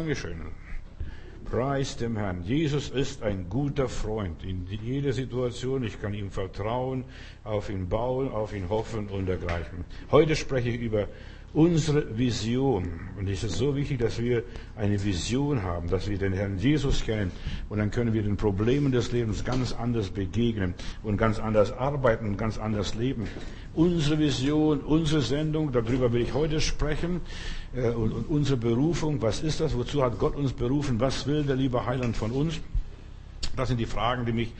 Dankeschön. 0.00 0.40
Preis 1.44 1.94
dem 1.94 2.16
Herrn. 2.16 2.42
Jesus 2.42 2.88
ist 2.88 3.22
ein 3.22 3.50
guter 3.50 3.86
Freund 3.86 4.42
in 4.44 4.66
jeder 4.66 5.12
Situation. 5.12 5.84
Ich 5.84 6.00
kann 6.00 6.14
ihm 6.14 6.30
vertrauen, 6.30 7.04
auf 7.44 7.68
ihn 7.68 7.86
bauen, 7.86 8.30
auf 8.30 8.54
ihn 8.54 8.70
hoffen 8.70 9.08
und 9.08 9.26
dergleichen. 9.26 9.84
Heute 10.10 10.36
spreche 10.36 10.70
ich 10.70 10.80
über 10.80 11.06
unsere 11.52 12.16
Vision. 12.16 12.88
Und 13.18 13.28
es 13.28 13.42
ist 13.42 13.56
so 13.56 13.74
wichtig, 13.74 13.98
dass 13.98 14.20
wir 14.20 14.44
eine 14.76 15.02
Vision 15.02 15.62
haben, 15.62 15.88
dass 15.88 16.08
wir 16.08 16.16
den 16.16 16.32
Herrn 16.32 16.58
Jesus 16.58 17.02
kennen. 17.02 17.32
Und 17.68 17.78
dann 17.78 17.90
können 17.90 18.12
wir 18.12 18.22
den 18.22 18.36
Problemen 18.36 18.92
des 18.92 19.10
Lebens 19.12 19.44
ganz 19.44 19.72
anders 19.72 20.10
begegnen 20.10 20.74
und 21.02 21.16
ganz 21.16 21.38
anders 21.38 21.72
arbeiten 21.72 22.26
und 22.26 22.36
ganz 22.36 22.58
anders 22.58 22.94
leben. 22.94 23.26
Unsere 23.74 24.18
Vision, 24.18 24.80
unsere 24.80 25.22
Sendung, 25.22 25.72
darüber 25.72 26.12
will 26.12 26.22
ich 26.22 26.34
heute 26.34 26.60
sprechen. 26.60 27.20
Äh, 27.74 27.90
und, 27.90 28.28
unsere 28.28 28.56
Berufung, 28.56 29.20
was 29.22 29.42
ist 29.42 29.60
das? 29.60 29.76
Wozu 29.76 30.02
hat 30.02 30.18
Gott 30.18 30.36
uns 30.36 30.52
berufen? 30.52 31.00
Was 31.00 31.26
will 31.26 31.42
der 31.42 31.56
liebe 31.56 31.84
Heiland 31.84 32.16
von 32.16 32.30
uns? 32.30 32.60
Das 33.56 33.68
sind 33.68 33.78
die 33.78 33.86
Fragen, 33.86 34.24
die 34.26 34.32
mich 34.32 34.52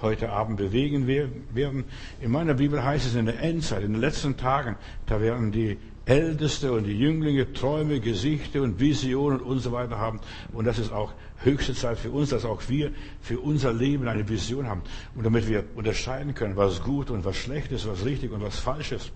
heute 0.00 0.30
Abend 0.30 0.58
bewegen 0.58 1.06
werden. 1.06 1.84
In 2.20 2.30
meiner 2.30 2.54
Bibel 2.54 2.84
heißt 2.84 3.06
es 3.06 3.14
in 3.14 3.26
der 3.26 3.40
Endzeit, 3.40 3.82
in 3.82 3.92
den 3.92 4.00
letzten 4.00 4.36
Tagen, 4.36 4.76
da 5.06 5.20
werden 5.20 5.52
die 5.52 5.78
Älteste 6.06 6.72
und 6.72 6.84
die 6.84 6.96
Jünglinge 6.96 7.52
Träume, 7.52 7.98
Gesichter 7.98 8.62
und 8.62 8.78
Visionen 8.78 9.40
und 9.40 9.58
so 9.58 9.72
weiter 9.72 9.98
haben. 9.98 10.20
Und 10.52 10.64
das 10.64 10.78
ist 10.78 10.92
auch 10.92 11.12
höchste 11.38 11.74
Zeit 11.74 11.98
für 11.98 12.12
uns, 12.12 12.30
dass 12.30 12.44
auch 12.44 12.62
wir 12.68 12.92
für 13.20 13.40
unser 13.40 13.72
Leben 13.72 14.06
eine 14.06 14.28
Vision 14.28 14.68
haben. 14.68 14.82
Und 15.16 15.24
damit 15.24 15.48
wir 15.48 15.64
unterscheiden 15.74 16.32
können, 16.34 16.56
was 16.56 16.80
gut 16.82 17.10
und 17.10 17.24
was 17.24 17.36
schlecht 17.36 17.72
ist, 17.72 17.88
was 17.88 18.04
richtig 18.04 18.30
und 18.30 18.40
was 18.40 18.58
falsch 18.60 18.92
ist. 18.92 19.10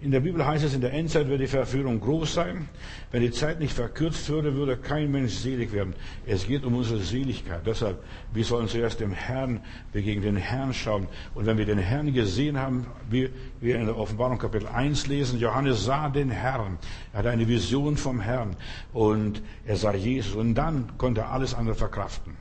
In 0.00 0.12
der 0.12 0.20
Bibel 0.20 0.46
heißt 0.46 0.64
es, 0.64 0.74
in 0.74 0.80
der 0.80 0.92
Endzeit 0.92 1.28
wird 1.28 1.40
die 1.40 1.48
Verführung 1.48 1.98
groß 1.98 2.34
sein. 2.34 2.68
Wenn 3.10 3.20
die 3.20 3.32
Zeit 3.32 3.58
nicht 3.58 3.72
verkürzt 3.72 4.28
würde, 4.28 4.54
würde 4.54 4.76
kein 4.76 5.10
Mensch 5.10 5.32
selig 5.32 5.72
werden. 5.72 5.92
Es 6.24 6.46
geht 6.46 6.64
um 6.64 6.76
unsere 6.76 7.00
Seligkeit. 7.00 7.62
Deshalb, 7.66 8.04
wir 8.32 8.44
sollen 8.44 8.68
zuerst 8.68 9.00
dem 9.00 9.10
Herrn 9.10 9.60
begegnen, 9.92 10.22
den 10.22 10.36
Herrn 10.36 10.72
schauen. 10.72 11.08
Und 11.34 11.46
wenn 11.46 11.58
wir 11.58 11.66
den 11.66 11.78
Herrn 11.78 12.12
gesehen 12.12 12.58
haben, 12.58 12.86
wie 13.10 13.28
wir 13.60 13.74
in 13.74 13.86
der 13.86 13.98
Offenbarung 13.98 14.38
Kapitel 14.38 14.68
1 14.68 15.08
lesen, 15.08 15.40
Johannes 15.40 15.84
sah 15.84 16.08
den 16.08 16.30
Herrn. 16.30 16.78
Er 17.12 17.18
hatte 17.18 17.30
eine 17.30 17.48
Vision 17.48 17.96
vom 17.96 18.20
Herrn. 18.20 18.54
Und 18.92 19.42
er 19.66 19.76
sah 19.76 19.94
Jesus. 19.94 20.36
Und 20.36 20.54
dann 20.54 20.96
konnte 20.96 21.22
er 21.22 21.32
alles 21.32 21.54
andere 21.54 21.74
verkraften. 21.74 22.36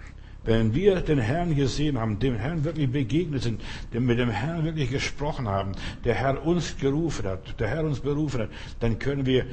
Wenn 0.47 0.73
wir 0.73 1.01
den 1.01 1.19
Herrn 1.19 1.57
gesehen 1.57 1.99
haben, 1.99 2.19
dem 2.19 2.37
Herrn 2.37 2.63
wirklich 2.63 2.89
begegnet 2.89 3.43
sind, 3.43 3.61
mit 3.91 4.17
dem 4.17 4.29
Herrn 4.29 4.63
wirklich 4.63 4.89
gesprochen 4.89 5.49
haben, 5.49 5.73
der 6.05 6.15
Herr 6.15 6.45
uns 6.45 6.77
gerufen 6.77 7.25
hat, 7.25 7.59
der 7.59 7.67
Herr 7.67 7.83
uns 7.83 7.99
berufen 7.99 8.43
hat, 8.43 8.49
dann 8.79 8.97
können 8.97 9.25
wir 9.25 9.45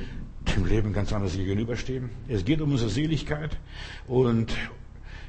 dem 0.55 0.65
Leben 0.65 0.93
ganz 0.93 1.13
anders 1.13 1.37
gegenüberstehen. 1.37 2.11
Es 2.29 2.45
geht 2.45 2.61
um 2.61 2.71
unsere 2.71 2.91
Seligkeit 2.91 3.59
und 4.07 4.55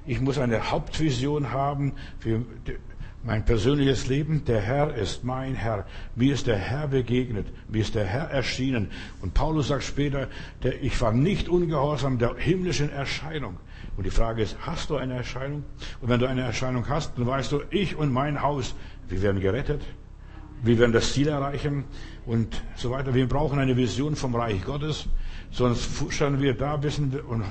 ich 0.06 0.22
muss 0.22 0.38
eine 0.38 0.70
Hauptvision 0.70 1.52
haben 1.52 1.94
für 2.20 2.46
mein 3.24 3.44
persönliches 3.44 4.06
Leben. 4.06 4.46
Der 4.46 4.62
Herr 4.62 4.94
ist 4.94 5.24
mein 5.24 5.56
Herr. 5.56 5.88
Mir 6.16 6.36
ist 6.36 6.46
der 6.46 6.58
Herr 6.58 6.90
begegnet. 6.90 7.48
Mir 7.70 7.82
ist 7.82 7.96
der 7.96 8.06
Herr 8.06 8.30
erschienen. 8.30 8.92
Und 9.20 9.34
Paulus 9.34 9.70
sagt 9.70 9.84
später, 9.84 10.28
ich 10.84 11.02
war 11.02 11.12
nicht 11.12 11.50
ungehorsam 11.50 12.20
der 12.20 12.36
himmlischen 12.36 12.92
Erscheinung. 12.92 13.58
Und 13.98 14.06
die 14.06 14.12
Frage 14.12 14.42
ist, 14.42 14.58
hast 14.60 14.90
du 14.90 14.98
eine 14.98 15.16
Erscheinung? 15.16 15.64
Und 16.02 16.10
wenn 16.10 16.20
du 16.20 16.28
eine 16.28 16.42
Erscheinung 16.42 16.88
hast, 16.90 17.18
dann 17.18 17.28
weißt 17.28 17.52
du, 17.52 17.62
ich 17.70 17.96
und 17.96 18.12
mein 18.12 18.42
Haus, 18.42 18.76
wir 19.08 19.22
werden 19.22 19.42
gerettet. 19.42 19.82
Wir 20.64 20.80
werden 20.80 20.94
das 20.94 21.14
Ziel 21.14 21.28
erreichen 21.28 21.84
und 22.26 22.64
so 22.76 22.90
weiter. 22.90 23.14
Wir 23.14 23.28
brauchen 23.28 23.60
eine 23.60 23.78
Vision 23.78 24.16
vom 24.16 24.36
Reich 24.36 24.64
Gottes. 24.64 25.08
Sonst 25.52 25.86
fuschern 25.86 26.42
wir 26.42 26.54
da 26.54 26.76
ein 26.76 27.22
und 27.30 27.44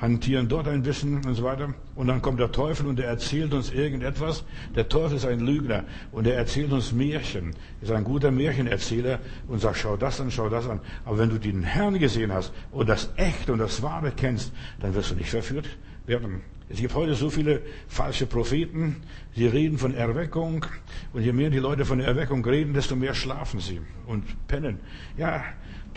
hantieren 0.00 0.48
dort 0.48 0.68
ein 0.68 0.82
bisschen 0.82 1.24
und 1.24 1.34
so 1.34 1.44
weiter. 1.44 1.74
Und 1.94 2.06
dann 2.06 2.22
kommt 2.22 2.40
der 2.40 2.50
Teufel 2.50 2.86
und 2.86 2.98
er 2.98 3.08
erzählt 3.08 3.52
uns 3.52 3.70
irgendetwas. 3.70 4.44
Der 4.74 4.88
Teufel 4.88 5.16
ist 5.18 5.26
ein 5.26 5.40
Lügner 5.40 5.84
und 6.12 6.26
er 6.26 6.36
erzählt 6.36 6.72
uns 6.72 6.92
Märchen. 6.92 7.54
Ist 7.80 7.92
ein 7.92 8.04
guter 8.04 8.30
Märchenerzähler 8.30 9.18
und 9.48 9.60
sagt, 9.60 9.78
schau 9.78 9.96
das 9.96 10.20
an, 10.20 10.30
schau 10.30 10.48
das 10.48 10.68
an. 10.68 10.80
Aber 11.04 11.18
wenn 11.18 11.28
du 11.28 11.38
den 11.38 11.62
Herrn 11.62 11.98
gesehen 11.98 12.32
hast 12.32 12.52
und 12.72 12.88
das 12.88 13.10
Echte 13.16 13.52
und 13.52 13.58
das 13.58 13.82
Wahre 13.82 14.12
kennst, 14.12 14.52
dann 14.80 14.94
wirst 14.94 15.10
du 15.10 15.14
nicht 15.14 15.30
verführt 15.30 15.68
werden. 16.06 16.42
Es 16.68 16.80
gibt 16.80 16.94
heute 16.94 17.14
so 17.14 17.28
viele 17.28 17.60
falsche 17.86 18.26
Propheten, 18.26 19.02
die 19.36 19.46
reden 19.46 19.76
von 19.76 19.94
Erweckung. 19.94 20.64
Und 21.12 21.22
je 21.22 21.32
mehr 21.32 21.50
die 21.50 21.58
Leute 21.58 21.84
von 21.84 22.00
Erweckung 22.00 22.44
reden, 22.44 22.72
desto 22.72 22.96
mehr 22.96 23.14
schlafen 23.14 23.60
sie 23.60 23.80
und 24.06 24.24
pennen. 24.48 24.80
Ja, 25.18 25.44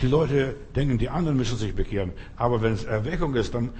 die 0.02 0.06
Leute 0.06 0.54
denken, 0.74 0.98
die 0.98 1.08
anderen 1.08 1.38
müssen 1.38 1.56
sich 1.56 1.74
bekehren. 1.74 2.12
Aber 2.36 2.60
wenn 2.60 2.74
es 2.74 2.84
Erweckung 2.84 3.34
ist, 3.34 3.54
dann, 3.54 3.70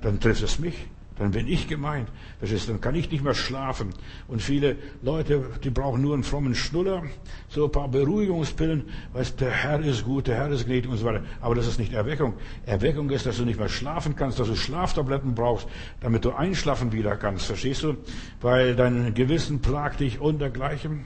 dann 0.00 0.18
trifft 0.18 0.42
es 0.42 0.58
mich. 0.58 0.88
Dann 1.20 1.32
bin 1.32 1.48
ich 1.48 1.68
gemeint. 1.68 2.08
Das 2.40 2.50
ist, 2.50 2.70
dann 2.70 2.80
kann 2.80 2.94
ich 2.94 3.10
nicht 3.10 3.22
mehr 3.22 3.34
schlafen. 3.34 3.90
Und 4.26 4.40
viele 4.40 4.76
Leute, 5.02 5.50
die 5.62 5.68
brauchen 5.68 6.00
nur 6.00 6.14
einen 6.14 6.24
frommen 6.24 6.54
Schnuller, 6.54 7.02
so 7.50 7.66
ein 7.66 7.72
paar 7.72 7.88
Beruhigungspillen, 7.88 8.84
weißt, 9.12 9.38
der 9.38 9.50
Herr 9.50 9.80
ist 9.80 10.06
gut, 10.06 10.28
der 10.28 10.36
Herr 10.36 10.50
ist 10.50 10.64
gnädig 10.64 10.90
und 10.90 10.96
so 10.96 11.04
weiter. 11.04 11.22
Aber 11.42 11.54
das 11.54 11.66
ist 11.66 11.78
nicht 11.78 11.92
Erweckung. 11.92 12.32
Erweckung 12.64 13.10
ist, 13.10 13.26
dass 13.26 13.36
du 13.36 13.44
nicht 13.44 13.58
mehr 13.58 13.68
schlafen 13.68 14.16
kannst, 14.16 14.38
dass 14.38 14.48
du 14.48 14.56
Schlaftabletten 14.56 15.34
brauchst, 15.34 15.68
damit 16.00 16.24
du 16.24 16.30
einschlafen 16.30 16.90
wieder 16.90 17.18
kannst. 17.18 17.44
Verstehst 17.44 17.82
du? 17.82 17.98
Weil 18.40 18.74
dein 18.74 19.12
Gewissen 19.12 19.60
plagt 19.60 20.00
dich 20.00 20.20
und 20.20 20.38
dergleichen. 20.38 21.04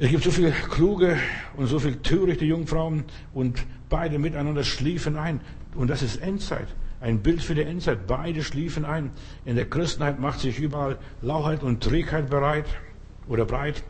Es 0.00 0.10
gibt 0.10 0.24
so 0.24 0.32
viele 0.32 0.50
kluge 0.50 1.18
und 1.56 1.68
so 1.68 1.78
viele 1.78 2.02
törichte 2.02 2.44
Jungfrauen 2.44 3.04
und 3.32 3.64
beide 3.88 4.18
miteinander 4.18 4.64
schliefen 4.64 5.16
ein. 5.16 5.40
Und 5.76 5.88
das 5.88 6.02
ist 6.02 6.16
Endzeit. 6.16 6.66
Ein 7.02 7.20
Bild 7.20 7.42
für 7.42 7.56
die 7.56 7.62
Endzeit. 7.62 8.06
Beide 8.06 8.44
schliefen 8.44 8.84
ein. 8.84 9.10
In 9.44 9.56
der 9.56 9.68
Christenheit 9.68 10.20
macht 10.20 10.38
sich 10.38 10.60
überall 10.60 10.98
Lauheit 11.20 11.64
und 11.64 11.82
Trägheit 11.82 12.30
bereit 12.30 12.66
oder 13.26 13.44
breit. 13.44 13.82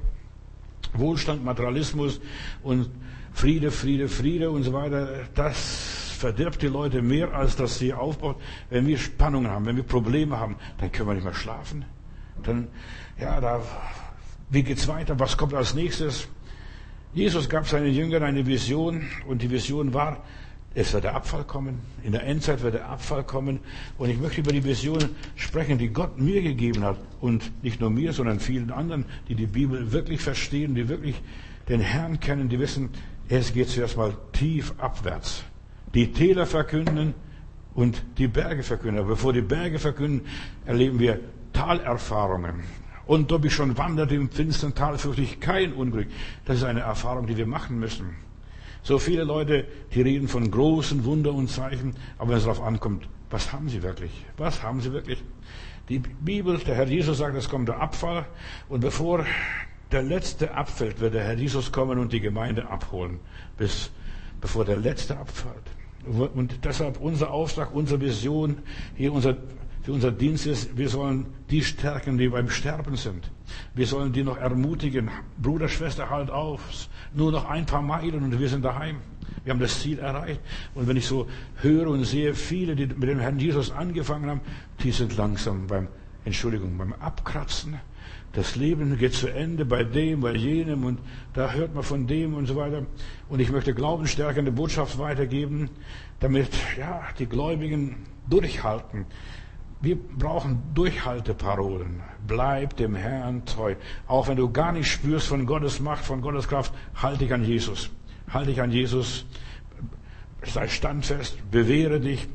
Wohlstand, 0.94 1.44
Materialismus 1.44 2.20
und 2.62 2.88
Friede, 3.34 3.70
Friede, 3.70 4.08
Friede 4.08 4.50
und 4.50 4.62
so 4.62 4.72
weiter. 4.72 5.26
Das 5.34 6.16
verdirbt 6.18 6.62
die 6.62 6.68
Leute 6.68 7.02
mehr, 7.02 7.34
als 7.34 7.54
dass 7.54 7.78
sie 7.78 7.92
aufbaut. 7.92 8.36
Wenn 8.70 8.86
wir 8.86 8.96
Spannungen 8.96 9.50
haben, 9.50 9.66
wenn 9.66 9.76
wir 9.76 9.82
Probleme 9.82 10.38
haben, 10.38 10.56
dann 10.78 10.90
können 10.90 11.08
wir 11.08 11.14
nicht 11.14 11.24
mehr 11.24 11.34
schlafen. 11.34 11.84
Dann, 12.42 12.68
ja, 13.20 13.40
da, 13.42 13.60
wie 14.48 14.62
geht's 14.62 14.88
weiter? 14.88 15.18
Was 15.20 15.36
kommt 15.36 15.52
als 15.52 15.74
nächstes? 15.74 16.28
Jesus 17.12 17.46
gab 17.46 17.68
seinen 17.68 17.92
Jüngern 17.92 18.22
eine 18.22 18.46
Vision 18.46 19.06
und 19.26 19.42
die 19.42 19.50
Vision 19.50 19.92
war, 19.92 20.24
es 20.74 20.92
wird 20.92 21.04
der 21.04 21.14
Abfall 21.14 21.44
kommen. 21.44 21.80
In 22.02 22.12
der 22.12 22.24
Endzeit 22.24 22.62
wird 22.62 22.74
der 22.74 22.88
Abfall 22.88 23.24
kommen. 23.24 23.60
Und 23.98 24.10
ich 24.10 24.18
möchte 24.18 24.40
über 24.40 24.52
die 24.52 24.64
Vision 24.64 25.10
sprechen, 25.36 25.78
die 25.78 25.88
Gott 25.88 26.18
mir 26.18 26.42
gegeben 26.42 26.82
hat. 26.82 26.96
Und 27.20 27.50
nicht 27.62 27.80
nur 27.80 27.90
mir, 27.90 28.12
sondern 28.12 28.40
vielen 28.40 28.70
anderen, 28.70 29.04
die 29.28 29.34
die 29.34 29.46
Bibel 29.46 29.92
wirklich 29.92 30.20
verstehen, 30.20 30.74
die 30.74 30.88
wirklich 30.88 31.20
den 31.68 31.80
Herrn 31.80 32.20
kennen, 32.20 32.48
die 32.48 32.58
wissen, 32.58 32.90
es 33.28 33.52
geht 33.52 33.68
zuerst 33.68 33.96
mal 33.96 34.14
tief 34.32 34.74
abwärts. 34.78 35.44
Die 35.94 36.12
Täler 36.12 36.46
verkünden 36.46 37.14
und 37.74 38.02
die 38.18 38.28
Berge 38.28 38.62
verkünden. 38.62 38.98
Aber 38.98 39.10
bevor 39.10 39.32
die 39.32 39.42
Berge 39.42 39.78
verkünden, 39.78 40.26
erleben 40.64 40.98
wir 40.98 41.20
Talerfahrungen. 41.52 42.62
Und 43.06 43.30
ob 43.32 43.44
ich 43.44 43.52
schon 43.52 43.76
wanderte 43.76 44.14
im 44.14 44.30
finstern 44.30 44.74
Tal, 44.74 44.96
fürchte 44.96 45.22
ich 45.22 45.40
kein 45.40 45.72
Unglück. 45.72 46.08
Das 46.44 46.56
ist 46.56 46.64
eine 46.64 46.80
Erfahrung, 46.80 47.26
die 47.26 47.36
wir 47.36 47.46
machen 47.46 47.78
müssen. 47.78 48.16
So 48.82 48.98
viele 48.98 49.24
Leute, 49.24 49.66
die 49.94 50.02
reden 50.02 50.28
von 50.28 50.50
großen 50.50 51.04
Wunder 51.04 51.32
und 51.32 51.48
Zeichen, 51.48 51.94
aber 52.18 52.30
wenn 52.30 52.38
es 52.38 52.44
darauf 52.44 52.60
ankommt, 52.60 53.08
was 53.30 53.52
haben 53.52 53.68
sie 53.68 53.82
wirklich? 53.82 54.10
Was 54.36 54.62
haben 54.62 54.80
sie 54.80 54.92
wirklich? 54.92 55.22
Die 55.88 55.98
Bibel, 55.98 56.58
der 56.58 56.74
Herr 56.74 56.86
Jesus 56.86 57.18
sagt, 57.18 57.36
es 57.36 57.48
kommt 57.48 57.68
der 57.68 57.80
Abfall 57.80 58.26
und 58.68 58.80
bevor 58.80 59.24
der 59.90 60.02
Letzte 60.02 60.54
abfällt, 60.54 61.00
wird 61.00 61.14
der 61.14 61.24
Herr 61.24 61.34
Jesus 61.34 61.70
kommen 61.70 61.98
und 61.98 62.12
die 62.12 62.20
Gemeinde 62.20 62.68
abholen, 62.68 63.20
bis 63.56 63.90
bevor 64.40 64.64
der 64.64 64.76
Letzte 64.76 65.16
abfällt. 65.16 65.70
Und 66.34 66.64
deshalb 66.64 67.00
unser 67.00 67.30
Auftrag, 67.30 67.72
unsere 67.72 68.00
Vision, 68.00 68.58
hier 68.96 69.12
unser 69.12 69.36
für 69.82 69.92
unser 69.92 70.12
Dienst 70.12 70.46
ist, 70.46 70.76
wir 70.76 70.88
sollen 70.88 71.26
die 71.50 71.62
stärken, 71.62 72.16
die 72.16 72.28
beim 72.28 72.48
Sterben 72.48 72.96
sind. 72.96 73.30
Wir 73.74 73.86
sollen 73.86 74.12
die 74.12 74.22
noch 74.22 74.36
ermutigen. 74.36 75.10
Bruder, 75.40 75.68
Schwester, 75.68 76.10
halt 76.10 76.30
auf. 76.30 76.88
Nur 77.14 77.32
noch 77.32 77.48
ein 77.48 77.66
paar 77.66 77.82
Meilen 77.82 78.22
und 78.22 78.38
wir 78.38 78.48
sind 78.48 78.64
daheim. 78.64 78.96
Wir 79.44 79.52
haben 79.52 79.60
das 79.60 79.80
Ziel 79.80 79.98
erreicht. 79.98 80.40
Und 80.74 80.86
wenn 80.86 80.96
ich 80.96 81.06
so 81.06 81.26
höre 81.60 81.88
und 81.88 82.04
sehe, 82.04 82.34
viele, 82.34 82.76
die 82.76 82.86
mit 82.86 83.08
dem 83.08 83.18
Herrn 83.18 83.38
Jesus 83.38 83.70
angefangen 83.70 84.30
haben, 84.30 84.40
die 84.82 84.92
sind 84.92 85.16
langsam 85.16 85.66
beim, 85.66 85.88
Entschuldigung, 86.24 86.76
beim 86.78 86.92
Abkratzen. 86.92 87.80
Das 88.32 88.56
Leben 88.56 88.96
geht 88.96 89.12
zu 89.12 89.28
Ende 89.28 89.66
bei 89.66 89.84
dem, 89.84 90.20
bei 90.20 90.34
jenem 90.34 90.84
und 90.84 91.00
da 91.34 91.52
hört 91.52 91.74
man 91.74 91.82
von 91.82 92.06
dem 92.06 92.34
und 92.34 92.46
so 92.46 92.56
weiter. 92.56 92.86
Und 93.28 93.40
ich 93.40 93.50
möchte 93.50 93.74
glaubensstärkende 93.74 94.52
Botschaft 94.52 94.98
weitergeben, 94.98 95.68
damit, 96.20 96.48
ja, 96.78 97.02
die 97.18 97.26
Gläubigen 97.26 98.06
durchhalten. 98.28 99.04
Wir 99.82 99.96
brauchen 99.96 100.62
Durchhalteparolen. 100.74 102.00
Bleib 102.26 102.76
dem 102.76 102.94
Herrn 102.94 103.44
treu. 103.44 103.74
Auch 104.06 104.28
wenn 104.28 104.36
du 104.36 104.50
gar 104.50 104.72
nicht 104.72 104.90
spürst 104.90 105.28
von 105.28 105.46
Gottes 105.46 105.80
Macht, 105.80 106.04
von 106.04 106.20
Gottes 106.20 106.48
Kraft, 106.48 106.72
halte 106.94 107.20
dich 107.20 107.32
an 107.32 107.44
Jesus. 107.44 107.90
Halte 108.32 108.50
dich 108.50 108.60
an 108.60 108.70
Jesus. 108.70 109.24
Sei 110.44 110.68
standfest. 110.68 111.38
Bewähre 111.50 112.00
dich. 112.00 112.28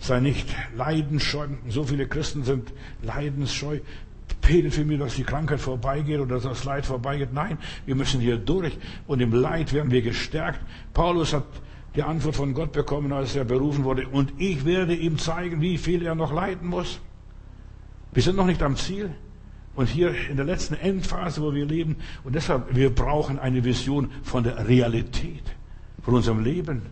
sei 0.00 0.20
nicht 0.20 0.48
leidensscheu. 0.74 1.46
So 1.68 1.84
viele 1.84 2.08
Christen 2.08 2.42
sind 2.42 2.72
leidensscheu. 3.02 3.80
Betet 4.40 4.74
für 4.74 4.84
mich, 4.84 4.98
dass 4.98 5.16
die 5.16 5.24
Krankheit 5.24 5.60
vorbeigeht 5.60 6.18
oder 6.18 6.36
dass 6.36 6.44
das 6.44 6.64
Leid 6.64 6.86
vorbeigeht. 6.86 7.32
Nein, 7.32 7.58
wir 7.84 7.94
müssen 7.94 8.20
hier 8.20 8.38
durch 8.38 8.78
und 9.06 9.20
im 9.20 9.32
Leid 9.32 9.72
werden 9.72 9.90
wir 9.90 10.02
gestärkt. 10.02 10.60
Paulus 10.94 11.34
hat 11.34 11.44
die 11.94 12.02
Antwort 12.02 12.36
von 12.36 12.54
Gott 12.54 12.72
bekommen, 12.72 13.12
als 13.12 13.36
er 13.36 13.44
berufen 13.44 13.84
wurde. 13.84 14.08
Und 14.08 14.32
ich 14.38 14.64
werde 14.64 14.94
ihm 14.94 15.18
zeigen, 15.18 15.60
wie 15.60 15.76
viel 15.76 16.04
er 16.04 16.14
noch 16.14 16.32
leiden 16.32 16.68
muss. 16.68 17.00
Wir 18.12 18.22
sind 18.22 18.36
noch 18.36 18.46
nicht 18.46 18.62
am 18.62 18.76
Ziel. 18.76 19.10
Und 19.74 19.86
hier 19.86 20.14
in 20.28 20.36
der 20.36 20.44
letzten 20.44 20.74
Endphase, 20.74 21.42
wo 21.42 21.54
wir 21.54 21.64
leben. 21.64 21.96
Und 22.24 22.34
deshalb, 22.34 22.74
wir 22.74 22.94
brauchen 22.94 23.38
eine 23.38 23.64
Vision 23.64 24.10
von 24.22 24.42
der 24.42 24.68
Realität, 24.68 25.44
von 26.02 26.14
unserem 26.14 26.42
Leben, 26.42 26.82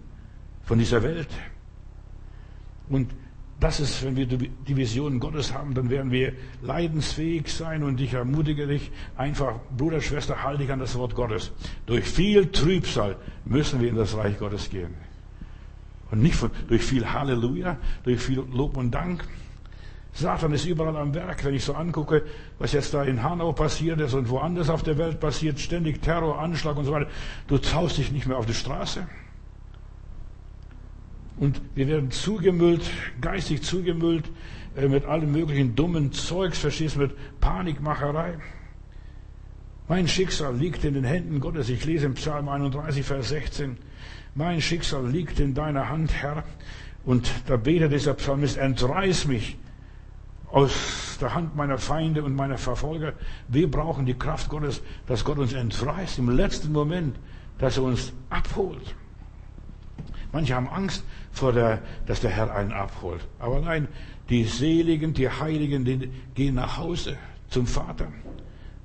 von 0.65 0.79
dieser 0.79 1.03
Welt. 1.03 1.29
Und 2.89 3.11
das 3.61 3.81
ist, 3.81 4.05
wenn 4.05 4.15
wir 4.15 4.27
die 4.27 4.77
Vision 4.77 5.19
Gottes 5.19 5.53
haben, 5.53 5.75
dann 5.75 5.91
werden 5.91 6.13
wir 6.13 6.33
leidensfähig 6.63 7.49
sein 7.53 7.83
und 7.83 8.01
ich 8.01 8.15
ermutige 8.15 8.69
dich 8.69 8.93
einfach, 9.17 9.57
Bruder, 9.77 10.01
Schwester, 10.01 10.45
halte 10.45 10.63
dich 10.63 10.73
an 10.73 10.79
das 10.79 10.97
Wort 10.97 11.17
Gottes. 11.17 11.51
Durch 11.87 12.05
viel 12.05 12.53
Trübsal 12.53 13.17
müssen 13.45 13.81
wir 13.81 13.89
in 13.89 13.97
das 13.97 14.17
Reich 14.17 14.39
Gottes 14.39 14.71
gehen. 14.71 14.95
Und 16.13 16.23
nicht 16.23 16.37
von, 16.37 16.53
durch 16.69 16.83
viel 16.83 17.13
Halleluja, 17.13 17.77
durch 18.05 18.21
viel 18.21 18.45
Lob 18.53 18.77
und 18.77 18.93
Dank. 18.93 19.25
Satan 20.19 20.53
ist 20.53 20.65
überall 20.65 20.97
am 20.97 21.15
Werk. 21.15 21.45
Wenn 21.45 21.55
ich 21.55 21.65
so 21.65 21.75
angucke, 21.75 22.25
was 22.59 22.73
jetzt 22.73 22.93
da 22.93 23.05
in 23.05 23.23
Hanau 23.23 23.53
passiert 23.53 24.01
ist 24.01 24.15
und 24.15 24.29
woanders 24.29 24.69
auf 24.69 24.83
der 24.83 24.99
Welt 24.99 25.21
passiert, 25.21 25.61
ständig 25.61 26.03
Terror, 26.03 26.41
Anschlag 26.41 26.77
und 26.77 26.87
so 26.87 26.91
weiter, 26.91 27.07
du 27.47 27.59
traust 27.59 27.99
dich 27.99 28.11
nicht 28.11 28.27
mehr 28.27 28.37
auf 28.37 28.47
die 28.47 28.55
Straße. 28.55 29.07
Und 31.37 31.61
wir 31.77 31.87
werden 31.87 32.11
zugemüllt, 32.11 32.83
geistig 33.21 33.63
zugemüllt 33.63 34.29
äh, 34.77 34.89
mit 34.89 35.05
allem 35.05 35.31
möglichen 35.31 35.77
dummen 35.77 36.11
Zeugs, 36.11 36.59
verstehst 36.59 36.97
du, 36.97 37.01
mit 37.01 37.13
Panikmacherei. 37.39 38.39
Mein 39.87 40.09
Schicksal 40.09 40.57
liegt 40.57 40.83
in 40.85 40.95
den 40.95 41.05
Händen 41.05 41.39
Gottes. 41.39 41.69
Ich 41.69 41.85
lese 41.85 42.07
im 42.07 42.15
Psalm 42.15 42.49
31, 42.49 43.07
Vers 43.07 43.29
16. 43.29 43.77
Mein 44.35 44.61
Schicksal 44.61 45.09
liegt 45.09 45.39
in 45.39 45.55
deiner 45.55 45.89
Hand, 45.89 46.13
Herr. 46.13 46.43
Und 47.05 47.31
da 47.47 47.57
betet 47.57 47.93
dieser 47.93 48.15
Psalmist, 48.15 48.57
entreiß 48.57 49.29
mich 49.29 49.57
aus 50.51 51.19
der 51.21 51.35
Hand 51.35 51.57
meiner 51.57 51.79
Feinde 51.79 52.23
und 52.23 52.35
meiner 52.35 52.59
Verfolger. 52.59 53.13
Wir 53.49 53.71
brauchen 53.71 54.07
die 54.07 54.15
Kraft 54.15 54.49
Gottes, 54.49 54.83
dass 55.07 55.25
Gott 55.25 55.39
uns 55.39 55.53
entreißt 55.53 56.19
im 56.19 56.31
letzten 56.31 56.73
Moment, 56.73 57.17
dass 57.59 57.77
er 57.77 57.85
uns 57.85 58.13
abholt. 58.31 58.95
Manche 60.33 60.55
haben 60.55 60.69
Angst 60.69 61.05
vor 61.33 61.53
der, 61.53 61.83
dass 62.07 62.21
der 62.21 62.31
Herr 62.31 62.55
einen 62.55 62.73
abholt. 62.73 63.27
Aber 63.39 63.61
nein, 63.61 63.89
die 64.29 64.45
Seligen, 64.45 65.15
die 65.15 65.29
Heiligen, 65.29 65.85
die 65.85 66.11
gehen 66.35 66.55
nach 66.55 66.77
Hause 66.77 67.17
zum 67.49 67.67
Vater. 67.67 68.09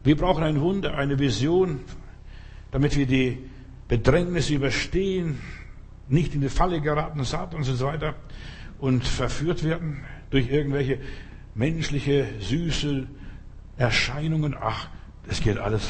Wir 0.03 0.17
brauchen 0.17 0.43
ein 0.43 0.59
Wunder, 0.61 0.95
eine 0.97 1.19
Vision, 1.19 1.81
damit 2.71 2.97
wir 2.97 3.05
die 3.05 3.37
Bedrängnis 3.87 4.49
überstehen, 4.49 5.39
nicht 6.07 6.33
in 6.33 6.41
die 6.41 6.49
Falle 6.49 6.81
geraten, 6.81 7.23
Satans 7.23 7.69
und 7.69 7.75
so 7.75 7.85
weiter, 7.87 8.15
und 8.79 9.05
verführt 9.05 9.63
werden 9.63 10.03
durch 10.29 10.49
irgendwelche 10.49 10.99
menschliche, 11.55 12.27
süße 12.39 13.07
Erscheinungen. 13.77 14.55
Ach, 14.59 14.87
es 15.27 15.41
geht 15.41 15.57
alles 15.57 15.87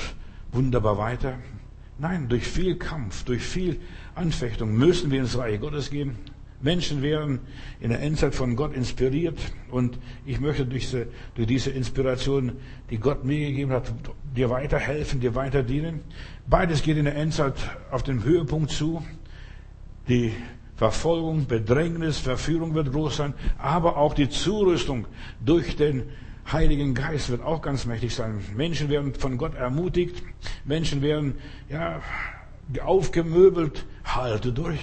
wunderbar 0.51 0.97
weiter. 0.97 1.39
Nein, 1.97 2.27
durch 2.27 2.45
viel 2.47 2.75
Kampf, 2.75 3.23
durch 3.23 3.43
viel 3.43 3.79
Anfechtung 4.15 4.75
müssen 4.75 5.11
wir 5.11 5.19
ins 5.19 5.37
Reich 5.37 5.59
Gottes 5.59 5.89
gehen. 5.89 6.17
Menschen 6.63 7.01
werden 7.01 7.41
in 7.81 7.89
der 7.89 8.01
Endzeit 8.01 8.33
von 8.33 8.55
Gott 8.55 8.73
inspiriert 8.73 9.37
und 9.69 9.99
ich 10.25 10.39
möchte 10.39 10.65
durch 10.65 10.83
diese, 10.83 11.07
durch 11.35 11.47
diese 11.47 11.71
Inspiration, 11.71 12.53
die 12.89 12.97
Gott 12.97 13.25
mir 13.25 13.47
gegeben 13.47 13.71
hat, 13.71 13.93
dir 14.35 14.49
weiterhelfen, 14.49 15.19
dir 15.19 15.35
weiter 15.35 15.61
dienen. 15.61 15.99
Beides 16.47 16.81
geht 16.81 16.95
in 16.95 17.03
der 17.03 17.15
Endzeit 17.15 17.55
auf 17.91 18.01
den 18.03 18.23
Höhepunkt 18.23 18.71
zu. 18.71 19.03
Die 20.07 20.33
Verfolgung, 20.75 21.47
Bedrängnis, 21.47 22.17
Verführung 22.17 22.73
wird 22.73 22.91
groß 22.91 23.17
sein, 23.17 23.33
aber 23.57 23.97
auch 23.97 24.13
die 24.13 24.29
Zurüstung 24.29 25.05
durch 25.43 25.75
den 25.75 26.03
Heiligen 26.51 26.93
Geist 26.93 27.29
wird 27.29 27.41
auch 27.41 27.61
ganz 27.61 27.85
mächtig 27.85 28.13
sein. 28.13 28.43
Menschen 28.55 28.89
werden 28.89 29.13
von 29.13 29.37
Gott 29.37 29.55
ermutigt, 29.55 30.21
Menschen 30.65 31.01
werden 31.01 31.35
ja 31.69 32.01
aufgemöbelt, 32.83 33.85
halte 34.03 34.51
durch, 34.51 34.79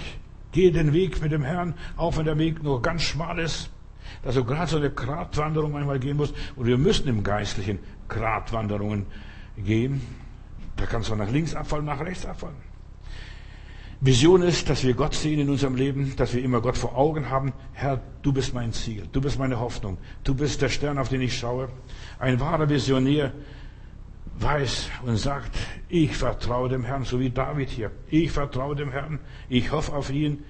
geh 0.51 0.71
den 0.71 0.93
Weg 0.93 1.21
mit 1.21 1.31
dem 1.31 1.43
Herrn, 1.43 1.75
auch 1.97 2.17
wenn 2.17 2.25
der 2.25 2.37
Weg 2.37 2.63
nur 2.63 2.81
ganz 2.81 3.03
schmal 3.03 3.39
ist, 3.39 3.69
dass 4.23 4.35
du 4.35 4.43
gerade 4.43 4.69
so 4.69 4.77
eine 4.77 4.91
Gratwanderung 4.91 5.75
einmal 5.75 5.99
gehen 5.99 6.17
musst. 6.17 6.33
Und 6.55 6.65
wir 6.65 6.77
müssen 6.77 7.07
im 7.07 7.23
Geistlichen 7.23 7.79
Gratwanderungen 8.07 9.05
gehen. 9.57 10.01
Da 10.75 10.85
kannst 10.85 11.09
du 11.09 11.15
nach 11.15 11.29
links 11.29 11.53
abfallen, 11.53 11.85
nach 11.85 11.99
rechts 11.99 12.25
abfallen. 12.25 12.70
Vision 14.03 14.41
ist, 14.41 14.67
dass 14.67 14.83
wir 14.83 14.95
Gott 14.95 15.13
sehen 15.13 15.39
in 15.39 15.49
unserem 15.51 15.75
Leben, 15.75 16.15
dass 16.15 16.33
wir 16.33 16.43
immer 16.43 16.59
Gott 16.59 16.75
vor 16.75 16.97
Augen 16.97 17.29
haben. 17.29 17.53
Herr, 17.73 18.01
du 18.23 18.33
bist 18.33 18.51
mein 18.51 18.73
Ziel, 18.73 19.07
du 19.11 19.21
bist 19.21 19.37
meine 19.37 19.59
Hoffnung, 19.59 19.99
du 20.23 20.33
bist 20.33 20.59
der 20.63 20.69
Stern, 20.69 20.97
auf 20.97 21.09
den 21.09 21.21
ich 21.21 21.37
schaue. 21.37 21.69
Ein 22.17 22.39
wahrer 22.39 22.67
Visionär 22.67 23.31
weiß 24.39 24.89
und 25.05 25.17
sagt, 25.17 25.55
ich 25.87 26.17
vertraue 26.17 26.67
dem 26.67 26.83
Herrn, 26.83 27.03
so 27.03 27.19
wie 27.19 27.29
David 27.29 27.69
hier. 27.69 27.91
Ich 28.09 28.31
vertraue 28.31 28.75
dem 28.75 28.89
Herrn, 28.91 29.19
ich 29.49 29.71
hoffe 29.71 29.93
auf 29.93 30.09
ihn 30.09 30.43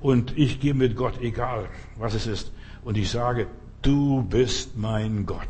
und 0.00 0.36
ich 0.36 0.58
gehe 0.58 0.74
mit 0.74 0.96
Gott, 0.96 1.20
egal 1.20 1.68
was 1.96 2.14
es 2.14 2.26
ist. 2.26 2.52
Und 2.82 2.98
ich 2.98 3.08
sage, 3.08 3.46
du 3.82 4.24
bist 4.24 4.76
mein 4.76 5.26
Gott. 5.26 5.46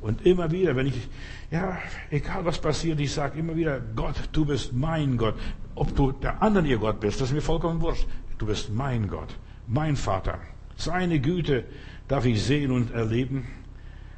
Und 0.00 0.24
immer 0.26 0.50
wieder, 0.50 0.76
wenn 0.76 0.86
ich, 0.86 1.08
ja, 1.50 1.78
egal 2.10 2.44
was 2.44 2.58
passiert, 2.58 3.00
ich 3.00 3.12
sage 3.12 3.38
immer 3.38 3.56
wieder, 3.56 3.80
Gott, 3.80 4.16
du 4.32 4.44
bist 4.44 4.72
mein 4.72 5.16
Gott. 5.16 5.34
Ob 5.74 5.94
du 5.94 6.12
der 6.12 6.42
andere 6.42 6.66
ihr 6.66 6.78
Gott 6.78 7.00
bist, 7.00 7.20
das 7.20 7.28
ist 7.28 7.34
mir 7.34 7.42
vollkommen 7.42 7.80
wurscht. 7.80 8.06
Du 8.38 8.46
bist 8.46 8.70
mein 8.70 9.08
Gott, 9.08 9.34
mein 9.66 9.96
Vater. 9.96 10.38
Seine 10.76 11.20
Güte 11.20 11.64
darf 12.08 12.26
ich 12.26 12.42
sehen 12.42 12.70
und 12.70 12.92
erleben. 12.92 13.46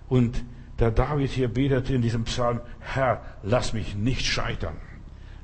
Und 0.08 0.42
der 0.78 0.90
David 0.90 1.30
hier 1.30 1.48
betet 1.48 1.90
in 1.90 2.02
diesem 2.02 2.24
Psalm, 2.24 2.60
Herr, 2.80 3.22
lass 3.42 3.72
mich 3.72 3.96
nicht 3.96 4.24
scheitern. 4.24 4.76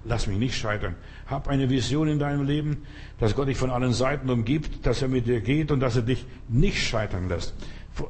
Lass 0.05 0.27
mich 0.27 0.39
nicht 0.39 0.57
scheitern. 0.57 0.97
Hab 1.27 1.49
eine 1.49 1.71
Vision 1.71 2.09
in 2.09 2.19
deinem 2.19 2.45
Leben, 2.45 2.83
dass 3.19 3.35
Gott 3.35 3.49
dich 3.49 3.57
von 3.57 3.71
allen 3.71 3.93
Seiten 3.93 4.29
umgibt, 4.29 4.85
dass 4.87 5.01
er 5.01 5.09
mit 5.09 5.27
dir 5.27 5.41
geht 5.41 5.71
und 5.71 5.81
dass 5.81 5.97
er 5.97 6.03
dich 6.03 6.27
nicht 6.49 6.83
scheitern 6.83 7.29
lässt. 7.29 7.55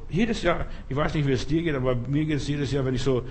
Jedes 0.09 0.41
Jahr, 0.41 0.65
ich 0.89 0.95
weiß 0.95 1.13
nicht, 1.13 1.27
wie 1.27 1.31
es 1.31 1.45
dir 1.45 1.61
geht, 1.61 1.75
aber 1.75 1.95
mir 1.95 2.25
geht 2.25 2.37
es 2.37 2.47
jedes 2.47 2.71
Jahr, 2.71 2.85
wenn 2.85 2.95
ich 2.95 3.03
so 3.03 3.23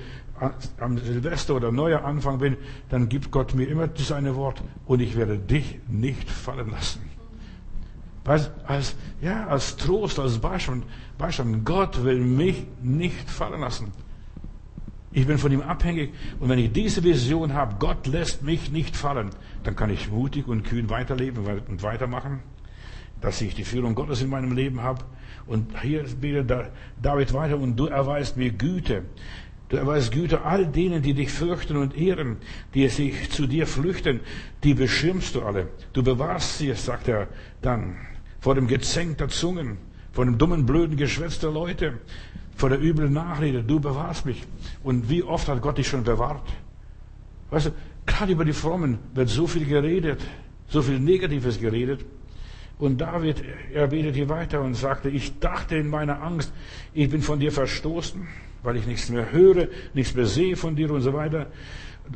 am 0.79 0.99
Silvester 0.99 1.57
oder 1.57 1.73
Neujahr 1.73 2.05
Anfang 2.05 2.39
bin, 2.39 2.57
dann 2.91 3.09
gibt 3.09 3.31
Gott 3.31 3.55
mir 3.55 3.69
immer 3.69 3.89
das 3.89 4.13
eine 4.13 4.37
Wort 4.37 4.63
und 4.87 5.01
ich 5.01 5.17
werde 5.17 5.39
dich 5.39 5.81
nicht 5.89 6.31
fallen 6.31 6.71
lassen. 6.71 7.01
Als, 8.25 8.51
als, 8.67 8.97
ja, 9.21 9.47
als 9.47 9.77
Trost, 9.77 10.19
als 10.19 10.39
Beistand, 10.39 10.85
Beistand. 11.19 11.65
Gott 11.65 12.05
will 12.05 12.21
mich 12.21 12.67
nicht 12.83 13.29
fallen 13.29 13.61
lassen. 13.61 13.93
Ich 15.13 15.27
bin 15.27 15.39
von 15.39 15.53
ihm 15.53 15.61
abhängig. 15.61 16.13
Und 16.41 16.49
wenn 16.49 16.59
ich 16.59 16.73
diese 16.73 17.05
Vision 17.05 17.53
habe, 17.53 17.77
Gott 17.79 18.07
lässt 18.07 18.43
mich 18.43 18.73
nicht 18.73 18.97
fallen, 18.97 19.31
dann 19.63 19.77
kann 19.77 19.91
ich 19.91 20.11
mutig 20.11 20.49
und 20.49 20.65
kühn 20.65 20.91
weiterleben 20.91 21.45
und 21.69 21.83
weitermachen, 21.83 22.41
dass 23.21 23.41
ich 23.41 23.55
die 23.55 23.65
Führung 23.65 23.95
Gottes 23.95 24.23
in 24.23 24.31
meinem 24.31 24.53
Leben 24.53 24.83
habe. 24.83 25.05
Und 25.47 25.81
hier 25.81 26.05
betet 26.21 26.71
David 27.01 27.33
weiter 27.33 27.59
und 27.59 27.77
du 27.77 27.87
erweist 27.87 28.37
mir 28.37 28.51
Güte. 28.51 29.03
Du 29.69 29.77
erweist 29.77 30.13
Güte 30.13 30.43
all 30.43 30.67
denen, 30.67 31.03
die 31.03 31.15
dich 31.15 31.31
fürchten 31.31 31.77
und 31.77 31.97
ehren, 31.97 32.37
die 32.75 32.89
sich 32.89 33.31
zu 33.31 33.47
dir 33.47 33.67
flüchten, 33.67 34.21
die 34.63 34.75
beschirmst 34.75 35.35
du 35.35 35.43
alle. 35.43 35.69
Du 35.93 36.03
bewahrst 36.03 36.59
sie, 36.59 36.73
sagt 36.75 37.09
er 37.09 37.29
dann, 37.63 37.97
vor 38.41 38.55
dem 38.55 38.69
Gezänk 38.69 39.19
der 39.19 39.29
Zungen, 39.29 39.79
vor 40.13 40.25
dem 40.25 40.39
dummen, 40.39 40.67
blöden 40.67 40.97
Geschwätz 40.97 41.39
der 41.41 41.51
Leute, 41.51 41.99
vor 42.57 42.69
der 42.69 42.81
üblen 42.81 43.13
Nachrede. 43.13 43.65
Du 43.65 43.81
bewahrst 43.81 44.27
mich. 44.27 44.43
Und 44.83 45.09
wie 45.11 45.23
oft 45.23 45.49
hat 45.49 45.61
Gott 45.61 45.79
dich 45.79 45.89
schon 45.89 46.05
bewahrt? 46.05 46.47
Weißt 47.51 47.67
du, 47.67 47.71
gerade 48.07 48.33
über 48.33 48.45
die 48.45 48.53
Frommen 48.53 48.99
wird 49.15 49.29
so 49.29 49.47
viel 49.47 49.65
geredet, 49.65 50.21
so 50.69 50.83
viel 50.83 51.01
Negatives 51.01 51.59
geredet. 51.59 52.05
Und 52.85 53.01
David, 53.01 53.43
er 53.73 53.91
hier 53.91 54.29
weiter 54.29 54.61
und 54.61 54.75
sagte, 54.75 55.09
ich 55.09 55.39
dachte 55.39 55.75
in 55.75 55.89
meiner 55.89 56.23
Angst, 56.23 56.53
ich 56.93 57.09
bin 57.09 57.23
von 57.23 57.41
dir 57.41 57.51
verstoßen, 57.51 58.29
weil 58.63 58.77
ich 58.77 58.87
nichts 58.87 59.09
mehr 59.09 59.33
höre, 59.33 59.69
nichts 59.95 60.15
mehr 60.15 60.27
sehe 60.27 60.55
von 60.55 60.77
dir 60.77 60.91
und 60.91 61.01
so 61.01 61.15
weiter. 61.15 61.47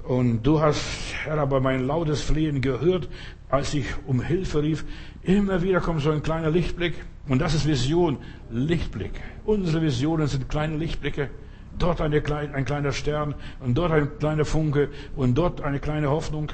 Und 0.06 0.42
du 0.42 0.60
hast, 0.60 0.84
Herr, 1.24 1.38
aber 1.38 1.60
mein 1.60 1.86
lautes 1.86 2.20
Flehen 2.20 2.60
gehört, 2.60 3.08
als 3.48 3.72
ich 3.72 3.86
um 4.06 4.20
Hilfe 4.20 4.62
rief. 4.62 4.84
Immer 5.22 5.62
wieder 5.62 5.80
kommt 5.80 6.02
so 6.02 6.10
ein 6.10 6.22
kleiner 6.22 6.50
Lichtblick. 6.50 6.92
Und 7.28 7.40
das 7.40 7.54
ist 7.54 7.66
Vision, 7.66 8.18
Lichtblick. 8.50 9.12
Unsere 9.46 9.80
Visionen 9.80 10.26
sind 10.26 10.50
kleine 10.50 10.76
Lichtblicke. 10.76 11.30
Dort 11.78 12.02
eine, 12.02 12.22
ein 12.52 12.66
kleiner 12.66 12.92
Stern 12.92 13.34
und 13.60 13.78
dort 13.78 13.92
ein 13.92 14.18
kleiner 14.18 14.44
Funke 14.44 14.90
und 15.16 15.38
dort 15.38 15.62
eine 15.62 15.80
kleine 15.80 16.10
Hoffnung. 16.10 16.52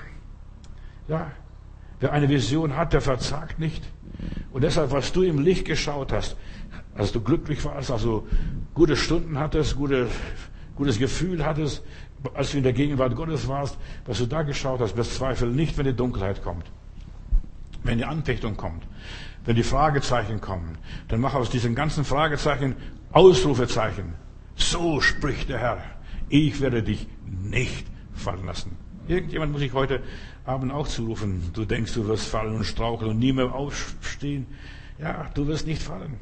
Ja, 1.08 1.32
wer 2.04 2.12
eine 2.12 2.28
Vision 2.28 2.76
hat, 2.76 2.92
der 2.92 3.00
verzagt 3.00 3.58
nicht. 3.58 3.82
Und 4.52 4.62
deshalb, 4.62 4.92
was 4.92 5.10
du 5.12 5.22
im 5.22 5.38
Licht 5.38 5.64
geschaut 5.64 6.12
hast, 6.12 6.36
als 6.94 7.12
du 7.12 7.20
glücklich 7.22 7.64
warst, 7.64 7.90
also 7.90 8.26
gute 8.74 8.94
Stunden 8.94 9.38
hattest, 9.38 9.74
gute, 9.76 10.08
gutes 10.76 10.98
Gefühl 10.98 11.46
hattest, 11.46 11.82
als 12.34 12.50
du 12.50 12.58
in 12.58 12.62
der 12.62 12.74
Gegenwart 12.74 13.16
Gottes 13.16 13.48
warst, 13.48 13.78
was 14.04 14.18
du 14.18 14.26
da 14.26 14.42
geschaut 14.42 14.80
hast, 14.80 14.94
bezweifle 14.94 15.48
nicht, 15.48 15.78
wenn 15.78 15.86
die 15.86 15.96
Dunkelheit 15.96 16.42
kommt. 16.42 16.70
Wenn 17.84 17.96
die 17.96 18.04
Anfechtung 18.04 18.58
kommt, 18.58 18.86
wenn 19.46 19.56
die 19.56 19.62
Fragezeichen 19.62 20.42
kommen, 20.42 20.76
dann 21.08 21.20
mach 21.20 21.32
aus 21.32 21.48
diesen 21.48 21.74
ganzen 21.74 22.04
Fragezeichen 22.04 22.76
Ausrufezeichen. 23.12 24.12
So 24.56 25.00
spricht 25.00 25.48
der 25.48 25.58
Herr. 25.58 25.78
Ich 26.28 26.60
werde 26.60 26.82
dich 26.82 27.06
nicht 27.26 27.86
fallen 28.12 28.44
lassen. 28.44 28.83
Irgendjemand 29.06 29.52
muss 29.52 29.62
ich 29.62 29.72
heute 29.72 30.00
Abend 30.44 30.72
auch 30.72 30.88
zurufen. 30.88 31.50
Du 31.52 31.64
denkst, 31.64 31.94
du 31.94 32.06
wirst 32.06 32.26
fallen 32.26 32.54
und 32.54 32.64
straucheln 32.64 33.10
und 33.10 33.18
nie 33.18 33.32
mehr 33.32 33.54
aufstehen. 33.54 34.46
Ja, 34.98 35.30
du 35.34 35.46
wirst 35.46 35.66
nicht 35.66 35.82
fallen. 35.82 36.18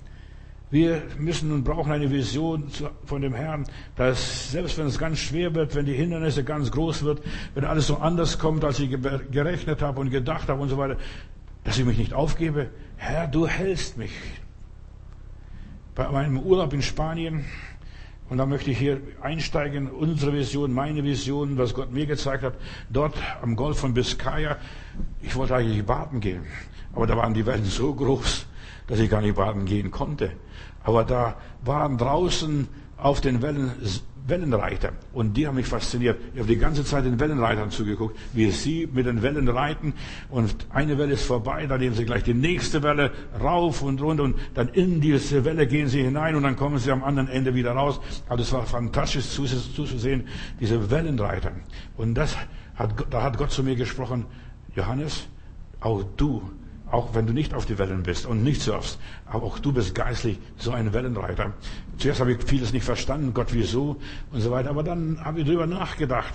Wir 0.71 1.03
müssen 1.19 1.53
und 1.53 1.65
brauchen 1.65 1.93
eine 1.93 2.11
Vision 2.11 2.65
von 3.05 3.21
dem 3.21 3.35
Herrn, 3.35 3.67
dass 3.95 4.51
selbst 4.53 4.79
wenn 4.79 4.87
es 4.87 4.99
ganz 4.99 5.19
schwer 5.19 5.55
wird, 5.55 5.75
wenn 5.75 5.85
die 5.85 5.93
Hindernisse 5.93 6.45
ganz 6.45 6.71
groß 6.71 7.03
wird, 7.03 7.23
wenn 7.55 7.65
alles 7.65 7.89
so 7.89 7.99
anders 7.99 8.39
kommt, 8.39 8.65
als 8.65 8.81
ich 8.81 8.91
gerechnet 9.31 9.83
habe 9.83 10.01
und 10.01 10.09
gedacht 10.09 10.49
habe 10.49 10.63
und 10.63 10.71
so 10.71 10.79
weiter, 10.79 10.97
dass 11.65 11.79
ich 11.79 11.85
mich 11.85 11.99
nicht 11.99 12.15
aufgebe. 12.15 12.71
Herr, 12.97 13.27
du 13.27 13.47
hältst 13.47 13.99
mich. 13.99 14.13
Bei 15.95 16.11
meinem 16.11 16.39
Urlaub 16.39 16.73
in 16.73 16.81
Spanien, 16.81 17.45
und 18.33 18.39
da 18.39 18.47
möchte 18.47 18.71
ich 18.71 18.79
hier 18.79 18.99
einsteigen, 19.21 19.91
unsere 19.91 20.33
Vision, 20.33 20.73
meine 20.73 21.05
Vision, 21.05 21.59
was 21.59 21.75
Gott 21.75 21.93
mir 21.93 22.07
gezeigt 22.07 22.43
hat, 22.43 22.55
dort 22.89 23.15
am 23.43 23.57
Golf 23.57 23.81
von 23.81 23.93
Biscaya, 23.93 24.57
ich 25.21 25.37
wollte 25.37 25.55
eigentlich 25.55 25.85
baden 25.85 26.21
gehen, 26.21 26.47
aber 26.95 27.07
da 27.07 27.15
waren 27.15 27.35
die 27.35 27.45
Wellen 27.45 27.67
so 27.67 27.93
groß, 27.93 28.47
dass 28.87 29.01
ich 29.01 29.11
gar 29.11 29.21
nicht 29.21 29.37
baden 29.37 29.67
gehen 29.67 29.91
konnte. 29.91 30.33
Aber 30.83 31.05
da 31.05 31.37
waren 31.63 31.99
draußen 31.99 32.69
auf 32.97 33.21
den 33.21 33.43
Wellen 33.43 33.73
Wellenreiter. 34.27 34.93
Und 35.13 35.37
die 35.37 35.47
haben 35.47 35.57
mich 35.57 35.67
fasziniert. 35.67 36.19
Ich 36.33 36.41
habe 36.41 36.49
die 36.49 36.59
ganze 36.59 36.85
Zeit 36.85 37.05
den 37.05 37.19
Wellenreitern 37.19 37.71
zugeguckt, 37.71 38.17
wie 38.33 38.51
sie 38.51 38.89
mit 38.93 39.07
den 39.07 39.23
Wellen 39.23 39.49
reiten. 39.49 39.95
Und 40.31 40.55
eine 40.71 40.99
Welle 40.99 41.15
ist 41.15 41.25
vorbei, 41.25 41.67
dann 41.67 41.81
nehmen 41.81 41.97
sie 41.97 42.05
gleich 42.05 42.23
die 42.23 42.35
nächste 42.35 42.83
Welle 42.83 43.11
rauf 43.41 43.83
und 43.83 44.01
runter. 44.01 44.23
Und 44.23 44.37
dann 44.55 44.69
in 44.69 45.01
diese 45.01 45.45
Welle 45.45 45.67
gehen 45.67 45.89
sie 45.89 46.03
hinein 46.03 46.37
und 46.37 46.45
dann 46.45 46.57
kommen 46.57 46.79
sie 46.79 46.91
am 46.93 47.03
anderen 47.03 47.29
Ende 47.29 47.55
wieder 47.55 47.73
raus. 47.73 48.01
Aber 48.29 48.37
das 48.37 48.53
war 48.53 48.65
fantastisch 48.65 49.29
zuzusehen, 49.31 50.29
diese 50.61 50.91
Wellenreiter. 50.91 51.53
Und 51.97 52.15
das 52.15 52.37
hat, 52.75 52.91
da 53.11 53.23
hat 53.23 53.39
Gott 53.39 53.51
zu 53.51 53.63
mir 53.63 53.77
gesprochen, 53.77 54.27
Johannes, 54.75 55.27
auch 55.81 56.05
du 56.17 56.43
auch 56.93 57.15
wenn 57.15 57.27
du 57.27 57.33
nicht 57.33 57.55
auf 57.55 57.65
die 57.65 57.79
Wellen 57.79 58.03
bist 58.03 58.27
und 58.27 58.45
nicht 58.45 58.61
surfst, 58.61 58.99
aber 59.27 59.45
auch 59.45 59.59
du 59.59 59.73
bist 59.73 59.95
geistlich 59.95 60.39
so 60.59 60.73
ein 60.73 60.93
Wellenreiter. 60.93 61.55
Zuerst 61.97 62.21
habe 62.21 62.33
ich 62.33 62.43
vieles 62.45 62.73
nicht 62.73 62.85
verstanden, 62.85 63.33
Gott 63.33 63.53
wieso 63.53 63.97
und 64.31 64.41
so 64.41 64.51
weiter, 64.51 64.71
aber 64.71 64.83
dann 64.83 65.19
habe 65.25 65.41
ich 65.41 65.47
drüber 65.47 65.67
nachgedacht, 65.67 66.35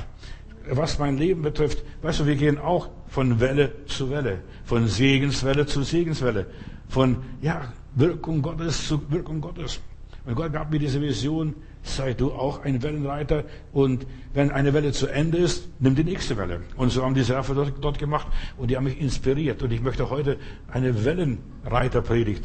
was 0.70 0.98
mein 0.98 1.18
Leben 1.18 1.44
betrifft. 1.44 1.84
Weißt 2.02 2.22
du, 2.22 2.26
wir 2.26 2.36
gehen 2.36 2.58
auch 2.58 2.90
von 3.08 3.40
Welle 3.40 3.86
zu 3.86 4.10
Welle, 4.10 4.40
von 4.66 4.88
Segenswelle 4.88 5.68
zu 5.68 5.84
Segenswelle, 5.84 6.48
von 6.90 7.18
ja, 7.42 7.72
Wirkung 7.94 8.42
Gottes 8.42 8.88
zu 8.88 9.00
Wirkung 9.12 9.40
Gottes. 9.40 9.80
Und 10.26 10.36
Gott 10.36 10.52
gab 10.52 10.72
mir 10.72 10.80
diese 10.80 11.00
Vision, 11.00 11.54
sei 11.88 12.14
du 12.14 12.32
auch 12.32 12.64
ein 12.64 12.84
Wellenreiter 12.84 13.44
und 13.72 14.06
wenn 14.34 14.52
eine 14.52 14.74
Welle 14.74 14.92
zu 14.92 15.08
Ende 15.08 15.38
ist, 15.38 15.70
nimm 15.80 15.96
die 15.96 16.04
nächste 16.04 16.38
Welle. 16.38 16.62
Und 16.76 16.92
so 16.92 17.04
haben 17.04 17.16
die 17.16 17.24
Server 17.24 17.56
dort, 17.56 17.74
dort 17.82 18.00
gemacht 18.00 18.28
und 18.58 18.70
die 18.70 18.78
haben 18.78 18.84
mich 18.84 19.00
inspiriert 19.00 19.64
und 19.64 19.72
ich 19.72 19.82
möchte 19.82 20.10
heute 20.10 20.38
eine 20.72 21.06
Wellenreiterpredigt 21.06 22.44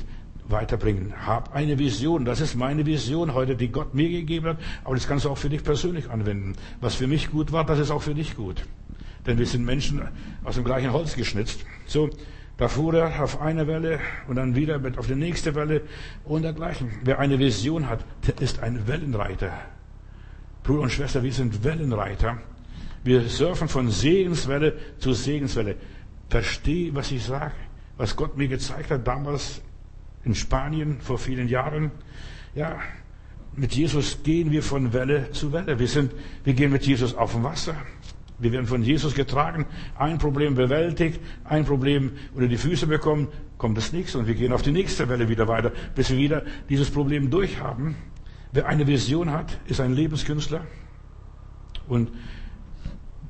weiterbringen. 0.48 1.14
Hab 1.26 1.54
eine 1.54 1.78
Vision. 1.78 2.24
Das 2.24 2.40
ist 2.40 2.54
meine 2.54 2.86
Vision 2.86 3.34
heute, 3.34 3.56
die 3.56 3.68
Gott 3.68 3.94
mir 3.94 4.08
gegeben 4.08 4.46
hat. 4.46 4.58
Aber 4.84 4.94
das 4.94 5.06
kannst 5.06 5.24
du 5.24 5.30
auch 5.30 5.38
für 5.38 5.48
dich 5.48 5.64
persönlich 5.64 6.10
anwenden. 6.10 6.54
Was 6.80 6.94
für 6.94 7.06
mich 7.06 7.30
gut 7.30 7.52
war, 7.52 7.64
das 7.64 7.78
ist 7.78 7.90
auch 7.90 8.02
für 8.02 8.14
dich 8.14 8.36
gut. 8.36 8.64
Denn 9.26 9.38
wir 9.38 9.46
sind 9.46 9.64
Menschen 9.64 10.02
aus 10.44 10.56
dem 10.56 10.64
gleichen 10.64 10.92
Holz 10.92 11.14
geschnitzt. 11.14 11.64
So, 11.86 12.10
da 12.56 12.68
fuhr 12.68 12.94
er 12.94 13.22
auf 13.22 13.40
eine 13.40 13.66
Welle 13.66 13.98
und 14.28 14.36
dann 14.36 14.54
wieder 14.54 14.80
auf 14.96 15.06
die 15.06 15.14
nächste 15.14 15.54
Welle 15.54 15.82
und 16.24 16.42
dergleichen. 16.42 16.90
Wer 17.02 17.18
eine 17.18 17.38
Vision 17.38 17.88
hat, 17.88 18.04
der 18.26 18.40
ist 18.40 18.62
ein 18.62 18.86
Wellenreiter. 18.86 19.52
Bruder 20.62 20.82
und 20.82 20.92
Schwester, 20.92 21.22
wir 21.22 21.32
sind 21.32 21.64
Wellenreiter. 21.64 22.38
Wir 23.04 23.22
surfen 23.28 23.68
von 23.68 23.90
Segenswelle 23.90 24.78
zu 24.98 25.12
Segenswelle. 25.12 25.76
Versteh, 26.28 26.94
was 26.94 27.10
ich 27.10 27.24
sage, 27.24 27.52
was 27.96 28.14
Gott 28.16 28.36
mir 28.36 28.48
gezeigt 28.48 28.90
hat 28.90 29.06
damals 29.06 29.60
in 30.24 30.34
Spanien 30.34 31.00
vor 31.00 31.18
vielen 31.18 31.48
Jahren. 31.48 31.90
Ja, 32.54 32.78
mit 33.54 33.74
Jesus 33.74 34.22
gehen 34.22 34.50
wir 34.50 34.62
von 34.62 34.92
Welle 34.92 35.30
zu 35.32 35.52
Welle. 35.52 35.78
Wir 35.78 35.88
sind, 35.88 36.12
wir 36.44 36.54
gehen 36.54 36.70
mit 36.70 36.86
Jesus 36.86 37.14
auf 37.14 37.32
dem 37.32 37.42
Wasser. 37.42 37.74
Wir 38.42 38.50
werden 38.50 38.66
von 38.66 38.82
Jesus 38.82 39.14
getragen, 39.14 39.66
ein 39.96 40.18
Problem 40.18 40.56
bewältigt, 40.56 41.20
ein 41.44 41.64
Problem 41.64 42.10
unter 42.34 42.48
die 42.48 42.56
Füße 42.56 42.88
bekommen, 42.88 43.28
kommt 43.56 43.78
das 43.78 43.92
nächste 43.92 44.18
und 44.18 44.26
wir 44.26 44.34
gehen 44.34 44.52
auf 44.52 44.62
die 44.62 44.72
nächste 44.72 45.08
Welle 45.08 45.28
wieder 45.28 45.46
weiter, 45.46 45.70
bis 45.94 46.10
wir 46.10 46.18
wieder 46.18 46.42
dieses 46.68 46.90
Problem 46.90 47.30
durchhaben. 47.30 47.94
Wer 48.50 48.66
eine 48.66 48.86
Vision 48.88 49.30
hat, 49.30 49.58
ist 49.66 49.80
ein 49.80 49.94
Lebenskünstler. 49.94 50.62
Und 51.86 52.10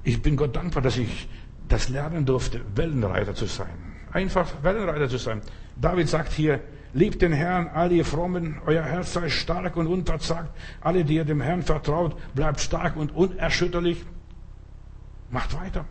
ich 0.03 0.23
bin 0.23 0.37
Gott 0.37 0.57
dankbar, 0.57 0.83
dass 0.83 0.97
ich 0.97 1.29
das 1.69 1.91
lernen 1.91 2.25
durfte, 2.25 2.63
Wellenreiter 2.75 3.35
zu 3.35 3.45
sein. 3.45 3.69
Einfach 4.13 4.63
Wellenreiter 4.63 5.11
zu 5.11 5.19
sein. 5.19 5.43
David 5.79 6.09
sagt 6.09 6.33
hier, 6.33 6.61
liebt 6.95 7.21
den 7.21 7.33
Herrn, 7.33 7.69
alle 7.69 7.95
ihr 7.95 8.05
Frommen, 8.07 8.57
euer 8.65 8.83
Herz 8.83 9.13
sei 9.13 9.29
stark 9.29 9.77
und 9.77 9.87
unverzagt. 9.87 10.51
Alle, 10.81 11.05
die 11.05 11.17
ihr 11.17 11.25
dem 11.25 11.43
Herrn 11.43 11.63
vertraut, 11.63 12.17
bleibt 12.35 12.61
stark 12.61 12.97
und 12.97 13.15
unerschütterlich. 13.15 14.05
Macht 15.33 15.55
weiter. 15.55 15.87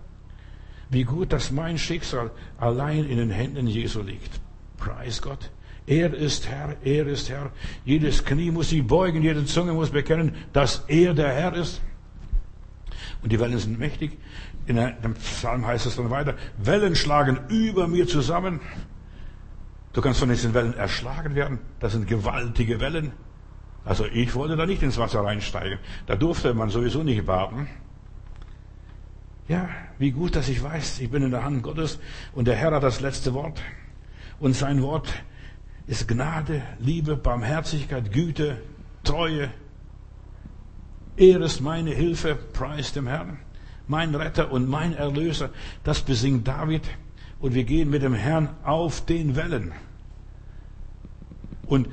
Wie 0.90 1.04
gut, 1.04 1.34
dass 1.34 1.52
mein 1.52 1.78
Schicksal 1.78 2.32
allein 2.58 3.06
in 3.06 3.18
den 3.18 3.32
Händen 3.32 3.68
Jesu 3.68 4.02
liegt. 4.02 4.40
Preis 4.78 5.22
Gott. 5.22 5.52
Er 5.88 6.14
ist 6.14 6.48
Herr, 6.48 6.78
er 6.84 7.08
ist 7.08 7.30
Herr. 7.30 7.52
Jedes 7.84 8.24
Knie 8.24 8.52
muss 8.52 8.70
sich 8.70 8.86
beugen, 8.86 9.24
jede 9.24 9.44
Zunge 9.46 9.74
muss 9.74 9.90
bekennen, 9.90 10.36
dass 10.54 10.86
er 10.88 11.14
der 11.14 11.34
Herr 11.34 11.56
ist. 11.56 11.82
Und 13.24 13.32
die 13.32 13.40
Wellen 13.40 13.58
sind 13.58 13.80
mächtig. 13.80 14.18
In 14.68 14.76
dem 14.76 15.16
Psalm 15.16 15.66
heißt 15.66 15.88
es 15.88 15.96
dann 15.96 16.12
weiter, 16.12 16.36
Wellen 16.58 16.96
schlagen 16.96 17.40
über 17.50 17.88
mir 17.88 18.08
zusammen. 18.08 18.62
Du 19.94 20.02
kannst 20.02 20.20
von 20.20 20.30
diesen 20.30 20.54
Wellen 20.54 20.76
erschlagen 20.76 21.34
werden. 21.34 21.60
Das 21.80 21.94
sind 21.94 22.08
gewaltige 22.08 22.80
Wellen. 22.80 23.12
Also 23.84 24.06
ich 24.06 24.36
wollte 24.36 24.56
da 24.56 24.68
nicht 24.68 24.84
ins 24.84 25.00
Wasser 25.00 25.22
reinsteigen. 25.22 25.80
Da 26.06 26.16
durfte 26.16 26.54
man 26.54 26.70
sowieso 26.70 27.02
nicht 27.02 27.26
baden. 27.26 27.68
Ja, 29.52 29.68
wie 30.00 30.12
gut, 30.12 30.38
dass 30.38 30.48
ich 30.48 30.64
weiß, 30.64 31.02
ich 31.02 31.10
bin 31.10 31.24
in 31.24 31.32
der 31.32 31.44
Hand 31.44 31.62
Gottes 31.62 32.00
und 32.34 32.48
der 32.48 32.56
Herr 32.56 32.72
hat 32.72 32.84
das 32.84 33.02
letzte 33.02 33.34
Wort. 33.34 33.62
Und 34.40 34.56
sein 34.56 34.82
Wort 34.82 35.10
ist 35.88 36.08
Gnade, 36.08 36.62
Liebe, 36.80 37.18
Barmherzigkeit, 37.18 38.14
Güte, 38.14 38.62
Treue. 39.04 39.50
Er 41.18 41.42
ist 41.42 41.60
meine 41.60 41.92
Hilfe, 41.92 42.36
preis 42.36 42.94
dem 42.94 43.08
Herrn, 43.08 43.40
mein 43.88 44.16
Retter 44.16 44.54
und 44.54 44.70
mein 44.70 44.94
Erlöser. 44.94 45.50
Das 45.84 46.02
besingt 46.02 46.48
David. 46.48 46.84
Und 47.42 47.54
wir 47.54 47.66
gehen 47.66 47.90
mit 47.90 48.04
dem 48.04 48.14
Herrn 48.14 48.52
auf 48.64 49.06
den 49.06 49.36
Wellen. 49.36 49.74
Und 51.66 51.90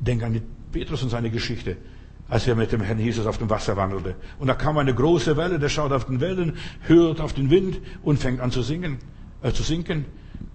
denk 0.00 0.22
an 0.22 0.40
Petrus 0.72 1.02
und 1.02 1.10
seine 1.10 1.28
Geschichte 1.28 1.76
als 2.32 2.46
er 2.46 2.54
mit 2.54 2.72
dem 2.72 2.80
Herrn 2.80 2.98
Jesus 2.98 3.26
auf 3.26 3.36
dem 3.36 3.50
Wasser 3.50 3.76
wandelte. 3.76 4.14
Und 4.38 4.46
da 4.46 4.54
kam 4.54 4.78
eine 4.78 4.94
große 4.94 5.36
Welle, 5.36 5.58
der 5.58 5.68
schaut 5.68 5.92
auf 5.92 6.06
den 6.06 6.18
Wellen, 6.22 6.56
hört 6.80 7.20
auf 7.20 7.34
den 7.34 7.50
Wind 7.50 7.78
und 8.02 8.20
fängt 8.20 8.40
an 8.40 8.50
zu 8.50 8.62
singen, 8.62 8.96
äh, 9.42 9.52
zu 9.52 9.62
sinken. 9.62 10.06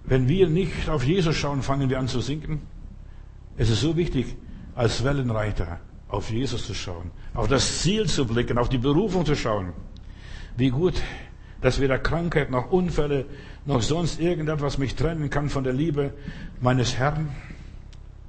Wenn 0.04 0.26
wir 0.26 0.48
nicht 0.48 0.88
auf 0.88 1.04
Jesus 1.04 1.36
schauen, 1.36 1.62
fangen 1.62 1.88
wir 1.88 2.00
an 2.00 2.08
zu 2.08 2.20
sinken. 2.20 2.62
Es 3.56 3.70
ist 3.70 3.80
so 3.80 3.96
wichtig, 3.96 4.34
als 4.74 5.04
Wellenreiter 5.04 5.78
auf 6.08 6.30
Jesus 6.32 6.66
zu 6.66 6.74
schauen, 6.74 7.12
auf 7.32 7.46
das 7.46 7.80
Ziel 7.80 8.06
zu 8.06 8.26
blicken, 8.26 8.58
auf 8.58 8.68
die 8.68 8.78
Berufung 8.78 9.24
zu 9.24 9.36
schauen. 9.36 9.72
Wie 10.56 10.70
gut, 10.70 11.00
dass 11.60 11.80
weder 11.80 12.00
Krankheit 12.00 12.50
noch 12.50 12.72
Unfälle 12.72 13.26
noch 13.66 13.82
sonst 13.82 14.18
irgendetwas 14.18 14.78
mich 14.78 14.96
trennen 14.96 15.30
kann 15.30 15.48
von 15.48 15.62
der 15.62 15.74
Liebe 15.74 16.12
meines 16.60 16.96
Herrn, 16.96 17.28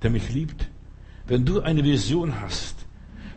der 0.03 0.11
mich 0.11 0.29
liebt. 0.29 0.69
Wenn 1.25 1.45
du 1.45 1.61
eine 1.61 1.83
Vision 1.83 2.41
hast, 2.41 2.85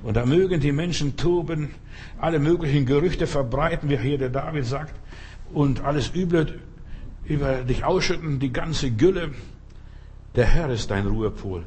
und 0.03 0.17
da 0.17 0.27
mögen 0.27 0.61
die 0.61 0.73
Menschen 0.73 1.17
toben, 1.17 1.71
alle 2.19 2.39
möglichen 2.39 2.87
Gerüchte 2.87 3.27
verbreiten, 3.27 3.89
wie 3.89 3.99
hier 3.99 4.19
der 4.19 4.31
David 4.31 4.67
sagt, 4.67 4.95
und 5.53 5.85
alles 5.85 6.15
Üble 6.15 6.61
über 7.25 7.63
dich 7.63 7.85
ausschütten, 7.85 8.41
die 8.41 8.53
ganze 8.53 8.91
Gülle. 8.91 9.31
Der 10.35 10.47
Herr 10.47 10.71
ist 10.71 10.91
dein 10.91 11.07
Ruhepol. 11.07 11.65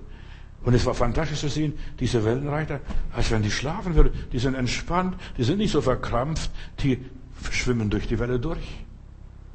Und 0.64 0.74
es 0.74 0.86
war 0.86 0.96
fantastisch 0.96 1.40
zu 1.40 1.50
sehen, 1.50 1.74
diese 2.00 2.26
Wellenreiter, 2.26 2.80
als 3.14 3.30
wenn 3.30 3.44
die 3.44 3.52
schlafen 3.52 3.96
würden, 3.96 4.14
die 4.32 4.40
sind 4.40 4.56
entspannt, 4.56 5.16
die 5.38 5.44
sind 5.44 5.60
nicht 5.60 5.72
so 5.72 5.82
verkrampft, 5.82 6.50
die 6.80 7.06
schwimmen 7.52 7.90
durch 7.92 8.08
die 8.08 8.18
Welle 8.18 8.40
durch. 8.40 8.84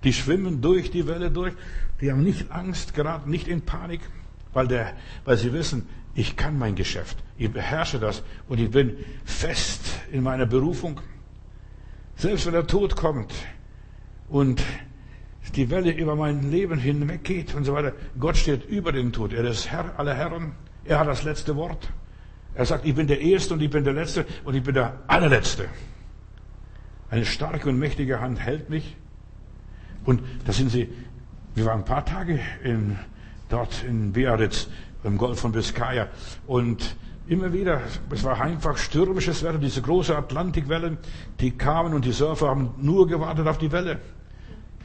Die 0.05 0.13
schwimmen 0.13 0.63
durch 0.63 0.91
die 0.91 1.07
Welle 1.07 1.31
durch, 1.31 1.53
die 2.01 2.11
haben 2.11 2.23
nicht 2.23 2.53
Angst, 2.53 2.95
geraten 2.95 3.29
nicht 3.31 3.49
in 3.49 3.63
Panik. 3.63 4.01
Weil, 4.53 4.69
der, 4.69 4.95
weil 5.25 5.37
sie 5.37 5.53
wissen, 5.53 5.89
ich 6.15 6.37
kann 6.37 6.59
mein 6.59 6.75
Geschäft, 6.75 7.17
ich 7.39 7.51
beherrsche 7.51 7.99
das 7.99 8.23
und 8.49 8.59
ich 8.59 8.71
bin 8.71 8.97
fest 9.25 9.83
in 10.11 10.23
meiner 10.23 10.47
Berufung. 10.47 11.01
Selbst 12.17 12.47
wenn 12.47 12.53
der 12.53 12.67
Tod 12.67 12.97
kommt 12.97 13.33
und 14.29 14.63
die 15.55 15.71
Welle 15.71 15.93
über 15.93 16.17
mein 16.17 16.51
Leben 16.51 16.79
hinweggeht 16.79 17.55
und 17.55 17.65
so 17.65 17.75
weiter, 17.75 17.93
Gott 18.19 18.37
steht 18.37 18.67
über 18.67 18.93
den 18.93 19.13
Tod. 19.13 19.33
Er 19.33 19.45
ist 19.45 19.71
Herr 19.71 19.99
aller 19.99 20.15
Herren. 20.15 20.53
Er 20.85 21.01
hat 21.01 21.09
das 21.09 21.23
letzte 21.23 21.57
Wort. 21.57 21.91
Er 22.55 22.67
sagt, 22.67 22.85
ich 22.85 22.95
bin 22.95 23.07
der 23.07 23.21
Erste 23.21 23.55
und 23.55 23.63
ich 23.63 23.71
bin 23.71 23.85
der 23.85 23.93
Letzte 23.93 24.27
und 24.45 24.55
ich 24.55 24.63
bin 24.63 24.75
der 24.75 24.99
Allerletzte. 25.07 25.69
Eine 27.09 27.25
starke 27.25 27.69
und 27.69 27.79
mächtige 27.79 28.21
Hand 28.21 28.39
hält 28.39 28.71
mich. 28.71 28.97
Und 30.05 30.23
da 30.45 30.53
sind 30.53 30.71
sie, 30.71 30.89
wir 31.55 31.65
waren 31.65 31.81
ein 31.81 31.85
paar 31.85 32.05
Tage 32.05 32.41
in, 32.63 32.99
dort 33.51 33.85
in 33.85 34.13
Biarritz, 34.13 34.69
im 35.05 35.19
Golf 35.19 35.41
von 35.41 35.53
Biscaya. 35.53 36.09
Und 36.47 36.97
immer 37.29 37.53
wieder, 37.53 37.83
es 38.11 38.25
war 38.25 38.41
einfach 38.41 38.77
stürmisches 38.77 39.43
Wetter, 39.43 39.59
diese 39.59 39.83
große 39.83 40.17
Atlantikwellen, 40.17 40.99
die 41.41 41.53
kamen 41.53 41.95
und 41.95 42.05
die 42.05 42.13
Surfer 42.13 42.49
haben 42.49 42.71
nur 42.79 43.07
gewartet 43.07 43.47
auf 43.47 43.59
die 43.59 43.71
Welle. 43.71 44.01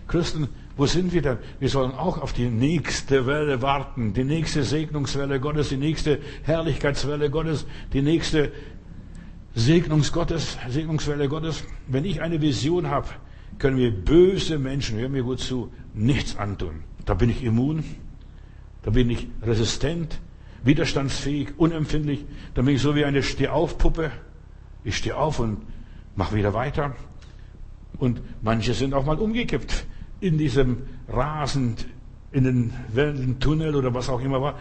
Christen, 0.08 0.50
wo 0.78 0.86
sind 0.86 1.14
wir 1.14 1.22
denn? 1.22 1.38
Wir 1.60 1.70
sollen 1.70 1.92
auch 1.92 2.22
auf 2.22 2.34
die 2.34 2.50
nächste 2.50 3.26
Welle 3.26 3.62
warten, 3.62 4.14
die 4.14 4.24
nächste 4.24 4.64
Segnungswelle 4.64 5.40
Gottes, 5.40 5.70
die 5.70 5.78
nächste 5.78 6.20
Herrlichkeitswelle 6.44 7.30
Gottes, 7.30 7.66
die 7.94 8.02
nächste 8.02 8.52
Segnungs 9.56 10.12
Gottes, 10.12 10.58
Segnungswelle 10.70 11.30
Gottes. 11.30 11.64
Wenn 11.88 12.06
ich 12.06 12.22
eine 12.22 12.42
Vision 12.42 12.90
habe, 12.90 13.08
können 13.58 13.78
mir 13.78 13.92
böse 13.92 14.60
Menschen, 14.60 15.00
hör 15.00 15.10
mir 15.10 15.24
gut 15.24 15.40
zu, 15.40 15.72
nichts 15.94 16.36
antun. 16.36 16.84
Da 17.06 17.14
bin 17.14 17.30
ich 17.30 17.44
immun, 17.44 17.84
da 18.86 18.92
bin 18.92 19.10
ich 19.10 19.28
resistent, 19.42 20.20
widerstandsfähig, 20.64 21.58
unempfindlich. 21.58 22.24
Da 22.54 22.62
bin 22.62 22.76
ich 22.76 22.82
so 22.84 22.96
wie 22.96 23.04
eine 23.04 23.24
Stehaufpuppe. 23.24 24.12
Ich 24.84 24.98
stehe 24.98 25.18
auf 25.18 25.40
und 25.40 25.58
mache 26.16 26.36
wieder 26.36 26.54
weiter. 26.54 26.96
Und 27.98 28.22
manche 28.44 28.76
sind 28.76 28.94
auch 28.94 29.04
mal 29.04 29.18
umgekippt 29.18 29.88
in 30.20 30.38
diesem 30.38 30.84
rasend, 31.10 31.88
in 32.32 32.44
den 32.44 32.74
Wellentunnel 32.94 33.76
oder 33.76 33.92
was 33.96 34.08
auch 34.08 34.22
immer 34.22 34.40
war. 34.40 34.60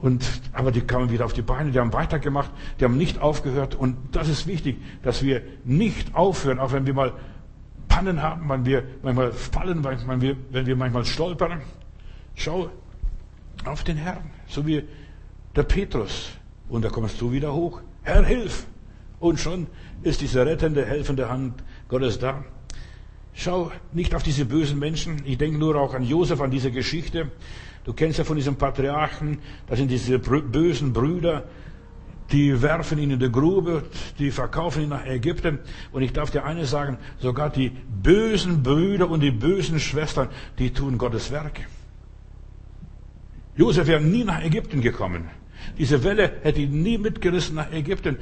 Und, 0.00 0.24
aber 0.52 0.70
die 0.70 0.82
kamen 0.82 1.10
wieder 1.10 1.24
auf 1.24 1.32
die 1.32 1.42
Beine, 1.42 1.72
die 1.72 1.80
haben 1.80 1.92
weitergemacht, 1.92 2.52
die 2.78 2.84
haben 2.84 2.96
nicht 2.96 3.20
aufgehört. 3.20 3.74
Und 3.74 3.96
das 4.12 4.28
ist 4.28 4.46
wichtig, 4.46 4.76
dass 5.02 5.24
wir 5.24 5.42
nicht 5.64 6.14
aufhören, 6.14 6.60
auch 6.60 6.70
wenn 6.70 6.86
wir 6.86 6.94
mal 6.94 7.14
Pannen 7.88 8.22
haben, 8.22 8.48
wenn 8.48 8.64
wir 8.64 8.84
manchmal 9.02 9.32
fallen, 9.32 9.82
wenn 9.82 10.20
wir, 10.20 10.36
wenn 10.52 10.66
wir 10.66 10.76
manchmal 10.76 11.04
stolpern. 11.04 11.62
Schau 12.36 12.70
auf 13.66 13.84
den 13.84 13.96
Herrn, 13.96 14.30
so 14.46 14.66
wie 14.66 14.84
der 15.54 15.62
Petrus. 15.62 16.30
Und 16.68 16.84
da 16.84 16.88
kommst 16.88 17.20
du 17.20 17.32
wieder 17.32 17.52
hoch. 17.52 17.80
Herr, 18.02 18.24
hilf! 18.24 18.66
Und 19.18 19.40
schon 19.40 19.66
ist 20.02 20.20
diese 20.20 20.44
rettende, 20.44 20.84
helfende 20.84 21.28
Hand 21.28 21.62
Gottes 21.88 22.18
da. 22.18 22.44
Schau 23.32 23.70
nicht 23.92 24.14
auf 24.14 24.22
diese 24.22 24.44
bösen 24.44 24.78
Menschen. 24.78 25.22
Ich 25.24 25.38
denke 25.38 25.58
nur 25.58 25.76
auch 25.76 25.94
an 25.94 26.02
Josef, 26.02 26.40
an 26.40 26.50
diese 26.50 26.70
Geschichte. 26.70 27.30
Du 27.84 27.92
kennst 27.92 28.18
ja 28.18 28.24
von 28.24 28.36
diesem 28.36 28.56
Patriarchen, 28.56 29.38
das 29.68 29.78
sind 29.78 29.90
diese 29.90 30.18
bösen 30.18 30.92
Brüder, 30.92 31.44
die 32.32 32.60
werfen 32.60 32.98
ihn 32.98 33.12
in 33.12 33.20
die 33.20 33.30
Grube, 33.30 33.84
die 34.18 34.30
verkaufen 34.30 34.82
ihn 34.82 34.88
nach 34.88 35.06
Ägypten. 35.06 35.60
Und 35.92 36.02
ich 36.02 36.12
darf 36.12 36.30
dir 36.30 36.44
eines 36.44 36.70
sagen, 36.70 36.98
sogar 37.20 37.50
die 37.50 37.70
bösen 37.70 38.62
Brüder 38.62 39.08
und 39.08 39.20
die 39.20 39.30
bösen 39.30 39.78
Schwestern, 39.78 40.28
die 40.58 40.72
tun 40.72 40.98
Gottes 40.98 41.30
Werk. 41.30 41.60
Josef 43.56 43.86
wäre 43.86 44.00
nie 44.00 44.24
nach 44.24 44.42
Ägypten 44.42 44.80
gekommen. 44.80 45.30
Diese 45.78 46.02
Welle 46.04 46.32
hätte 46.42 46.60
ihn 46.60 46.82
nie 46.82 46.98
mitgerissen 46.98 47.56
nach 47.56 47.72
Ägypten. 47.72 48.18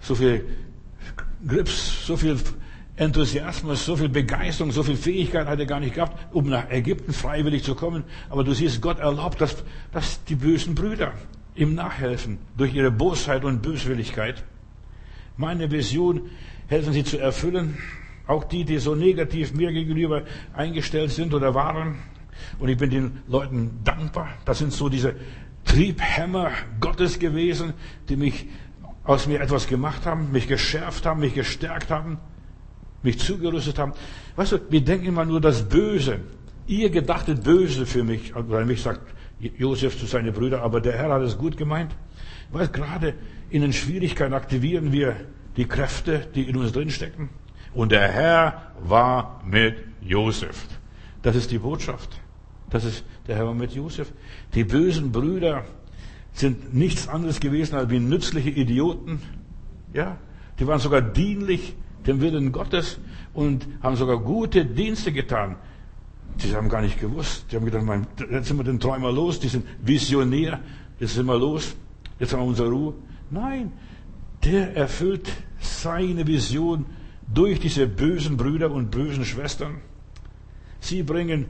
So 0.00 0.14
viel 0.14 0.44
Grips, 1.46 2.06
so 2.06 2.16
viel 2.16 2.38
Enthusiasmus, 2.96 3.84
so 3.84 3.96
viel 3.96 4.08
Begeisterung, 4.08 4.70
so 4.70 4.82
viel 4.82 4.96
Fähigkeit 4.96 5.46
hat 5.46 5.58
er 5.58 5.66
gar 5.66 5.80
nicht 5.80 5.94
gehabt, 5.94 6.32
um 6.32 6.48
nach 6.48 6.70
Ägypten 6.70 7.12
freiwillig 7.12 7.64
zu 7.64 7.74
kommen. 7.74 8.04
Aber 8.30 8.44
du 8.44 8.52
siehst, 8.52 8.80
Gott 8.80 9.00
erlaubt, 9.00 9.40
dass, 9.40 9.64
dass 9.92 10.22
die 10.24 10.36
bösen 10.36 10.74
Brüder 10.74 11.12
ihm 11.56 11.74
nachhelfen 11.74 12.38
durch 12.56 12.74
ihre 12.74 12.90
Bosheit 12.90 13.44
und 13.44 13.62
Böswilligkeit. 13.62 14.44
Meine 15.36 15.70
Vision 15.70 16.30
helfen 16.68 16.92
sie 16.92 17.04
zu 17.04 17.18
erfüllen. 17.18 17.78
Auch 18.26 18.44
die, 18.44 18.64
die 18.64 18.78
so 18.78 18.94
negativ 18.94 19.52
mir 19.52 19.72
gegenüber 19.72 20.22
eingestellt 20.54 21.10
sind 21.10 21.34
oder 21.34 21.54
waren. 21.54 21.96
Und 22.58 22.68
ich 22.68 22.76
bin 22.76 22.90
den 22.90 23.18
Leuten 23.26 23.80
dankbar. 23.84 24.28
Das 24.44 24.58
sind 24.58 24.72
so 24.72 24.88
diese 24.88 25.14
Triebhämmer 25.64 26.50
Gottes 26.80 27.18
gewesen, 27.18 27.74
die 28.08 28.16
mich 28.16 28.46
aus 29.04 29.26
mir 29.26 29.40
etwas 29.40 29.66
gemacht 29.66 30.06
haben, 30.06 30.32
mich 30.32 30.48
geschärft 30.48 31.06
haben, 31.06 31.20
mich 31.20 31.34
gestärkt 31.34 31.90
haben 31.90 32.18
mich 33.04 33.18
zugerüstet 33.18 33.78
haben. 33.78 33.92
Weißt 34.34 34.52
du, 34.52 34.58
wir 34.70 34.80
denken 34.80 35.06
immer 35.06 35.24
nur 35.24 35.40
das 35.40 35.68
Böse. 35.68 36.20
Ihr 36.66 36.90
gedachtet 36.90 37.44
Böse 37.44 37.86
für 37.86 38.02
mich, 38.02 38.32
weil 38.34 38.64
mich 38.64 38.82
sagt 38.82 39.02
Josef 39.38 39.98
zu 39.98 40.06
seinen 40.06 40.32
Brüdern, 40.32 40.62
aber 40.62 40.80
der 40.80 40.94
Herr 40.94 41.12
hat 41.12 41.22
es 41.22 41.36
gut 41.36 41.56
gemeint. 41.56 41.94
Weil 42.50 42.68
gerade 42.68 43.14
in 43.50 43.60
den 43.60 43.72
Schwierigkeiten 43.72 44.32
aktivieren 44.32 44.90
wir 44.90 45.16
die 45.56 45.66
Kräfte, 45.66 46.26
die 46.34 46.48
in 46.48 46.56
uns 46.56 46.72
drinstecken. 46.72 47.28
Und 47.74 47.92
der 47.92 48.08
Herr 48.08 48.72
war 48.80 49.42
mit 49.46 49.76
Josef. 50.00 50.66
Das 51.22 51.36
ist 51.36 51.50
die 51.50 51.58
Botschaft. 51.58 52.20
Das 52.70 52.84
ist 52.84 53.04
der 53.26 53.36
Herr 53.36 53.54
mit 53.54 53.72
Josef. 53.72 54.12
Die 54.54 54.64
bösen 54.64 55.12
Brüder 55.12 55.64
sind 56.32 56.74
nichts 56.74 57.08
anderes 57.08 57.40
gewesen 57.40 57.76
als 57.76 57.90
wie 57.90 58.00
nützliche 58.00 58.50
Idioten. 58.50 59.20
Ja, 59.92 60.18
die 60.58 60.66
waren 60.66 60.80
sogar 60.80 61.00
dienlich 61.00 61.74
dem 62.06 62.20
Willen 62.20 62.52
Gottes 62.52 62.98
und 63.32 63.66
haben 63.82 63.96
sogar 63.96 64.18
gute 64.18 64.64
Dienste 64.64 65.12
getan. 65.12 65.56
Die 66.42 66.54
haben 66.54 66.68
gar 66.68 66.82
nicht 66.82 67.00
gewusst. 67.00 67.46
Die 67.50 67.56
haben 67.56 67.64
gedacht, 67.64 67.84
mein, 67.84 68.06
jetzt 68.30 68.48
sind 68.48 68.56
wir 68.56 68.64
den 68.64 68.80
Träumer 68.80 69.12
los, 69.12 69.38
die 69.38 69.48
sind 69.48 69.64
visionär, 69.80 70.60
jetzt 70.98 71.14
sind 71.14 71.26
wir 71.26 71.38
los, 71.38 71.76
jetzt 72.18 72.32
haben 72.32 72.40
wir 72.40 72.46
unsere 72.46 72.70
Ruhe. 72.70 72.94
Nein, 73.30 73.72
der 74.44 74.76
erfüllt 74.76 75.30
seine 75.60 76.26
Vision 76.26 76.86
durch 77.32 77.60
diese 77.60 77.86
bösen 77.86 78.36
Brüder 78.36 78.70
und 78.70 78.90
bösen 78.90 79.24
Schwestern. 79.24 79.76
Sie 80.80 81.02
bringen 81.02 81.46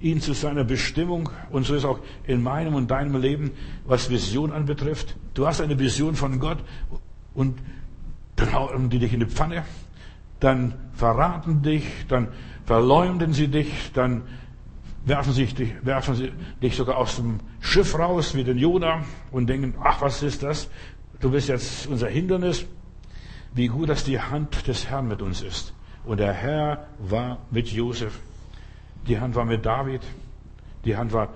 ihn 0.00 0.20
zu 0.20 0.32
seiner 0.32 0.64
Bestimmung 0.64 1.30
und 1.50 1.66
so 1.66 1.74
ist 1.74 1.84
auch 1.84 2.00
in 2.26 2.42
meinem 2.42 2.74
und 2.74 2.90
deinem 2.90 3.20
Leben, 3.20 3.50
was 3.84 4.10
Vision 4.10 4.52
anbetrifft. 4.52 5.16
Du 5.34 5.46
hast 5.46 5.60
eine 5.60 5.78
Vision 5.78 6.14
von 6.14 6.40
Gott 6.40 6.58
und 7.34 7.58
dann 8.36 8.52
hauen 8.52 8.90
die 8.90 8.98
dich 8.98 9.12
in 9.12 9.20
die 9.20 9.26
Pfanne 9.26 9.64
dann 10.40 10.74
verraten 10.94 11.62
dich, 11.62 11.84
dann 12.08 12.28
verleumden 12.64 13.32
sie 13.32 13.48
dich, 13.48 13.92
dann 13.92 14.22
werfen, 15.04 15.32
sich, 15.32 15.54
werfen 15.82 16.14
sie 16.14 16.32
dich 16.62 16.76
sogar 16.76 16.96
aus 16.96 17.16
dem 17.16 17.40
Schiff 17.60 17.96
raus, 17.98 18.34
wie 18.34 18.44
den 18.44 18.58
Jona, 18.58 19.04
und 19.30 19.46
denken, 19.48 19.74
ach, 19.82 20.00
was 20.00 20.22
ist 20.22 20.42
das? 20.42 20.68
Du 21.20 21.30
bist 21.30 21.48
jetzt 21.48 21.86
unser 21.86 22.08
Hindernis. 22.08 22.64
Wie 23.52 23.66
gut, 23.66 23.88
dass 23.88 24.04
die 24.04 24.20
Hand 24.20 24.66
des 24.66 24.88
Herrn 24.88 25.08
mit 25.08 25.22
uns 25.22 25.42
ist. 25.42 25.74
Und 26.04 26.20
der 26.20 26.32
Herr 26.32 26.86
war 26.98 27.38
mit 27.50 27.68
Josef. 27.68 28.18
Die 29.06 29.18
Hand 29.18 29.34
war 29.34 29.44
mit 29.44 29.64
David. 29.64 30.02
Die 30.84 30.96
Hand 30.96 31.12
war 31.12 31.28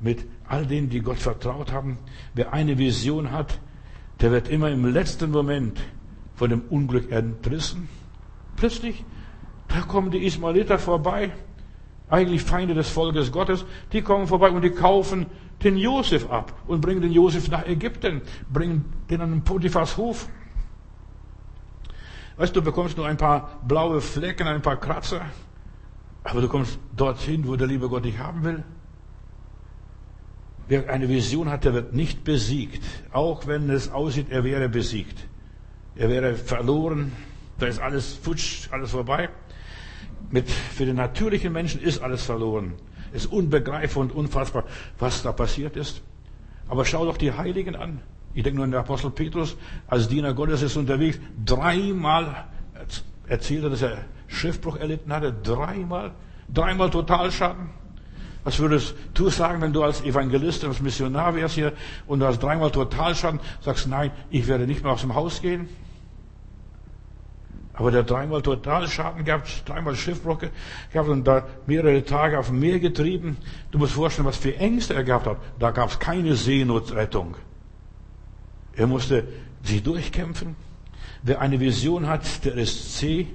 mit 0.00 0.26
all 0.48 0.66
denen, 0.66 0.88
die 0.88 1.00
Gott 1.00 1.18
vertraut 1.18 1.72
haben. 1.72 1.98
Wer 2.34 2.52
eine 2.52 2.78
Vision 2.78 3.30
hat, 3.30 3.58
der 4.20 4.30
wird 4.30 4.48
immer 4.48 4.70
im 4.70 4.84
letzten 4.84 5.30
Moment 5.30 5.80
von 6.34 6.50
dem 6.50 6.62
Unglück 6.68 7.10
entrissen 7.12 7.88
Plötzlich, 8.60 9.02
da 9.68 9.80
kommen 9.80 10.10
die 10.10 10.26
Ismaeliter 10.26 10.78
vorbei, 10.78 11.32
eigentlich 12.10 12.42
Feinde 12.42 12.74
des 12.74 12.90
Volkes 12.90 13.32
Gottes, 13.32 13.64
die 13.90 14.02
kommen 14.02 14.26
vorbei 14.26 14.50
und 14.50 14.60
die 14.60 14.70
kaufen 14.70 15.24
den 15.64 15.78
Josef 15.78 16.30
ab 16.30 16.52
und 16.66 16.82
bringen 16.82 17.00
den 17.00 17.10
Josef 17.10 17.48
nach 17.48 17.66
Ägypten, 17.66 18.20
bringen 18.52 18.84
den 19.08 19.22
an 19.22 19.30
den 19.30 19.44
Potiphas 19.44 19.96
Hof. 19.96 20.28
Weißt 22.36 22.54
du, 22.54 22.60
du 22.60 22.66
bekommst 22.66 22.98
nur 22.98 23.06
ein 23.06 23.16
paar 23.16 23.60
blaue 23.66 24.02
Flecken, 24.02 24.46
ein 24.46 24.60
paar 24.60 24.76
Kratzer, 24.76 25.22
aber 26.24 26.40
du 26.40 26.48
kommst 26.48 26.78
dorthin, 26.96 27.46
wo 27.46 27.56
der 27.56 27.66
liebe 27.66 27.88
Gott 27.88 28.04
dich 28.04 28.18
haben 28.18 28.44
will. 28.44 28.64
Wer 30.68 30.88
eine 30.88 31.08
Vision 31.08 31.50
hat, 31.50 31.64
der 31.64 31.74
wird 31.74 31.94
nicht 31.94 32.22
besiegt, 32.22 32.84
auch 33.12 33.46
wenn 33.46 33.68
es 33.70 33.90
aussieht, 33.90 34.26
er 34.30 34.44
wäre 34.44 34.68
besiegt. 34.68 35.26
Er 35.96 36.08
wäre 36.08 36.36
verloren, 36.36 37.12
da 37.58 37.66
ist 37.66 37.80
alles 37.80 38.14
futsch, 38.14 38.68
alles 38.70 38.92
vorbei. 38.92 39.30
Mit, 40.30 40.48
für 40.48 40.86
den 40.86 40.96
natürlichen 40.96 41.52
Menschen 41.52 41.80
ist 41.80 42.00
alles 42.00 42.22
verloren. 42.22 42.74
Es 43.12 43.24
ist 43.24 43.32
unbegreifbar 43.32 44.02
und 44.02 44.12
unfassbar, 44.12 44.64
was 44.98 45.22
da 45.22 45.32
passiert 45.32 45.76
ist. 45.76 46.02
Aber 46.68 46.84
schau 46.84 47.04
doch 47.04 47.16
die 47.16 47.32
Heiligen 47.32 47.74
an. 47.74 48.00
Ich 48.32 48.44
denke 48.44 48.58
nur 48.58 48.64
an 48.64 48.70
den 48.70 48.78
Apostel 48.78 49.10
Petrus, 49.10 49.56
als 49.88 50.08
Diener 50.08 50.34
Gottes 50.34 50.62
ist 50.62 50.76
unterwegs. 50.76 51.18
Dreimal 51.44 52.46
erzählt 53.30 53.62
er, 53.62 53.70
dass 53.70 53.82
er 53.82 53.98
Schiffbruch 54.26 54.76
erlitten 54.76 55.12
hatte. 55.12 55.32
Dreimal. 55.32 56.10
Dreimal 56.52 56.90
Totalschaden. 56.90 57.70
Was 58.42 58.58
würdest 58.58 58.94
du 59.14 59.28
sagen, 59.28 59.60
wenn 59.62 59.72
du 59.72 59.82
als 59.82 60.02
Evangelist, 60.02 60.64
als 60.64 60.80
Missionar 60.80 61.34
wärst 61.34 61.54
hier 61.54 61.72
und 62.06 62.20
du 62.20 62.26
hast 62.26 62.42
dreimal 62.42 62.70
Totalschaden, 62.70 63.38
sagst, 63.60 63.86
nein, 63.86 64.10
ich 64.30 64.48
werde 64.48 64.66
nicht 64.66 64.82
mehr 64.82 64.92
aus 64.92 65.02
dem 65.02 65.14
Haus 65.14 65.42
gehen? 65.42 65.68
Aber 67.74 67.90
der 67.90 68.02
dreimal 68.02 68.42
Totalschaden 68.42 69.24
gehabt, 69.24 69.62
dreimal 69.66 69.94
Schiffbruch 69.94 70.38
gehabt 70.92 71.08
und 71.08 71.24
da 71.24 71.46
mehrere 71.66 72.04
Tage 72.04 72.38
auf 72.38 72.48
dem 72.48 72.58
Meer 72.58 72.80
getrieben. 72.80 73.36
Du 73.70 73.78
musst 73.78 73.92
vorstellen, 73.92 74.26
was 74.26 74.38
für 74.38 74.56
Ängste 74.56 74.94
er 74.94 75.04
gehabt 75.04 75.26
hat. 75.26 75.36
Da 75.58 75.70
gab 75.70 75.90
es 75.90 75.98
keine 75.98 76.34
Seenotrettung. 76.34 77.36
Er 78.74 78.86
musste 78.86 79.28
sich 79.62 79.82
durchkämpfen. 79.82 80.56
Wer 81.22 81.40
eine 81.40 81.60
Vision 81.60 82.06
hat, 82.06 82.44
der 82.44 82.54
ist 82.54 82.96
zäh. 82.96 83.26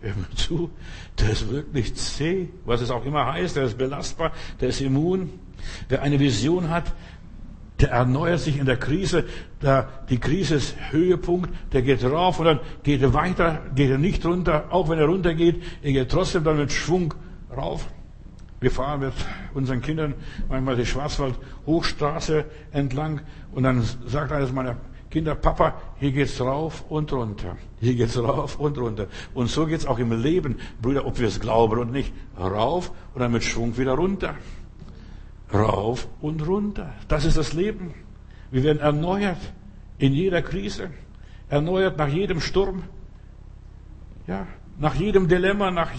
Hör 0.00 0.14
mir 0.14 0.36
zu, 0.36 0.70
der 1.18 1.30
ist 1.30 1.50
wirklich 1.50 1.94
zäh, 1.94 2.48
was 2.66 2.82
es 2.82 2.90
auch 2.90 3.06
immer 3.06 3.32
heißt, 3.32 3.56
der 3.56 3.64
ist 3.64 3.78
belastbar, 3.78 4.32
der 4.60 4.68
ist 4.68 4.82
immun. 4.82 5.30
Wer 5.88 6.02
eine 6.02 6.20
Vision 6.20 6.68
hat, 6.68 6.92
der 7.80 7.90
erneuert 7.90 8.40
sich 8.40 8.58
in 8.58 8.66
der 8.66 8.76
Krise. 8.76 9.24
Da 9.60 9.88
die 10.10 10.18
Krise 10.18 10.56
ist 10.56 10.76
Höhepunkt, 10.90 11.50
der 11.72 11.82
geht 11.82 12.04
rauf 12.04 12.38
und 12.38 12.46
dann 12.46 12.60
geht 12.82 13.02
er 13.02 13.14
weiter, 13.14 13.62
geht 13.74 13.90
er 13.90 13.98
nicht 13.98 14.24
runter. 14.26 14.66
Auch 14.70 14.88
wenn 14.88 14.98
er 14.98 15.06
runtergeht, 15.06 15.62
er 15.82 15.92
geht 15.92 16.10
trotzdem 16.10 16.44
dann 16.44 16.58
mit 16.58 16.70
Schwung 16.70 17.14
rauf. 17.56 17.88
Wir 18.60 18.70
fahren 18.70 19.00
mit 19.00 19.12
unseren 19.52 19.82
Kindern 19.82 20.14
manchmal 20.48 20.76
die 20.76 20.86
Schwarzwald-Hochstraße 20.86 22.44
entlang 22.72 23.20
und 23.52 23.64
dann 23.64 23.82
sagt 24.06 24.32
eines 24.32 24.52
meiner 24.52 24.76
Kinder, 25.14 25.36
Papa, 25.36 25.80
hier 26.00 26.10
geht's 26.10 26.40
rauf 26.40 26.84
und 26.88 27.12
runter. 27.12 27.56
Hier 27.80 27.94
geht's 27.94 28.18
rauf 28.18 28.58
und 28.58 28.76
runter. 28.76 29.06
Und 29.32 29.46
so 29.46 29.64
geht's 29.64 29.86
auch 29.86 30.00
im 30.00 30.10
Leben, 30.10 30.56
Brüder, 30.82 31.06
ob 31.06 31.20
wir 31.20 31.28
es 31.28 31.38
glauben 31.38 31.78
oder 31.78 31.84
nicht. 31.84 32.12
Rauf 32.36 32.90
und 33.14 33.20
dann 33.20 33.30
mit 33.30 33.44
Schwung 33.44 33.78
wieder 33.78 33.92
runter. 33.92 34.34
Rauf 35.52 36.08
und 36.20 36.44
runter. 36.44 36.94
Das 37.06 37.24
ist 37.24 37.36
das 37.36 37.52
Leben. 37.52 37.94
Wir 38.50 38.64
werden 38.64 38.80
erneuert 38.80 39.38
in 39.98 40.14
jeder 40.14 40.42
Krise. 40.42 40.90
Erneuert 41.48 41.96
nach 41.96 42.08
jedem 42.08 42.40
Sturm. 42.40 42.82
Ja, 44.26 44.48
nach 44.80 44.96
jedem 44.96 45.28
Dilemma, 45.28 45.70
nach, 45.70 45.92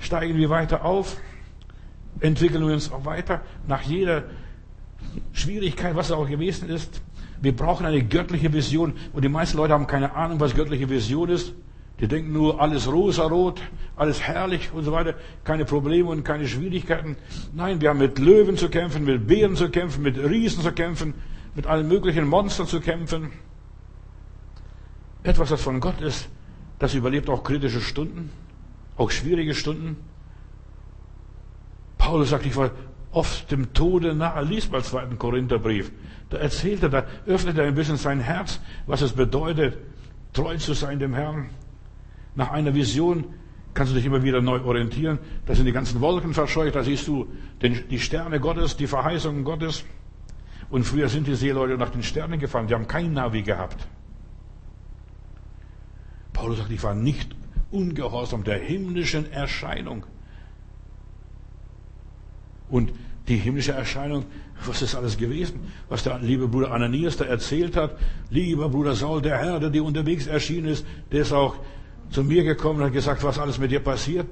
steigen 0.00 0.36
wir 0.36 0.50
weiter 0.50 0.84
auf. 0.84 1.16
Entwickeln 2.18 2.66
wir 2.66 2.74
uns 2.74 2.90
auch 2.90 3.04
weiter. 3.04 3.42
Nach 3.68 3.82
jeder 3.82 4.24
Schwierigkeit, 5.32 5.94
was 5.94 6.10
auch 6.10 6.28
gewesen 6.28 6.68
ist. 6.68 7.00
Wir 7.40 7.54
brauchen 7.54 7.86
eine 7.86 8.02
göttliche 8.02 8.52
Vision. 8.52 8.94
Und 9.12 9.24
die 9.24 9.28
meisten 9.28 9.56
Leute 9.56 9.74
haben 9.74 9.86
keine 9.86 10.14
Ahnung, 10.14 10.40
was 10.40 10.54
göttliche 10.54 10.88
Vision 10.88 11.28
ist. 11.28 11.52
Die 12.00 12.08
denken 12.08 12.32
nur, 12.32 12.60
alles 12.60 12.90
rosarot, 12.90 13.62
alles 13.96 14.20
herrlich 14.20 14.70
und 14.72 14.84
so 14.84 14.92
weiter, 14.92 15.14
keine 15.44 15.64
Probleme 15.64 16.10
und 16.10 16.24
keine 16.24 16.46
Schwierigkeiten. 16.46 17.16
Nein, 17.54 17.80
wir 17.80 17.88
haben 17.88 17.98
mit 17.98 18.18
Löwen 18.18 18.58
zu 18.58 18.68
kämpfen, 18.68 19.04
mit 19.04 19.26
Bären 19.26 19.56
zu 19.56 19.70
kämpfen, 19.70 20.02
mit 20.02 20.18
Riesen 20.18 20.62
zu 20.62 20.72
kämpfen, 20.72 21.14
mit 21.54 21.66
allen 21.66 21.88
möglichen 21.88 22.28
Monstern 22.28 22.66
zu 22.66 22.80
kämpfen. 22.80 23.32
Etwas, 25.22 25.48
das 25.48 25.62
von 25.62 25.80
Gott 25.80 26.02
ist, 26.02 26.28
das 26.78 26.94
überlebt 26.94 27.30
auch 27.30 27.42
kritische 27.42 27.80
Stunden, 27.80 28.30
auch 28.98 29.10
schwierige 29.10 29.54
Stunden. 29.54 29.96
Paulus 31.96 32.28
sagt, 32.28 32.44
ich 32.44 32.56
war 32.56 32.72
oft 33.10 33.50
dem 33.50 33.72
Tode 33.72 34.14
nahe. 34.14 34.44
Lies 34.44 34.70
mal 34.70 34.84
zweiten 34.84 35.18
Korintherbrief. 35.18 35.90
Da 36.30 36.38
erzählt 36.38 36.82
er, 36.82 36.88
da 36.88 37.04
öffnet 37.26 37.56
er 37.58 37.64
ein 37.64 37.74
bisschen 37.74 37.96
sein 37.96 38.20
Herz, 38.20 38.60
was 38.86 39.00
es 39.00 39.12
bedeutet, 39.12 39.78
treu 40.32 40.56
zu 40.56 40.74
sein 40.74 40.98
dem 40.98 41.14
Herrn. 41.14 41.50
Nach 42.34 42.50
einer 42.50 42.74
Vision 42.74 43.26
kannst 43.74 43.92
du 43.92 43.96
dich 43.96 44.06
immer 44.06 44.22
wieder 44.22 44.42
neu 44.42 44.60
orientieren. 44.62 45.18
Da 45.46 45.54
sind 45.54 45.66
die 45.66 45.72
ganzen 45.72 46.00
Wolken 46.00 46.34
verscheucht, 46.34 46.74
da 46.74 46.82
siehst 46.82 47.06
du 47.06 47.28
die 47.62 47.98
Sterne 47.98 48.40
Gottes, 48.40 48.76
die 48.76 48.86
Verheißungen 48.86 49.44
Gottes. 49.44 49.84
Und 50.68 50.84
früher 50.84 51.08
sind 51.08 51.26
die 51.26 51.36
Seeleute 51.36 51.78
nach 51.78 51.90
den 51.90 52.02
Sternen 52.02 52.40
gefahren, 52.40 52.66
die 52.66 52.74
haben 52.74 52.88
kein 52.88 53.12
Navi 53.12 53.42
gehabt. 53.42 53.86
Paulus 56.32 56.58
sagt, 56.58 56.70
ich 56.70 56.82
war 56.82 56.94
nicht 56.94 57.34
ungehorsam 57.70 58.44
der 58.44 58.58
himmlischen 58.58 59.30
Erscheinung. 59.32 60.04
Und 62.68 62.92
die 63.28 63.36
himmlische 63.36 63.72
Erscheinung, 63.72 64.24
was 64.64 64.82
ist 64.82 64.94
alles 64.94 65.16
gewesen? 65.16 65.60
Was 65.88 66.04
der 66.04 66.18
liebe 66.18 66.48
Bruder 66.48 66.70
Ananias 66.70 67.16
da 67.16 67.24
erzählt 67.24 67.76
hat. 67.76 67.98
Lieber 68.30 68.68
Bruder 68.68 68.94
Saul, 68.94 69.20
der 69.20 69.38
Herr, 69.38 69.60
der 69.60 69.70
dir 69.70 69.84
unterwegs 69.84 70.26
erschienen 70.26 70.68
ist, 70.68 70.86
der 71.12 71.22
ist 71.22 71.32
auch 71.32 71.56
zu 72.10 72.22
mir 72.22 72.44
gekommen 72.44 72.80
und 72.80 72.86
hat 72.86 72.92
gesagt, 72.92 73.24
was 73.24 73.38
alles 73.38 73.58
mit 73.58 73.70
dir 73.70 73.80
passiert 73.80 74.26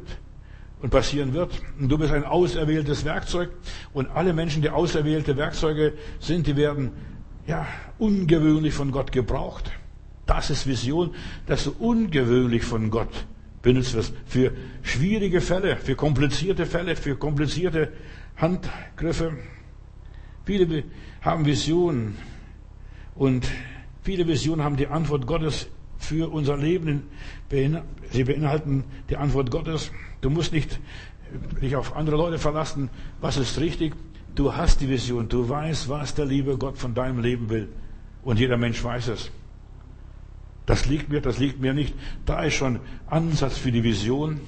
und 0.81 0.91
passieren 0.91 1.33
wird. 1.35 1.61
Und 1.79 1.89
du 1.89 1.99
bist 1.99 2.13
ein 2.13 2.25
auserwähltes 2.25 3.05
Werkzeug. 3.05 3.51
Und 3.93 4.09
alle 4.11 4.33
Menschen, 4.33 4.63
die 4.63 4.71
auserwählte 4.71 5.37
Werkzeuge 5.37 5.95
sind, 6.21 6.47
die 6.47 6.57
werden, 6.57 6.93
ja, 7.47 7.67
ungewöhnlich 7.99 8.75
von 8.75 8.93
Gott 8.93 9.11
gebraucht. 9.11 9.71
Das 10.27 10.51
ist 10.51 10.67
Vision, 10.67 11.15
dass 11.47 11.65
du 11.65 11.75
ungewöhnlich 11.79 12.63
von 12.63 12.91
Gott 12.91 13.27
benutzt 13.63 13.95
wirst. 13.95 14.15
Für 14.27 14.53
schwierige 14.83 15.41
Fälle, 15.41 15.77
für 15.77 15.97
komplizierte 15.97 16.67
Fälle, 16.67 16.97
für 16.97 17.17
komplizierte 17.17 17.93
Handgriffe. 18.37 19.33
Viele 20.44 20.85
haben 21.23 21.47
Visionen 21.47 22.16
und 23.14 23.47
viele 24.03 24.27
Visionen 24.27 24.64
haben 24.64 24.77
die 24.77 24.88
Antwort 24.88 25.27
Gottes 25.27 25.68
für 25.99 26.31
unser 26.31 26.57
Leben. 26.57 27.05
Sie 28.11 28.25
beinhalten 28.25 28.85
die 29.09 29.16
Antwort 29.16 29.51
Gottes. 29.51 29.90
Du 30.20 30.31
musst 30.31 30.53
nicht 30.53 30.81
dich 31.62 31.77
auf 31.77 31.97
andere 31.97 32.16
Leute 32.16 32.38
verlassen. 32.38 32.90
Was 33.20 33.37
ist 33.37 33.59
richtig? 33.59 33.94
Du 34.35 34.55
hast 34.55 34.81
die 34.81 34.88
Vision. 34.88 35.29
Du 35.29 35.49
weißt, 35.49 35.88
was 35.88 36.14
der 36.14 36.27
liebe 36.27 36.59
Gott 36.59 36.77
von 36.77 36.94
deinem 36.94 37.20
Leben 37.20 37.49
will. 37.51 37.68
Und 38.23 38.38
jeder 38.38 38.57
Mensch 38.57 38.83
weiß 38.83 39.09
es. 39.09 39.31
Das 40.66 40.87
liegt 40.87 41.11
mir, 41.11 41.20
das 41.20 41.38
liegt 41.38 41.61
mir 41.61 41.75
nicht. 41.75 41.94
Da 42.25 42.42
ist 42.42 42.55
schon 42.55 42.81
Ansatz 43.07 43.59
für 43.59 43.70
die 43.70 43.85
Vision. 43.85 44.40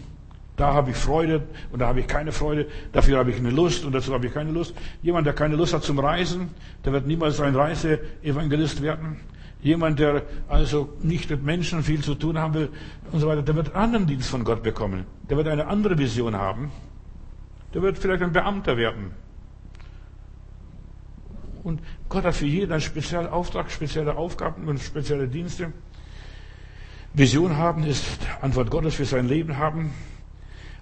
Da 0.56 0.72
habe 0.72 0.90
ich 0.90 0.96
Freude 0.96 1.42
und 1.70 1.80
da 1.80 1.88
habe 1.88 2.00
ich 2.00 2.06
keine 2.06 2.32
Freude. 2.32 2.66
Dafür 2.92 3.18
habe 3.18 3.30
ich 3.30 3.36
eine 3.36 3.50
Lust 3.50 3.84
und 3.84 3.92
dazu 3.92 4.14
habe 4.14 4.26
ich 4.26 4.32
keine 4.32 4.50
Lust. 4.50 4.74
Jemand, 5.02 5.26
der 5.26 5.34
keine 5.34 5.54
Lust 5.54 5.74
hat 5.74 5.82
zum 5.82 5.98
Reisen, 5.98 6.48
der 6.84 6.92
wird 6.92 7.06
niemals 7.06 7.40
ein 7.40 7.54
Reiseevangelist 7.54 8.80
werden. 8.80 9.20
Jemand, 9.62 9.98
der 9.98 10.22
also 10.48 10.88
nicht 11.02 11.28
mit 11.28 11.42
Menschen 11.42 11.82
viel 11.82 12.02
zu 12.02 12.14
tun 12.14 12.38
haben 12.38 12.54
will 12.54 12.68
und 13.12 13.20
so 13.20 13.26
weiter, 13.26 13.42
der 13.42 13.54
wird 13.54 13.74
anderen 13.74 14.06
Dienst 14.06 14.30
von 14.30 14.44
Gott 14.44 14.62
bekommen. 14.62 15.04
Der 15.28 15.36
wird 15.36 15.48
eine 15.48 15.66
andere 15.66 15.98
Vision 15.98 16.36
haben. 16.36 16.70
Der 17.74 17.82
wird 17.82 17.98
vielleicht 17.98 18.22
ein 18.22 18.32
Beamter 18.32 18.76
werden. 18.78 19.10
Und 21.64 21.80
Gott 22.08 22.24
hat 22.24 22.34
für 22.36 22.46
jeden 22.46 22.70
einen 22.70 22.80
speziellen 22.80 23.26
Auftrag, 23.26 23.70
spezielle 23.70 24.16
Aufgaben 24.16 24.68
und 24.68 24.80
spezielle 24.80 25.26
Dienste. 25.26 25.72
Vision 27.12 27.56
haben 27.56 27.82
ist 27.82 28.06
Antwort 28.40 28.70
Gottes 28.70 28.94
für 28.94 29.04
sein 29.04 29.26
Leben 29.26 29.58
haben. 29.58 29.90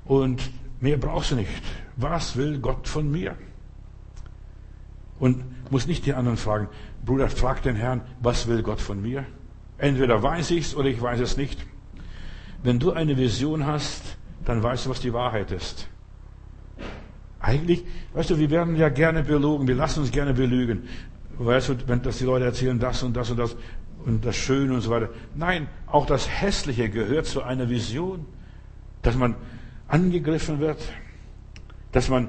Und 0.04 0.50
mehr 0.80 0.96
brauchst 0.96 1.30
du 1.30 1.36
nicht. 1.36 1.50
Was 1.96 2.36
will 2.36 2.58
Gott 2.58 2.88
von 2.88 3.10
mir? 3.10 3.36
Und 5.18 5.44
muss 5.70 5.86
nicht 5.86 6.06
die 6.06 6.14
anderen 6.14 6.36
fragen. 6.36 6.68
Bruder, 7.04 7.28
frag 7.28 7.62
den 7.62 7.76
Herrn, 7.76 8.02
was 8.20 8.46
will 8.46 8.62
Gott 8.62 8.80
von 8.80 9.00
mir? 9.00 9.24
Entweder 9.78 10.22
weiß 10.22 10.50
ich's 10.50 10.74
oder 10.74 10.88
ich 10.88 11.00
weiß 11.00 11.20
es 11.20 11.36
nicht. 11.36 11.64
Wenn 12.62 12.78
du 12.78 12.92
eine 12.92 13.16
Vision 13.16 13.66
hast, 13.66 14.16
dann 14.44 14.62
weißt 14.62 14.86
du, 14.86 14.90
was 14.90 15.00
die 15.00 15.12
Wahrheit 15.12 15.50
ist. 15.50 15.88
Eigentlich, 17.40 17.84
weißt 18.14 18.30
du, 18.30 18.38
wir 18.38 18.50
werden 18.50 18.76
ja 18.76 18.88
gerne 18.88 19.22
belogen, 19.22 19.68
wir 19.68 19.74
lassen 19.74 20.00
uns 20.00 20.10
gerne 20.10 20.32
belügen. 20.32 20.88
Weißt 21.36 21.68
du, 21.68 21.74
wenn 21.86 22.00
dass 22.02 22.18
die 22.18 22.24
Leute 22.24 22.46
erzählen 22.46 22.78
das 22.78 23.02
und 23.02 23.14
das 23.14 23.30
und 23.30 23.38
das 23.38 23.56
und 24.06 24.24
das 24.24 24.36
Schöne 24.36 24.74
und 24.74 24.80
so 24.80 24.90
weiter. 24.90 25.10
Nein, 25.34 25.68
auch 25.86 26.06
das 26.06 26.28
Hässliche 26.28 26.88
gehört 26.88 27.26
zu 27.26 27.42
einer 27.42 27.68
Vision, 27.68 28.26
dass 29.02 29.16
man 29.16 29.34
angegriffen 29.94 30.58
wird, 30.58 30.82
dass 31.92 32.08
man 32.08 32.28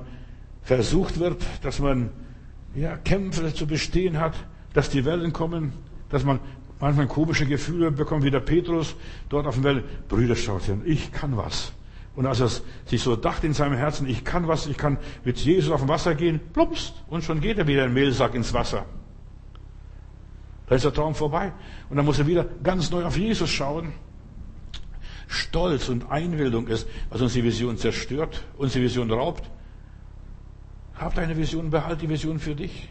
versucht 0.61 1.19
wird, 1.19 1.43
dass 1.63 1.79
man 1.79 2.11
ja, 2.75 2.95
Kämpfe 2.97 3.51
zu 3.53 3.65
bestehen 3.65 4.19
hat, 4.19 4.35
dass 4.73 4.91
die 4.91 5.03
Wellen 5.03 5.33
kommen, 5.33 5.73
dass 6.09 6.23
man 6.23 6.39
manchmal 6.79 7.07
komische 7.07 7.47
Gefühle 7.47 7.89
bekommt, 7.89 8.23
wie 8.23 8.29
der 8.29 8.41
Petrus 8.41 8.95
dort 9.29 9.47
auf 9.47 9.55
dem 9.55 9.63
Wellen. 9.63 9.83
Brüder, 10.07 10.35
schaut 10.35 10.63
hin, 10.63 10.83
ich 10.85 11.11
kann 11.11 11.37
was. 11.37 11.73
Und 12.15 12.27
als 12.27 12.39
er 12.39 12.49
sich 12.85 13.01
so 13.01 13.15
dachte 13.15 13.47
in 13.47 13.53
seinem 13.53 13.77
Herzen, 13.77 14.07
ich 14.07 14.23
kann 14.23 14.47
was, 14.47 14.67
ich 14.67 14.77
kann 14.77 14.99
mit 15.23 15.37
Jesus 15.39 15.71
auf 15.71 15.81
dem 15.81 15.89
Wasser 15.89 16.13
gehen, 16.13 16.39
plumpst, 16.53 16.93
und 17.07 17.23
schon 17.23 17.41
geht 17.41 17.57
er 17.57 17.65
wieder 17.65 17.85
in 17.85 17.93
Mehlsack 17.93 18.35
ins 18.35 18.53
Wasser. 18.53 18.85
Da 20.67 20.75
ist 20.75 20.85
der 20.85 20.93
Traum 20.93 21.15
vorbei. 21.15 21.51
Und 21.89 21.97
dann 21.97 22.05
muss 22.05 22.19
er 22.19 22.27
wieder 22.27 22.45
ganz 22.63 22.91
neu 22.91 23.03
auf 23.05 23.17
Jesus 23.17 23.49
schauen. 23.49 23.93
Stolz 25.27 25.89
und 25.89 26.11
Einbildung 26.11 26.67
ist, 26.67 26.87
was 27.09 27.21
uns 27.21 27.33
die 27.33 27.43
Vision 27.43 27.77
zerstört, 27.77 28.43
uns 28.57 28.73
die 28.73 28.81
Vision 28.81 29.11
raubt. 29.11 29.49
Hab 30.95 31.15
deine 31.15 31.35
Vision, 31.35 31.69
behalt 31.69 32.01
die 32.01 32.09
Vision 32.09 32.39
für 32.39 32.55
dich. 32.55 32.89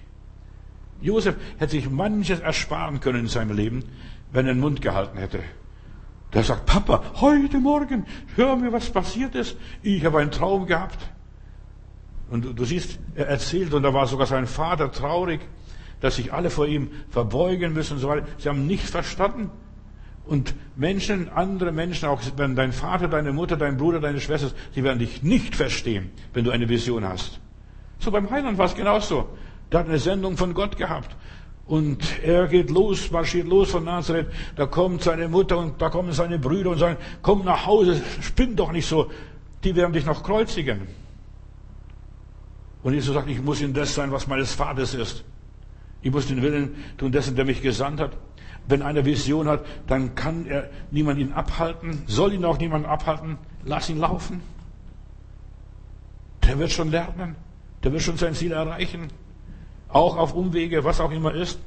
Josef 1.00 1.36
hätte 1.58 1.72
sich 1.72 1.90
manches 1.90 2.40
ersparen 2.40 3.00
können 3.00 3.20
in 3.20 3.28
seinem 3.28 3.56
Leben, 3.56 3.84
wenn 4.32 4.46
er 4.46 4.54
den 4.54 4.60
Mund 4.60 4.80
gehalten 4.82 5.18
hätte. 5.18 5.40
Der 6.32 6.42
sagt, 6.42 6.66
Papa, 6.66 7.02
heute 7.20 7.58
Morgen, 7.58 8.06
hör 8.34 8.56
mir, 8.56 8.72
was 8.72 8.90
passiert 8.90 9.34
ist. 9.34 9.56
Ich 9.82 10.04
habe 10.04 10.18
einen 10.18 10.32
Traum 10.32 10.66
gehabt. 10.66 10.98
Und 12.30 12.58
du 12.58 12.64
siehst, 12.64 12.98
er 13.14 13.28
erzählt, 13.28 13.72
und 13.74 13.82
da 13.82 13.94
war 13.94 14.06
sogar 14.06 14.26
sein 14.26 14.46
Vater 14.46 14.90
traurig, 14.90 15.40
dass 16.00 16.16
sich 16.16 16.32
alle 16.32 16.50
vor 16.50 16.66
ihm 16.66 16.90
verbeugen 17.10 17.72
müssen 17.72 17.94
und 17.94 17.98
so 18.00 18.08
weiter. 18.08 18.26
Sie 18.38 18.48
haben 18.48 18.66
nichts 18.66 18.90
verstanden. 18.90 19.50
Und 20.26 20.54
Menschen, 20.76 21.28
andere 21.28 21.70
Menschen, 21.70 22.08
auch 22.08 22.20
wenn 22.36 22.56
dein 22.56 22.72
Vater, 22.72 23.08
deine 23.08 23.32
Mutter, 23.32 23.56
dein 23.56 23.76
Bruder, 23.76 24.00
deine 24.00 24.20
Schwester, 24.20 24.50
sie 24.74 24.82
werden 24.82 24.98
dich 24.98 25.22
nicht 25.22 25.54
verstehen, 25.54 26.10
wenn 26.32 26.44
du 26.44 26.50
eine 26.50 26.68
Vision 26.68 27.04
hast. 27.04 27.40
So 27.98 28.10
beim 28.10 28.30
Heiland 28.30 28.56
war 28.56 28.66
es 28.66 28.74
genauso. 28.74 29.28
Der 29.70 29.80
hat 29.80 29.88
eine 29.88 29.98
Sendung 29.98 30.36
von 30.36 30.54
Gott 30.54 30.76
gehabt. 30.76 31.14
Und 31.66 32.22
er 32.22 32.46
geht 32.46 32.70
los, 32.70 33.10
marschiert 33.10 33.48
los 33.48 33.70
von 33.70 33.84
Nazareth. 33.84 34.28
Da 34.56 34.66
kommt 34.66 35.02
seine 35.02 35.28
Mutter 35.28 35.58
und 35.58 35.80
da 35.80 35.88
kommen 35.88 36.12
seine 36.12 36.38
Brüder 36.38 36.70
und 36.70 36.78
sagen, 36.78 36.98
komm 37.22 37.44
nach 37.44 37.66
Hause, 37.66 38.02
spinn 38.20 38.56
doch 38.56 38.72
nicht 38.72 38.86
so. 38.86 39.10
Die 39.62 39.74
werden 39.74 39.92
dich 39.92 40.04
noch 40.04 40.22
kreuzigen. 40.22 40.82
Und 42.82 42.92
Jesus 42.92 43.14
sagt, 43.14 43.30
ich 43.30 43.42
muss 43.42 43.62
in 43.62 43.72
das 43.72 43.94
sein, 43.94 44.12
was 44.12 44.26
meines 44.26 44.52
Vaters 44.54 44.92
ist. 44.92 45.24
Ich 46.02 46.12
muss 46.12 46.26
den 46.26 46.42
Willen 46.42 46.74
tun 46.98 47.12
dessen, 47.12 47.34
der 47.34 47.46
mich 47.46 47.62
gesandt 47.62 47.98
hat. 47.98 48.12
Wenn 48.66 48.82
einer 48.82 49.04
Vision 49.04 49.46
hat, 49.46 49.64
dann 49.86 50.14
kann 50.14 50.46
er 50.46 50.70
niemand 50.90 51.18
ihn 51.18 51.32
abhalten, 51.32 52.02
soll 52.06 52.32
ihn 52.32 52.44
auch 52.44 52.58
niemand 52.58 52.86
abhalten. 52.86 53.38
Lass 53.64 53.88
ihn 53.90 53.98
laufen. 53.98 54.40
Der 56.46 56.58
wird 56.58 56.72
schon 56.72 56.90
lernen. 56.90 57.36
Der 57.82 57.92
wird 57.92 58.02
schon 58.02 58.16
sein 58.16 58.34
Ziel 58.34 58.52
erreichen. 58.52 59.08
Auch 59.88 60.16
auf 60.16 60.34
Umwege, 60.34 60.84
was 60.84 61.00
auch 61.00 61.10
immer 61.10 61.34
ist. 61.34 61.58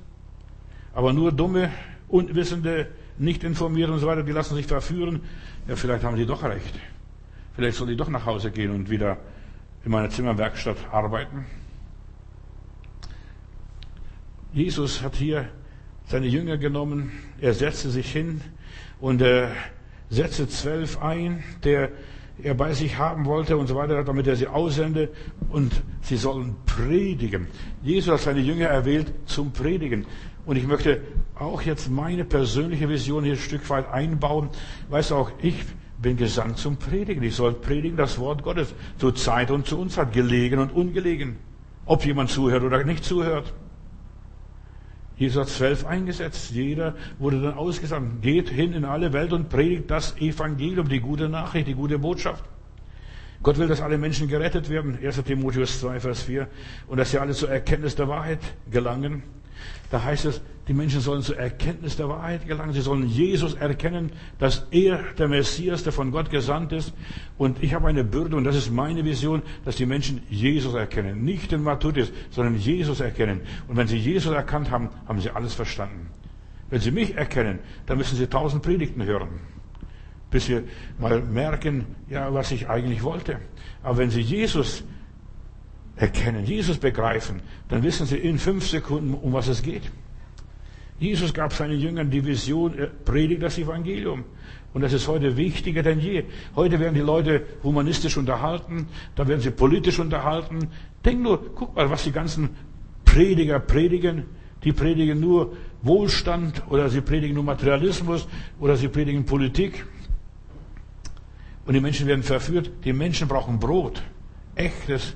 Aber 0.93 1.13
nur 1.13 1.31
dumme, 1.31 1.69
unwissende, 2.07 2.87
nicht 3.19 3.43
informierte 3.43 3.93
und 3.93 3.99
so 3.99 4.07
weiter, 4.07 4.23
die 4.23 4.31
lassen 4.31 4.55
sich 4.55 4.65
verführen. 4.65 5.21
Ja, 5.67 5.75
vielleicht 5.75 6.03
haben 6.03 6.17
die 6.17 6.25
doch 6.25 6.43
recht. 6.43 6.79
Vielleicht 7.55 7.77
soll 7.77 7.89
ich 7.91 7.97
doch 7.97 8.09
nach 8.09 8.25
Hause 8.25 8.51
gehen 8.51 8.71
und 8.71 8.89
wieder 8.89 9.17
in 9.83 9.91
meiner 9.91 10.09
Zimmerwerkstatt 10.09 10.77
arbeiten. 10.91 11.45
Jesus 14.53 15.01
hat 15.01 15.15
hier 15.15 15.49
seine 16.07 16.27
Jünger 16.27 16.57
genommen, 16.57 17.11
er 17.41 17.53
setzte 17.53 17.89
sich 17.89 18.11
hin 18.11 18.41
und 18.99 19.21
er 19.21 19.51
setzte 20.09 20.47
zwölf 20.47 21.01
ein, 21.01 21.43
der 21.63 21.89
er 22.41 22.53
bei 22.53 22.73
sich 22.73 22.97
haben 22.97 23.25
wollte 23.25 23.57
und 23.57 23.67
so 23.67 23.75
weiter, 23.75 24.03
damit 24.03 24.27
er 24.27 24.35
sie 24.35 24.47
aussende 24.47 25.09
und 25.49 25.73
sie 26.01 26.17
sollen 26.17 26.55
predigen. 26.65 27.47
Jesus 27.83 28.13
hat 28.13 28.21
seine 28.21 28.41
Jünger 28.41 28.67
erwählt 28.67 29.11
zum 29.25 29.51
Predigen. 29.51 30.05
Und 30.45 30.55
ich 30.55 30.67
möchte 30.67 31.01
auch 31.35 31.61
jetzt 31.63 31.89
meine 31.89 32.23
persönliche 32.23 32.87
Vision 32.87 33.23
hier 33.23 33.33
ein 33.33 33.39
Stück 33.39 33.69
weit 33.69 33.91
einbauen. 33.91 34.49
Weißt 34.89 35.11
du 35.11 35.15
auch, 35.15 35.31
ich 35.41 35.65
bin 36.01 36.15
gesandt 36.15 36.57
zum 36.59 36.77
Predigen. 36.77 37.23
Ich 37.23 37.35
soll 37.35 37.53
predigen 37.53 37.97
das 37.97 38.19
Wort 38.19 38.43
Gottes 38.43 38.73
zur 38.97 39.15
Zeit 39.15 39.51
und 39.51 39.65
zu 39.65 39.77
Unzeit, 39.79 40.13
gelegen 40.13 40.59
und 40.59 40.71
ungelegen. 40.71 41.37
Ob 41.85 42.05
jemand 42.05 42.29
zuhört 42.29 42.63
oder 42.63 42.83
nicht 42.83 43.03
zuhört. 43.03 43.53
Jesus 45.17 45.41
hat 45.41 45.49
zwölf 45.49 45.85
eingesetzt. 45.85 46.51
Jeder 46.51 46.95
wurde 47.17 47.41
dann 47.41 47.55
ausgesandt. 47.55 48.21
Geht 48.21 48.49
hin 48.49 48.73
in 48.73 48.85
alle 48.85 49.13
Welt 49.13 49.33
und 49.33 49.49
predigt 49.49 49.89
das 49.89 50.15
Evangelium, 50.17 50.87
die 50.87 50.99
gute 50.99 51.27
Nachricht, 51.27 51.67
die 51.67 51.73
gute 51.73 51.97
Botschaft. 51.97 52.43
Gott 53.41 53.57
will, 53.57 53.67
dass 53.67 53.81
alle 53.81 53.97
Menschen 53.97 54.27
gerettet 54.27 54.69
werden. 54.69 54.97
1. 55.03 55.23
Timotheus 55.23 55.79
2, 55.79 55.99
Vers 55.99 56.23
4. 56.23 56.47
Und 56.87 56.97
dass 56.97 57.11
sie 57.11 57.19
alle 57.19 57.33
zur 57.33 57.49
Erkenntnis 57.49 57.95
der 57.95 58.07
Wahrheit 58.07 58.39
gelangen. 58.69 59.23
Da 59.89 60.03
heißt 60.03 60.25
es, 60.25 60.41
die 60.67 60.73
Menschen 60.73 60.99
sollen 60.99 61.21
zur 61.21 61.37
Erkenntnis 61.37 61.95
der 61.95 62.09
Wahrheit 62.09 62.45
gelangen. 62.45 62.73
Sie 62.73 62.81
sollen 62.81 63.07
Jesus 63.07 63.53
erkennen, 63.53 64.11
dass 64.37 64.67
er 64.71 65.01
der 65.17 65.29
Messias, 65.29 65.83
der 65.83 65.93
von 65.93 66.11
Gott 66.11 66.29
gesandt 66.29 66.73
ist. 66.73 66.93
Und 67.37 67.63
ich 67.63 67.73
habe 67.73 67.87
eine 67.87 68.03
Bürde, 68.03 68.35
und 68.35 68.43
das 68.43 68.57
ist 68.57 68.69
meine 68.69 69.05
Vision, 69.05 69.41
dass 69.63 69.77
die 69.77 69.85
Menschen 69.85 70.23
Jesus 70.29 70.73
erkennen. 70.73 71.23
Nicht 71.23 71.53
den 71.53 71.63
Matthäus, 71.63 72.11
sondern 72.31 72.57
Jesus 72.57 72.99
erkennen. 72.99 73.41
Und 73.69 73.77
wenn 73.77 73.87
sie 73.87 73.97
Jesus 73.97 74.33
erkannt 74.33 74.69
haben, 74.69 74.89
haben 75.07 75.21
sie 75.21 75.29
alles 75.29 75.53
verstanden. 75.53 76.09
Wenn 76.69 76.81
sie 76.81 76.91
mich 76.91 77.15
erkennen, 77.15 77.59
dann 77.85 77.97
müssen 77.97 78.17
sie 78.17 78.27
tausend 78.27 78.61
Predigten 78.61 79.05
hören. 79.05 79.39
Bis 80.29 80.47
sie 80.47 80.63
mal 80.99 81.21
merken, 81.21 81.85
ja, 82.09 82.33
was 82.33 82.51
ich 82.51 82.67
eigentlich 82.67 83.03
wollte. 83.03 83.39
Aber 83.83 83.99
wenn 83.99 84.09
sie 84.09 84.19
Jesus 84.19 84.83
erkennen, 85.97 86.45
Jesus 86.45 86.77
begreifen, 86.77 87.41
dann 87.69 87.83
wissen 87.83 88.05
sie 88.05 88.17
in 88.17 88.37
fünf 88.37 88.67
Sekunden, 88.67 89.13
um 89.13 89.33
was 89.33 89.47
es 89.47 89.61
geht. 89.61 89.83
Jesus 90.99 91.33
gab 91.33 91.53
seinen 91.53 91.79
Jüngern 91.79 92.09
die 92.09 92.25
Vision, 92.25 92.77
er 92.77 92.87
predigt 92.87 93.43
das 93.43 93.57
Evangelium. 93.57 94.23
Und 94.73 94.81
das 94.81 94.93
ist 94.93 95.07
heute 95.07 95.37
wichtiger 95.37 95.83
denn 95.83 95.99
je. 95.99 96.23
Heute 96.55 96.79
werden 96.79 96.93
die 96.93 97.01
Leute 97.01 97.45
humanistisch 97.63 98.17
unterhalten, 98.17 98.87
da 99.15 99.27
werden 99.27 99.41
sie 99.41 99.51
politisch 99.51 99.99
unterhalten. 99.99 100.69
Denk 101.05 101.21
nur, 101.21 101.53
guck 101.55 101.75
mal, 101.75 101.89
was 101.89 102.03
die 102.03 102.11
ganzen 102.11 102.49
Prediger 103.05 103.59
predigen. 103.59 104.25
Die 104.63 104.73
predigen 104.73 105.19
nur 105.19 105.55
Wohlstand 105.83 106.63
oder 106.69 106.89
sie 106.89 107.01
predigen 107.01 107.35
nur 107.35 107.43
Materialismus 107.43 108.27
oder 108.59 108.75
sie 108.75 108.87
predigen 108.87 109.25
Politik. 109.25 109.85
Und 111.65 111.73
die 111.73 111.79
Menschen 111.79 112.07
werden 112.07 112.23
verführt. 112.23 112.71
Die 112.83 112.93
Menschen 112.93 113.27
brauchen 113.27 113.59
Brot. 113.59 114.01
Echtes 114.55 115.15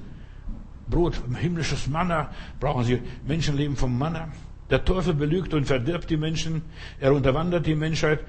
Brot, 0.91 1.19
himmlisches 1.39 1.87
Manna 1.87 2.29
brauchen 2.59 2.83
sie. 2.83 2.99
Menschen 3.25 3.57
leben 3.57 3.75
vom 3.75 3.97
Manna. 3.97 4.27
Der 4.69 4.85
Teufel 4.85 5.15
belügt 5.15 5.55
und 5.55 5.65
verdirbt 5.65 6.09
die 6.11 6.17
Menschen. 6.17 6.61
Er 6.99 7.13
unterwandert 7.13 7.65
die 7.65 7.75
Menschheit. 7.75 8.19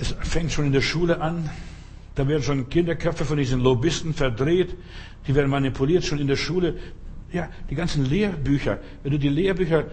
Es 0.00 0.16
fängt 0.20 0.52
schon 0.52 0.64
in 0.64 0.72
der 0.72 0.80
Schule 0.80 1.20
an. 1.20 1.50
Da 2.14 2.26
werden 2.26 2.42
schon 2.42 2.68
Kinderköpfe 2.70 3.24
von 3.24 3.36
diesen 3.36 3.60
Lobbyisten 3.60 4.14
verdreht. 4.14 4.74
Die 5.26 5.34
werden 5.34 5.50
manipuliert 5.50 6.04
schon 6.04 6.18
in 6.18 6.26
der 6.26 6.36
Schule. 6.36 6.78
Ja, 7.30 7.48
die 7.68 7.74
ganzen 7.74 8.06
Lehrbücher. 8.06 8.78
Wenn 9.02 9.12
du 9.12 9.18
die 9.18 9.28
Lehrbücher 9.28 9.86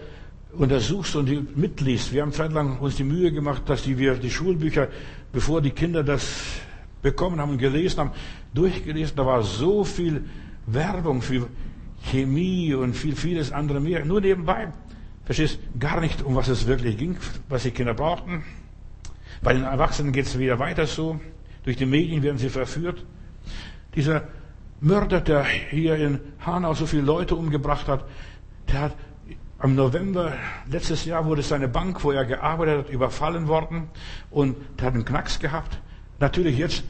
untersuchst 0.52 1.14
und 1.16 1.26
die 1.26 1.46
mitliest. 1.54 2.12
Wir 2.12 2.22
haben 2.22 2.32
zeitlang 2.32 2.78
uns 2.78 2.96
die 2.96 3.04
Mühe 3.04 3.32
gemacht, 3.32 3.62
dass 3.66 3.82
die, 3.82 3.98
wir 3.98 4.14
die 4.14 4.30
Schulbücher, 4.30 4.88
bevor 5.32 5.60
die 5.60 5.70
Kinder 5.70 6.02
das 6.02 6.26
bekommen 7.02 7.40
haben 7.40 7.52
und 7.52 7.58
gelesen 7.58 8.00
haben, 8.00 8.10
durchgelesen. 8.52 9.16
Da 9.16 9.26
war 9.26 9.42
so 9.42 9.84
viel 9.84 10.24
Werbung 10.72 11.22
für 11.22 11.48
Chemie 12.02 12.74
und 12.74 12.94
viel, 12.94 13.16
vieles 13.16 13.52
andere 13.52 13.80
mehr. 13.80 14.04
Nur 14.04 14.20
nebenbei. 14.20 14.72
Verstehst 15.24 15.60
gar 15.78 16.00
nicht, 16.00 16.22
um 16.22 16.34
was 16.34 16.48
es 16.48 16.66
wirklich 16.66 16.96
ging, 16.96 17.16
was 17.48 17.62
die 17.62 17.70
Kinder 17.70 17.94
brauchten. 17.94 18.42
Bei 19.42 19.52
den 19.52 19.64
Erwachsenen 19.64 20.12
geht 20.12 20.26
es 20.26 20.38
wieder 20.38 20.58
weiter 20.58 20.86
so. 20.86 21.20
Durch 21.64 21.76
die 21.76 21.86
Medien 21.86 22.22
werden 22.22 22.38
sie 22.38 22.48
verführt. 22.48 23.04
Dieser 23.94 24.28
Mörder, 24.80 25.20
der 25.20 25.44
hier 25.44 25.96
in 25.96 26.20
Hanau 26.40 26.74
so 26.74 26.86
viele 26.86 27.02
Leute 27.02 27.36
umgebracht 27.36 27.86
hat, 27.86 28.04
der 28.72 28.80
hat 28.80 28.96
am 29.58 29.74
November 29.74 30.32
letztes 30.70 31.04
Jahr 31.04 31.26
wurde 31.26 31.42
seine 31.42 31.68
Bank, 31.68 32.02
wo 32.02 32.12
er 32.12 32.24
gearbeitet 32.24 32.86
hat, 32.86 32.90
überfallen 32.90 33.46
worden 33.46 33.90
und 34.30 34.56
der 34.78 34.86
hat 34.86 34.94
einen 34.94 35.04
Knacks 35.04 35.38
gehabt. 35.38 35.78
Natürlich 36.18 36.56
jetzt 36.56 36.82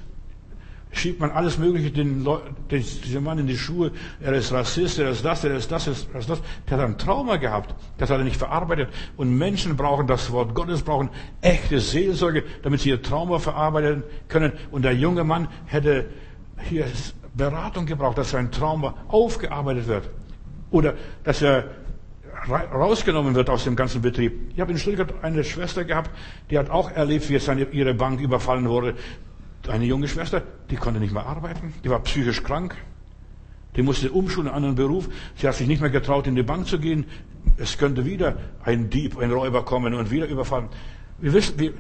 schiebt 0.93 1.21
man 1.21 1.31
alles 1.31 1.59
Mögliche 1.59 1.91
den 1.91 2.25
Leuten, 2.25 2.57
diesem 2.71 3.25
Mann 3.25 3.39
in 3.39 3.47
die 3.47 3.57
Schuhe. 3.57 3.93
Er 4.21 4.33
ist 4.33 4.53
Rassist, 4.53 4.99
er 4.99 5.11
ist 5.11 5.25
das, 5.25 5.45
er 5.45 5.57
ist 5.57 5.71
das, 5.71 5.87
er 5.87 5.93
ist 5.93 6.29
das. 6.29 6.43
Der 6.69 6.79
hat 6.79 6.85
ein 6.85 6.99
Trauma 6.99 7.37
gehabt. 7.37 7.75
Das 7.99 8.11
hat 8.11 8.19
er 8.19 8.25
nicht 8.25 8.37
verarbeitet. 8.37 8.89
Und 9.17 9.37
Menschen 9.37 9.77
brauchen 9.77 10.07
das 10.07 10.31
Wort 10.33 10.55
Gottes, 10.55 10.83
brauchen 10.83 11.11
echte 11.41 11.81
Seelsorge, 11.81 12.45
damit 12.63 12.81
sie 12.81 12.91
ihr 12.91 13.03
Trauma 13.03 13.39
verarbeiten 13.39 14.03
können. 14.29 14.53
Und 14.71 14.83
der 14.83 14.95
junge 14.95 15.25
Mann 15.25 15.49
hätte 15.67 16.07
hier 16.69 16.87
Beratung 17.35 17.87
gebraucht, 17.87 18.19
dass 18.19 18.31
sein 18.31 18.51
Trauma 18.51 18.95
aufgearbeitet 19.09 19.87
wird. 19.87 20.11
Oder 20.71 20.95
dass 21.25 21.43
er 21.43 21.71
rausgenommen 22.49 23.35
wird 23.35 23.51
aus 23.51 23.65
dem 23.65 23.77
ganzen 23.77 24.01
Betrieb. 24.01 24.53
Ich 24.55 24.61
habe 24.61 24.73
in 24.73 24.79
Stuttgart 24.79 25.13
eine 25.23 25.45
Schwester 25.45 25.85
gehabt, 25.85 26.11
die 26.51 26.59
hat 26.59 26.71
auch 26.71 26.91
erlebt, 26.91 27.29
wie 27.29 27.39
seine, 27.39 27.65
ihre 27.65 27.95
Bank 27.95 28.21
überfallen 28.21 28.69
wurde. 28.69 28.95
Eine 29.69 29.85
junge 29.85 30.09
Schwester, 30.09 30.43
die 30.71 30.77
konnte 30.77 31.01
nicht 31.01 31.13
mehr 31.13 31.27
arbeiten, 31.27 31.75
die 31.85 31.91
war 31.91 32.01
psychisch 32.01 32.43
krank, 32.43 32.77
die 33.77 33.83
musste 33.83 34.11
umschulen 34.11 34.49
in 34.49 34.55
einen 34.55 34.65
anderen 34.65 34.89
Beruf. 34.89 35.09
Sie 35.37 35.47
hat 35.47 35.55
sich 35.55 35.69
nicht 35.69 35.81
mehr 35.81 35.91
getraut, 35.91 36.27
in 36.27 36.35
die 36.35 36.43
Bank 36.43 36.67
zu 36.67 36.79
gehen. 36.79 37.05
Es 37.57 37.79
könnte 37.79 38.05
wieder 38.05 38.37
ein 38.65 38.91
Dieb, 38.91 39.19
ein 39.19 39.31
Räuber 39.31 39.65
kommen 39.65 39.95
und 39.95 40.11
wieder 40.11 40.27
überfallen. 40.27 40.69
Wir 41.19 41.33
wissen, 41.33 41.59
wir 41.59 41.73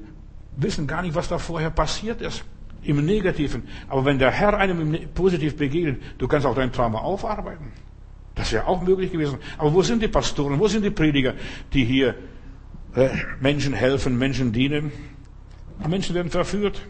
wissen 0.56 0.86
gar 0.86 1.02
nicht, 1.02 1.14
was 1.14 1.28
da 1.28 1.38
vorher 1.38 1.70
passiert 1.70 2.20
ist. 2.20 2.44
Im 2.82 3.04
Negativen. 3.04 3.64
Aber 3.88 4.04
wenn 4.04 4.18
der 4.18 4.30
Herr 4.30 4.56
einem 4.56 4.90
ne-, 4.90 5.06
positiv 5.14 5.56
begegnet, 5.56 6.00
du 6.16 6.26
kannst 6.28 6.46
auch 6.46 6.54
dein 6.54 6.72
Trauma 6.72 7.00
aufarbeiten. 7.00 7.72
Das 8.34 8.52
wäre 8.52 8.66
auch 8.66 8.80
möglich 8.80 9.12
gewesen. 9.12 9.38
Aber 9.58 9.74
wo 9.74 9.82
sind 9.82 10.02
die 10.02 10.08
Pastoren? 10.08 10.58
Wo 10.58 10.66
sind 10.66 10.82
die 10.82 10.90
Prediger, 10.90 11.34
die 11.74 11.84
hier 11.84 12.14
äh, 12.94 13.10
Menschen 13.40 13.74
helfen, 13.74 14.16
Menschen 14.16 14.52
dienen? 14.52 14.92
Die 15.84 15.88
Menschen 15.88 16.14
werden 16.14 16.30
verführt. 16.30 16.80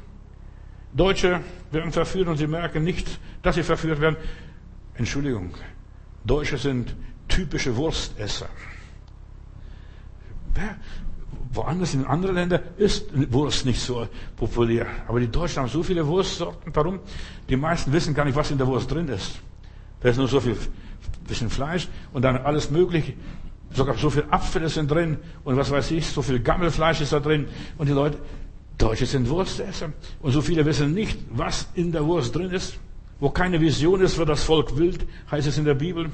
Deutsche 0.92 1.40
werden 1.70 1.92
verführt 1.92 2.28
und 2.28 2.36
sie 2.36 2.46
merken 2.46 2.84
nicht, 2.84 3.18
dass 3.42 3.54
sie 3.54 3.62
verführt 3.62 4.00
werden. 4.00 4.16
Entschuldigung, 4.94 5.54
Deutsche 6.24 6.58
sind 6.58 6.94
typische 7.28 7.76
Wurstesser. 7.76 8.48
Woanders 11.52 11.94
in 11.94 12.04
anderen 12.04 12.36
Ländern 12.36 12.60
ist 12.76 13.06
Wurst 13.32 13.64
nicht 13.66 13.80
so 13.80 14.06
populär. 14.36 14.86
Aber 15.08 15.20
die 15.20 15.28
Deutschen 15.28 15.62
haben 15.62 15.68
so 15.68 15.82
viele 15.82 16.06
Wurstsorten. 16.06 16.72
Warum? 16.74 17.00
Die 17.48 17.56
meisten 17.56 17.92
wissen 17.92 18.14
gar 18.14 18.24
nicht, 18.24 18.36
was 18.36 18.50
in 18.50 18.58
der 18.58 18.66
Wurst 18.66 18.90
drin 18.90 19.08
ist. 19.08 19.40
Da 20.00 20.08
ist 20.10 20.16
nur 20.16 20.28
so 20.28 20.40
viel 20.40 20.56
bisschen 21.26 21.50
Fleisch 21.50 21.88
und 22.12 22.22
dann 22.22 22.36
alles 22.38 22.70
Mögliche. 22.70 23.14
Sogar 23.72 23.96
so 23.96 24.10
viel 24.10 24.24
Apfel 24.30 24.68
sind 24.68 24.90
drin 24.90 25.18
und 25.44 25.56
was 25.56 25.70
weiß 25.70 25.92
ich, 25.92 26.06
so 26.06 26.22
viel 26.22 26.40
Gammelfleisch 26.40 27.00
ist 27.00 27.12
da 27.12 27.20
drin. 27.20 27.48
Und 27.78 27.88
die 27.88 27.92
Leute, 27.92 28.18
Deutsche 28.80 29.06
sind 29.06 29.28
Wurstesser. 29.28 29.92
Und 30.20 30.32
so 30.32 30.40
viele 30.40 30.64
wissen 30.64 30.94
nicht, 30.94 31.18
was 31.30 31.68
in 31.74 31.92
der 31.92 32.04
Wurst 32.06 32.34
drin 32.34 32.50
ist. 32.50 32.78
Wo 33.20 33.28
keine 33.28 33.60
Vision 33.60 34.00
ist, 34.00 34.16
wird 34.16 34.30
das 34.30 34.42
Volk 34.42 34.76
wild, 34.78 35.06
heißt 35.30 35.46
es 35.46 35.58
in 35.58 35.66
der 35.66 35.74
Bibel. 35.74 36.10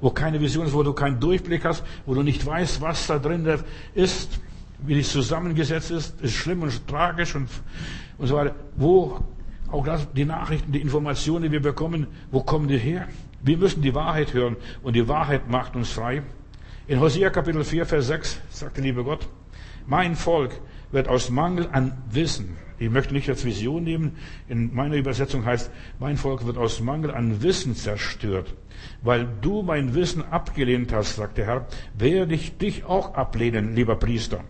Wo 0.00 0.10
keine 0.10 0.40
Vision 0.40 0.66
ist, 0.66 0.72
wo 0.72 0.82
du 0.82 0.94
keinen 0.94 1.20
Durchblick 1.20 1.64
hast, 1.64 1.84
wo 2.06 2.14
du 2.14 2.22
nicht 2.22 2.44
weißt, 2.44 2.80
was 2.80 3.06
da 3.06 3.18
drin 3.18 3.46
ist, 3.94 4.40
wie 4.78 4.98
es 4.98 5.12
zusammengesetzt 5.12 5.90
ist, 5.90 6.20
ist 6.22 6.32
schlimm 6.32 6.62
und 6.62 6.88
tragisch 6.88 7.34
und, 7.34 7.48
und 8.16 8.26
so 8.26 8.36
weiter. 8.36 8.54
Wo 8.76 9.20
auch 9.70 9.84
das, 9.84 10.10
die 10.12 10.24
Nachrichten, 10.24 10.72
die 10.72 10.80
Informationen, 10.80 11.44
die 11.44 11.52
wir 11.52 11.62
bekommen, 11.62 12.06
wo 12.30 12.42
kommen 12.42 12.68
die 12.68 12.78
her? 12.78 13.08
Wir 13.42 13.58
müssen 13.58 13.82
die 13.82 13.94
Wahrheit 13.94 14.32
hören 14.32 14.56
und 14.82 14.96
die 14.96 15.06
Wahrheit 15.06 15.50
macht 15.50 15.76
uns 15.76 15.90
frei. 15.90 16.22
In 16.86 17.00
Hosea 17.00 17.28
Kapitel 17.28 17.62
4, 17.62 17.84
Vers 17.84 18.06
6 18.06 18.40
sagt 18.50 18.76
der 18.78 18.84
liebe 18.84 19.04
Gott, 19.04 19.26
mein 19.86 20.16
Volk 20.16 20.52
wird 20.94 21.08
aus 21.08 21.28
Mangel 21.28 21.68
an 21.70 21.92
Wissen, 22.10 22.56
ich 22.78 22.90
möchte 22.90 23.14
nicht 23.14 23.28
als 23.28 23.44
Vision 23.44 23.84
nehmen, 23.84 24.16
in 24.48 24.74
meiner 24.74 24.96
Übersetzung 24.96 25.44
heißt, 25.44 25.70
mein 26.00 26.16
Volk 26.16 26.44
wird 26.44 26.56
aus 26.58 26.80
Mangel 26.80 27.12
an 27.12 27.42
Wissen 27.42 27.76
zerstört. 27.76 28.54
Weil 29.02 29.28
du 29.40 29.62
mein 29.62 29.94
Wissen 29.94 30.24
abgelehnt 30.24 30.92
hast, 30.92 31.16
sagt 31.16 31.38
der 31.38 31.46
Herr, 31.46 31.66
werde 31.96 32.34
ich 32.34 32.58
dich 32.58 32.84
auch 32.84 33.14
ablehnen, 33.14 33.74
lieber 33.74 33.96
Priester. 33.96 34.40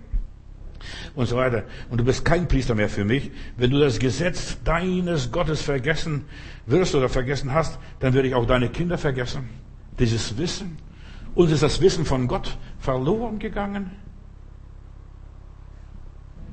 Und 1.14 1.26
so 1.26 1.36
weiter. 1.36 1.64
Und 1.90 1.98
du 1.98 2.04
bist 2.04 2.24
kein 2.24 2.48
Priester 2.48 2.74
mehr 2.74 2.88
für 2.88 3.04
mich. 3.04 3.30
Wenn 3.56 3.70
du 3.70 3.78
das 3.78 3.98
Gesetz 3.98 4.58
deines 4.64 5.30
Gottes 5.30 5.62
vergessen 5.62 6.24
wirst 6.66 6.94
oder 6.94 7.08
vergessen 7.08 7.52
hast, 7.52 7.78
dann 8.00 8.14
werde 8.14 8.28
ich 8.28 8.34
auch 8.34 8.46
deine 8.46 8.68
Kinder 8.68 8.98
vergessen. 8.98 9.48
Dieses 9.98 10.36
Wissen. 10.38 10.76
Uns 11.34 11.52
ist 11.52 11.62
das 11.62 11.80
Wissen 11.80 12.04
von 12.04 12.26
Gott 12.26 12.56
verloren 12.78 13.38
gegangen. 13.38 13.90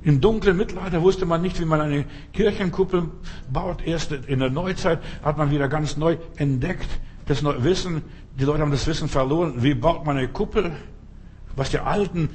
Im 0.03 0.19
dunklen 0.19 0.57
Mittelalter 0.57 1.01
wusste 1.01 1.25
man 1.25 1.41
nicht, 1.41 1.59
wie 1.59 1.65
man 1.65 1.79
eine 1.79 2.05
Kirchenkuppel 2.33 3.09
baut. 3.51 3.85
Erst 3.85 4.11
in 4.11 4.39
der 4.39 4.49
Neuzeit 4.49 4.99
hat 5.23 5.37
man 5.37 5.51
wieder 5.51 5.67
ganz 5.67 5.95
neu 5.95 6.17
entdeckt, 6.37 6.89
das 7.27 7.43
Wissen. 7.43 8.01
Die 8.39 8.45
Leute 8.45 8.61
haben 8.61 8.71
das 8.71 8.87
Wissen 8.87 9.09
verloren. 9.09 9.61
Wie 9.61 9.75
baut 9.75 10.05
man 10.05 10.17
eine 10.17 10.27
Kuppel? 10.27 10.71
Was 11.55 11.69
die 11.69 11.79
Alten 11.79 12.29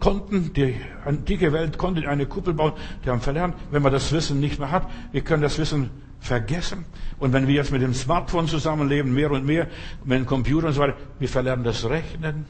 konnten, 0.00 0.52
die 0.54 0.76
antike 1.04 1.52
Welt 1.52 1.76
konnte 1.76 2.08
eine 2.08 2.26
Kuppel 2.26 2.54
bauen, 2.54 2.72
die 3.04 3.10
haben 3.10 3.20
verlernt. 3.20 3.54
Wenn 3.70 3.82
man 3.82 3.92
das 3.92 4.10
Wissen 4.12 4.40
nicht 4.40 4.58
mehr 4.58 4.70
hat, 4.70 4.88
wir 5.12 5.20
können 5.20 5.42
das 5.42 5.58
Wissen 5.58 5.90
vergessen. 6.20 6.86
Und 7.18 7.34
wenn 7.34 7.46
wir 7.46 7.54
jetzt 7.54 7.72
mit 7.72 7.82
dem 7.82 7.92
Smartphone 7.92 8.48
zusammenleben, 8.48 9.12
mehr 9.12 9.30
und 9.30 9.44
mehr, 9.44 9.68
mit 10.04 10.18
dem 10.18 10.26
Computer 10.26 10.68
und 10.68 10.72
so 10.72 10.80
weiter, 10.80 10.96
wir 11.18 11.28
verlernen 11.28 11.64
das 11.64 11.84
Rechnen. 11.84 12.46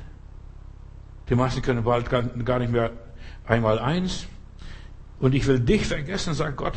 Die 1.28 1.34
meisten 1.34 1.62
können 1.62 1.82
bald 1.82 2.08
gar 2.10 2.58
nicht 2.58 2.70
mehr 2.70 2.92
einmal 3.46 3.78
eins. 3.78 4.26
Und 5.20 5.34
ich 5.34 5.46
will 5.46 5.60
dich 5.60 5.86
vergessen, 5.86 6.34
sagt 6.34 6.56
Gott. 6.56 6.74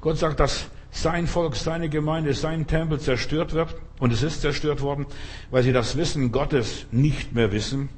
Gott 0.00 0.18
sagt, 0.18 0.40
dass 0.40 0.68
sein 0.90 1.26
Volk, 1.26 1.56
seine 1.56 1.88
Gemeinde, 1.88 2.34
sein 2.34 2.66
Tempel 2.66 3.00
zerstört 3.00 3.52
wird. 3.52 3.74
Und 3.98 4.12
es 4.12 4.22
ist 4.22 4.40
zerstört 4.40 4.80
worden, 4.80 5.06
weil 5.50 5.62
sie 5.62 5.72
das 5.72 5.96
Wissen 5.96 6.32
Gottes 6.32 6.86
nicht 6.90 7.34
mehr 7.34 7.52
wissen, 7.52 7.88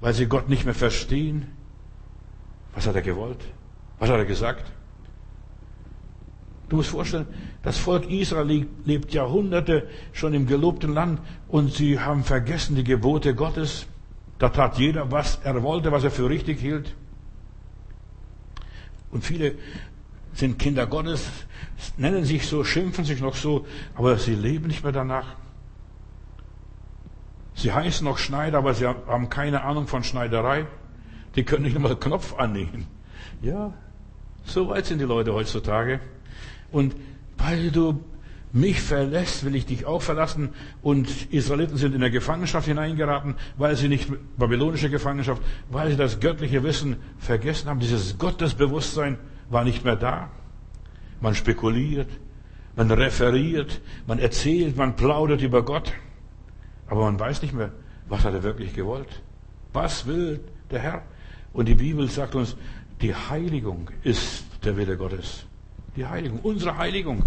weil 0.00 0.14
sie 0.14 0.26
Gott 0.26 0.48
nicht 0.48 0.64
mehr 0.64 0.74
verstehen. 0.74 1.46
Was 2.74 2.86
hat 2.86 2.94
er 2.94 3.02
gewollt? 3.02 3.40
Was 3.98 4.10
hat 4.10 4.18
er 4.18 4.24
gesagt? 4.24 4.70
Du 6.68 6.76
musst 6.76 6.90
vorstellen, 6.90 7.26
das 7.62 7.78
Volk 7.78 8.10
Israel 8.10 8.66
lebt 8.84 9.12
Jahrhunderte 9.14 9.88
schon 10.12 10.34
im 10.34 10.46
gelobten 10.46 10.92
Land 10.92 11.20
und 11.48 11.72
sie 11.72 11.98
haben 11.98 12.24
vergessen 12.24 12.76
die 12.76 12.84
Gebote 12.84 13.34
Gottes. 13.34 13.86
Da 14.38 14.50
tat 14.50 14.78
jeder, 14.78 15.10
was 15.10 15.40
er 15.42 15.62
wollte, 15.62 15.90
was 15.92 16.04
er 16.04 16.10
für 16.10 16.28
richtig 16.28 16.60
hielt. 16.60 16.94
Und 19.10 19.24
viele 19.24 19.54
sind 20.34 20.58
Kinder 20.58 20.86
Gottes, 20.86 21.28
nennen 21.96 22.24
sich 22.24 22.46
so, 22.46 22.64
schimpfen 22.64 23.04
sich 23.04 23.20
noch 23.20 23.34
so, 23.34 23.66
aber 23.94 24.18
sie 24.18 24.34
leben 24.34 24.68
nicht 24.68 24.82
mehr 24.82 24.92
danach. 24.92 25.36
Sie 27.54 27.72
heißen 27.72 28.04
noch 28.04 28.18
Schneider, 28.18 28.58
aber 28.58 28.74
sie 28.74 28.86
haben 28.86 29.30
keine 29.30 29.62
Ahnung 29.62 29.88
von 29.88 30.04
Schneiderei. 30.04 30.66
Die 31.34 31.44
können 31.44 31.64
nicht 31.64 31.74
einmal 31.74 31.96
Knopf 31.96 32.34
annähen. 32.38 32.86
Ja, 33.42 33.72
so 34.44 34.68
weit 34.68 34.86
sind 34.86 35.00
die 35.00 35.04
Leute 35.04 35.34
heutzutage. 35.34 36.00
Und 36.70 36.94
weil 37.36 37.70
du 37.70 38.04
mich 38.52 38.80
verlässt, 38.80 39.44
will 39.44 39.54
ich 39.54 39.66
dich 39.66 39.84
auch 39.86 40.02
verlassen. 40.02 40.50
Und 40.82 41.32
Israeliten 41.32 41.76
sind 41.76 41.94
in 41.94 42.00
der 42.00 42.10
Gefangenschaft 42.10 42.66
hineingeraten, 42.66 43.34
weil 43.56 43.76
sie 43.76 43.88
nicht 43.88 44.10
babylonische 44.36 44.90
Gefangenschaft, 44.90 45.42
weil 45.70 45.90
sie 45.90 45.96
das 45.96 46.20
göttliche 46.20 46.62
Wissen 46.62 46.96
vergessen 47.18 47.68
haben. 47.68 47.80
Dieses 47.80 48.18
Gottesbewusstsein 48.18 49.18
war 49.50 49.64
nicht 49.64 49.84
mehr 49.84 49.96
da. 49.96 50.30
Man 51.20 51.34
spekuliert, 51.34 52.08
man 52.76 52.90
referiert, 52.90 53.80
man 54.06 54.18
erzählt, 54.18 54.76
man 54.76 54.96
plaudert 54.96 55.42
über 55.42 55.64
Gott. 55.64 55.92
Aber 56.86 57.02
man 57.02 57.18
weiß 57.18 57.42
nicht 57.42 57.54
mehr, 57.54 57.72
was 58.08 58.24
hat 58.24 58.34
er 58.34 58.42
wirklich 58.42 58.74
gewollt. 58.74 59.22
Was 59.72 60.06
will 60.06 60.40
der 60.70 60.78
Herr? 60.80 61.02
Und 61.52 61.66
die 61.66 61.74
Bibel 61.74 62.08
sagt 62.08 62.34
uns, 62.34 62.56
die 63.00 63.14
Heiligung 63.14 63.90
ist 64.02 64.44
der 64.64 64.76
Wille 64.76 64.96
Gottes. 64.96 65.44
Die 65.96 66.06
Heiligung, 66.06 66.40
unsere 66.40 66.76
Heiligung. 66.78 67.24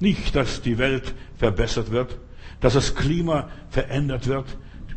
Nicht, 0.00 0.34
dass 0.36 0.62
die 0.62 0.78
Welt 0.78 1.14
verbessert 1.36 1.90
wird, 1.90 2.16
dass 2.60 2.74
das 2.74 2.94
Klima 2.94 3.48
verändert 3.70 4.26
wird. 4.26 4.46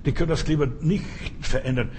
Die 0.06 0.12
können 0.12 0.30
das 0.30 0.46
Klima 0.46 0.68
nicht 0.82 1.06
verändern. 1.42 1.90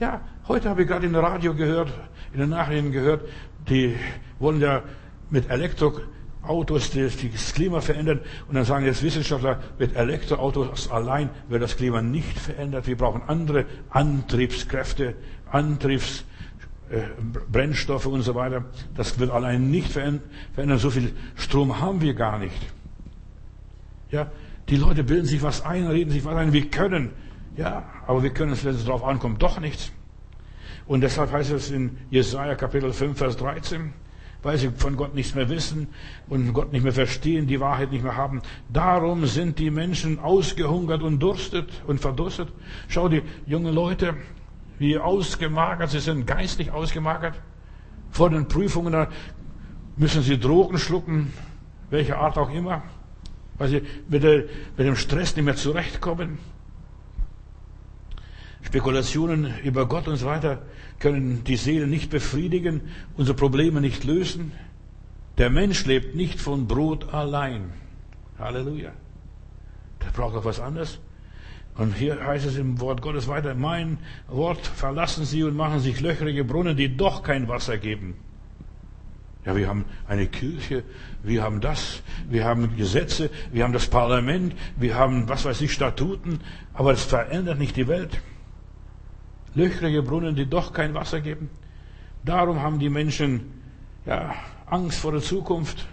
Ja, 0.00 0.20
heute 0.48 0.68
habe 0.68 0.82
ich 0.82 0.88
gerade 0.88 1.06
im 1.06 1.14
Radio 1.14 1.54
gehört, 1.54 1.92
in 2.32 2.40
den 2.40 2.50
Nachrichten 2.50 2.92
gehört, 2.92 3.28
die 3.68 3.94
wollen 4.38 4.60
ja 4.60 4.82
mit 5.30 5.48
Elektroautos 5.48 6.90
das 6.90 7.54
Klima 7.54 7.80
verändern. 7.80 8.20
Und 8.48 8.54
dann 8.54 8.64
sagen 8.64 8.84
jetzt 8.84 9.02
Wissenschaftler, 9.02 9.60
mit 9.78 9.94
Elektroautos 9.94 10.90
allein 10.90 11.30
wird 11.48 11.62
das 11.62 11.76
Klima 11.76 12.02
nicht 12.02 12.38
verändert. 12.38 12.86
Wir 12.86 12.96
brauchen 12.96 13.22
andere 13.26 13.66
Antriebskräfte, 13.90 15.14
Antriebs 15.50 16.24
Brennstoffe 17.50 18.06
und 18.06 18.22
so 18.22 18.34
weiter. 18.34 18.64
Das 18.94 19.18
wird 19.18 19.30
allein 19.30 19.70
nicht 19.70 19.92
verändern. 19.92 20.78
So 20.78 20.90
viel 20.90 21.12
Strom 21.36 21.80
haben 21.80 22.00
wir 22.00 22.14
gar 22.14 22.38
nicht. 22.38 22.54
Ja, 24.10 24.30
die 24.68 24.76
Leute 24.76 25.02
bilden 25.04 25.26
sich 25.26 25.42
was 25.42 25.64
ein, 25.64 25.86
reden 25.86 26.10
sich 26.10 26.24
was 26.24 26.36
ein, 26.36 26.52
wir 26.52 26.68
können. 26.68 27.10
Ja, 27.56 27.84
aber 28.06 28.22
wir 28.22 28.30
können 28.30 28.52
es, 28.52 28.64
wenn 28.64 28.74
es 28.74 28.84
darauf 28.84 29.04
ankommt, 29.04 29.42
doch 29.42 29.58
nichts. 29.58 29.90
Und 30.86 31.00
deshalb 31.00 31.32
heißt 31.32 31.52
es 31.52 31.70
in 31.70 31.96
Jesaja 32.10 32.54
Kapitel 32.54 32.92
5, 32.92 33.16
Vers 33.16 33.36
13, 33.36 33.92
weil 34.42 34.58
sie 34.58 34.70
von 34.70 34.96
Gott 34.96 35.14
nichts 35.14 35.34
mehr 35.34 35.48
wissen 35.48 35.88
und 36.28 36.52
Gott 36.52 36.72
nicht 36.72 36.82
mehr 36.82 36.92
verstehen, 36.92 37.46
die 37.46 37.60
Wahrheit 37.60 37.92
nicht 37.92 38.02
mehr 38.02 38.16
haben. 38.16 38.42
Darum 38.70 39.26
sind 39.26 39.58
die 39.58 39.70
Menschen 39.70 40.18
ausgehungert 40.18 41.02
und 41.02 41.20
durstet 41.20 41.70
und 41.86 42.00
verdurstet. 42.00 42.48
Schau, 42.88 43.08
die 43.08 43.22
jungen 43.46 43.74
Leute, 43.74 44.16
wie 44.82 44.98
ausgemagert, 44.98 45.90
sie 45.90 46.00
sind 46.00 46.26
geistlich 46.26 46.72
ausgemagert. 46.72 47.40
Vor 48.10 48.28
den 48.30 48.48
Prüfungen 48.48 49.06
müssen 49.96 50.22
sie 50.22 50.38
Drogen 50.38 50.78
schlucken, 50.78 51.32
welcher 51.88 52.18
Art 52.18 52.36
auch 52.36 52.50
immer, 52.50 52.82
weil 53.58 53.68
sie 53.68 53.82
mit, 54.08 54.24
der, 54.24 54.44
mit 54.76 54.86
dem 54.86 54.96
Stress 54.96 55.36
nicht 55.36 55.44
mehr 55.44 55.56
zurechtkommen. 55.56 56.38
Spekulationen 58.62 59.54
über 59.62 59.86
Gott 59.86 60.08
und 60.08 60.16
so 60.16 60.26
weiter 60.26 60.62
können 60.98 61.44
die 61.44 61.56
Seele 61.56 61.86
nicht 61.86 62.10
befriedigen, 62.10 62.80
unsere 63.16 63.36
Probleme 63.36 63.80
nicht 63.80 64.04
lösen. 64.04 64.52
Der 65.38 65.48
Mensch 65.48 65.86
lebt 65.86 66.14
nicht 66.16 66.40
von 66.40 66.66
Brot 66.66 67.14
allein. 67.14 67.72
Halleluja. 68.38 68.92
Der 70.04 70.10
braucht 70.10 70.36
auch 70.36 70.44
was 70.44 70.58
anderes. 70.60 70.98
Und 71.76 71.94
hier 71.94 72.24
heißt 72.24 72.46
es 72.46 72.56
im 72.56 72.80
Wort 72.80 73.00
Gottes 73.00 73.28
weiter, 73.28 73.54
mein 73.54 73.98
Wort 74.28 74.66
verlassen 74.66 75.24
sie 75.24 75.42
und 75.42 75.56
machen 75.56 75.80
sich 75.80 76.00
löcherige 76.00 76.44
Brunnen, 76.44 76.76
die 76.76 76.96
doch 76.96 77.22
kein 77.22 77.48
Wasser 77.48 77.78
geben. 77.78 78.14
Ja, 79.44 79.56
wir 79.56 79.68
haben 79.68 79.86
eine 80.06 80.26
Kirche, 80.26 80.84
wir 81.22 81.42
haben 81.42 81.60
das, 81.60 82.02
wir 82.28 82.44
haben 82.44 82.76
Gesetze, 82.76 83.30
wir 83.50 83.64
haben 83.64 83.72
das 83.72 83.88
Parlament, 83.88 84.54
wir 84.76 84.94
haben, 84.94 85.28
was 85.28 85.44
weiß 85.44 85.60
ich, 85.62 85.72
Statuten, 85.72 86.40
aber 86.74 86.92
es 86.92 87.02
verändert 87.02 87.58
nicht 87.58 87.76
die 87.76 87.88
Welt. 87.88 88.20
Löcherige 89.54 90.02
Brunnen, 90.02 90.36
die 90.36 90.46
doch 90.46 90.72
kein 90.72 90.94
Wasser 90.94 91.20
geben. 91.20 91.50
Darum 92.24 92.62
haben 92.62 92.78
die 92.78 92.88
Menschen, 92.88 93.40
ja, 94.06 94.34
Angst 94.66 95.00
vor 95.00 95.12
der 95.12 95.22
Zukunft. 95.22 95.86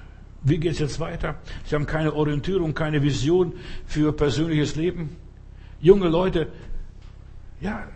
Wie 0.44 0.58
geht's 0.58 0.80
jetzt 0.80 1.00
weiter? 1.00 1.36
Sie 1.66 1.76
haben 1.76 1.86
keine 1.86 2.14
Orientierung, 2.14 2.74
keine 2.74 3.02
Vision 3.02 3.54
für 3.86 4.14
persönliches 4.14 4.76
Leben. 4.76 5.18
Junge 5.82 6.10
Leute, 6.10 6.48
ja, 7.62 7.88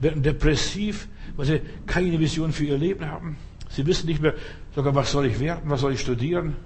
werden 0.00 0.22
depressiv, 0.22 1.08
weil 1.36 1.46
sie 1.46 1.60
keine 1.86 2.18
Vision 2.18 2.52
für 2.52 2.64
ihr 2.64 2.78
Leben 2.78 3.06
haben. 3.06 3.36
Sie 3.68 3.86
wissen 3.86 4.06
nicht 4.06 4.20
mehr 4.20 4.34
sogar, 4.74 4.94
was 4.94 5.12
soll 5.12 5.26
ich 5.26 5.38
werden, 5.40 5.70
was 5.70 5.80
soll 5.80 5.92
ich 5.92 6.00
studieren? 6.00 6.56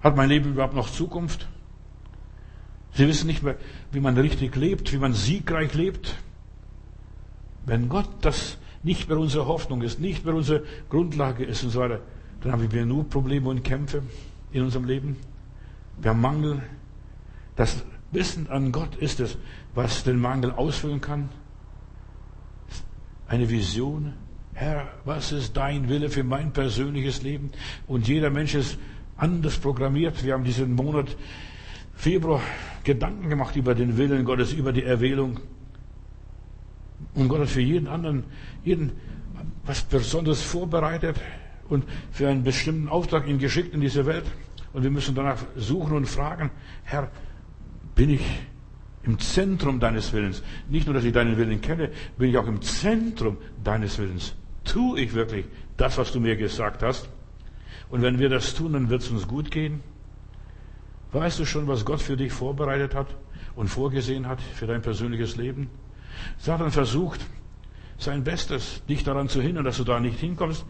Hat 0.00 0.16
mein 0.16 0.28
Leben 0.28 0.52
überhaupt 0.52 0.74
noch 0.74 0.90
Zukunft? 0.90 1.48
Sie 2.92 3.08
wissen 3.08 3.26
nicht 3.26 3.42
mehr, 3.42 3.56
wie 3.92 4.00
man 4.00 4.16
richtig 4.16 4.54
lebt, 4.56 4.92
wie 4.92 4.98
man 4.98 5.12
siegreich 5.12 5.74
lebt. 5.74 6.16
Wenn 7.64 7.88
Gott 7.88 8.08
das 8.20 8.58
nicht 8.82 9.08
mehr 9.08 9.18
unsere 9.18 9.46
Hoffnung 9.46 9.82
ist, 9.82 9.98
nicht 9.98 10.24
mehr 10.24 10.34
unsere 10.34 10.62
Grundlage 10.88 11.44
ist 11.44 11.64
und 11.64 11.70
so 11.70 11.80
weiter, 11.80 12.00
dann 12.40 12.52
haben 12.52 12.70
wir 12.70 12.86
nur 12.86 13.08
Probleme 13.08 13.48
und 13.48 13.64
Kämpfe 13.64 14.02
in 14.52 14.62
unserem 14.62 14.84
Leben. 14.84 15.16
Wir 16.00 16.10
haben 16.10 16.20
Mangel. 16.20 16.62
Das 17.56 17.84
Wissen 18.16 18.48
an 18.48 18.72
Gott 18.72 18.96
ist 18.96 19.20
es, 19.20 19.36
was 19.74 20.02
den 20.02 20.18
Mangel 20.18 20.50
ausfüllen 20.52 21.02
kann. 21.02 21.28
Eine 23.28 23.50
Vision. 23.50 24.14
Herr, 24.54 24.88
was 25.04 25.32
ist 25.32 25.54
dein 25.54 25.90
Wille 25.90 26.08
für 26.08 26.24
mein 26.24 26.50
persönliches 26.54 27.22
Leben? 27.22 27.50
Und 27.86 28.08
jeder 28.08 28.30
Mensch 28.30 28.54
ist 28.54 28.78
anders 29.18 29.58
programmiert. 29.58 30.24
Wir 30.24 30.32
haben 30.32 30.44
diesen 30.44 30.74
Monat 30.74 31.14
Februar 31.94 32.40
Gedanken 32.84 33.28
gemacht 33.28 33.54
über 33.54 33.74
den 33.74 33.98
Willen 33.98 34.24
Gottes, 34.24 34.54
über 34.54 34.72
die 34.72 34.82
Erwählung. 34.82 35.40
Und 37.14 37.28
Gott 37.28 37.40
hat 37.40 37.48
für 37.48 37.60
jeden 37.60 37.86
anderen, 37.86 38.24
jeden 38.64 38.92
was 39.66 39.82
Besonderes 39.82 40.40
vorbereitet 40.40 41.16
und 41.68 41.84
für 42.12 42.28
einen 42.28 42.44
bestimmten 42.44 42.88
Auftrag 42.88 43.28
ihn 43.28 43.38
geschickt 43.38 43.74
in 43.74 43.82
diese 43.82 44.06
Welt. 44.06 44.24
Und 44.72 44.84
wir 44.84 44.90
müssen 44.90 45.14
danach 45.14 45.44
suchen 45.56 45.94
und 45.94 46.06
fragen, 46.06 46.50
Herr, 46.84 47.10
bin 47.96 48.10
ich 48.10 48.22
im 49.02 49.18
Zentrum 49.18 49.80
deines 49.80 50.12
Willens? 50.12 50.44
Nicht 50.68 50.86
nur, 50.86 50.94
dass 50.94 51.02
ich 51.02 51.12
deinen 51.12 51.36
Willen 51.36 51.60
kenne, 51.60 51.90
bin 52.16 52.30
ich 52.30 52.38
auch 52.38 52.46
im 52.46 52.62
Zentrum 52.62 53.38
deines 53.64 53.98
Willens. 53.98 54.36
Tue 54.64 55.00
ich 55.00 55.14
wirklich 55.14 55.46
das, 55.76 55.98
was 55.98 56.12
du 56.12 56.20
mir 56.20 56.36
gesagt 56.36 56.84
hast? 56.84 57.08
Und 57.88 58.02
wenn 58.02 58.20
wir 58.20 58.28
das 58.28 58.54
tun, 58.54 58.74
dann 58.74 58.90
wird 58.90 59.02
es 59.02 59.10
uns 59.10 59.26
gut 59.26 59.50
gehen. 59.50 59.80
Weißt 61.12 61.38
du 61.38 61.44
schon, 61.44 61.66
was 61.66 61.84
Gott 61.84 62.02
für 62.02 62.16
dich 62.16 62.32
vorbereitet 62.32 62.94
hat 62.94 63.08
und 63.54 63.68
vorgesehen 63.68 64.28
hat 64.28 64.40
für 64.40 64.66
dein 64.66 64.82
persönliches 64.82 65.36
Leben? 65.36 65.70
Satan 66.38 66.70
versucht 66.70 67.20
sein 67.98 68.24
Bestes, 68.24 68.82
dich 68.88 69.04
daran 69.04 69.28
zu 69.28 69.40
hindern, 69.40 69.64
dass 69.64 69.78
du 69.78 69.84
da 69.84 70.00
nicht 70.00 70.18
hinkommst, 70.18 70.66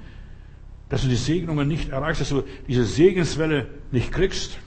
dass 0.88 1.02
du 1.02 1.08
die 1.08 1.16
Segnungen 1.16 1.66
nicht 1.66 1.88
erreichst, 1.88 2.20
dass 2.20 2.28
du 2.28 2.44
diese 2.68 2.84
Segenswelle 2.84 3.66
nicht 3.90 4.12
kriegst. 4.12 4.58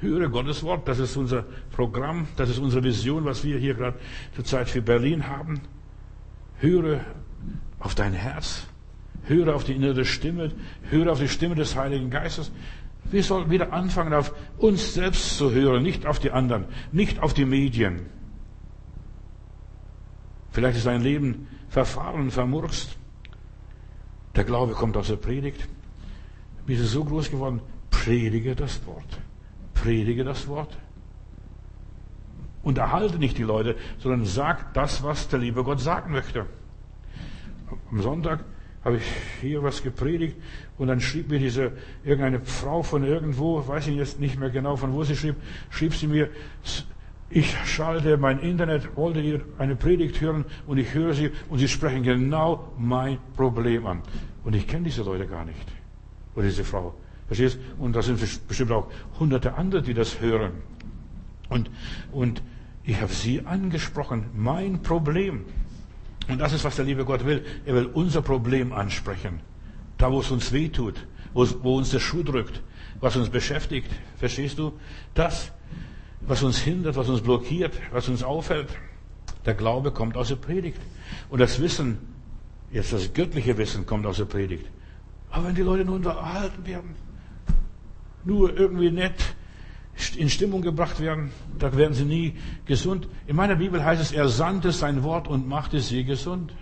Höre 0.00 0.30
Gottes 0.30 0.62
Wort, 0.62 0.88
das 0.88 0.98
ist 0.98 1.16
unser 1.16 1.44
Programm, 1.72 2.26
das 2.36 2.48
ist 2.48 2.58
unsere 2.58 2.82
Vision, 2.82 3.26
was 3.26 3.44
wir 3.44 3.58
hier 3.58 3.74
gerade 3.74 3.98
zurzeit 4.34 4.70
für 4.70 4.80
Berlin 4.80 5.28
haben. 5.28 5.60
Höre 6.58 7.00
auf 7.78 7.94
dein 7.94 8.14
Herz, 8.14 8.66
höre 9.24 9.54
auf 9.54 9.64
die 9.64 9.74
innere 9.74 10.06
Stimme, 10.06 10.52
höre 10.88 11.12
auf 11.12 11.20
die 11.20 11.28
Stimme 11.28 11.54
des 11.54 11.76
Heiligen 11.76 12.08
Geistes. 12.08 12.50
Wir 13.10 13.22
sollen 13.22 13.50
wieder 13.50 13.74
anfangen, 13.74 14.14
auf 14.14 14.32
uns 14.56 14.94
selbst 14.94 15.36
zu 15.36 15.50
hören, 15.52 15.82
nicht 15.82 16.06
auf 16.06 16.18
die 16.18 16.30
anderen, 16.30 16.64
nicht 16.92 17.22
auf 17.22 17.34
die 17.34 17.44
Medien. 17.44 18.06
Vielleicht 20.50 20.78
ist 20.78 20.86
dein 20.86 21.02
Leben 21.02 21.46
verfahren, 21.68 22.30
vermurkst. 22.30 22.96
Der 24.34 24.44
Glaube 24.44 24.72
kommt 24.72 24.96
aus 24.96 25.08
der 25.08 25.16
Predigt. 25.16 25.68
Wie 26.66 26.74
ist 26.74 26.80
es 26.80 26.92
so 26.92 27.04
groß 27.04 27.30
geworden? 27.30 27.60
Predige 27.90 28.54
das 28.54 28.84
Wort. 28.86 29.20
Predige 29.82 30.24
das 30.24 30.46
Wort. 30.48 30.76
Unterhalte 32.62 33.18
nicht 33.18 33.38
die 33.38 33.42
Leute, 33.42 33.76
sondern 33.98 34.24
sag 34.26 34.74
das, 34.74 35.02
was 35.02 35.28
der 35.28 35.38
liebe 35.38 35.64
Gott 35.64 35.80
sagen 35.80 36.12
möchte. 36.12 36.46
Am 37.90 38.02
Sonntag 38.02 38.44
habe 38.84 38.96
ich 38.96 39.04
hier 39.40 39.62
was 39.62 39.82
gepredigt 39.82 40.36
und 40.78 40.88
dann 40.88 41.00
schrieb 41.00 41.30
mir 41.30 41.38
diese 41.38 41.72
irgendeine 42.04 42.40
Frau 42.40 42.82
von 42.82 43.04
irgendwo, 43.04 43.66
weiß 43.66 43.86
ich 43.88 43.96
jetzt 43.96 44.20
nicht 44.20 44.38
mehr 44.38 44.50
genau 44.50 44.76
von 44.76 44.92
wo 44.92 45.04
sie 45.04 45.16
schrieb, 45.16 45.36
schrieb 45.70 45.94
sie 45.94 46.06
mir, 46.06 46.28
ich 47.30 47.56
schalte 47.64 48.16
mein 48.16 48.40
Internet, 48.40 48.96
wollte 48.96 49.20
ihr 49.20 49.40
eine 49.58 49.76
Predigt 49.76 50.20
hören 50.20 50.44
und 50.66 50.78
ich 50.78 50.92
höre 50.92 51.14
sie 51.14 51.30
und 51.48 51.58
sie 51.58 51.68
sprechen 51.68 52.02
genau 52.02 52.72
mein 52.76 53.18
Problem 53.36 53.86
an. 53.86 54.02
Und 54.44 54.54
ich 54.54 54.66
kenne 54.66 54.84
diese 54.84 55.02
Leute 55.02 55.26
gar 55.26 55.44
nicht. 55.44 55.72
Oder 56.34 56.46
diese 56.46 56.64
Frau. 56.64 56.94
Verstehst? 57.30 57.60
Und 57.78 57.94
da 57.94 58.02
sind 58.02 58.18
bestimmt 58.48 58.72
auch 58.72 58.90
hunderte 59.20 59.54
andere, 59.54 59.82
die 59.82 59.94
das 59.94 60.20
hören. 60.20 60.50
Und, 61.48 61.70
und 62.10 62.42
ich 62.82 63.00
habe 63.00 63.12
sie 63.12 63.46
angesprochen. 63.46 64.26
Mein 64.34 64.82
Problem. 64.82 65.44
Und 66.26 66.40
das 66.40 66.52
ist, 66.52 66.64
was 66.64 66.74
der 66.74 66.86
liebe 66.86 67.04
Gott 67.04 67.24
will. 67.24 67.44
Er 67.66 67.76
will 67.76 67.86
unser 67.86 68.20
Problem 68.20 68.72
ansprechen. 68.72 69.38
Da, 69.96 70.10
wo 70.10 70.18
es 70.18 70.32
uns 70.32 70.50
weh 70.50 70.70
tut, 70.70 71.06
wo, 71.32 71.46
wo 71.62 71.76
uns 71.78 71.90
der 71.90 72.00
Schuh 72.00 72.24
drückt, 72.24 72.62
was 72.98 73.14
uns 73.14 73.28
beschäftigt. 73.28 73.92
Verstehst 74.16 74.58
du? 74.58 74.72
Das, 75.14 75.52
was 76.22 76.42
uns 76.42 76.58
hindert, 76.58 76.96
was 76.96 77.08
uns 77.08 77.20
blockiert, 77.20 77.74
was 77.92 78.08
uns 78.08 78.24
aufhält. 78.24 78.70
Der 79.46 79.54
Glaube 79.54 79.92
kommt 79.92 80.16
aus 80.16 80.28
der 80.28 80.36
Predigt. 80.36 80.80
Und 81.28 81.38
das 81.38 81.60
Wissen, 81.60 81.98
jetzt 82.72 82.92
das 82.92 83.14
göttliche 83.14 83.56
Wissen 83.56 83.86
kommt 83.86 84.04
aus 84.04 84.16
der 84.16 84.24
Predigt. 84.24 84.66
Aber 85.30 85.46
wenn 85.46 85.54
die 85.54 85.62
Leute 85.62 85.84
nur 85.84 85.94
unterhalten 85.94 86.66
werden, 86.66 86.96
nur 88.24 88.56
irgendwie 88.56 88.90
nett 88.90 89.34
in 90.16 90.30
Stimmung 90.30 90.62
gebracht 90.62 91.00
werden, 91.00 91.30
da 91.58 91.76
werden 91.76 91.94
sie 91.94 92.04
nie 92.04 92.34
gesund. 92.64 93.06
In 93.26 93.36
meiner 93.36 93.56
Bibel 93.56 93.84
heißt 93.84 94.00
es, 94.00 94.12
er 94.12 94.28
sandte 94.28 94.72
sein 94.72 95.02
Wort 95.02 95.28
und 95.28 95.46
machte 95.46 95.80
sie 95.80 96.04
gesund. 96.04 96.54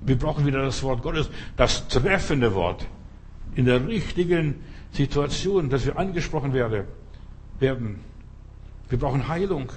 Wir 0.00 0.18
brauchen 0.18 0.46
wieder 0.46 0.62
das 0.62 0.82
Wort 0.82 1.02
Gottes, 1.02 1.30
das 1.56 1.88
treffende 1.88 2.54
Wort. 2.54 2.86
In 3.54 3.64
der 3.64 3.86
richtigen 3.86 4.56
Situation, 4.92 5.70
dass 5.70 5.86
wir 5.86 5.98
angesprochen 5.98 6.52
werden. 6.52 6.86
Wir 7.60 8.98
brauchen 8.98 9.28
Heilung. 9.28 9.70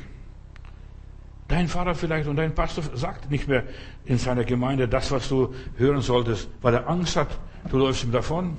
Dein 1.47 1.67
Vater 1.67 1.95
vielleicht 1.95 2.29
und 2.29 2.37
dein 2.37 2.55
Pastor 2.55 2.83
sagt 2.95 3.29
nicht 3.29 3.47
mehr 3.47 3.65
in 4.05 4.17
seiner 4.17 4.45
Gemeinde 4.45 4.87
das, 4.87 5.11
was 5.11 5.27
du 5.27 5.53
hören 5.77 6.01
solltest, 6.01 6.49
weil 6.61 6.75
er 6.75 6.87
Angst 6.87 7.17
hat, 7.17 7.27
du 7.69 7.77
läufst 7.77 8.05
ihm 8.05 8.11
davon. 8.11 8.55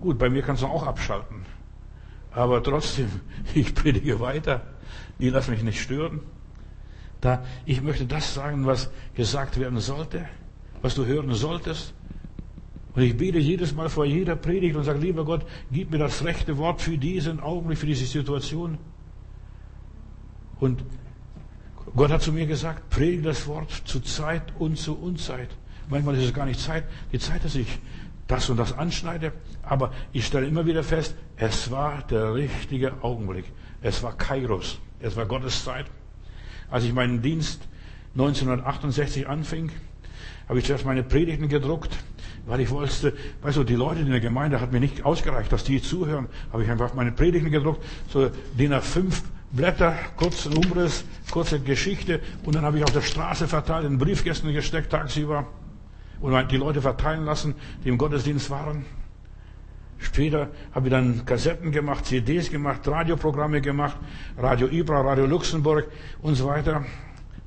Gut, 0.00 0.18
bei 0.18 0.28
mir 0.28 0.42
kannst 0.42 0.62
du 0.62 0.66
auch 0.66 0.86
abschalten. 0.86 1.44
Aber 2.32 2.62
trotzdem, 2.62 3.08
ich 3.54 3.74
predige 3.74 4.20
weiter. 4.20 4.62
Die 5.18 5.30
lassen 5.30 5.50
mich 5.50 5.62
nicht 5.62 5.80
stören. 5.80 6.20
Da, 7.20 7.44
ich 7.66 7.82
möchte 7.82 8.06
das 8.06 8.32
sagen, 8.34 8.64
was 8.66 8.90
gesagt 9.14 9.58
werden 9.58 9.80
sollte, 9.80 10.28
was 10.82 10.94
du 10.94 11.04
hören 11.04 11.32
solltest. 11.34 11.92
Und 12.94 13.02
ich 13.02 13.16
bete 13.16 13.38
jedes 13.38 13.74
Mal 13.74 13.88
vor 13.88 14.04
jeder 14.04 14.36
Predigt 14.36 14.76
und 14.76 14.84
sage, 14.84 15.00
lieber 15.00 15.24
Gott, 15.24 15.44
gib 15.70 15.90
mir 15.90 15.98
das 15.98 16.24
rechte 16.24 16.58
Wort 16.58 16.80
für 16.80 16.96
diesen 16.96 17.40
Augenblick, 17.40 17.78
für 17.78 17.86
diese 17.86 18.06
Situation. 18.06 18.78
Und 20.60 20.84
Gott 21.94 22.10
hat 22.10 22.22
zu 22.22 22.32
mir 22.32 22.46
gesagt, 22.46 22.90
predige 22.90 23.22
das 23.22 23.46
Wort 23.46 23.70
zu 23.84 24.00
Zeit 24.00 24.52
und 24.58 24.78
zu 24.78 24.96
Unzeit. 24.96 25.48
Manchmal 25.88 26.16
ist 26.16 26.24
es 26.24 26.34
gar 26.34 26.46
nicht 26.46 26.60
Zeit, 26.60 26.84
die 27.12 27.18
Zeit, 27.18 27.44
dass 27.44 27.54
ich 27.54 27.78
das 28.28 28.48
und 28.50 28.58
das 28.58 28.72
anschneide. 28.78 29.32
Aber 29.62 29.92
ich 30.12 30.26
stelle 30.26 30.46
immer 30.46 30.66
wieder 30.66 30.84
fest, 30.84 31.16
es 31.36 31.70
war 31.70 32.02
der 32.02 32.34
richtige 32.34 33.02
Augenblick. 33.02 33.46
Es 33.82 34.02
war 34.02 34.16
Kairos. 34.16 34.78
Es 35.00 35.16
war 35.16 35.26
Gottes 35.26 35.64
Zeit. 35.64 35.86
Als 36.70 36.84
ich 36.84 36.92
meinen 36.92 37.22
Dienst 37.22 37.66
1968 38.14 39.26
anfing, 39.28 39.70
habe 40.48 40.58
ich 40.58 40.66
zuerst 40.66 40.84
meine 40.84 41.02
Predigten 41.02 41.48
gedruckt, 41.48 41.96
weil 42.46 42.60
ich 42.60 42.70
wollte, 42.70 43.14
weißt 43.42 43.58
du, 43.58 43.64
die 43.64 43.74
Leute 43.74 44.00
in 44.00 44.10
der 44.10 44.20
Gemeinde 44.20 44.60
hat 44.60 44.72
mir 44.72 44.80
nicht 44.80 45.04
ausgereicht, 45.04 45.52
dass 45.52 45.64
die 45.64 45.80
zuhören, 45.82 46.28
habe 46.52 46.62
ich 46.64 46.70
einfach 46.70 46.94
meine 46.94 47.12
Predigten 47.12 47.50
gedruckt, 47.50 47.84
so 48.08 48.30
DIN 48.58 48.72
A5 48.72 49.22
Blätter, 49.50 49.94
kurzen 50.16 50.54
Umriss, 50.54 51.04
kurze 51.30 51.58
Geschichte 51.60 52.20
und 52.44 52.54
dann 52.54 52.64
habe 52.64 52.78
ich 52.78 52.84
auf 52.84 52.92
der 52.92 53.00
Straße 53.00 53.48
verteilt, 53.48 53.86
in 53.86 53.96
Briefkästen 53.96 54.52
gesteckt 54.52 54.90
tagsüber 54.90 55.46
und 56.20 56.50
die 56.50 56.56
Leute 56.56 56.82
verteilen 56.82 57.24
lassen, 57.24 57.54
die 57.84 57.88
im 57.88 57.98
Gottesdienst 57.98 58.50
waren. 58.50 58.84
Später 59.98 60.48
habe 60.72 60.86
ich 60.86 60.92
dann 60.92 61.24
Kassetten 61.26 61.72
gemacht, 61.72 62.06
CDs 62.06 62.50
gemacht, 62.50 62.86
Radioprogramme 62.86 63.60
gemacht, 63.60 63.96
Radio 64.36 64.68
Ibra, 64.68 65.00
Radio 65.00 65.26
Luxemburg 65.26 65.88
und 66.22 66.36
so 66.36 66.46
weiter 66.46 66.84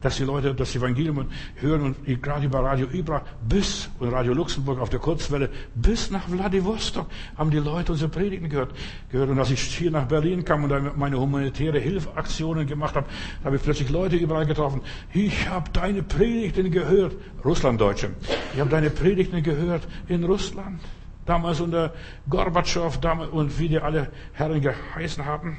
dass 0.01 0.17
die 0.17 0.23
Leute 0.23 0.53
das 0.53 0.75
Evangelium 0.75 1.27
hören 1.55 1.81
und 1.81 2.21
gerade 2.21 2.45
über 2.45 2.59
Radio 2.59 2.87
Ibra 2.91 3.21
bis 3.47 3.89
und 3.99 4.09
Radio 4.09 4.33
Luxemburg 4.33 4.79
auf 4.79 4.89
der 4.89 4.99
Kurzwelle 4.99 5.49
bis 5.75 6.11
nach 6.11 6.27
Vladivostok 6.27 7.07
haben 7.37 7.51
die 7.51 7.57
Leute 7.57 7.91
unsere 7.91 8.09
Predigten 8.09 8.49
gehört. 8.49 8.73
gehört. 9.09 9.29
Und 9.29 9.39
als 9.39 9.51
ich 9.51 9.61
hier 9.61 9.91
nach 9.91 10.05
Berlin 10.05 10.43
kam 10.43 10.63
und 10.63 10.97
meine 10.97 11.19
humanitäre 11.19 11.79
Hilfaktionen 11.79 12.67
gemacht 12.67 12.95
habe, 12.95 13.07
habe 13.43 13.55
ich 13.55 13.61
plötzlich 13.61 13.89
Leute 13.89 14.15
überall 14.15 14.45
getroffen. 14.45 14.81
Ich 15.13 15.47
habe 15.49 15.69
deine 15.71 16.03
Predigten 16.03 16.71
gehört. 16.71 17.15
Russlanddeutsche. 17.45 18.11
Ich 18.53 18.59
habe 18.59 18.69
deine 18.69 18.89
Predigten 18.89 19.43
gehört 19.43 19.87
in 20.07 20.23
Russland. 20.23 20.79
Damals 21.25 21.61
unter 21.61 21.93
Gorbatschow 22.29 22.99
damals, 22.99 23.31
und 23.31 23.59
wie 23.59 23.69
die 23.69 23.79
alle 23.79 24.11
Herren 24.33 24.61
geheißen 24.61 25.25
haben. 25.25 25.57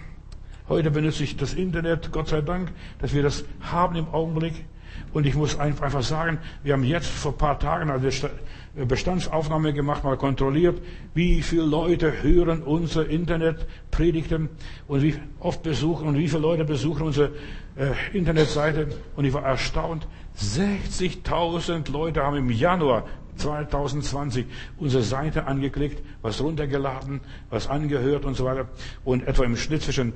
Heute 0.69 0.91
benutze 0.91 1.25
ich 1.25 1.37
das 1.37 1.55
Internet, 1.55 2.13
Gott 2.13 2.29
sei 2.29 2.41
Dank, 2.41 2.73
dass 3.01 3.13
wir 3.13 3.23
das 3.23 3.45
haben 3.61 3.97
im 3.97 4.09
Augenblick. 4.09 4.65
Und 5.13 5.27
ich 5.27 5.35
muss 5.35 5.59
einfach 5.59 6.03
sagen, 6.03 6.39
wir 6.63 6.73
haben 6.73 6.85
jetzt 6.85 7.09
vor 7.09 7.33
ein 7.33 7.39
paar 7.39 7.59
Tagen 7.59 7.91
eine 7.91 8.87
Bestandsaufnahme 8.87 9.73
gemacht, 9.73 10.05
mal 10.05 10.17
kontrolliert, 10.17 10.81
wie 11.15 11.43
viele 11.43 11.65
Leute 11.65 12.23
hören 12.23 12.63
unsere 12.63 13.05
Internetpredigten 13.05 14.49
und 14.87 15.03
wie 15.03 15.17
oft 15.41 15.63
besuchen 15.63 16.09
und 16.09 16.17
wie 16.17 16.29
viele 16.29 16.43
Leute 16.43 16.65
besuchen 16.65 17.03
unsere 17.03 17.33
äh, 17.77 18.17
Internetseite. 18.17 18.89
Und 19.17 19.25
ich 19.25 19.33
war 19.33 19.43
erstaunt, 19.43 20.07
60.000 20.39 21.91
Leute 21.91 22.23
haben 22.23 22.37
im 22.37 22.51
Januar 22.51 23.05
2020 23.37 24.47
unsere 24.79 25.03
Seite 25.03 25.47
angeklickt, 25.47 26.03
was 26.23 26.41
runtergeladen, 26.41 27.21
was 27.51 27.69
angehört 27.69 28.25
und 28.25 28.37
so 28.37 28.45
weiter. 28.45 28.69
Und 29.05 29.27
etwa 29.27 29.45
im 29.45 29.57
Schnitt 29.57 29.83
zwischen 29.83 30.13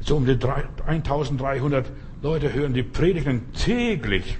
so 0.00 0.16
um 0.16 0.26
die 0.26 0.32
1300 0.32 1.90
Leute 2.22 2.52
hören 2.52 2.74
die 2.74 2.82
Predigten 2.82 3.52
täglich. 3.52 4.38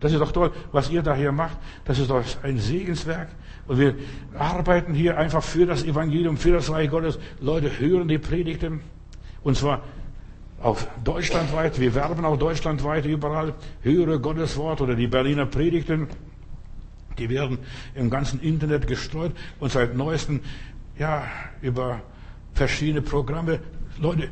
Das 0.00 0.12
ist 0.12 0.20
doch 0.20 0.32
toll, 0.32 0.52
was 0.72 0.90
ihr 0.90 1.02
da 1.02 1.14
hier 1.14 1.32
macht. 1.32 1.58
Das 1.84 1.98
ist 1.98 2.10
doch 2.10 2.22
ein 2.42 2.58
Segenswerk. 2.58 3.28
Und 3.66 3.78
wir 3.78 3.94
arbeiten 4.38 4.94
hier 4.94 5.18
einfach 5.18 5.42
für 5.42 5.66
das 5.66 5.82
Evangelium, 5.84 6.36
für 6.36 6.52
das 6.52 6.70
Reich 6.70 6.90
Gottes. 6.90 7.18
Leute 7.40 7.78
hören 7.78 8.08
die 8.08 8.18
Predigten. 8.18 8.80
Und 9.42 9.56
zwar 9.56 9.82
auch 10.62 10.78
deutschlandweit. 11.04 11.78
Wir 11.80 11.94
werben 11.94 12.24
auch 12.24 12.38
deutschlandweit 12.38 13.06
überall. 13.06 13.54
Höre 13.82 14.18
Gottes 14.18 14.56
Wort 14.56 14.80
oder 14.80 14.94
die 14.94 15.06
Berliner 15.06 15.46
Predigten. 15.46 16.08
Die 17.18 17.28
werden 17.28 17.58
im 17.94 18.10
ganzen 18.10 18.40
Internet 18.40 18.86
gestreut 18.86 19.32
und 19.58 19.72
seit 19.72 19.96
neuestem, 19.96 20.40
ja, 20.98 21.24
über 21.60 22.00
verschiedene 22.54 23.02
Programme. 23.02 23.60
Leute 24.00 24.28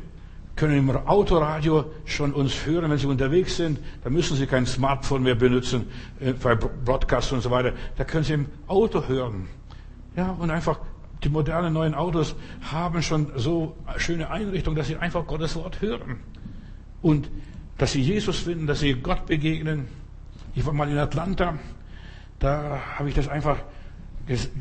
können 0.57 0.77
im 0.77 0.89
Autoradio 0.89 1.85
schon 2.03 2.33
uns 2.33 2.65
hören, 2.65 2.91
wenn 2.91 2.97
sie 2.97 3.07
unterwegs 3.07 3.55
sind. 3.55 3.79
Da 4.03 4.09
müssen 4.09 4.35
sie 4.35 4.45
kein 4.45 4.65
Smartphone 4.65 5.23
mehr 5.23 5.35
benutzen, 5.35 5.87
äh, 6.19 6.33
bei 6.33 6.55
Broadcast 6.55 7.31
und 7.31 7.41
so 7.41 7.49
weiter. 7.49 7.71
Da 7.95 8.03
können 8.03 8.25
sie 8.25 8.33
im 8.33 8.47
Auto 8.67 9.07
hören. 9.07 9.47
Ja, 10.17 10.31
und 10.31 10.51
einfach, 10.51 10.79
die 11.23 11.29
modernen 11.29 11.73
neuen 11.73 11.93
Autos 11.93 12.35
haben 12.69 13.01
schon 13.01 13.31
so 13.37 13.77
schöne 13.95 14.29
Einrichtungen, 14.29 14.75
dass 14.75 14.87
sie 14.87 14.97
einfach 14.97 15.25
Gottes 15.25 15.55
Wort 15.55 15.79
hören. 15.79 16.17
Und 17.01 17.29
dass 17.77 17.93
sie 17.93 18.01
Jesus 18.01 18.39
finden, 18.39 18.67
dass 18.67 18.81
sie 18.81 18.95
Gott 18.95 19.27
begegnen. 19.27 19.87
Ich 20.55 20.65
war 20.65 20.73
mal 20.73 20.89
in 20.89 20.97
Atlanta 20.97 21.53
da 22.39 22.79
habe 22.97 23.09
ich 23.09 23.15
das 23.15 23.27
einfach 23.27 23.57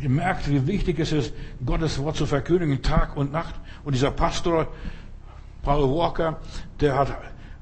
gemerkt, 0.01 0.49
wie 0.49 0.67
wichtig 0.67 0.99
es 0.99 1.13
ist, 1.13 1.35
Gottes 1.65 1.99
Wort 1.99 2.17
zu 2.17 2.27
verkündigen, 2.27 2.83
Tag 2.83 3.17
und 3.17 3.33
Nacht. 3.33 3.55
Und 3.85 3.95
dieser 3.95 4.11
Pastor, 4.11 4.69
Paul 5.67 5.91
Walker, 5.91 6.37
der 6.81 6.97
hat 6.97 7.17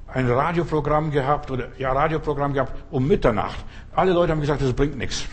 ein 0.09 0.31
Radioprogramm 0.31 1.11
gehabt, 1.11 1.51
oder 1.51 1.69
ja, 1.79 1.91
Radioprogramm 1.91 2.53
gehabt 2.53 2.73
um 2.91 3.09
Mitternacht. 3.09 3.65
Alle 3.97 4.13
Leute 4.13 4.33
haben 4.33 4.43
gesagt, 4.43 4.61
das 4.61 4.75
bringt 4.75 4.99
nichts. 4.99 5.25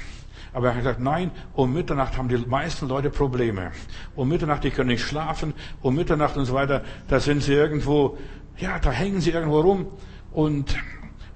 Aber 0.53 0.67
er 0.67 0.71
hat 0.71 0.79
gesagt, 0.79 1.01
nein, 1.01 1.31
um 1.53 1.73
Mitternacht 1.73 2.17
haben 2.17 2.29
die 2.29 2.37
meisten 2.37 2.87
Leute 2.87 3.09
Probleme. 3.09 3.71
Um 4.15 4.29
Mitternacht, 4.29 4.63
die 4.63 4.71
können 4.71 4.87
nicht 4.87 5.03
schlafen. 5.03 5.53
Um 5.81 5.95
Mitternacht 5.95 6.37
und 6.37 6.45
so 6.45 6.53
weiter, 6.53 6.81
da 7.09 7.19
sind 7.19 7.43
sie 7.43 7.51
irgendwo, 7.51 8.17
ja, 8.57 8.79
da 8.79 8.89
hängen 8.89 9.19
sie 9.19 9.31
irgendwo 9.31 9.59
rum. 9.59 9.87
Und 10.31 10.77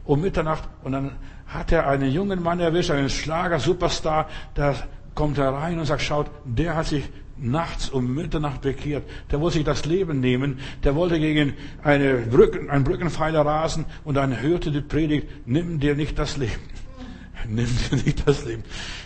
um 0.05 0.21
Mitternacht, 0.21 0.63
und 0.85 0.93
dann 0.93 1.17
hat 1.47 1.69
er 1.73 1.85
einen 1.89 2.11
jungen 2.11 2.41
Mann 2.41 2.61
erwischt, 2.61 2.91
einen 2.91 3.09
Schlager-Superstar, 3.09 4.29
da 4.53 4.73
kommt 5.15 5.37
er 5.37 5.53
rein 5.53 5.79
und 5.79 5.85
sagt, 5.85 6.01
schaut, 6.01 6.31
der 6.45 6.77
hat 6.77 6.85
sich 6.85 7.09
nachts 7.37 7.89
um 7.89 8.13
Mitternacht 8.13 8.61
bekehrt. 8.61 9.03
Der 9.31 9.41
wollte 9.41 9.57
sich 9.57 9.65
das 9.65 9.85
Leben 9.85 10.19
nehmen. 10.19 10.59
Der 10.83 10.95
wollte 10.95 11.19
gegen 11.19 11.53
eine 11.83 12.15
Brücken, 12.17 12.69
einen 12.69 12.83
Brückenpfeiler 12.83 13.45
rasen 13.45 13.85
und 14.03 14.15
dann 14.15 14.41
hörte 14.41 14.71
die 14.71 14.81
Predigt, 14.81 15.27
nimm 15.45 15.79
dir 15.79 15.95
nicht 15.95 16.17
das 16.17 16.37
Leben. 16.37 16.61
Nimm 17.47 17.67
dir 17.67 17.97
nicht 17.97 18.27
das 18.27 18.43
Leben. 18.43 18.63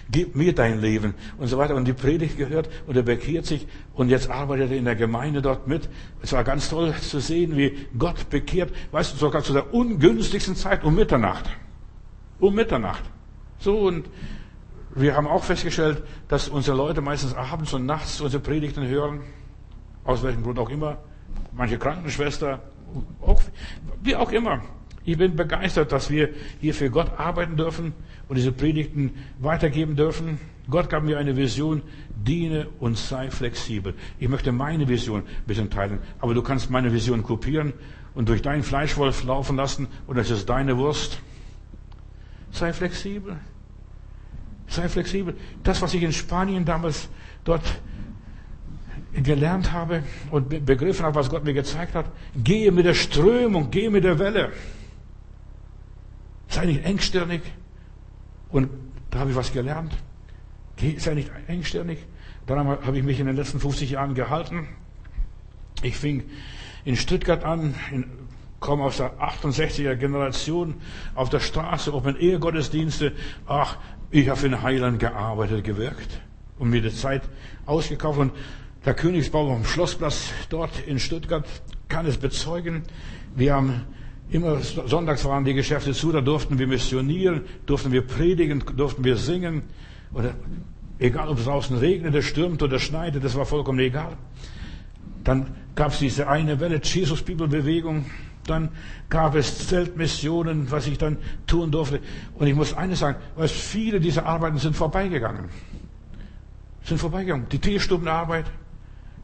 Gib 0.09 0.33
mir 0.33 0.55
dein 0.55 0.79
Leben 0.79 1.13
und 1.39 1.47
so 1.47 1.57
weiter. 1.57 1.75
Und 1.75 1.85
die 1.85 1.93
Predigt 1.93 2.37
gehört 2.37 2.69
und 2.87 2.95
er 2.95 3.03
bekehrt 3.03 3.45
sich 3.45 3.67
und 3.93 4.07
jetzt 4.07 4.29
arbeitet 4.29 4.71
er 4.71 4.77
in 4.77 4.85
der 4.85 4.95
Gemeinde 4.95 5.41
dort 5.41 5.67
mit. 5.67 5.89
Es 6.21 6.31
war 6.31 6.45
ganz 6.45 6.69
toll 6.69 6.93
zu 7.01 7.19
sehen, 7.19 7.57
wie 7.57 7.77
Gott 7.97 8.29
bekehrt. 8.29 8.71
Weißt 8.91 9.13
du, 9.13 9.17
sogar 9.17 9.43
zu 9.43 9.51
der 9.51 9.73
ungünstigsten 9.73 10.55
Zeit 10.55 10.85
um 10.85 10.95
Mitternacht 10.95 11.49
um 12.39 12.55
Mitternacht. 12.55 13.03
So, 13.59 13.77
und 13.79 14.05
wir 14.99 15.15
haben 15.15 15.27
auch 15.27 15.43
festgestellt, 15.43 16.03
dass 16.27 16.49
unsere 16.49 16.75
Leute 16.75 17.01
meistens 17.01 17.33
abends 17.33 17.73
und 17.73 17.85
nachts 17.85 18.21
unsere 18.21 18.41
Predigten 18.41 18.85
hören, 18.87 19.21
aus 20.03 20.23
welchem 20.23 20.43
Grund 20.43 20.59
auch 20.59 20.69
immer. 20.69 20.97
Manche 21.53 21.77
Krankenschwester, 21.77 22.61
auch, 23.21 23.41
wie 24.03 24.15
auch 24.15 24.31
immer. 24.31 24.61
Ich 25.05 25.17
bin 25.17 25.35
begeistert, 25.35 25.91
dass 25.91 26.09
wir 26.09 26.29
hier 26.59 26.73
für 26.73 26.89
Gott 26.89 27.17
arbeiten 27.17 27.55
dürfen 27.57 27.93
und 28.27 28.35
diese 28.35 28.51
Predigten 28.51 29.13
weitergeben 29.39 29.95
dürfen. 29.95 30.39
Gott 30.69 30.89
gab 30.89 31.03
mir 31.03 31.17
eine 31.17 31.35
Vision, 31.35 31.81
diene 32.15 32.67
und 32.79 32.97
sei 32.97 33.31
flexibel. 33.31 33.95
Ich 34.19 34.27
möchte 34.27 34.51
meine 34.51 34.87
Vision 34.87 35.21
ein 35.21 35.45
bisschen 35.47 35.69
teilen, 35.69 35.99
aber 36.19 36.33
du 36.33 36.43
kannst 36.43 36.69
meine 36.69 36.93
Vision 36.93 37.23
kopieren 37.23 37.73
und 38.13 38.29
durch 38.29 38.41
deinen 38.41 38.63
Fleischwolf 38.63 39.23
laufen 39.23 39.55
lassen 39.55 39.87
und 40.05 40.17
das 40.17 40.29
ist 40.29 40.47
deine 40.49 40.77
Wurst. 40.77 41.21
Sei 42.51 42.73
flexibel. 42.73 43.37
Sei 44.69 44.87
flexibel. 44.87 45.35
Das, 45.63 45.81
was 45.81 45.93
ich 45.93 46.03
in 46.03 46.13
Spanien 46.13 46.63
damals 46.63 47.09
dort 47.43 47.63
gelernt 49.13 49.71
habe 49.71 50.03
und 50.29 50.49
begriffen 50.65 51.05
habe, 51.05 51.15
was 51.15 51.29
Gott 51.29 51.43
mir 51.43 51.53
gezeigt 51.53 51.95
hat, 51.95 52.05
gehe 52.35 52.71
mit 52.71 52.85
der 52.85 52.93
Strömung, 52.93 53.71
gehe 53.71 53.89
mit 53.89 54.03
der 54.03 54.19
Welle. 54.19 54.51
Sei 56.47 56.65
nicht 56.65 56.85
engstirnig. 56.85 57.41
Und 58.49 58.69
da 59.09 59.19
habe 59.19 59.31
ich 59.31 59.35
was 59.35 59.51
gelernt. 59.51 59.97
Sei 60.97 61.15
nicht 61.15 61.31
engstirnig. 61.47 61.99
Daran 62.45 62.67
habe 62.67 62.97
ich 62.97 63.03
mich 63.03 63.19
in 63.19 63.25
den 63.25 63.35
letzten 63.35 63.59
50 63.59 63.89
Jahren 63.89 64.13
gehalten. 64.13 64.67
Ich 65.81 65.97
fing 65.97 66.23
in 66.85 66.95
Stuttgart 66.95 67.43
an, 67.43 67.73
in 67.91 68.05
komme 68.59 68.83
aus 68.83 68.97
der 68.97 69.13
68er 69.19 69.95
Generation 69.95 70.75
auf 71.15 71.29
der 71.29 71.39
Straße, 71.39 71.93
Open 71.93 72.17
Ehe 72.19 72.39
Gottesdienste. 72.39 73.13
Ach, 73.47 73.77
ich 74.11 74.29
habe 74.29 74.41
den 74.41 74.61
Heiland 74.61 74.99
gearbeitet, 74.99 75.63
gewirkt 75.63 76.21
und 76.57 76.69
mir 76.69 76.81
die 76.81 76.93
Zeit 76.93 77.21
ausgekauft. 77.65 78.19
Und 78.19 78.31
der 78.85 78.93
Königsbau 78.93 79.53
am 79.53 79.65
Schlossplatz 79.65 80.31
dort 80.49 80.79
in 80.87 80.99
Stuttgart 80.99 81.45
kann 81.87 82.05
es 82.05 82.17
bezeugen. 82.17 82.83
Wir 83.35 83.53
haben 83.53 83.81
immer 84.31 84.57
sonntags 84.59 85.25
waren 85.25 85.45
die 85.45 85.53
Geschäfte 85.53 85.93
zu, 85.93 86.11
da 86.11 86.21
durften 86.21 86.59
wir 86.59 86.67
missionieren, 86.67 87.41
durften 87.65 87.91
wir 87.91 88.05
predigen, 88.05 88.63
durften 88.75 89.03
wir 89.03 89.17
singen. 89.17 89.63
Oder 90.13 90.33
egal, 90.99 91.29
ob 91.29 91.39
es 91.39 91.45
draußen 91.45 91.77
regnet, 91.77 92.23
stürmt 92.23 92.61
oder 92.63 92.79
schneit, 92.79 93.23
das 93.23 93.35
war 93.35 93.45
vollkommen 93.45 93.79
egal. 93.79 94.17
Dann 95.23 95.55
gab 95.75 95.91
es 95.91 95.99
diese 95.99 96.27
eine 96.27 96.59
Welle, 96.59 96.79
Jesus 96.83 97.21
Bibelbewegung. 97.21 98.05
Dann 98.49 98.69
gab 99.09 99.35
es 99.35 99.67
Zeltmissionen, 99.67 100.71
was 100.71 100.87
ich 100.87 100.97
dann 100.97 101.17
tun 101.47 101.71
durfte. 101.71 101.99
Und 102.35 102.47
ich 102.47 102.55
muss 102.55 102.73
eines 102.73 102.99
sagen, 102.99 103.17
weil 103.35 103.47
viele 103.47 103.99
dieser 103.99 104.25
Arbeiten 104.25 104.57
sind 104.57 104.75
vorbeigegangen. 104.75 105.49
Sind 106.83 106.97
vorbeigegangen. 106.97 107.47
Die 107.49 107.59
Teestubenarbeit, 107.59 108.45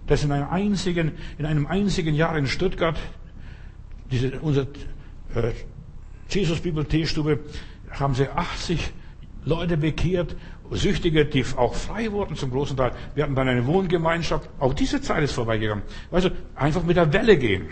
das 0.07 0.23
in 0.23 0.31
einem 0.31 0.49
einzigen, 0.49 1.13
in 1.37 1.45
einem 1.45 1.65
einzigen 1.67 2.13
Jahr 2.13 2.37
in 2.37 2.47
Stuttgart, 2.47 2.97
diese, 4.11 4.39
unsere 4.39 4.67
äh, 5.33 5.51
Jesus 6.29 6.59
Bibel 6.59 6.85
Teestube, 6.85 7.39
haben 7.91 8.13
sie 8.13 8.29
80 8.29 8.93
Leute 9.45 9.77
bekehrt, 9.77 10.35
Süchtige, 10.71 11.25
die 11.25 11.45
auch 11.55 11.75
frei 11.75 12.11
wurden 12.11 12.35
zum 12.35 12.51
großen 12.51 12.75
Teil. 12.75 12.91
Wir 13.13 13.23
hatten 13.23 13.35
dann 13.35 13.47
eine 13.47 13.65
Wohngemeinschaft. 13.67 14.49
Auch 14.59 14.73
diese 14.73 15.01
Zeit 15.01 15.23
ist 15.23 15.33
vorbeigegangen. 15.33 15.83
Du, 16.11 16.31
einfach 16.55 16.83
mit 16.83 16.97
der 16.97 17.13
Welle 17.13 17.37
gehen. 17.37 17.67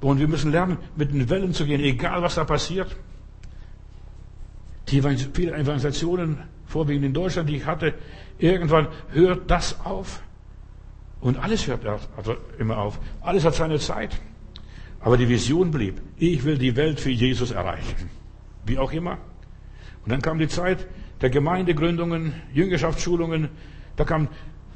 Und 0.00 0.18
wir 0.18 0.28
müssen 0.28 0.52
lernen, 0.52 0.78
mit 0.96 1.12
den 1.12 1.30
Wellen 1.30 1.54
zu 1.54 1.64
gehen, 1.64 1.80
egal 1.80 2.22
was 2.22 2.34
da 2.34 2.44
passiert. 2.44 2.94
Die 4.88 5.00
vielen 5.00 5.54
Evangelisationen, 5.54 6.38
vorwiegend 6.66 7.06
in 7.06 7.14
Deutschland, 7.14 7.48
die 7.48 7.56
ich 7.56 7.66
hatte, 7.66 7.94
irgendwann 8.38 8.88
hört 9.10 9.50
das 9.50 9.80
auf. 9.84 10.22
Und 11.20 11.38
alles 11.38 11.66
hört 11.66 11.86
also 11.86 12.36
immer 12.58 12.76
auf. 12.76 13.00
Alles 13.22 13.44
hat 13.44 13.54
seine 13.54 13.78
Zeit. 13.78 14.20
Aber 15.00 15.16
die 15.16 15.28
Vision 15.28 15.70
blieb. 15.70 16.00
Ich 16.18 16.44
will 16.44 16.58
die 16.58 16.76
Welt 16.76 17.00
für 17.00 17.10
Jesus 17.10 17.50
erreichen. 17.50 18.10
Wie 18.66 18.78
auch 18.78 18.92
immer. 18.92 19.18
Und 20.04 20.12
dann 20.12 20.20
kam 20.20 20.38
die 20.38 20.48
Zeit 20.48 20.86
der 21.22 21.30
Gemeindegründungen, 21.30 22.34
Jüngerschaftsschulungen. 22.52 23.48
Da 23.96 24.04
kam 24.04 24.28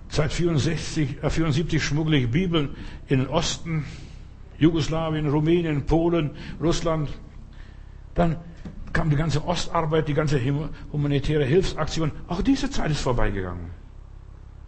seit 0.08 0.32
64, 0.32 1.22
äh 1.22 1.30
74 1.30 1.82
schmuggle 1.82 2.16
ich 2.16 2.30
Bibeln 2.30 2.70
in 3.08 3.18
den 3.18 3.28
Osten 3.28 3.84
Jugoslawien, 4.58 5.28
Rumänien, 5.28 5.86
Polen, 5.86 6.30
Russland. 6.60 7.08
Dann 8.14 8.36
kam 8.92 9.10
die 9.10 9.16
ganze 9.16 9.44
Ostarbeit, 9.44 10.08
die 10.08 10.14
ganze 10.14 10.40
humanitäre 10.92 11.44
Hilfsaktion. 11.44 12.10
Auch 12.26 12.42
diese 12.42 12.70
Zeit 12.70 12.90
ist 12.90 13.00
vorbeigegangen. 13.00 13.70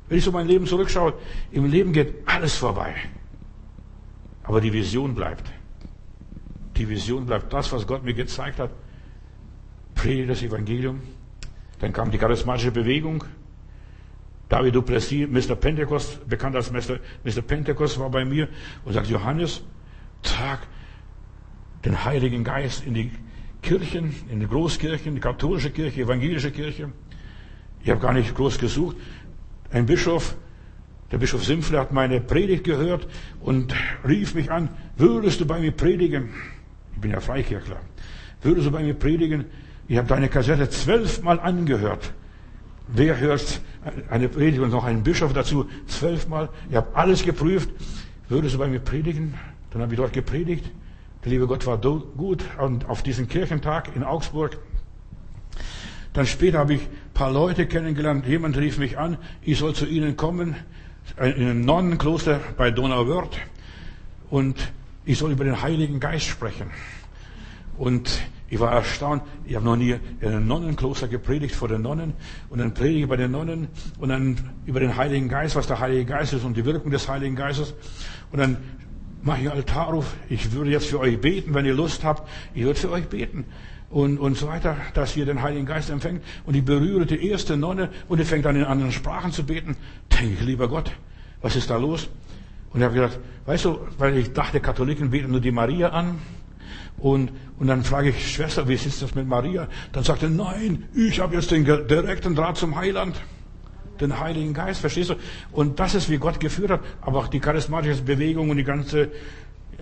Wenn 0.09 0.19
ich 0.19 0.25
so 0.25 0.33
mein 0.33 0.47
Leben 0.47 0.67
zurückschaue, 0.67 1.15
im 1.51 1.67
Leben 1.67 1.93
geht 1.93 2.15
alles 2.27 2.57
vorbei. 2.57 2.95
Aber 4.43 4.61
die 4.61 4.73
Vision 4.73 5.15
bleibt. 5.15 5.51
Die 6.77 6.89
Vision 6.89 7.27
bleibt. 7.27 7.53
Das, 7.53 7.73
was 7.73 7.87
Gott 7.87 8.05
mir 8.05 8.15
gezeigt 8.15 8.59
hat, 8.59 8.71
predige 9.95 10.29
das 10.29 10.43
Evangelium. 10.43 11.01
Dann 11.81 11.93
kam 11.93 12.11
die 12.11 12.19
charismatische 12.19 12.71
Bewegung. 12.73 13.25
David 14.49 14.75
Duplessis, 14.75 15.29
Mr. 15.29 15.55
Pentecost, 15.55 16.29
bekannt 16.29 16.57
als 16.57 16.73
Mr. 16.73 16.99
Mr. 17.25 17.43
Pentecost, 17.43 17.99
war 18.01 18.11
bei 18.11 18.25
mir 18.25 18.49
und 18.85 18.93
sagt, 18.93 19.07
Johannes, 19.07 19.63
trag 20.23 20.61
den 21.85 22.05
Heiligen 22.05 22.45
Geist 22.45 22.87
in 22.87 22.95
die 22.95 23.11
Kirchen, 23.63 24.15
in 24.31 24.41
die 24.41 24.47
Großkirchen, 24.47 25.15
die 25.15 25.21
katholische 25.21 25.71
Kirche, 25.71 26.03
evangelische 26.03 26.51
Kirche. 26.51 26.91
Ich 27.83 27.91
habe 27.91 28.01
gar 28.01 28.13
nicht 28.13 28.35
groß 28.35 28.59
gesucht. 28.59 28.97
Ein 29.73 29.87
Bischof, 29.87 30.37
der 31.11 31.19
Bischof 31.19 31.45
Simpfler 31.45 31.81
hat 31.81 31.93
meine 31.93 32.21
Predigt 32.21 32.65
gehört 32.65 33.07
und 33.41 33.75
rief 34.07 34.35
mich 34.35 34.51
an, 34.51 34.69
würdest 34.97 35.41
du 35.41 35.47
bei 35.47 35.59
mir 35.59 35.73
predigen? 35.73 36.31
Ich 36.95 37.01
bin 37.01 37.11
ja 37.11 37.21
Freikirchler. 37.21 37.81
Würdest 38.43 38.67
du 38.67 38.71
bei 38.71 38.83
mir 38.83 38.95
predigen? 38.95 39.47
Ich 39.89 39.99
habe 39.99 40.09
deine 40.09 40.29
Kassette 40.29 40.69
zwölfmal 40.71 41.41
angehört. 41.41 42.13
Wer 42.89 43.19
hört 43.19 43.61
eine 44.09 44.29
Predigt 44.29 44.61
und 44.61 44.71
noch 44.71 44.85
einen 44.85 45.03
Bischof 45.03 45.33
dazu 45.33 45.69
zwölfmal? 45.87 46.49
Ich 46.69 46.77
habe 46.77 46.95
alles 46.95 47.25
geprüft. 47.25 47.71
Würdest 48.29 48.55
du 48.55 48.59
bei 48.59 48.69
mir 48.69 48.81
predigen? 48.81 49.35
Dann 49.71 49.83
habe 49.83 49.95
ich 49.95 49.99
dort 49.99 50.13
gepredigt. 50.13 50.71
Der 51.25 51.33
liebe 51.33 51.47
Gott 51.47 51.67
war 51.67 51.79
gut 51.79 52.45
und 52.59 52.89
auf 52.89 53.03
diesen 53.03 53.29
Kirchentag 53.29 53.95
in 53.95 54.05
Augsburg. 54.05 54.59
Dann 56.13 56.27
später 56.27 56.59
habe 56.59 56.75
ich 56.75 56.81
ein 56.81 57.15
paar 57.15 57.31
Leute 57.31 57.67
kennengelernt. 57.67 58.27
Jemand 58.27 58.57
rief 58.57 58.79
mich 58.79 58.99
an, 58.99 59.19
ich 59.43 59.59
soll 59.59 59.75
zu 59.75 59.87
ihnen 59.87 60.17
kommen, 60.17 60.57
in 61.19 61.49
ein 61.49 61.61
Nonnenkloster 61.61 62.41
bei 62.57 62.71
Donauwörth. 62.71 63.39
Und 64.31 64.73
ich 65.05 65.19
soll 65.19 65.33
über 65.33 65.45
den 65.45 65.61
Heiligen 65.63 66.01
Geist 66.01 66.27
sprechen. 66.27 66.71
Und 67.77 68.11
ich 68.49 68.59
war 68.59 68.73
erstaunt, 68.73 69.23
ich 69.45 69.55
habe 69.55 69.65
noch 69.65 69.77
nie 69.77 69.95
in 70.21 70.29
einem 70.29 70.47
Nonnenkloster 70.47 71.07
gepredigt 71.07 71.55
vor 71.55 71.69
den 71.69 71.83
Nonnen 71.83 72.15
und 72.49 72.59
dann 72.59 72.75
predige 72.75 73.01
ich 73.01 73.09
bei 73.09 73.17
den 73.17 73.31
Nonnen 73.31 73.69
und 73.99 74.09
dann 74.09 74.37
über 74.67 74.81
den 74.81 74.97
Heiligen 74.97 75.29
Geist, 75.29 75.55
was 75.55 75.69
der 75.69 75.79
Heilige 75.79 76.05
Geist 76.05 76.33
ist 76.33 76.45
und 76.45 76.57
die 76.57 76.65
Wirkung 76.65 76.91
des 76.91 77.09
Heiligen 77.09 77.37
Geistes. 77.37 77.75
Und 78.33 78.41
dann 78.41 78.57
mache 79.23 79.43
ich 79.43 79.51
Altarruf, 79.51 80.15
ich 80.29 80.53
würde 80.53 80.71
jetzt 80.71 80.87
für 80.87 81.01
euch 81.01 81.21
beten, 81.21 81.55
wenn 81.55 81.67
ihr 81.67 81.75
Lust 81.75 82.05
habt, 82.05 82.29
ich 82.55 82.65
würde 82.65 82.79
für 82.79 82.91
euch 82.91 83.09
beten. 83.09 83.45
Und, 83.91 84.19
und 84.19 84.37
so 84.37 84.47
weiter, 84.47 84.77
dass 84.95 85.17
ihr 85.17 85.27
den 85.27 85.43
Heiligen 85.43 85.67
Geist 85.67 85.91
empfängt. 85.91 86.23
Und 86.47 86.55
ich 86.55 86.65
berühre 86.65 87.07
die 87.07 87.29
erste 87.29 87.57
Nonne 87.57 87.91
und 88.09 88.19
die 88.19 88.25
fängt 88.25 88.47
an 88.47 88.55
in 88.55 88.65
anderen 88.65 88.93
Sprachen 88.93 89.33
zu 89.33 89.45
beten. 89.45 89.77
Denke 90.13 90.35
ich, 90.35 90.41
lieber 90.43 90.69
Gott, 90.69 90.93
was 91.43 91.57
ist 91.57 91.71
da 91.71 91.77
los? 91.77 92.09
Und 92.73 92.81
ich 92.81 92.85
habe 92.85 92.95
gesagt, 92.95 93.19
weißt 93.47 93.65
du, 93.65 93.81
weil 93.99 94.17
ich 94.17 94.33
dachte, 94.33 94.61
Katholiken 94.61 95.11
beten 95.11 95.33
nur 95.33 95.41
die 95.41 95.51
Maria 95.51 95.89
an. 95.89 96.19
Und, 96.99 97.33
und 97.59 97.67
dann 97.67 97.83
frage 97.83 98.11
ich, 98.11 98.33
Schwester, 98.33 98.69
wie 98.69 98.75
ist 98.75 99.03
das 99.03 99.15
mit 99.17 99.27
Maria? 99.27 99.67
Dann 99.91 100.05
sagt 100.05 100.23
er, 100.23 100.31
nein, 100.31 100.85
ich 100.95 101.19
habe 101.19 101.35
jetzt 101.35 101.51
den 101.51 101.65
direkten 101.65 102.37
Draht 102.37 102.59
zum 102.59 102.77
Heiland. 102.77 103.21
Den 104.01 104.19
Heiligen 104.19 104.55
Geist, 104.55 104.81
verstehst 104.81 105.11
du? 105.11 105.15
Und 105.53 105.79
das 105.79 105.95
ist, 105.95 106.09
wie 106.09 106.19
Gott 106.19 106.41
geführt 106.41 106.71
hat. 106.71 106.81
Aber 107.01 107.19
auch 107.19 107.29
die 107.29 107.41
charismatische 107.41 108.03
Bewegung 108.03 108.51
und 108.51 108.57
die 108.57 108.65
ganze, 108.65 109.11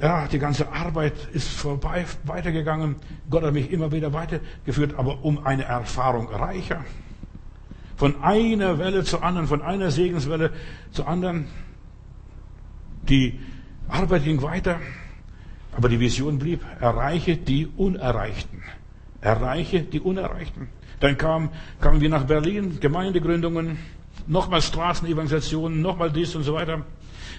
ja, 0.01 0.27
die 0.27 0.39
ganze 0.39 0.73
Arbeit 0.73 1.15
ist 1.33 1.49
vorbei, 1.49 2.05
weitergegangen. 2.25 2.97
Gott 3.31 3.45
hat 3.45 3.55
mich 3.55 3.71
immer 3.71 3.93
wieder 3.93 4.13
weitergeführt, 4.13 4.95
aber 4.99 5.25
um 5.25 5.47
eine 5.47 5.65
Erfahrung 5.65 6.29
reicher. 6.29 6.85
Von 7.97 8.23
einer 8.23 8.79
Welle 8.79 9.05
zur 9.05 9.23
anderen, 9.23 9.47
von 9.49 9.63
einer 9.63 9.91
Segenswelle 9.91 10.53
zur 10.93 11.09
anderen. 11.09 11.47
Die 13.09 13.39
Arbeit 13.89 14.25
ging 14.25 14.43
weiter. 14.43 14.79
Aber 15.77 15.89
die 15.89 16.01
Vision 16.01 16.39
blieb, 16.39 16.65
erreiche 16.81 17.37
die 17.37 17.67
Unerreichten. 17.67 18.63
Erreiche 19.21 19.83
die 19.83 20.01
Unerreichten. 20.01 20.69
Dann 21.01 21.17
kam, 21.17 21.51
kamen 21.81 22.01
wir 22.01 22.09
nach 22.09 22.25
Berlin, 22.25 22.79
Gemeindegründungen, 22.81 23.79
nochmal 24.29 24.63
Straßenevangelisationen, 24.63 25.81
nochmal 25.81 26.13
dies 26.13 26.35
und 26.37 26.45
so 26.45 26.55
weiter. 26.55 26.83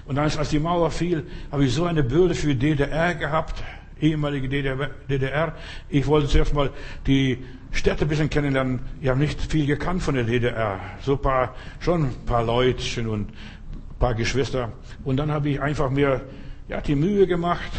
Und 0.06 0.16
dann, 0.16 0.26
als 0.26 0.50
die 0.50 0.60
Mauer 0.60 0.92
fiel, 0.92 1.26
habe 1.52 1.66
ich 1.66 1.74
so 1.74 1.86
eine 1.86 2.04
Bürde 2.04 2.36
für 2.36 2.56
DDR 2.56 3.16
gehabt, 3.16 3.64
ehemalige 4.02 4.50
DDR. 4.50 5.56
Ich 5.90 6.08
wollte 6.08 6.28
zuerst 6.28 6.54
mal 6.54 6.72
die 7.06 7.38
Städte 7.72 8.06
ein 8.06 8.08
bisschen 8.08 8.30
kennenlernen. 8.30 8.80
Ich 9.02 9.10
habe 9.10 9.20
nicht 9.20 9.40
viel 9.40 9.66
gekannt 9.66 10.02
von 10.02 10.16
der 10.16 10.24
DDR. 10.24 10.80
So 11.02 11.18
paar, 11.18 11.56
schon 11.80 12.06
ein 12.06 12.26
paar 12.26 12.44
Leutchen 12.44 13.08
und 13.08 13.30
ein 13.30 14.00
paar 14.00 14.16
Geschwister. 14.16 14.72
Und 15.04 15.18
dann 15.18 15.32
habe 15.32 15.50
ich 15.50 15.62
einfach 15.62 15.90
mir, 15.90 16.22
ja, 16.68 16.82
die 16.82 16.96
Mühe 16.96 17.28
gemacht, 17.28 17.72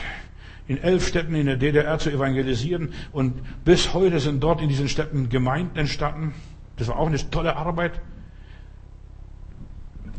in 0.68 0.78
elf 0.78 1.08
Städten 1.08 1.34
in 1.34 1.46
der 1.46 1.56
DDR 1.56 1.98
zu 1.98 2.10
evangelisieren. 2.10 2.92
Und 3.10 3.34
bis 3.64 3.92
heute 3.92 4.20
sind 4.20 4.40
dort 4.40 4.62
in 4.62 4.68
diesen 4.68 4.88
Städten 4.88 5.28
Gemeinden 5.28 5.76
entstanden. 5.76 6.32
Das 6.76 6.86
war 6.86 6.96
auch 6.96 7.08
eine 7.08 7.18
tolle 7.30 7.56
Arbeit. 7.56 8.00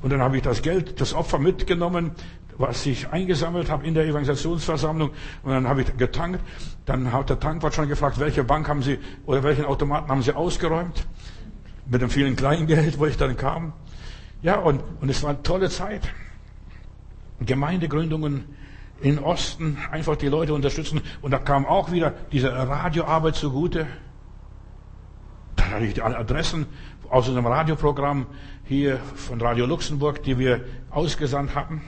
Und 0.02 0.12
dann 0.12 0.22
habe 0.22 0.38
ich 0.38 0.44
das 0.44 0.62
Geld, 0.62 1.00
das 1.00 1.14
Opfer 1.14 1.40
mitgenommen, 1.40 2.12
was 2.58 2.86
ich 2.86 3.10
eingesammelt 3.10 3.70
habe 3.70 3.86
in 3.86 3.94
der 3.94 4.06
Evangelisationsversammlung. 4.06 5.12
Und 5.44 5.52
dann 5.52 5.68
habe 5.68 5.82
ich 5.82 5.98
getankt. 5.98 6.40
Dann 6.86 7.12
hat 7.12 7.30
der 7.30 7.40
Tankwart 7.40 7.74
schon 7.74 7.88
gefragt, 7.88 8.20
welche 8.20 8.44
Bank 8.44 8.68
haben 8.68 8.82
Sie 8.82 9.00
oder 9.26 9.44
welchen 9.44 9.66
Automaten 9.66 10.10
haben 10.10 10.22
Sie 10.22 10.34
ausgeräumt? 10.34 11.06
Mit 11.88 12.02
dem 12.02 12.10
vielen 12.10 12.36
Kleingeld, 12.36 13.00
wo 13.00 13.06
ich 13.06 13.18
dann 13.18 13.36
kam. 13.38 13.74
Ja, 14.42 14.58
und, 14.58 14.82
und 15.02 15.10
es 15.10 15.22
war 15.24 15.32
eine 15.32 15.44
tolle 15.44 15.70
Zeit. 15.70 16.02
Gemeindegründungen, 17.40 18.46
in 19.02 19.20
Osten 19.20 19.78
einfach 19.92 20.16
die 20.16 20.28
Leute 20.28 20.54
unterstützen. 20.54 21.02
Und 21.22 21.32
da 21.32 21.40
kam 21.40 21.66
auch 21.66 21.92
wieder 21.92 22.14
diese 22.32 22.54
Radioarbeit 22.54 23.36
zugute. 23.36 23.88
Da 25.56 25.66
hatte 25.66 25.86
ich 25.86 26.04
alle 26.04 26.18
Adressen 26.18 26.68
aus 27.10 27.28
unserem 27.28 27.48
Radioprogramm 27.48 28.28
hier 28.72 28.98
von 29.16 29.42
Radio 29.42 29.66
Luxemburg, 29.66 30.24
die 30.24 30.38
wir 30.38 30.62
ausgesandt 30.90 31.56
hatten. 31.56 31.82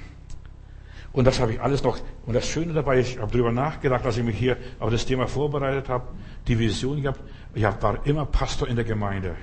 Und 1.11 1.25
das 1.25 1.39
habe 1.39 1.53
ich 1.53 1.61
alles 1.61 1.83
noch. 1.83 1.97
Und 2.25 2.33
das 2.33 2.47
Schöne 2.47 2.73
dabei, 2.73 2.99
ich 2.99 3.19
habe 3.19 3.31
darüber 3.31 3.51
nachgedacht, 3.51 4.05
als 4.05 4.17
ich 4.17 4.23
mich 4.23 4.37
hier 4.37 4.57
auf 4.79 4.91
das 4.91 5.05
Thema 5.05 5.27
vorbereitet 5.27 5.87
habe, 5.89 6.07
die 6.47 6.57
Vision 6.59 7.01
gehabt. 7.01 7.21
Ich 7.53 7.63
war 7.63 8.05
immer 8.05 8.25
Pastor 8.25 8.67
in 8.67 8.75
der 8.75 8.85
Gemeinde. 8.85 9.35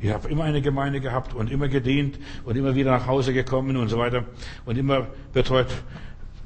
Ich 0.00 0.12
habe 0.12 0.28
immer 0.28 0.44
eine 0.44 0.60
Gemeinde 0.60 1.00
gehabt 1.00 1.34
und 1.34 1.50
immer 1.50 1.68
gedient 1.68 2.18
und 2.44 2.56
immer 2.56 2.74
wieder 2.74 2.90
nach 2.90 3.06
Hause 3.06 3.32
gekommen 3.32 3.76
und 3.76 3.88
so 3.88 3.98
weiter 3.98 4.24
und 4.66 4.76
immer 4.76 5.06
betreut 5.32 5.68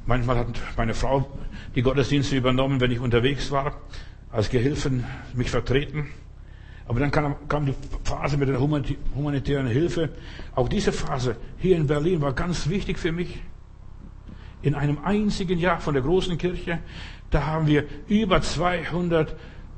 Manchmal 0.07 0.39
hat 0.39 0.47
meine 0.77 0.95
Frau 0.95 1.31
die 1.75 1.83
Gottesdienste 1.83 2.35
übernommen, 2.37 2.81
wenn 2.81 2.91
ich 2.91 3.01
unterwegs 3.01 3.51
war, 3.51 3.81
als 4.33 4.51
Gehilfen 4.51 5.05
mich 5.35 5.51
vertreten. 5.51 6.09
Aber 6.91 6.99
dann 6.99 7.13
kam, 7.13 7.37
kam 7.47 7.67
die 7.67 7.75
Phase 8.03 8.37
mit 8.37 8.49
der 8.49 8.59
humanitären 8.59 9.69
Hilfe. 9.69 10.09
Auch 10.57 10.69
diese 10.69 10.91
Phase 10.91 11.37
hier 11.57 11.77
in 11.77 11.87
Berlin 11.87 12.21
war 12.21 12.33
ganz 12.33 12.69
wichtig 12.69 12.99
für 12.99 13.13
mich. 13.13 13.41
In 14.63 14.75
einem 14.75 14.99
einzigen 15.05 15.61
Jahr 15.61 15.79
von 15.79 15.95
der 15.95 16.03
großen 16.03 16.37
Kirche, 16.37 16.81
da 17.31 17.47
haben 17.47 17.69
wir 17.69 17.85
über 18.09 18.43
200 18.43 19.37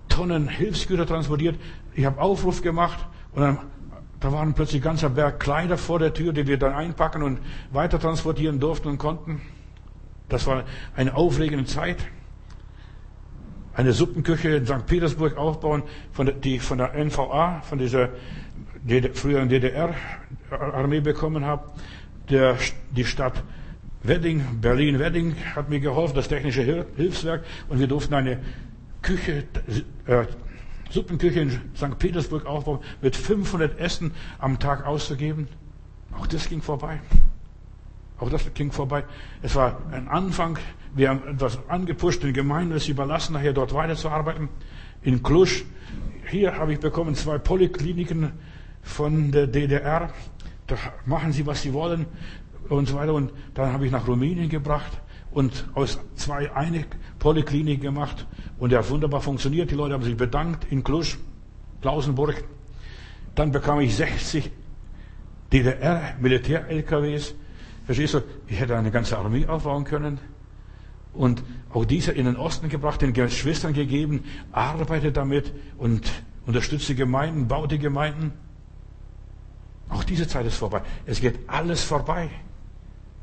Tonnen 0.09 0.49
Hilfsgüter 0.49 1.05
transportiert. 1.05 1.57
Ich 1.95 2.07
habe 2.07 2.19
Aufruf 2.19 2.63
gemacht 2.63 3.07
und 3.35 3.43
dann 3.43 3.59
da 4.19 4.33
waren 4.33 4.55
plötzlich 4.55 4.81
ganzer 4.81 5.11
Berg 5.11 5.39
Kleider 5.39 5.77
vor 5.77 5.99
der 5.99 6.15
Tür, 6.15 6.33
die 6.33 6.47
wir 6.47 6.57
dann 6.57 6.73
einpacken 6.73 7.23
und 7.23 7.41
weiter 7.73 8.01
transportieren 8.01 8.59
durften 8.59 8.89
und 8.89 8.97
konnten. 8.97 9.43
Das 10.31 10.47
war 10.47 10.65
eine 10.97 11.15
aufregende 11.15 11.67
Zeit. 11.67 11.99
Eine 13.75 13.93
Suppenküche 13.93 14.51
in 14.57 14.67
St. 14.67 14.87
Petersburg 14.87 15.37
aufbauen, 15.37 15.83
von 16.13 16.27
der, 16.27 16.35
die 16.35 16.59
von 16.59 16.79
der 16.79 16.95
NVA, 16.95 17.63
von 17.63 17.79
dieser 17.79 18.11
früheren 19.15 19.49
DDR-Armee 19.49 21.01
bekommen 21.01 21.45
habe. 21.47 21.71
Der, 22.29 22.57
die 22.91 23.05
Stadt 23.05 23.43
Wedding, 24.03 24.61
Berlin-Wedding 24.61 25.37
hat 25.55 25.71
mir 25.71 25.81
geholfen, 25.81 26.15
das 26.15 26.29
technische 26.29 26.87
Hilfswerk. 26.97 27.45
Und 27.69 27.79
wir 27.79 27.87
durften 27.87 28.15
eine 28.15 28.41
Küche, 29.01 29.45
äh, 30.07 30.25
Suppenküche 30.91 31.41
in 31.41 31.51
St. 31.75 31.99
Petersburg 31.99 32.45
aufbauen, 32.45 32.81
mit 33.01 33.17
500 33.17 33.79
Essen 33.79 34.13
am 34.39 34.59
Tag 34.59 34.87
auszugeben. 34.87 35.49
Auch 36.19 36.27
das 36.27 36.49
ging 36.49 36.61
vorbei. 36.61 37.01
Auch 38.23 38.31
das 38.31 38.55
ging 38.55 38.71
vorbei. 38.71 39.03
Es 39.43 39.57
war 39.57 39.83
ein 39.91 40.07
Anfang. 40.07 40.57
Wir 40.95 41.09
haben 41.09 41.27
etwas 41.27 41.59
angepusht, 41.69 42.23
den 42.23 42.33
Gemeinden 42.33 42.73
es 42.73 42.87
überlassen, 42.87 43.33
nachher 43.33 43.53
dort 43.53 43.75
weiterzuarbeiten. 43.75 44.49
In 45.03 45.25
Klusch, 45.25 45.65
hier 46.31 46.57
habe 46.57 46.73
ich 46.73 46.79
bekommen 46.79 47.17
zwei 47.17 47.39
Polykliniken 47.39 48.33
von 48.81 49.33
der 49.33 49.49
DDR. 49.49 50.11
Da 50.69 50.77
machen 51.05 51.33
sie, 51.33 51.45
was 51.47 51.63
sie 51.63 51.73
wollen 51.73 52.07
und 52.69 52.87
so 52.87 52.95
weiter. 52.95 53.13
Und 53.13 53.33
dann 53.55 53.73
habe 53.73 53.87
ich 53.87 53.91
nach 53.91 54.07
Rumänien 54.07 54.49
gebracht 54.49 54.93
und 55.33 55.69
aus 55.75 55.99
zwei 56.15 56.55
eine 56.55 56.85
Polyklinik 57.19 57.81
gemacht. 57.81 58.29
Und 58.57 58.71
der 58.71 58.79
hat 58.79 58.91
wunderbar 58.91 59.21
funktioniert. 59.21 59.73
Die 59.73 59.75
Leute 59.75 59.95
haben 59.95 60.05
sich 60.05 60.17
bedankt 60.17 60.71
in 60.71 60.85
Klusch, 60.85 61.19
Klausenburg. 61.81 62.45
Dann 63.35 63.51
bekam 63.51 63.81
ich 63.81 63.97
60 63.97 64.49
DDR-Militär-LKWs 65.53 67.35
Verstehst 67.85 68.15
du? 68.15 68.23
Ich 68.47 68.61
hätte 68.61 68.77
eine 68.77 68.91
ganze 68.91 69.19
Armee 69.19 69.47
aufbauen 69.47 69.85
können. 69.85 70.21
und 71.15 71.43
auch 71.71 71.85
diese 71.85 72.13
in 72.13 72.27
den 72.27 72.37
Osten 72.37 72.69
gebracht, 72.69 73.03
den 73.03 73.13
Geschwistern 73.13 73.75
gegeben, 73.75 74.25
arbeitet 74.51 75.17
damit 75.17 75.53
und 75.79 76.11
unterstützt 76.47 76.89
die 76.89 76.95
Gemeinden, 76.95 77.49
baut 77.49 77.71
die 77.71 77.79
Gemeinden. 77.79 78.33
Auch 79.89 80.05
diese 80.05 80.27
Zeit 80.27 80.47
ist 80.47 80.57
vorbei. 80.57 80.83
Es 81.05 81.21
geht 81.21 81.39
alles 81.49 81.83
vorbei. 81.83 82.31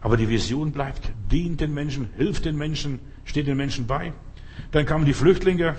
Aber 0.01 0.17
die 0.17 0.29
Vision 0.29 0.71
bleibt, 0.71 1.11
dient 1.31 1.59
den 1.59 1.73
Menschen, 1.73 2.09
hilft 2.15 2.45
den 2.45 2.57
Menschen, 2.57 2.99
steht 3.25 3.47
den 3.47 3.57
Menschen 3.57 3.85
bei. 3.85 4.13
Dann 4.71 4.85
kamen 4.85 5.05
die 5.05 5.13
Flüchtlinge. 5.13 5.75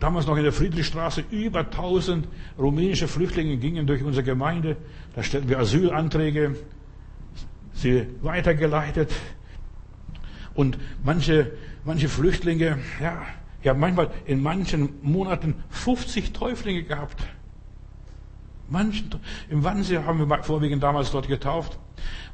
Damals 0.00 0.26
noch 0.26 0.36
in 0.36 0.42
der 0.42 0.52
Friedrichstraße 0.52 1.22
über 1.30 1.60
1000 1.60 2.26
rumänische 2.58 3.06
Flüchtlinge 3.06 3.56
gingen 3.56 3.86
durch 3.86 4.02
unsere 4.02 4.24
Gemeinde. 4.24 4.76
Da 5.14 5.22
stellten 5.22 5.48
wir 5.48 5.58
Asylanträge, 5.58 6.56
sie 7.74 8.06
weitergeleitet. 8.22 9.12
Und 10.54 10.78
manche, 11.04 11.52
manche 11.84 12.08
Flüchtlinge, 12.08 12.78
ja, 13.00 13.22
ich 13.62 13.68
habe 13.68 13.78
manchmal 13.78 14.10
in 14.26 14.42
manchen 14.42 14.90
Monaten 15.02 15.54
50 15.70 16.32
Täuflinge 16.32 16.82
gehabt. 16.82 17.22
Manchen, 18.68 19.10
Im 19.50 19.64
Wannsee 19.64 19.98
haben 19.98 20.18
wir 20.28 20.42
vorwiegend 20.42 20.82
damals 20.82 21.10
dort 21.10 21.28
getauft. 21.28 21.78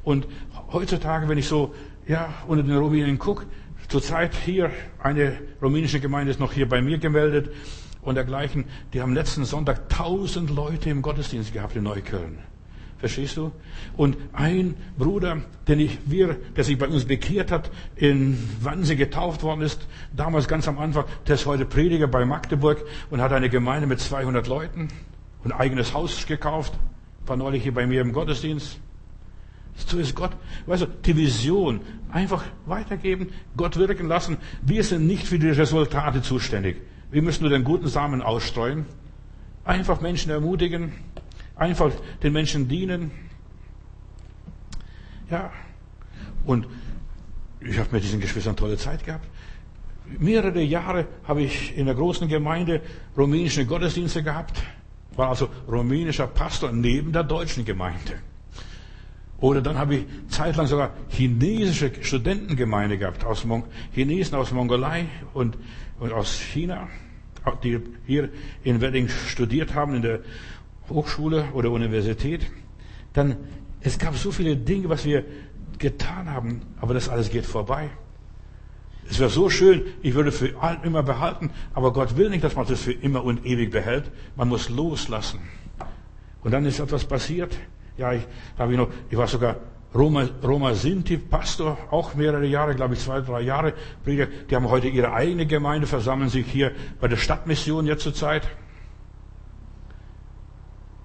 Und 0.03 0.25
heutzutage, 0.71 1.27
wenn 1.27 1.37
ich 1.37 1.47
so 1.47 1.75
ja, 2.07 2.33
unter 2.47 2.63
den 2.63 2.77
Rumänen 2.77 3.19
gucke, 3.19 3.45
zurzeit 3.89 4.33
hier, 4.35 4.71
eine 4.99 5.37
rumänische 5.61 5.99
Gemeinde 5.99 6.31
ist 6.31 6.39
noch 6.39 6.53
hier 6.53 6.67
bei 6.67 6.81
mir 6.81 6.97
gemeldet 6.97 7.51
und 8.01 8.15
dergleichen, 8.15 8.65
die 8.93 9.01
haben 9.01 9.13
letzten 9.13 9.45
Sonntag 9.45 9.89
tausend 9.89 10.49
Leute 10.49 10.89
im 10.89 11.01
Gottesdienst 11.01 11.53
gehabt 11.53 11.75
in 11.75 11.83
Neukölln. 11.83 12.39
Verstehst 12.99 13.37
du? 13.37 13.51
Und 13.95 14.17
ein 14.33 14.75
Bruder, 14.97 15.41
den 15.69 15.79
ich, 15.79 15.99
wir, 16.05 16.35
der 16.57 16.65
sich 16.65 16.77
bei 16.77 16.87
uns 16.87 17.05
bekehrt 17.05 17.49
hat, 17.49 17.71
in 17.95 18.37
Wannsee 18.61 18.97
getauft 18.97 19.41
worden 19.41 19.61
ist, 19.61 19.87
damals 20.13 20.49
ganz 20.49 20.67
am 20.67 20.77
Anfang, 20.77 21.05
der 21.25 21.35
ist 21.35 21.45
heute 21.45 21.65
Prediger 21.65 22.07
bei 22.07 22.25
Magdeburg 22.25 22.83
und 23.09 23.21
hat 23.21 23.31
eine 23.31 23.49
Gemeinde 23.49 23.87
mit 23.87 24.01
200 24.01 24.47
Leuten 24.47 24.89
und 25.45 25.53
ein 25.53 25.59
eigenes 25.59 25.93
Haus 25.93 26.25
gekauft, 26.25 26.73
war 27.25 27.37
neulich 27.37 27.63
hier 27.63 27.73
bei 27.73 27.87
mir 27.87 28.01
im 28.01 28.11
Gottesdienst. 28.11 28.79
So 29.75 29.97
ist 29.97 30.13
Gott. 30.13 30.31
Weißt 30.65 30.81
du, 30.81 30.87
die 30.87 31.15
Vision 31.15 31.79
einfach 32.11 32.43
weitergeben, 32.65 33.29
Gott 33.55 33.77
wirken 33.77 34.09
lassen. 34.09 34.35
Wir 34.61 34.83
sind 34.83 35.07
nicht 35.07 35.25
für 35.25 35.39
die 35.39 35.49
Resultate 35.49 36.21
zuständig. 36.21 36.81
Wir 37.11 37.21
müssen 37.21 37.43
nur 37.43 37.49
den 37.49 37.63
guten 37.63 37.87
Samen 37.87 38.21
ausstreuen. 38.21 38.85
Einfach 39.63 40.01
Menschen 40.01 40.31
ermutigen, 40.31 40.91
Einfach 41.59 41.91
den 42.23 42.31
Menschen 42.33 42.69
dienen. 42.69 43.11
Ja. 45.29 45.51
Und 46.45 46.67
ich 47.59 47.77
habe 47.77 47.89
mit 47.91 48.03
diesen 48.03 48.21
Geschwistern 48.21 48.55
tolle 48.55 48.77
Zeit 48.77 49.05
gehabt. 49.05 49.27
Mehrere 50.17 50.61
Jahre 50.61 51.05
habe 51.27 51.43
ich 51.43 51.77
in 51.77 51.85
der 51.85 51.95
großen 51.95 52.29
Gemeinde 52.29 52.81
rumänische 53.17 53.65
Gottesdienste 53.65 54.23
gehabt. 54.23 54.63
War 55.17 55.27
also 55.29 55.49
rumänischer 55.67 56.27
Pastor 56.27 56.71
neben 56.71 57.11
der 57.11 57.23
deutschen 57.23 57.65
Gemeinde. 57.65 58.21
Oder 59.41 59.61
dann 59.61 59.77
habe 59.77 59.95
ich 59.95 60.05
zeitlang 60.29 60.67
sogar 60.67 60.91
chinesische 61.09 61.91
Studentengemeinde 62.01 62.97
gehabt, 62.97 63.25
aus 63.25 63.43
Mon 63.43 63.63
Chinesen 63.93 64.35
aus 64.35 64.51
Mongolei 64.51 65.07
und, 65.33 65.57
und 65.99 66.11
aus 66.13 66.39
China, 66.39 66.87
die 67.63 67.79
hier 68.05 68.29
in 68.63 68.79
Wedding 68.79 69.09
studiert 69.09 69.73
haben 69.73 69.95
in 69.95 70.01
der 70.01 70.19
Hochschule 70.89 71.45
oder 71.53 71.71
Universität, 71.71 72.45
dann 73.13 73.37
es 73.81 73.97
gab 73.97 74.15
so 74.15 74.31
viele 74.31 74.57
Dinge, 74.57 74.89
was 74.89 75.05
wir 75.05 75.23
getan 75.77 76.29
haben, 76.29 76.61
aber 76.81 76.93
das 76.93 77.07
alles 77.09 77.29
geht 77.29 77.45
vorbei. 77.45 77.89
Es 79.09 79.19
wäre 79.19 79.29
so 79.29 79.49
schön, 79.49 79.83
ich 80.03 80.13
würde 80.13 80.31
für 80.31 80.53
immer 80.83 81.01
behalten, 81.01 81.49
aber 81.73 81.93
Gott 81.93 82.15
will 82.15 82.29
nicht, 82.29 82.43
dass 82.43 82.55
man 82.55 82.67
das 82.67 82.81
für 82.81 82.91
immer 82.91 83.23
und 83.23 83.45
ewig 83.45 83.71
behält. 83.71 84.11
Man 84.35 84.49
muss 84.49 84.69
loslassen. 84.69 85.39
Und 86.43 86.51
dann 86.51 86.65
ist 86.65 86.79
etwas 86.79 87.05
passiert. 87.05 87.57
Ja, 87.97 88.13
ich, 88.13 88.23
da 88.55 88.63
habe 88.63 88.73
ich 88.73 88.77
noch, 88.77 88.89
ich 89.09 89.17
war 89.17 89.27
sogar 89.27 89.55
Roma, 89.95 90.29
Roma 90.43 90.75
Sinti 90.75 91.17
Pastor, 91.17 91.77
auch 91.89 92.13
mehrere 92.13 92.45
Jahre, 92.45 92.75
glaube 92.75 92.93
ich, 92.93 92.99
zwei, 92.99 93.21
drei 93.21 93.41
Jahre. 93.41 93.73
Die 94.05 94.55
haben 94.55 94.69
heute 94.69 94.87
ihre 94.87 95.11
eigene 95.11 95.47
Gemeinde, 95.47 95.87
versammeln 95.87 96.29
sich 96.29 96.45
hier 96.45 96.71
bei 97.01 97.07
der 97.07 97.17
Stadtmission 97.17 97.87
jetzt 97.87 98.03
zur 98.03 98.13
Zeit. 98.13 98.47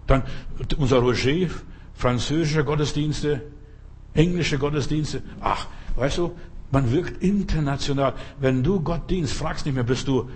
Dann 0.07 0.23
unser 0.79 0.99
Roger, 0.99 1.49
französische 1.95 2.65
Gottesdienste, 2.65 3.43
englische 4.15 4.59
Gottesdienste. 4.59 5.23
Ach, 5.41 5.67
weißt 5.97 6.19
du, 6.19 6.35
man 6.71 6.91
wirkt 6.91 7.23
international. 7.23 8.15
Wenn 8.41 8.63
du 8.63 8.81
Gott 8.81 9.09
dienst, 9.11 9.33
fragst 9.33 9.67
nicht 9.67 9.75
mehr, 9.75 9.85
bist 9.85 10.09
du 10.09 10.29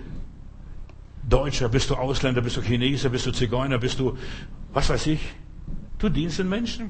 Deutscher, 1.27 1.69
bist 1.69 1.89
du 1.89 1.95
Ausländer, 1.95 2.41
bist 2.41 2.57
du 2.57 2.61
Chinese, 2.61 3.09
bist 3.09 3.25
du 3.25 3.31
Zigeuner, 3.31 3.77
bist 3.77 3.99
du, 3.99 4.17
was 4.73 4.89
weiß 4.89 5.07
ich. 5.07 5.35
Du 5.99 6.09
dienst 6.09 6.39
den 6.39 6.49
Menschen. 6.49 6.89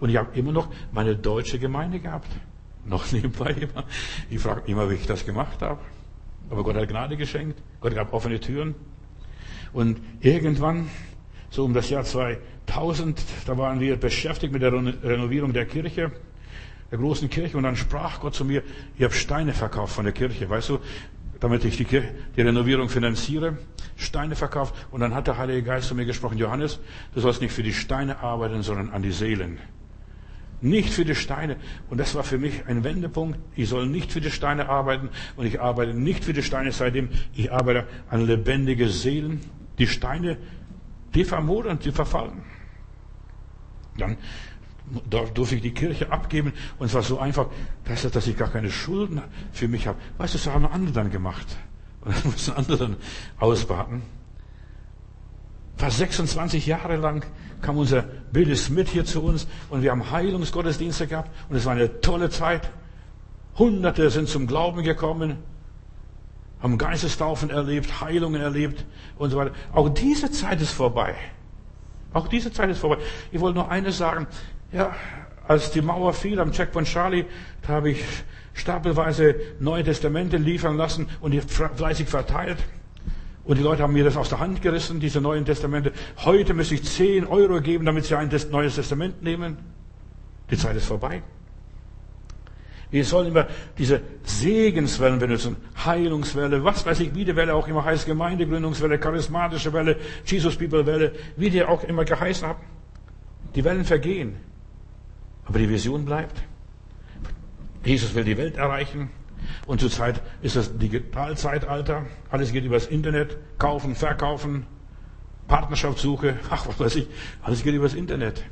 Und 0.00 0.08
ich 0.08 0.16
habe 0.16 0.36
immer 0.38 0.52
noch 0.52 0.68
meine 0.92 1.16
deutsche 1.16 1.58
Gemeinde 1.58 2.00
gehabt. 2.00 2.28
Noch 2.84 3.12
nebenbei 3.12 3.50
immer. 3.52 3.84
Ich 4.28 4.40
frage 4.40 4.62
immer, 4.66 4.90
wie 4.90 4.94
ich 4.94 5.06
das 5.06 5.24
gemacht 5.24 5.62
habe. 5.62 5.80
Aber 6.50 6.64
Gott 6.64 6.74
hat 6.74 6.88
Gnade 6.88 7.16
geschenkt. 7.16 7.62
Gott 7.80 7.94
gab 7.94 8.12
offene 8.12 8.40
Türen. 8.40 8.74
Und 9.72 10.00
irgendwann 10.20 10.88
so 11.52 11.66
um 11.66 11.74
das 11.74 11.90
Jahr 11.90 12.02
2000, 12.02 13.22
da 13.44 13.58
waren 13.58 13.78
wir 13.78 13.96
beschäftigt 13.96 14.54
mit 14.54 14.62
der 14.62 14.72
Renovierung 14.72 15.52
der 15.52 15.66
Kirche, 15.66 16.10
der 16.90 16.98
großen 16.98 17.28
Kirche, 17.28 17.58
und 17.58 17.64
dann 17.64 17.76
sprach 17.76 18.20
Gott 18.20 18.34
zu 18.34 18.46
mir, 18.46 18.62
ich 18.96 19.04
habe 19.04 19.12
Steine 19.12 19.52
verkauft 19.52 19.94
von 19.94 20.04
der 20.04 20.14
Kirche, 20.14 20.48
weißt 20.48 20.70
du, 20.70 20.78
damit 21.40 21.66
ich 21.66 21.76
die, 21.76 21.84
Kirche, 21.84 22.08
die 22.38 22.40
Renovierung 22.40 22.88
finanziere, 22.88 23.58
Steine 23.96 24.34
verkauft, 24.34 24.74
und 24.90 25.00
dann 25.00 25.14
hat 25.14 25.26
der 25.26 25.36
Heilige 25.36 25.62
Geist 25.62 25.88
zu 25.88 25.94
mir 25.94 26.06
gesprochen, 26.06 26.38
Johannes, 26.38 26.80
du 27.14 27.20
sollst 27.20 27.42
nicht 27.42 27.52
für 27.52 27.62
die 27.62 27.74
Steine 27.74 28.20
arbeiten, 28.20 28.62
sondern 28.62 28.88
an 28.88 29.02
die 29.02 29.12
Seelen. 29.12 29.58
Nicht 30.62 30.90
für 30.90 31.04
die 31.04 31.16
Steine. 31.16 31.56
Und 31.90 31.98
das 31.98 32.14
war 32.14 32.22
für 32.22 32.38
mich 32.38 32.66
ein 32.66 32.84
Wendepunkt. 32.84 33.36
Ich 33.56 33.68
soll 33.68 33.86
nicht 33.86 34.12
für 34.12 34.20
die 34.20 34.30
Steine 34.30 34.68
arbeiten 34.68 35.10
und 35.36 35.44
ich 35.44 35.60
arbeite 35.60 35.92
nicht 35.92 36.24
für 36.24 36.32
die 36.32 36.42
Steine 36.44 36.70
seitdem. 36.70 37.08
Ich 37.34 37.52
arbeite 37.52 37.88
an 38.08 38.24
lebendige 38.24 38.88
Seelen. 38.88 39.40
Die 39.78 39.88
Steine 39.88 40.36
die 41.14 41.24
vermodern, 41.24 41.78
die 41.78 41.92
verfallen. 41.92 42.42
Dann 43.96 44.16
durfte 45.08 45.56
ich 45.56 45.62
die 45.62 45.74
Kirche 45.74 46.10
abgeben 46.10 46.52
und 46.78 46.86
es 46.86 46.94
war 46.94 47.02
so 47.02 47.18
einfach, 47.18 47.46
dass, 47.84 48.02
dass 48.10 48.26
ich 48.26 48.36
gar 48.36 48.48
keine 48.48 48.70
Schulden 48.70 49.22
für 49.52 49.68
mich 49.68 49.86
habe. 49.86 49.98
Weißt 50.18 50.34
du, 50.34 50.38
das 50.38 50.46
haben 50.46 50.66
andere 50.66 50.92
dann 50.92 51.10
gemacht. 51.10 51.46
Und 52.00 52.10
das 52.14 52.24
mussten 52.24 52.52
andere 52.52 52.78
dann 52.78 52.96
ausbaden. 53.38 54.02
Fast 55.76 55.98
26 55.98 56.66
Jahre 56.66 56.96
lang 56.96 57.24
kam 57.60 57.76
unser 57.76 58.02
Billy 58.02 58.56
Smith 58.56 58.90
hier 58.90 59.04
zu 59.04 59.22
uns 59.22 59.46
und 59.70 59.82
wir 59.82 59.90
haben 59.90 60.10
Heilungsgottesdienste 60.10 61.06
gehabt 61.06 61.30
und 61.48 61.56
es 61.56 61.64
war 61.64 61.72
eine 61.72 62.00
tolle 62.00 62.30
Zeit. 62.30 62.70
Hunderte 63.56 64.10
sind 64.10 64.28
zum 64.28 64.46
Glauben 64.46 64.82
gekommen 64.82 65.38
haben 66.62 66.78
Geistestaufen 66.78 67.50
erlebt, 67.50 68.00
Heilungen 68.00 68.40
erlebt 68.40 68.84
und 69.18 69.30
so 69.30 69.36
weiter. 69.36 69.52
Auch 69.72 69.88
diese 69.88 70.30
Zeit 70.30 70.60
ist 70.60 70.70
vorbei. 70.70 71.14
Auch 72.12 72.28
diese 72.28 72.52
Zeit 72.52 72.70
ist 72.70 72.78
vorbei. 72.78 72.98
Ich 73.32 73.40
wollte 73.40 73.58
noch 73.58 73.68
eines 73.68 73.98
sagen. 73.98 74.26
Ja, 74.70 74.94
als 75.46 75.72
die 75.72 75.82
Mauer 75.82 76.12
fiel 76.12 76.38
am 76.38 76.52
Checkpoint 76.52 76.86
Charlie, 76.86 77.24
da 77.62 77.74
habe 77.74 77.90
ich 77.90 78.04
stapelweise 78.54 79.34
Neue 79.58 79.82
Testamente 79.82 80.36
liefern 80.36 80.76
lassen 80.76 81.08
und 81.20 81.32
die 81.32 81.40
fleißig 81.40 82.08
verteilt. 82.08 82.58
Und 83.44 83.58
die 83.58 83.62
Leute 83.62 83.82
haben 83.82 83.92
mir 83.92 84.04
das 84.04 84.16
aus 84.16 84.28
der 84.28 84.38
Hand 84.38 84.62
gerissen, 84.62 85.00
diese 85.00 85.20
Neuen 85.20 85.44
Testamente. 85.44 85.92
Heute 86.18 86.54
müsste 86.54 86.76
ich 86.76 86.84
10 86.84 87.26
Euro 87.26 87.60
geben, 87.60 87.84
damit 87.84 88.04
sie 88.04 88.14
ein 88.14 88.30
neues 88.52 88.76
Testament 88.76 89.20
nehmen. 89.22 89.56
Die 90.48 90.56
Zeit 90.56 90.76
ist 90.76 90.86
vorbei. 90.86 91.22
Wir 92.92 93.06
sollen 93.06 93.28
immer 93.28 93.46
diese 93.78 94.02
Segenswellen 94.22 95.18
benutzen, 95.18 95.56
Heilungswelle, 95.82 96.62
was 96.62 96.84
weiß 96.84 97.00
ich, 97.00 97.14
wie 97.14 97.24
die 97.24 97.34
Welle 97.34 97.54
auch 97.54 97.66
immer 97.66 97.82
heißt, 97.82 98.04
Gemeindegründungswelle, 98.04 98.98
charismatische 98.98 99.72
Welle, 99.72 99.96
Jesus 100.26 100.56
People 100.56 100.84
Welle, 100.84 101.12
wie 101.36 101.48
die 101.48 101.64
auch 101.64 101.82
immer 101.84 102.04
geheißen 102.04 102.46
haben. 102.46 102.60
Die 103.54 103.64
Wellen 103.64 103.86
vergehen, 103.86 104.36
aber 105.46 105.58
die 105.58 105.70
Vision 105.70 106.04
bleibt. 106.04 106.42
Jesus 107.82 108.14
will 108.14 108.24
die 108.24 108.36
Welt 108.36 108.58
erreichen 108.58 109.08
und 109.66 109.80
zurzeit 109.80 110.20
ist 110.42 110.56
das 110.56 110.76
Digitalzeitalter. 110.76 112.04
Alles 112.30 112.52
geht 112.52 112.64
übers 112.64 112.86
Internet, 112.86 113.38
kaufen, 113.58 113.94
verkaufen, 113.94 114.66
Partnerschaftssuche, 115.48 116.36
ach 116.50 116.68
was 116.68 116.78
weiß 116.78 116.96
ich, 116.96 117.08
alles 117.42 117.62
geht 117.62 117.74
übers 117.74 117.94
Internet. 117.94 118.44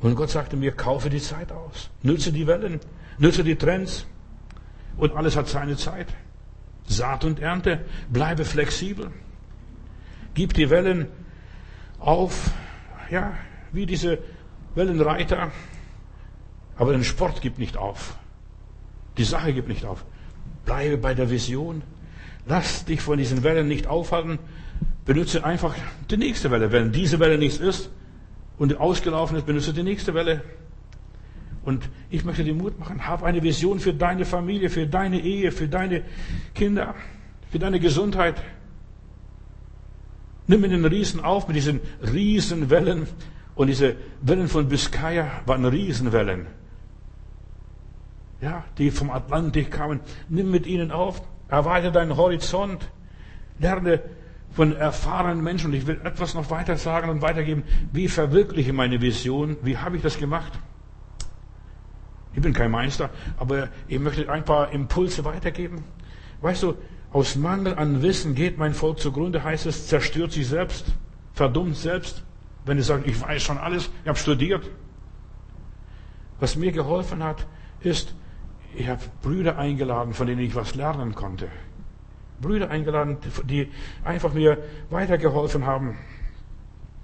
Und 0.00 0.14
Gott 0.14 0.30
sagte 0.30 0.56
mir, 0.56 0.72
kaufe 0.72 1.10
die 1.10 1.20
Zeit 1.20 1.50
aus. 1.50 1.90
Nütze 2.02 2.32
die 2.32 2.46
Wellen, 2.46 2.80
nütze 3.18 3.42
die 3.42 3.56
Trends. 3.56 4.06
Und 4.96 5.14
alles 5.14 5.36
hat 5.36 5.48
seine 5.48 5.76
Zeit. 5.76 6.08
Saat 6.86 7.24
und 7.24 7.40
Ernte. 7.40 7.84
Bleibe 8.10 8.44
flexibel. 8.44 9.10
Gib 10.34 10.54
die 10.54 10.70
Wellen 10.70 11.08
auf. 11.98 12.50
Ja, 13.10 13.34
wie 13.72 13.86
diese 13.86 14.18
Wellenreiter. 14.74 15.50
Aber 16.76 16.92
den 16.92 17.04
Sport 17.04 17.40
gibt 17.40 17.58
nicht 17.58 17.76
auf. 17.76 18.16
Die 19.16 19.24
Sache 19.24 19.52
gibt 19.52 19.68
nicht 19.68 19.84
auf. 19.84 20.04
Bleibe 20.64 20.96
bei 20.96 21.14
der 21.14 21.28
Vision. 21.28 21.82
Lass 22.46 22.84
dich 22.84 23.02
von 23.02 23.18
diesen 23.18 23.42
Wellen 23.42 23.66
nicht 23.66 23.88
aufhalten. 23.88 24.38
Benutze 25.04 25.44
einfach 25.44 25.74
die 26.08 26.16
nächste 26.16 26.50
Welle. 26.52 26.70
Wenn 26.70 26.92
diese 26.92 27.18
Welle 27.18 27.36
nichts 27.36 27.58
ist 27.58 27.90
und 28.58 28.78
ausgelaufen 28.78 29.36
ist, 29.36 29.46
benutze 29.46 29.72
die 29.72 29.82
nächste 29.82 30.14
Welle. 30.14 30.42
Und 31.64 31.88
ich 32.10 32.24
möchte 32.24 32.44
dir 32.44 32.54
Mut 32.54 32.78
machen. 32.78 33.06
Hab 33.06 33.22
eine 33.22 33.42
Vision 33.42 33.78
für 33.78 33.92
deine 33.92 34.24
Familie, 34.24 34.70
für 34.70 34.86
deine 34.86 35.20
Ehe, 35.20 35.52
für 35.52 35.68
deine 35.68 36.02
Kinder, 36.54 36.94
für 37.50 37.58
deine 37.58 37.78
Gesundheit. 37.78 38.42
Nimm 40.46 40.62
mit 40.62 40.72
den 40.72 40.84
Riesen 40.84 41.20
auf, 41.22 41.46
mit 41.46 41.56
diesen 41.56 41.80
Riesenwellen. 42.02 43.06
Und 43.54 43.66
diese 43.66 43.96
Wellen 44.22 44.48
von 44.48 44.68
Biscaya 44.68 45.42
waren 45.44 45.64
Riesenwellen. 45.64 46.46
Ja, 48.40 48.64
die 48.78 48.90
vom 48.90 49.10
Atlantik 49.10 49.70
kamen. 49.70 50.00
Nimm 50.28 50.50
mit 50.50 50.66
ihnen 50.66 50.90
auf. 50.90 51.20
Erweite 51.48 51.92
deinen 51.92 52.16
Horizont. 52.16 52.88
Lerne 53.58 54.00
von 54.50 54.74
erfahrenen 54.74 55.42
Menschen. 55.42 55.68
Und 55.70 55.74
ich 55.74 55.86
will 55.86 56.00
etwas 56.04 56.34
noch 56.34 56.50
weiter 56.50 56.76
sagen 56.76 57.10
und 57.10 57.22
weitergeben. 57.22 57.64
Wie 57.92 58.08
verwirkliche 58.08 58.72
meine 58.72 59.00
Vision? 59.00 59.56
Wie 59.62 59.78
habe 59.78 59.96
ich 59.96 60.02
das 60.02 60.18
gemacht? 60.18 60.52
Ich 62.34 62.42
bin 62.42 62.52
kein 62.52 62.70
Meister, 62.70 63.10
aber 63.38 63.68
ich 63.88 63.98
möchte 63.98 64.30
ein 64.30 64.44
paar 64.44 64.70
Impulse 64.70 65.24
weitergeben. 65.24 65.82
Weißt 66.40 66.62
du, 66.62 66.76
aus 67.10 67.36
Mangel 67.36 67.74
an 67.74 68.02
Wissen 68.02 68.34
geht 68.34 68.58
mein 68.58 68.74
Volk 68.74 69.00
zugrunde, 69.00 69.42
heißt 69.42 69.66
es, 69.66 69.88
zerstört 69.88 70.32
sich 70.32 70.46
selbst, 70.46 70.86
verdummt 71.32 71.76
selbst. 71.76 72.22
Wenn 72.64 72.78
ich 72.78 72.84
sage, 72.84 73.04
ich 73.06 73.20
weiß 73.20 73.42
schon 73.42 73.58
alles, 73.58 73.90
ich 74.02 74.08
habe 74.08 74.18
studiert. 74.18 74.70
Was 76.38 76.54
mir 76.54 76.70
geholfen 76.70 77.24
hat, 77.24 77.46
ist, 77.80 78.14
ich 78.76 78.86
habe 78.86 79.02
Brüder 79.22 79.58
eingeladen, 79.58 80.12
von 80.12 80.26
denen 80.26 80.42
ich 80.42 80.54
was 80.54 80.74
lernen 80.74 81.14
konnte. 81.14 81.48
Brüder 82.40 82.70
eingeladen, 82.70 83.18
die 83.44 83.68
einfach 84.04 84.32
mir 84.32 84.58
weitergeholfen 84.90 85.66
haben, 85.66 85.96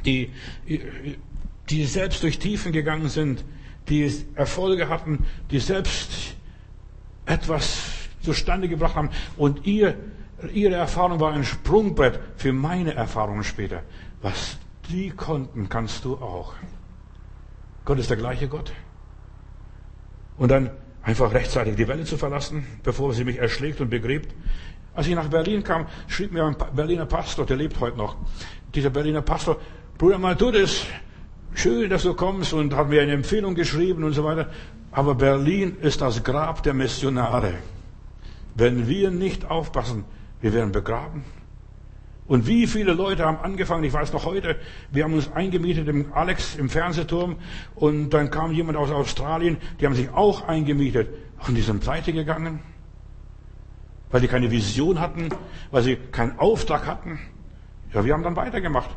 die, 0.04 0.30
die 1.70 1.84
selbst 1.84 2.22
durch 2.22 2.38
Tiefen 2.38 2.72
gegangen 2.72 3.08
sind, 3.08 3.44
die 3.88 4.10
Erfolge 4.34 4.88
hatten, 4.88 5.24
die 5.50 5.58
selbst 5.58 6.36
etwas 7.26 8.08
zustande 8.20 8.68
gebracht 8.68 8.96
haben. 8.96 9.10
Und 9.36 9.66
ihr, 9.66 9.96
ihre 10.52 10.74
Erfahrung 10.74 11.20
war 11.20 11.32
ein 11.32 11.44
Sprungbrett 11.44 12.18
für 12.36 12.52
meine 12.52 12.94
Erfahrungen 12.94 13.44
später. 13.44 13.82
Was 14.22 14.58
die 14.88 15.10
konnten, 15.10 15.68
kannst 15.68 16.04
du 16.04 16.16
auch. 16.16 16.54
Gott 17.84 17.98
ist 17.98 18.10
der 18.10 18.16
gleiche 18.16 18.48
Gott. 18.48 18.72
Und 20.36 20.50
dann 20.50 20.70
einfach 21.02 21.32
rechtzeitig 21.32 21.76
die 21.76 21.86
Welle 21.86 22.04
zu 22.04 22.16
verlassen, 22.16 22.66
bevor 22.82 23.12
sie 23.12 23.24
mich 23.24 23.38
erschlägt 23.38 23.80
und 23.80 23.90
begräbt. 23.90 24.34
Als 24.94 25.08
ich 25.08 25.14
nach 25.14 25.28
Berlin 25.28 25.64
kam, 25.64 25.86
schrieb 26.06 26.32
mir 26.32 26.44
ein 26.44 26.56
Berliner 26.74 27.06
Pastor, 27.06 27.44
der 27.44 27.56
lebt 27.56 27.80
heute 27.80 27.96
noch. 27.96 28.16
Dieser 28.74 28.90
Berliner 28.90 29.22
Pastor, 29.22 29.56
Bruder 29.98 30.18
das, 30.52 30.86
schön, 31.54 31.90
dass 31.90 32.04
du 32.04 32.14
kommst 32.14 32.52
und 32.52 32.74
hat 32.74 32.88
mir 32.88 33.02
eine 33.02 33.12
Empfehlung 33.12 33.54
geschrieben 33.54 34.04
und 34.04 34.12
so 34.12 34.24
weiter. 34.24 34.50
Aber 34.92 35.14
Berlin 35.16 35.76
ist 35.80 36.00
das 36.00 36.22
Grab 36.22 36.62
der 36.62 36.74
Missionare. 36.74 37.54
Wenn 38.54 38.86
wir 38.86 39.10
nicht 39.10 39.50
aufpassen, 39.50 40.04
wir 40.40 40.52
werden 40.52 40.70
begraben. 40.70 41.24
Und 42.26 42.46
wie 42.46 42.66
viele 42.66 42.92
Leute 42.92 43.24
haben 43.24 43.38
angefangen, 43.38 43.84
ich 43.84 43.92
weiß 43.92 44.12
noch 44.12 44.24
heute, 44.24 44.56
wir 44.90 45.04
haben 45.04 45.12
uns 45.14 45.30
eingemietet 45.32 45.88
im 45.88 46.12
Alex 46.14 46.54
im 46.56 46.70
Fernsehturm 46.70 47.36
und 47.74 48.10
dann 48.10 48.30
kam 48.30 48.52
jemand 48.52 48.78
aus 48.78 48.90
Australien, 48.90 49.58
die 49.78 49.86
haben 49.86 49.94
sich 49.94 50.10
auch 50.10 50.48
eingemietet 50.48 51.08
und 51.46 51.54
die 51.54 51.60
sind 51.60 51.80
pleite 51.80 52.12
gegangen, 52.12 52.60
weil 54.14 54.20
die 54.20 54.28
keine 54.28 54.48
Vision 54.48 55.00
hatten, 55.00 55.28
weil 55.72 55.82
sie 55.82 55.96
keinen 55.96 56.38
Auftrag 56.38 56.86
hatten. 56.86 57.18
Ja, 57.92 58.04
wir 58.04 58.12
haben 58.12 58.22
dann 58.22 58.36
weitergemacht. 58.36 58.90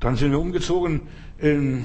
Dann 0.00 0.16
sind 0.16 0.32
wir 0.32 0.40
umgezogen 0.40 1.02
in 1.38 1.84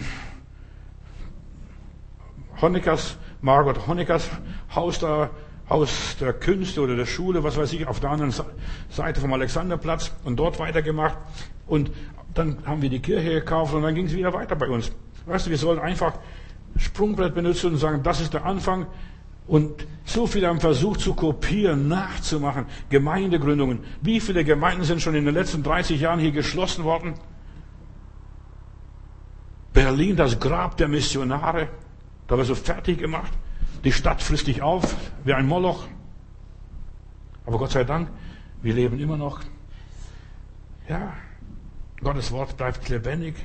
Honeckers, 2.59 3.17
Margot 3.41 3.85
Honeckers 3.85 4.27
Haus 4.73 4.97
da, 4.97 5.29
Haus 5.69 6.17
der 6.19 6.33
Künste 6.33 6.81
oder 6.81 6.95
der 6.95 7.05
Schule, 7.05 7.43
was 7.43 7.55
weiß 7.55 7.71
ich, 7.73 7.85
auf 7.85 7.99
der 7.99 8.09
anderen 8.09 8.33
Seite 8.89 9.21
vom 9.21 9.31
Alexanderplatz 9.31 10.11
und 10.23 10.37
dort 10.37 10.57
weitergemacht. 10.57 11.19
Und 11.67 11.91
dann 12.33 12.65
haben 12.65 12.81
wir 12.81 12.89
die 12.89 12.99
Kirche 12.99 13.29
gekauft 13.29 13.75
und 13.75 13.83
dann 13.83 13.93
ging 13.93 14.07
es 14.07 14.15
wieder 14.15 14.33
weiter 14.33 14.55
bei 14.55 14.67
uns. 14.67 14.91
Weißt 15.27 15.45
du, 15.45 15.51
wir 15.51 15.59
sollen 15.59 15.77
einfach 15.77 16.13
Sprungbrett 16.77 17.35
benutzen 17.35 17.73
und 17.73 17.77
sagen, 17.77 18.01
das 18.01 18.21
ist 18.21 18.33
der 18.33 18.43
Anfang. 18.43 18.87
Und 19.47 19.87
so 20.05 20.27
viele 20.27 20.47
haben 20.47 20.59
versucht 20.59 20.99
zu 20.99 21.13
kopieren, 21.13 21.87
nachzumachen. 21.87 22.65
Gemeindegründungen. 22.89 23.79
Wie 24.01 24.19
viele 24.19 24.43
Gemeinden 24.43 24.83
sind 24.83 25.01
schon 25.01 25.15
in 25.15 25.25
den 25.25 25.33
letzten 25.33 25.63
30 25.63 25.99
Jahren 25.99 26.19
hier 26.19 26.31
geschlossen 26.31 26.83
worden? 26.83 27.13
Berlin, 29.73 30.15
das 30.15 30.39
Grab 30.39 30.77
der 30.77 30.87
Missionare. 30.87 31.69
Da 32.27 32.37
war 32.37 32.45
so 32.45 32.55
fertig 32.55 32.99
gemacht. 32.99 33.31
Die 33.83 33.91
Stadt 33.91 34.21
frisst 34.21 34.47
dich 34.47 34.61
auf 34.61 34.95
wie 35.23 35.33
ein 35.33 35.47
Moloch. 35.47 35.87
Aber 37.45 37.57
Gott 37.57 37.71
sei 37.71 37.83
Dank, 37.83 38.09
wir 38.61 38.73
leben 38.73 38.99
immer 38.99 39.17
noch. 39.17 39.41
Ja, 40.87 41.13
Gottes 42.01 42.31
Wort 42.31 42.57
bleibt 42.57 42.87
lebendig. 42.89 43.35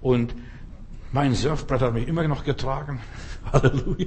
Und 0.00 0.34
mein 1.12 1.34
Surfbrett 1.34 1.82
hat 1.82 1.94
mich 1.94 2.08
immer 2.08 2.26
noch 2.26 2.44
getragen. 2.44 3.00
Halleluja. 3.52 4.06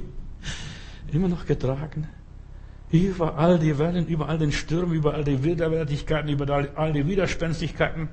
Immer 1.14 1.28
noch 1.28 1.46
getragen. 1.46 2.08
Über 2.90 3.38
all 3.38 3.60
die 3.60 3.78
Wellen, 3.78 4.08
über 4.08 4.28
all 4.28 4.36
den 4.36 4.50
Stürmen, 4.50 4.94
über 4.94 5.14
all 5.14 5.22
die 5.22 5.44
Widerwärtigkeiten, 5.44 6.28
über 6.28 6.68
all 6.74 6.92
die 6.92 7.06
Widerspenstigkeiten. 7.06 8.08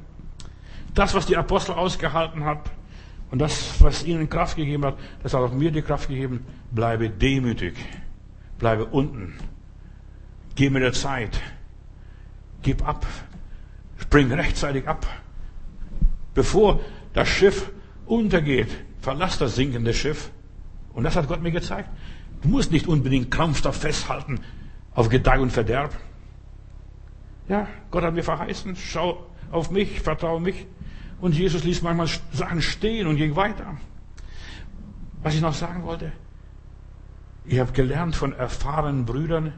Das, 0.93 1.15
was 1.15 1.25
die 1.25 1.35
Apostel 1.35 1.73
ausgehalten 1.73 2.45
hat, 2.45 2.69
und 3.31 3.39
das, 3.39 3.81
was 3.81 4.03
ihnen 4.03 4.29
Kraft 4.29 4.55
gegeben 4.55 4.85
hat, 4.85 4.97
das 5.23 5.33
hat 5.33 5.41
auch 5.41 5.53
mir 5.53 5.71
die 5.71 5.81
Kraft 5.81 6.09
gegeben. 6.09 6.45
Bleibe 6.69 7.09
demütig. 7.09 7.73
Bleibe 8.59 8.85
unten. 8.85 9.33
Gib 10.53 10.73
mir 10.73 10.81
der 10.81 10.93
Zeit. 10.93 11.41
Gib 12.61 12.87
ab. 12.87 13.07
Spring 13.97 14.31
rechtzeitig 14.31 14.87
ab. 14.87 15.07
Bevor 16.35 16.81
das 17.13 17.29
Schiff 17.29 17.71
untergeht, 18.05 18.69
verlass 18.99 19.39
das 19.39 19.55
sinkende 19.55 19.93
Schiff. 19.93 20.29
Und 20.93 21.05
das 21.05 21.15
hat 21.15 21.27
Gott 21.27 21.41
mir 21.41 21.51
gezeigt. 21.51 21.89
Du 22.41 22.49
musst 22.49 22.71
nicht 22.71 22.87
unbedingt 22.87 23.29
krampfhaft 23.31 23.81
festhalten 23.81 24.39
auf 24.93 25.09
Gedeih 25.09 25.39
und 25.39 25.51
Verderb. 25.51 25.95
Ja, 27.47 27.67
Gott 27.91 28.03
hat 28.03 28.13
mir 28.13 28.23
verheißen, 28.23 28.75
schau 28.75 29.25
auf 29.51 29.71
mich, 29.71 29.99
vertraue 29.99 30.41
mich. 30.41 30.65
Und 31.19 31.35
Jesus 31.35 31.63
ließ 31.63 31.81
manchmal 31.81 32.07
Sachen 32.31 32.61
stehen 32.61 33.07
und 33.07 33.17
ging 33.17 33.35
weiter. 33.35 33.77
Was 35.21 35.35
ich 35.35 35.41
noch 35.41 35.53
sagen 35.53 35.83
wollte, 35.83 36.11
ich 37.45 37.59
habe 37.59 37.71
gelernt 37.71 38.15
von 38.15 38.33
erfahrenen 38.33 39.05
Brüdern, 39.05 39.53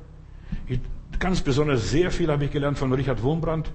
ich, 0.68 0.80
ganz 1.20 1.42
besonders 1.42 1.90
sehr 1.90 2.12
viel 2.12 2.30
habe 2.30 2.46
ich 2.46 2.52
gelernt 2.52 2.78
von 2.78 2.92
Richard 2.92 3.22
Wurmbrand, 3.24 3.72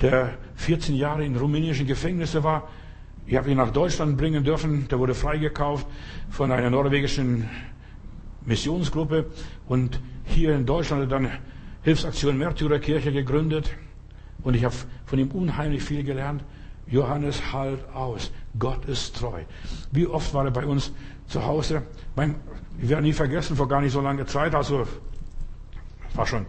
der 0.00 0.38
14 0.56 0.94
Jahre 0.94 1.24
in 1.24 1.36
rumänischen 1.36 1.86
Gefängnissen 1.86 2.44
war. 2.44 2.68
Ich 3.26 3.36
habe 3.36 3.50
ihn 3.50 3.56
nach 3.56 3.72
Deutschland 3.72 4.16
bringen 4.16 4.44
dürfen, 4.44 4.88
der 4.88 4.98
wurde 4.98 5.14
freigekauft 5.14 5.86
von 6.30 6.52
einer 6.52 6.70
norwegischen 6.70 7.48
Missionsgruppe 8.46 9.26
und 9.68 10.00
hier 10.24 10.54
in 10.54 10.66
Deutschland 10.66 11.02
hat 11.02 11.10
er 11.10 11.20
dann 11.20 11.30
Hilfsaktion 11.82 12.38
Märtyrerkirche 12.38 13.12
gegründet 13.12 13.70
und 14.42 14.54
ich 14.54 14.64
habe 14.64 14.74
von 15.04 15.18
ihm 15.18 15.30
unheimlich 15.30 15.82
viel 15.82 16.02
gelernt. 16.02 16.42
Johannes 16.88 17.52
halt 17.52 17.80
aus. 17.92 18.30
Gott 18.58 18.84
ist 18.86 19.16
treu. 19.16 19.42
Wie 19.90 20.06
oft 20.06 20.32
war 20.34 20.44
er 20.44 20.52
bei 20.52 20.64
uns 20.64 20.92
zu 21.26 21.44
Hause? 21.44 21.82
Ich 22.80 22.88
werde 22.88 23.02
nie 23.02 23.12
vergessen, 23.12 23.56
vor 23.56 23.68
gar 23.68 23.80
nicht 23.80 23.92
so 23.92 24.00
langer 24.00 24.26
Zeit, 24.26 24.54
also 24.54 24.86
war 26.14 26.26
schon, 26.26 26.46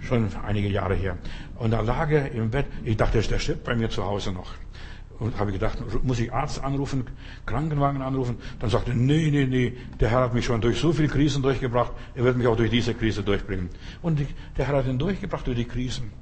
schon 0.00 0.28
einige 0.46 0.68
Jahre 0.68 0.94
her. 0.94 1.16
Und 1.56 1.70
da 1.70 1.80
lag 1.80 2.10
er 2.10 2.30
im 2.32 2.50
Bett. 2.50 2.66
Ich 2.84 2.96
dachte, 2.96 3.20
der 3.20 3.38
stirbt 3.38 3.64
bei 3.64 3.74
mir 3.74 3.88
zu 3.88 4.04
Hause 4.04 4.32
noch. 4.32 4.52
Und 5.18 5.36
habe 5.38 5.50
gedacht, 5.50 5.78
muss 6.04 6.20
ich 6.20 6.32
Arzt 6.32 6.62
anrufen, 6.62 7.04
Krankenwagen 7.44 8.02
anrufen? 8.02 8.36
Dann 8.60 8.70
sagte 8.70 8.92
er, 8.92 8.96
nee, 8.96 9.30
nee, 9.32 9.46
nee, 9.46 9.76
der 9.98 10.10
Herr 10.10 10.20
hat 10.20 10.34
mich 10.34 10.44
schon 10.44 10.60
durch 10.60 10.78
so 10.78 10.92
viele 10.92 11.08
Krisen 11.08 11.42
durchgebracht, 11.42 11.92
er 12.14 12.22
wird 12.22 12.36
mich 12.36 12.46
auch 12.46 12.56
durch 12.56 12.70
diese 12.70 12.94
Krise 12.94 13.24
durchbringen. 13.24 13.68
Und 14.00 14.20
der 14.56 14.66
Herr 14.66 14.76
hat 14.76 14.86
ihn 14.86 14.98
durchgebracht 14.98 15.44
durch 15.46 15.56
die 15.56 15.64
Krisen. 15.64 16.12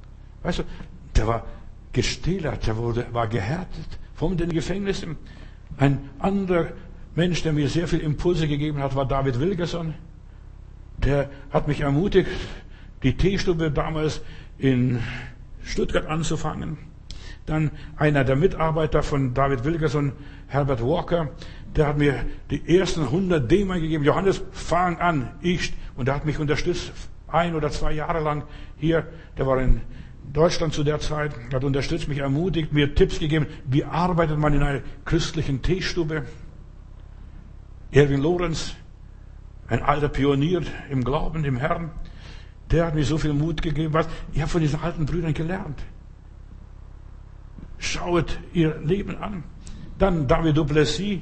Weißt 0.41 0.59
du, 0.59 0.63
der 1.15 1.27
war 1.27 1.45
gestählert, 1.93 2.67
er 2.67 2.77
wurde, 2.77 3.05
war 3.11 3.27
gehärtet 3.27 3.99
von 4.15 4.35
den 4.35 4.49
Gefängnissen. 4.49 5.15
Ein 5.77 6.09
anderer 6.17 6.73
Mensch, 7.15 7.43
der 7.43 7.53
mir 7.53 7.67
sehr 7.67 7.87
viel 7.87 7.99
Impulse 7.99 8.47
gegeben 8.47 8.79
hat, 8.79 8.95
war 8.95 9.07
David 9.07 9.39
Wilgerson. 9.39 9.93
Der 10.97 11.29
hat 11.51 11.67
mich 11.67 11.81
ermutigt, 11.81 12.29
die 13.03 13.15
Teestube 13.15 13.71
damals 13.71 14.21
in 14.57 14.99
Stuttgart 15.63 16.07
anzufangen. 16.07 16.77
Dann 17.47 17.71
einer 17.95 18.25
der 18.25 18.35
Mitarbeiter 18.35 19.01
von 19.01 19.33
David 19.33 19.63
Wilgerson, 19.63 20.11
Herbert 20.47 20.81
Walker, 20.83 21.29
der 21.75 21.87
hat 21.87 21.97
mir 21.97 22.25
die 22.51 22.77
ersten 22.77 23.03
100 23.03 23.49
D-Mark 23.49 23.79
gegeben. 23.79 24.03
Johannes, 24.03 24.43
fang 24.51 24.97
an. 24.99 25.31
Ich, 25.41 25.73
und 25.95 26.07
der 26.07 26.15
hat 26.15 26.25
mich 26.25 26.39
unterstützt, 26.39 26.91
ein 27.27 27.55
oder 27.55 27.71
zwei 27.71 27.93
Jahre 27.93 28.19
lang 28.19 28.43
hier. 28.75 29.07
Der 29.37 29.47
war 29.47 29.61
in 29.61 29.79
Deutschland 30.33 30.73
zu 30.73 30.83
der 30.83 30.99
Zeit, 30.99 31.31
hat 31.53 31.63
unterstützt, 31.63 32.09
mich 32.09 32.17
ermutigt, 32.17 32.73
mir 32.73 32.93
Tipps 32.95 33.17
gegeben, 33.17 33.47
wie 33.65 33.85
arbeitet 33.85 34.37
man 34.37 34.53
in 34.53 34.61
einer 34.61 34.81
christlichen 35.05 35.61
Teestube. 35.61 36.25
Erwin 37.91 38.21
Lorenz, 38.21 38.75
ein 39.69 39.81
alter 39.81 40.09
Pionier 40.09 40.63
im 40.89 41.01
Glauben, 41.01 41.45
im 41.45 41.55
Herrn, 41.55 41.91
der 42.71 42.87
hat 42.87 42.95
mir 42.95 43.05
so 43.05 43.17
viel 43.17 43.31
Mut 43.31 43.61
gegeben. 43.61 43.93
Was? 43.93 44.09
Ich 44.33 44.41
habe 44.41 44.51
von 44.51 44.59
diesen 44.59 44.81
alten 44.81 45.05
Brüdern 45.05 45.33
gelernt. 45.33 45.81
Schaut 47.77 48.39
ihr 48.53 48.77
Leben 48.83 49.17
an. 49.17 49.43
Dann 49.97 50.27
David 50.27 50.57
Duplessis, 50.57 51.19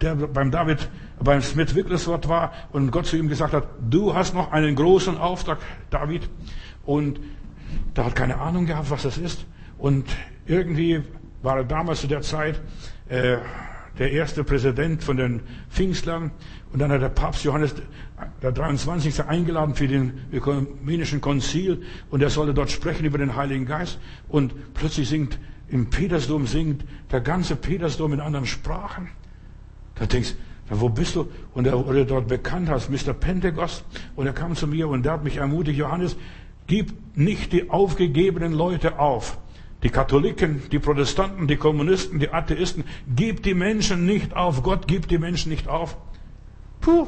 der 0.00 0.14
beim 0.14 0.50
David, 0.50 0.88
beim 1.22 1.42
Smith 1.42 1.74
Wigglesworth 1.74 2.28
war 2.28 2.52
und 2.72 2.90
Gott 2.90 3.06
zu 3.06 3.16
ihm 3.16 3.28
gesagt 3.28 3.52
hat, 3.52 3.64
du 3.88 4.14
hast 4.14 4.34
noch 4.34 4.52
einen 4.52 4.74
großen 4.74 5.18
Auftrag, 5.18 5.58
David. 5.90 6.28
Und 6.84 7.20
der 7.96 8.06
hat 8.06 8.14
keine 8.14 8.40
Ahnung 8.40 8.66
gehabt, 8.66 8.90
was 8.90 9.02
das 9.02 9.18
ist. 9.18 9.46
Und 9.78 10.06
irgendwie 10.46 11.02
war 11.42 11.58
er 11.58 11.64
damals 11.64 12.00
zu 12.00 12.06
der 12.06 12.22
Zeit 12.22 12.60
äh, 13.08 13.38
der 13.98 14.12
erste 14.12 14.44
Präsident 14.44 15.02
von 15.02 15.16
den 15.16 15.40
Pfingstlern. 15.68 16.30
Und 16.72 16.78
dann 16.78 16.92
hat 16.92 17.02
der 17.02 17.08
Papst 17.08 17.44
Johannes 17.44 17.74
der 18.42 18.52
23. 18.52 19.24
eingeladen 19.24 19.74
für 19.74 19.88
den 19.88 20.12
ökumenischen 20.32 21.20
Konzil 21.20 21.82
und 22.10 22.22
er 22.22 22.30
sollte 22.30 22.54
dort 22.54 22.70
sprechen 22.70 23.04
über 23.04 23.18
den 23.18 23.34
Heiligen 23.34 23.66
Geist. 23.66 23.98
Und 24.28 24.74
plötzlich 24.74 25.08
singt 25.08 25.38
im 25.68 25.88
Petersdom 25.88 26.46
singt 26.46 26.84
der 27.12 27.20
ganze 27.20 27.56
Petersdom 27.56 28.12
in 28.12 28.20
anderen 28.20 28.46
Sprachen. 28.46 29.08
Da 29.94 30.06
denkst 30.06 30.34
du, 30.68 30.80
wo 30.80 30.88
bist 30.88 31.16
du? 31.16 31.28
Und 31.54 31.66
er 31.66 31.84
wurde 31.84 32.06
dort 32.06 32.28
bekannt 32.28 32.70
als 32.70 32.88
Mr. 32.88 33.12
Pentecost. 33.12 33.84
Und 34.16 34.26
er 34.26 34.32
kam 34.32 34.54
zu 34.54 34.66
mir 34.66 34.88
und 34.88 35.04
der 35.04 35.12
hat 35.12 35.24
mich 35.24 35.36
ermutigt, 35.36 35.78
Johannes, 35.78 36.16
gib 36.66 36.92
nicht 37.16 37.52
die 37.52 37.70
aufgegebenen 37.70 38.52
Leute 38.52 38.98
auf. 38.98 39.38
Die 39.82 39.90
Katholiken, 39.90 40.62
die 40.70 40.78
Protestanten, 40.78 41.46
die 41.46 41.56
Kommunisten, 41.56 42.18
die 42.18 42.30
Atheisten, 42.30 42.84
gib 43.14 43.42
die 43.42 43.54
Menschen 43.54 44.06
nicht 44.06 44.36
auf. 44.36 44.62
Gott 44.62 44.86
gibt 44.86 45.10
die 45.10 45.18
Menschen 45.18 45.50
nicht 45.50 45.68
auf. 45.68 45.96
Puh. 46.80 47.06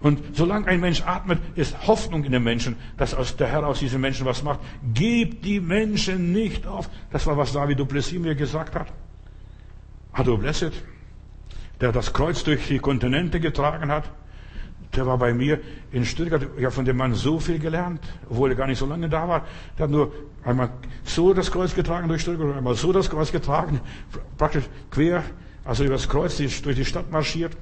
Und 0.00 0.36
solange 0.36 0.66
ein 0.66 0.80
Mensch 0.80 1.02
atmet, 1.02 1.38
ist 1.56 1.86
Hoffnung 1.86 2.24
in 2.24 2.32
den 2.32 2.44
Menschen, 2.44 2.76
dass 2.96 3.14
aus 3.14 3.36
der 3.36 3.48
Herr 3.48 3.66
aus 3.66 3.78
diesen 3.78 4.00
Menschen 4.00 4.26
was 4.26 4.42
macht. 4.42 4.60
Gib 4.94 5.42
die 5.42 5.60
Menschen 5.60 6.32
nicht 6.32 6.66
auf. 6.66 6.90
Das 7.10 7.26
war, 7.26 7.36
was 7.36 7.52
David 7.52 7.78
Duplessis 7.78 8.18
mir 8.18 8.34
gesagt 8.34 8.74
hat. 8.74 8.92
Ado 10.12 10.36
Blessed, 10.36 10.72
der 11.80 11.92
das 11.92 12.12
Kreuz 12.12 12.44
durch 12.44 12.68
die 12.68 12.78
Kontinente 12.78 13.40
getragen 13.40 13.90
hat 13.90 14.04
der 14.96 15.06
war 15.06 15.18
bei 15.18 15.34
mir 15.34 15.60
in 15.92 16.04
Stuttgart. 16.04 16.46
Ich 16.56 16.64
habe 16.64 16.74
von 16.74 16.84
dem 16.84 16.96
Mann 16.96 17.14
so 17.14 17.38
viel 17.38 17.58
gelernt, 17.58 18.00
obwohl 18.28 18.50
er 18.50 18.56
gar 18.56 18.66
nicht 18.66 18.78
so 18.78 18.86
lange 18.86 19.08
da 19.08 19.28
war. 19.28 19.44
Der 19.78 19.84
hat 19.84 19.90
nur 19.90 20.12
einmal 20.44 20.70
so 21.04 21.34
das 21.34 21.50
Kreuz 21.50 21.74
getragen 21.74 22.08
durch 22.08 22.22
Stuttgart, 22.22 22.56
einmal 22.56 22.74
so 22.74 22.92
das 22.92 23.10
Kreuz 23.10 23.32
getragen, 23.32 23.80
praktisch 24.38 24.64
quer, 24.90 25.22
also 25.64 25.84
über 25.84 25.94
das 25.94 26.08
Kreuz 26.08 26.36
durch 26.36 26.76
die 26.76 26.84
Stadt 26.84 27.10
marschiert. 27.10 27.56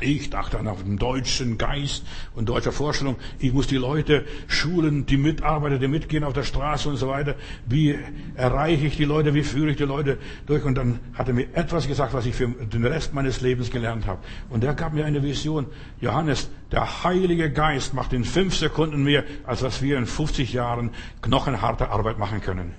Ich 0.00 0.30
dachte 0.30 0.58
an 0.60 0.66
den 0.66 0.96
deutschen 0.96 1.58
Geist 1.58 2.04
und 2.36 2.48
deutscher 2.48 2.70
Vorstellung. 2.70 3.16
Ich 3.40 3.52
muss 3.52 3.66
die 3.66 3.76
Leute 3.76 4.24
schulen, 4.46 5.06
die 5.06 5.16
Mitarbeiter, 5.16 5.78
die 5.78 5.88
mitgehen 5.88 6.22
auf 6.22 6.34
der 6.34 6.44
Straße 6.44 6.88
und 6.88 6.96
so 6.96 7.08
weiter. 7.08 7.34
Wie 7.66 7.98
erreiche 8.36 8.86
ich 8.86 8.96
die 8.96 9.04
Leute? 9.04 9.34
Wie 9.34 9.42
führe 9.42 9.70
ich 9.70 9.76
die 9.76 9.84
Leute 9.84 10.18
durch? 10.46 10.64
Und 10.64 10.76
dann 10.76 11.00
hat 11.14 11.26
er 11.26 11.34
mir 11.34 11.48
etwas 11.54 11.88
gesagt, 11.88 12.14
was 12.14 12.26
ich 12.26 12.34
für 12.36 12.46
den 12.46 12.84
Rest 12.84 13.12
meines 13.12 13.40
Lebens 13.40 13.70
gelernt 13.70 14.06
habe. 14.06 14.20
Und 14.50 14.62
er 14.62 14.74
gab 14.74 14.92
mir 14.92 15.04
eine 15.04 15.22
Vision. 15.22 15.66
Johannes, 16.00 16.48
der 16.70 17.02
Heilige 17.02 17.50
Geist 17.50 17.92
macht 17.92 18.12
in 18.12 18.22
fünf 18.22 18.54
Sekunden 18.54 19.02
mehr, 19.02 19.24
als 19.44 19.62
was 19.62 19.82
wir 19.82 19.98
in 19.98 20.06
50 20.06 20.52
Jahren 20.52 20.90
knochenharte 21.22 21.90
Arbeit 21.90 22.18
machen 22.18 22.40
können. 22.40 22.72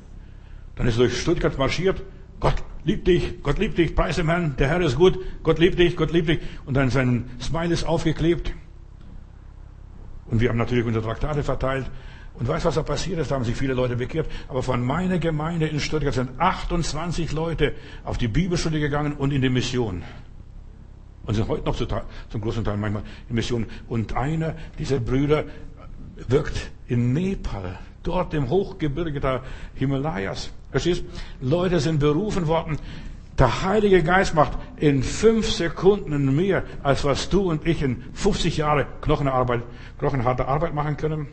Dann 0.77 0.87
ist 0.87 0.95
er 0.95 0.99
durch 0.99 1.19
Stuttgart 1.19 1.57
marschiert 1.57 2.01
Gott 2.39 2.63
liebt 2.83 3.07
dich, 3.07 3.41
Gott 3.43 3.59
liebt 3.59 3.77
dich, 3.77 3.95
preis 3.95 4.15
dem 4.15 4.29
Herrn, 4.29 4.55
der 4.57 4.67
Herr 4.67 4.81
ist 4.81 4.95
gut, 4.95 5.19
Gott 5.43 5.59
liebt 5.59 5.79
dich, 5.79 5.95
Gott 5.95 6.11
liebt 6.11 6.29
dich. 6.29 6.39
Und 6.65 6.75
dann 6.75 6.89
sein 6.89 7.29
Smile 7.41 7.73
ist 7.73 7.85
aufgeklebt. 7.85 8.53
Und 10.27 10.41
wir 10.41 10.49
haben 10.49 10.57
natürlich 10.57 10.85
unsere 10.85 11.03
Traktate 11.03 11.43
verteilt. 11.43 11.89
Und 12.35 12.47
weißt 12.47 12.65
was 12.65 12.75
da 12.75 12.83
passiert 12.83 13.19
ist? 13.19 13.31
Da 13.31 13.35
haben 13.35 13.43
sich 13.43 13.55
viele 13.55 13.73
Leute 13.73 13.97
bekehrt. 13.97 14.27
Aber 14.47 14.63
von 14.63 14.83
meiner 14.83 15.19
Gemeinde 15.19 15.67
in 15.67 15.79
Stuttgart 15.79 16.13
sind 16.13 16.39
28 16.39 17.31
Leute 17.33 17.73
auf 18.05 18.17
die 18.17 18.27
Bibelschule 18.27 18.79
gegangen 18.79 19.13
und 19.13 19.31
in 19.33 19.41
die 19.41 19.49
Mission. 19.49 20.03
Und 21.25 21.33
sind 21.33 21.47
heute 21.47 21.65
noch 21.65 21.75
zum 21.75 22.41
großen 22.41 22.63
Teil 22.63 22.77
manchmal 22.77 23.03
in 23.27 23.35
Mission. 23.35 23.65
Und 23.87 24.15
einer 24.15 24.55
dieser 24.77 24.99
Brüder 24.99 25.45
wirkt 26.27 26.71
in 26.87 27.13
Nepal, 27.13 27.77
dort 28.03 28.33
im 28.33 28.49
Hochgebirge 28.49 29.19
der 29.19 29.43
Himalayas. 29.75 30.51
Verstehst? 30.71 31.03
Leute 31.41 31.79
sind 31.79 31.99
berufen 31.99 32.47
worden. 32.47 32.77
Der 33.37 33.63
Heilige 33.63 34.03
Geist 34.03 34.35
macht 34.35 34.57
in 34.75 35.01
fünf 35.01 35.49
Sekunden 35.49 36.35
mehr, 36.35 36.63
als 36.83 37.05
was 37.05 37.29
du 37.29 37.49
und 37.49 37.65
ich 37.65 37.81
in 37.81 38.03
50 38.13 38.57
Jahre 38.57 38.85
Knochenarbeit, 39.01 39.63
knochenharte 39.97 40.47
Arbeit 40.47 40.73
machen 40.73 40.97
können. 40.97 41.27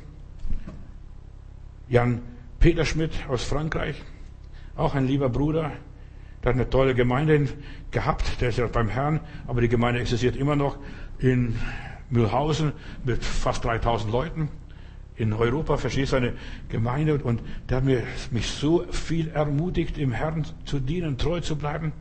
Jan 1.88 2.22
Peter 2.60 2.84
Schmidt 2.84 3.12
aus 3.28 3.42
Frankreich, 3.42 3.96
auch 4.76 4.94
ein 4.94 5.06
lieber 5.06 5.28
Bruder, 5.28 5.72
der 6.42 6.50
hat 6.50 6.60
eine 6.60 6.70
tolle 6.70 6.94
Gemeinde 6.94 7.48
gehabt, 7.90 8.40
der 8.40 8.50
ist 8.50 8.58
ja 8.58 8.66
beim 8.68 8.88
Herrn, 8.88 9.20
aber 9.48 9.60
die 9.60 9.68
Gemeinde 9.68 10.00
existiert 10.00 10.36
immer 10.36 10.54
noch 10.54 10.78
in 11.18 11.56
Mühlhausen 12.08 12.72
mit 13.04 13.24
fast 13.24 13.64
3000 13.64 14.12
Leuten 14.12 14.48
in 15.16 15.32
Europa, 15.32 15.76
verstehst 15.76 16.12
du, 16.12 16.16
eine 16.16 16.34
Gemeinde 16.68 17.18
und 17.22 17.42
der 17.68 17.78
hat 17.78 17.84
mir, 17.84 18.02
mich 18.30 18.50
so 18.50 18.84
viel 18.90 19.28
ermutigt, 19.28 19.98
im 19.98 20.12
Herrn 20.12 20.46
zu 20.64 20.78
dienen, 20.78 21.16
treu 21.16 21.40
zu 21.40 21.56
bleiben. 21.56 21.92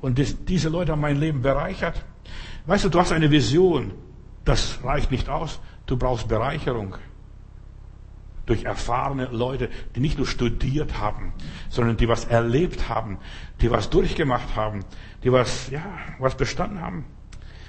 Und 0.00 0.18
das, 0.18 0.44
diese 0.44 0.68
Leute 0.68 0.92
haben 0.92 1.00
mein 1.00 1.18
Leben 1.18 1.42
bereichert. 1.42 2.04
Weißt 2.66 2.84
du, 2.84 2.88
du 2.88 2.98
hast 2.98 3.12
eine 3.12 3.30
Vision. 3.30 3.92
Das 4.44 4.80
reicht 4.82 5.10
nicht 5.10 5.28
aus. 5.28 5.60
Du 5.86 5.96
brauchst 5.96 6.28
Bereicherung. 6.28 6.96
Durch 8.46 8.64
erfahrene 8.64 9.26
Leute, 9.26 9.68
die 9.94 10.00
nicht 10.00 10.18
nur 10.18 10.26
studiert 10.26 10.98
haben, 10.98 11.32
sondern 11.68 11.96
die 11.96 12.08
was 12.08 12.24
erlebt 12.24 12.88
haben, 12.88 13.18
die 13.60 13.70
was 13.70 13.88
durchgemacht 13.88 14.56
haben, 14.56 14.84
die 15.22 15.30
was, 15.30 15.70
ja, 15.70 15.84
was 16.18 16.36
bestanden 16.36 16.80
haben. 16.80 17.04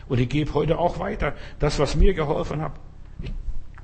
Und 0.08 0.20
ich 0.20 0.30
gebe 0.30 0.54
heute 0.54 0.80
auch 0.80 1.00
weiter 1.00 1.36
das, 1.60 1.78
was 1.78 1.96
mir 1.96 2.14
geholfen 2.14 2.62
hat. 2.62 2.80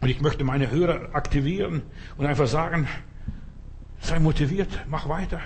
Und 0.01 0.09
ich 0.09 0.21
möchte 0.21 0.43
meine 0.43 0.71
Hörer 0.71 1.13
aktivieren 1.13 1.81
und 2.17 2.25
einfach 2.25 2.47
sagen, 2.47 2.87
sei 3.99 4.19
motiviert, 4.19 4.69
mach 4.87 5.09
weiter. 5.09 5.41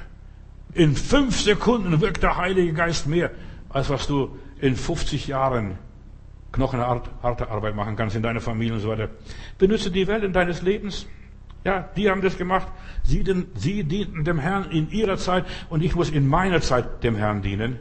In 0.74 0.96
fünf 0.96 1.40
Sekunden 1.40 2.02
wirkt 2.02 2.24
der 2.24 2.38
Heilige 2.38 2.74
Geist 2.74 3.08
mehr, 3.08 3.32
als 3.70 3.90
was 3.90 4.08
du 4.08 4.38
in 4.60 4.76
50 4.76 5.28
Jahren 5.28 5.78
knochenharte 6.52 7.50
Arbeit 7.50 7.76
machen 7.76 7.96
kannst 7.96 8.16
in 8.16 8.24
deiner 8.24 8.42
Familie 8.42 8.76
und 8.76 8.80
so 8.80 8.90
weiter. 8.90 9.10
Benutze 9.58 9.92
die 9.92 10.08
Wellen 10.08 10.34
deines 10.34 10.62
Lebens. 10.62 11.08
Ja, 11.64 11.90
die 11.96 12.10
haben 12.10 12.22
das 12.22 12.38
gemacht. 12.38 12.68
Sie, 13.04 13.24
den, 13.24 13.48
sie 13.56 13.84
dienten 13.84 14.24
dem 14.24 14.38
Herrn 14.38 14.70
in 14.70 14.90
ihrer 14.92 15.18
Zeit 15.18 15.46
und 15.70 15.82
ich 15.82 15.96
muss 15.96 16.10
in 16.10 16.28
meiner 16.28 16.62
Zeit 16.62 17.04
dem 17.04 17.16
Herrn 17.16 17.42
dienen. 17.42 17.80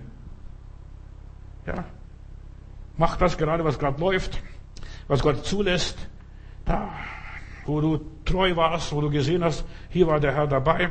Ja. 1.67 1.85
Mach 2.97 3.17
das 3.17 3.39
gerade, 3.39 3.65
was 3.65 3.79
gerade 3.79 4.01
läuft, 4.01 4.41
was 5.09 5.21
Gott 5.21 5.45
zulässt. 5.45 6.09
Da, 6.65 6.91
wo 7.67 7.81
du 7.81 8.01
treu 8.25 8.55
warst, 8.57 8.93
wo 8.93 9.01
du 9.01 9.11
gesehen 9.11 9.43
hast, 9.45 9.65
hier 9.91 10.07
war 10.07 10.21
der 10.21 10.35
Herr 10.35 10.47
dabei. 10.47 10.91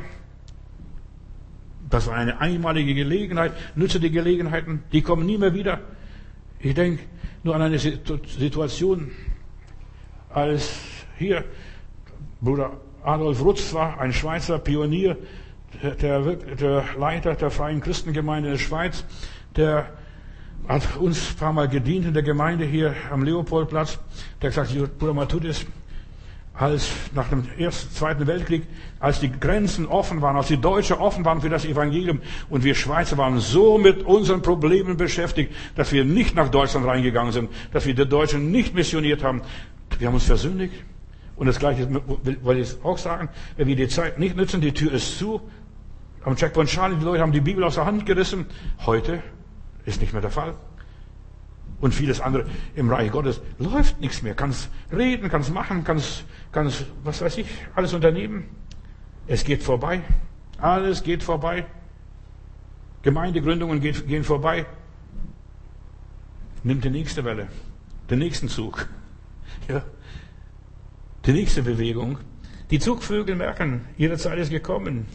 Das 1.88 2.06
war 2.06 2.14
eine 2.14 2.40
einmalige 2.40 2.94
Gelegenheit. 2.94 3.52
Nütze 3.74 4.00
die 4.00 4.10
Gelegenheiten, 4.10 4.82
die 4.92 5.02
kommen 5.02 5.26
nie 5.26 5.38
mehr 5.38 5.54
wieder. 5.54 5.80
Ich 6.58 6.74
denke 6.74 7.02
nur 7.42 7.54
an 7.54 7.62
eine 7.62 7.78
Situation, 7.78 9.10
als 10.30 10.80
hier 11.18 11.44
Bruder 12.40 12.72
Adolf 13.04 13.42
Rutz 13.42 13.74
war, 13.74 14.00
ein 14.00 14.12
Schweizer 14.12 14.58
Pionier, 14.58 15.16
der, 16.00 16.20
der 16.20 16.84
Leiter 16.98 17.34
der 17.34 17.50
Freien 17.50 17.80
Christengemeinde 17.80 18.48
in 18.50 18.54
der 18.54 18.60
Schweiz, 18.60 19.04
der 19.56 19.90
hat 20.68 20.96
uns 20.96 21.30
ein 21.30 21.36
paar 21.36 21.52
Mal 21.52 21.68
gedient 21.68 22.06
in 22.06 22.14
der 22.14 22.22
Gemeinde 22.22 22.64
hier 22.64 22.94
am 23.10 23.22
Leopoldplatz. 23.22 23.98
Der 24.40 24.52
hat 24.52 24.68
gesagt, 24.68 24.98
Bruder 24.98 25.14
Matthäus, 25.14 25.66
als 26.54 26.90
nach 27.14 27.28
dem 27.28 27.44
ersten, 27.58 27.94
zweiten 27.94 28.26
Weltkrieg, 28.26 28.64
als 29.00 29.20
die 29.20 29.30
Grenzen 29.32 29.86
offen 29.86 30.20
waren, 30.20 30.36
als 30.36 30.48
die 30.48 30.58
Deutschen 30.58 30.96
offen 30.96 31.24
waren 31.24 31.40
für 31.40 31.48
das 31.48 31.64
Evangelium 31.64 32.20
und 32.50 32.62
wir 32.62 32.74
Schweizer 32.74 33.16
waren 33.16 33.38
so 33.38 33.78
mit 33.78 34.02
unseren 34.02 34.42
Problemen 34.42 34.96
beschäftigt, 34.96 35.54
dass 35.76 35.92
wir 35.92 36.04
nicht 36.04 36.34
nach 36.34 36.50
Deutschland 36.50 36.86
reingegangen 36.86 37.32
sind, 37.32 37.50
dass 37.72 37.86
wir 37.86 37.94
die 37.94 38.06
Deutschen 38.06 38.50
nicht 38.50 38.74
missioniert 38.74 39.24
haben. 39.24 39.42
Wir 39.98 40.08
haben 40.08 40.14
uns 40.14 40.24
versündigt. 40.24 40.74
Und 41.36 41.46
das 41.46 41.58
Gleiche 41.58 41.88
wollte 42.42 42.60
ich 42.60 42.84
auch 42.84 42.98
sagen, 42.98 43.30
wenn 43.56 43.66
wir 43.66 43.74
die 43.74 43.88
Zeit 43.88 44.18
nicht 44.18 44.36
nutzen, 44.36 44.60
die 44.60 44.72
Tür 44.72 44.92
ist 44.92 45.18
zu. 45.18 45.40
Am 46.24 46.36
Checkpoint 46.36 46.68
Charlie, 46.68 46.96
die 46.96 47.04
Leute 47.04 47.22
haben 47.22 47.32
die 47.32 47.40
Bibel 47.40 47.64
aus 47.64 47.74
der 47.76 47.86
Hand 47.86 48.06
gerissen. 48.06 48.46
Heute 48.86 49.22
Ist 49.84 50.00
nicht 50.00 50.12
mehr 50.12 50.22
der 50.22 50.30
Fall. 50.30 50.54
Und 51.80 51.94
vieles 51.94 52.20
andere 52.20 52.46
im 52.76 52.90
Reich 52.90 53.10
Gottes 53.10 53.40
läuft 53.58 54.00
nichts 54.00 54.22
mehr. 54.22 54.34
Kannst 54.34 54.70
reden, 54.92 55.28
kannst 55.28 55.52
machen, 55.52 55.82
kannst, 55.82 56.24
kannst, 56.52 56.86
was 57.02 57.20
weiß 57.20 57.38
ich, 57.38 57.48
alles 57.74 57.92
unternehmen. 57.92 58.44
Es 59.26 59.44
geht 59.44 59.62
vorbei. 59.62 60.00
Alles 60.58 61.02
geht 61.02 61.24
vorbei. 61.24 61.66
Gemeindegründungen 63.02 63.80
gehen 63.80 64.22
vorbei. 64.22 64.64
Nimmt 66.62 66.84
die 66.84 66.90
nächste 66.90 67.24
Welle, 67.24 67.48
den 68.10 68.20
nächsten 68.20 68.48
Zug. 68.48 68.88
Ja. 69.68 69.82
Die 71.26 71.32
nächste 71.32 71.62
Bewegung. 71.62 72.18
Die 72.70 72.80
Zugvögel 72.80 73.36
merken, 73.36 73.86
ihre 73.96 74.16
Zeit 74.16 74.38
ist 74.38 74.50
gekommen. 74.50 75.06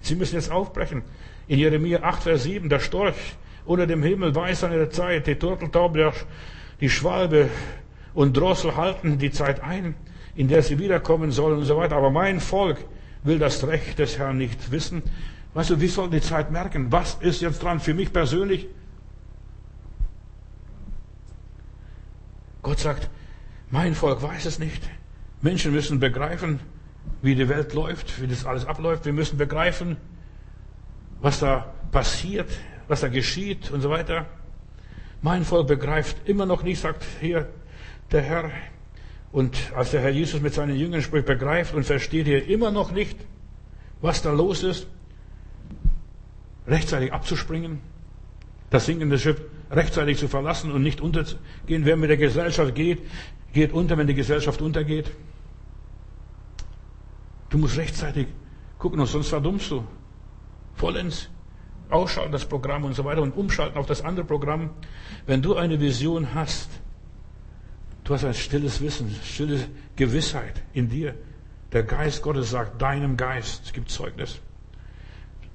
Sie 0.00 0.14
müssen 0.14 0.36
jetzt 0.36 0.50
aufbrechen. 0.50 1.02
In 1.48 1.58
Jeremia 1.58 2.02
8, 2.02 2.22
Vers 2.22 2.44
7, 2.44 2.68
der 2.70 2.78
Storch 2.78 3.36
unter 3.64 3.86
dem 3.86 4.02
Himmel 4.02 4.34
weiß 4.34 4.60
seine 4.60 4.88
Zeit, 4.90 5.26
die 5.26 5.36
Turteltaube, 5.36 6.12
die 6.80 6.90
Schwalbe 6.90 7.48
und 8.14 8.36
Drossel 8.36 8.76
halten 8.76 9.18
die 9.18 9.30
Zeit 9.30 9.62
ein, 9.62 9.94
in 10.34 10.48
der 10.48 10.62
sie 10.62 10.78
wiederkommen 10.78 11.30
sollen 11.30 11.58
und 11.58 11.64
so 11.64 11.76
weiter. 11.76 11.96
Aber 11.96 12.10
mein 12.10 12.40
Volk 12.40 12.78
will 13.22 13.38
das 13.38 13.66
Recht 13.66 13.98
des 13.98 14.18
Herrn 14.18 14.38
nicht 14.38 14.70
wissen. 14.72 15.02
Weißt 15.54 15.70
du, 15.70 15.80
wie 15.80 15.88
soll 15.88 16.10
die 16.10 16.20
Zeit 16.20 16.50
merken? 16.50 16.90
Was 16.90 17.14
ist 17.20 17.40
jetzt 17.40 17.62
dran 17.62 17.78
für 17.78 17.94
mich 17.94 18.12
persönlich? 18.12 18.66
Gott 22.62 22.78
sagt, 22.78 23.10
mein 23.70 23.94
Volk 23.94 24.22
weiß 24.22 24.46
es 24.46 24.58
nicht. 24.58 24.82
Menschen 25.40 25.72
müssen 25.72 25.98
begreifen, 25.98 26.60
wie 27.20 27.34
die 27.34 27.48
Welt 27.48 27.74
läuft, 27.74 28.20
wie 28.22 28.28
das 28.28 28.46
alles 28.46 28.64
abläuft. 28.64 29.04
Wir 29.04 29.12
müssen 29.12 29.36
begreifen, 29.36 29.96
was 31.20 31.40
da 31.40 31.72
passiert, 31.90 32.48
was 32.88 33.00
da 33.00 33.08
geschieht 33.08 33.70
und 33.70 33.80
so 33.80 33.90
weiter. 33.90 34.26
Mein 35.20 35.44
Volk 35.44 35.68
begreift 35.68 36.28
immer 36.28 36.46
noch 36.46 36.62
nicht, 36.62 36.80
sagt 36.80 37.04
hier 37.20 37.48
der 38.10 38.22
Herr. 38.22 38.50
Und 39.30 39.56
als 39.74 39.92
der 39.92 40.00
Herr 40.00 40.10
Jesus 40.10 40.40
mit 40.40 40.52
seinen 40.52 40.76
Jüngern 40.76 41.00
spricht, 41.00 41.26
begreift 41.26 41.74
und 41.74 41.84
versteht 41.84 42.26
hier 42.26 42.46
immer 42.48 42.70
noch 42.70 42.90
nicht, 42.92 43.16
was 44.00 44.20
da 44.20 44.32
los 44.32 44.62
ist, 44.62 44.86
rechtzeitig 46.66 47.12
abzuspringen, 47.12 47.80
das 48.70 48.86
sinkende 48.86 49.18
Schiff 49.18 49.40
rechtzeitig 49.70 50.18
zu 50.18 50.28
verlassen 50.28 50.70
und 50.70 50.82
nicht 50.82 51.00
untergehen. 51.00 51.38
Wer 51.84 51.96
mit 51.96 52.10
der 52.10 52.18
Gesellschaft 52.18 52.74
geht, 52.74 53.00
geht 53.52 53.72
unter, 53.72 53.96
wenn 53.96 54.06
die 54.06 54.14
Gesellschaft 54.14 54.60
untergeht. 54.60 55.10
Du 57.48 57.58
musst 57.58 57.76
rechtzeitig 57.76 58.28
gucken 58.82 59.06
sonst 59.06 59.28
verdummst 59.28 59.70
du. 59.70 59.84
Vollends. 60.74 61.28
Ausschalten 61.92 62.32
das 62.32 62.44
Programm 62.44 62.84
und 62.84 62.94
so 62.94 63.04
weiter 63.04 63.22
und 63.22 63.36
umschalten 63.36 63.78
auf 63.78 63.86
das 63.86 64.02
andere 64.02 64.24
Programm. 64.24 64.70
Wenn 65.26 65.42
du 65.42 65.56
eine 65.56 65.80
Vision 65.80 66.34
hast, 66.34 66.70
du 68.04 68.14
hast 68.14 68.24
ein 68.24 68.34
stilles 68.34 68.80
Wissen, 68.80 69.14
stille 69.24 69.68
Gewissheit 69.96 70.62
in 70.72 70.88
dir. 70.88 71.14
Der 71.72 71.82
Geist 71.82 72.22
Gottes 72.22 72.50
sagt 72.50 72.80
deinem 72.80 73.16
Geist, 73.16 73.62
es 73.66 73.72
gibt 73.72 73.90
Zeugnis. 73.90 74.40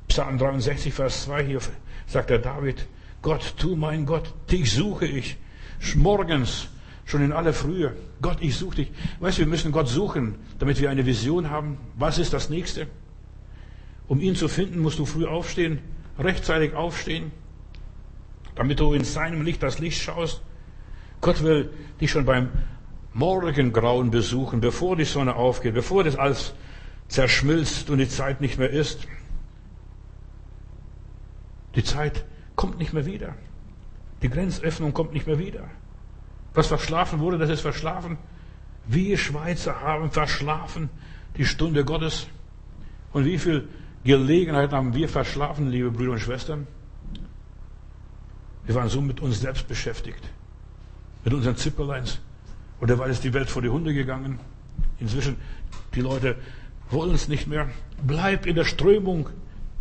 Psalm 0.07 0.37
63, 0.37 0.93
Vers 0.93 1.23
2 1.25 1.45
hier 1.45 1.59
sagt 2.07 2.29
der 2.29 2.39
David, 2.39 2.87
Gott, 3.21 3.55
tu 3.57 3.75
mein 3.75 4.05
Gott, 4.05 4.33
dich 4.49 4.71
suche 4.71 5.05
ich. 5.05 5.37
Morgens 5.95 6.69
Schon 7.07 7.23
in 7.23 7.31
aller 7.31 7.53
Frühe. 7.53 7.95
Gott, 8.21 8.39
ich 8.41 8.57
suche 8.57 8.75
dich. 8.75 8.91
Weißt 9.21 9.37
du, 9.37 9.43
wir 9.43 9.47
müssen 9.47 9.71
Gott 9.71 9.87
suchen, 9.87 10.35
damit 10.59 10.81
wir 10.81 10.89
eine 10.89 11.05
Vision 11.05 11.49
haben. 11.49 11.77
Was 11.95 12.17
ist 12.17 12.33
das 12.33 12.49
nächste? 12.49 12.87
Um 14.09 14.19
ihn 14.19 14.35
zu 14.35 14.49
finden, 14.49 14.79
musst 14.79 14.99
du 14.99 15.05
früh 15.05 15.25
aufstehen, 15.25 15.79
rechtzeitig 16.19 16.73
aufstehen, 16.73 17.31
damit 18.55 18.79
du 18.79 18.93
in 18.93 19.03
seinem 19.03 19.43
Licht 19.43 19.61
das 19.63 19.79
Licht 19.79 20.01
schaust. 20.01 20.41
Gott 21.21 21.43
will 21.43 21.71
dich 21.99 22.11
schon 22.11 22.25
beim 22.25 22.49
Morgengrauen 23.13 24.11
besuchen, 24.11 24.61
bevor 24.61 24.95
die 24.95 25.05
Sonne 25.05 25.35
aufgeht, 25.35 25.73
bevor 25.73 26.03
das 26.03 26.15
alles 26.15 26.53
zerschmilzt 27.07 27.89
und 27.89 27.97
die 27.97 28.09
Zeit 28.09 28.41
nicht 28.41 28.59
mehr 28.59 28.69
ist. 28.69 29.07
Die 31.75 31.83
Zeit 31.83 32.25
kommt 32.55 32.77
nicht 32.79 32.93
mehr 32.93 33.05
wieder. 33.05 33.35
Die 34.21 34.29
Grenzöffnung 34.29 34.93
kommt 34.93 35.13
nicht 35.13 35.27
mehr 35.27 35.39
wieder. 35.39 35.63
Was 36.53 36.67
verschlafen 36.67 37.19
wurde, 37.19 37.37
das 37.37 37.49
ist 37.49 37.61
verschlafen. 37.61 38.17
Wir 38.87 39.17
Schweizer 39.17 39.81
haben 39.81 40.11
verschlafen 40.11 40.89
die 41.37 41.45
Stunde 41.45 41.85
Gottes. 41.85 42.27
Und 43.13 43.25
wie 43.25 43.37
viel 43.37 43.67
Gelegenheit 44.07 44.71
haben 44.71 44.93
wir 44.93 45.09
verschlafen, 45.09 45.69
liebe 45.69 45.91
Brüder 45.91 46.13
und 46.13 46.19
Schwestern? 46.19 46.65
Wir 48.65 48.73
waren 48.73 48.87
so 48.87 49.01
mit 49.01 49.19
uns 49.19 49.41
selbst 49.41 49.67
beschäftigt. 49.67 50.23
Mit 51.25 51.33
unseren 51.33 51.57
Zipperleins. 51.57 52.19
Oder 52.79 52.97
weil 52.99 53.11
es 53.11 53.19
die 53.19 53.33
Welt 53.33 53.49
vor 53.49 53.61
die 53.61 53.69
Hunde 53.69 53.93
gegangen? 53.93 54.39
Inzwischen, 54.99 55.35
die 55.93 55.99
Leute 56.01 56.37
wollen 56.89 57.13
es 57.15 57.27
nicht 57.27 57.47
mehr. 57.47 57.69
Bleib 58.01 58.45
in 58.45 58.55
der 58.55 58.63
Strömung 58.63 59.29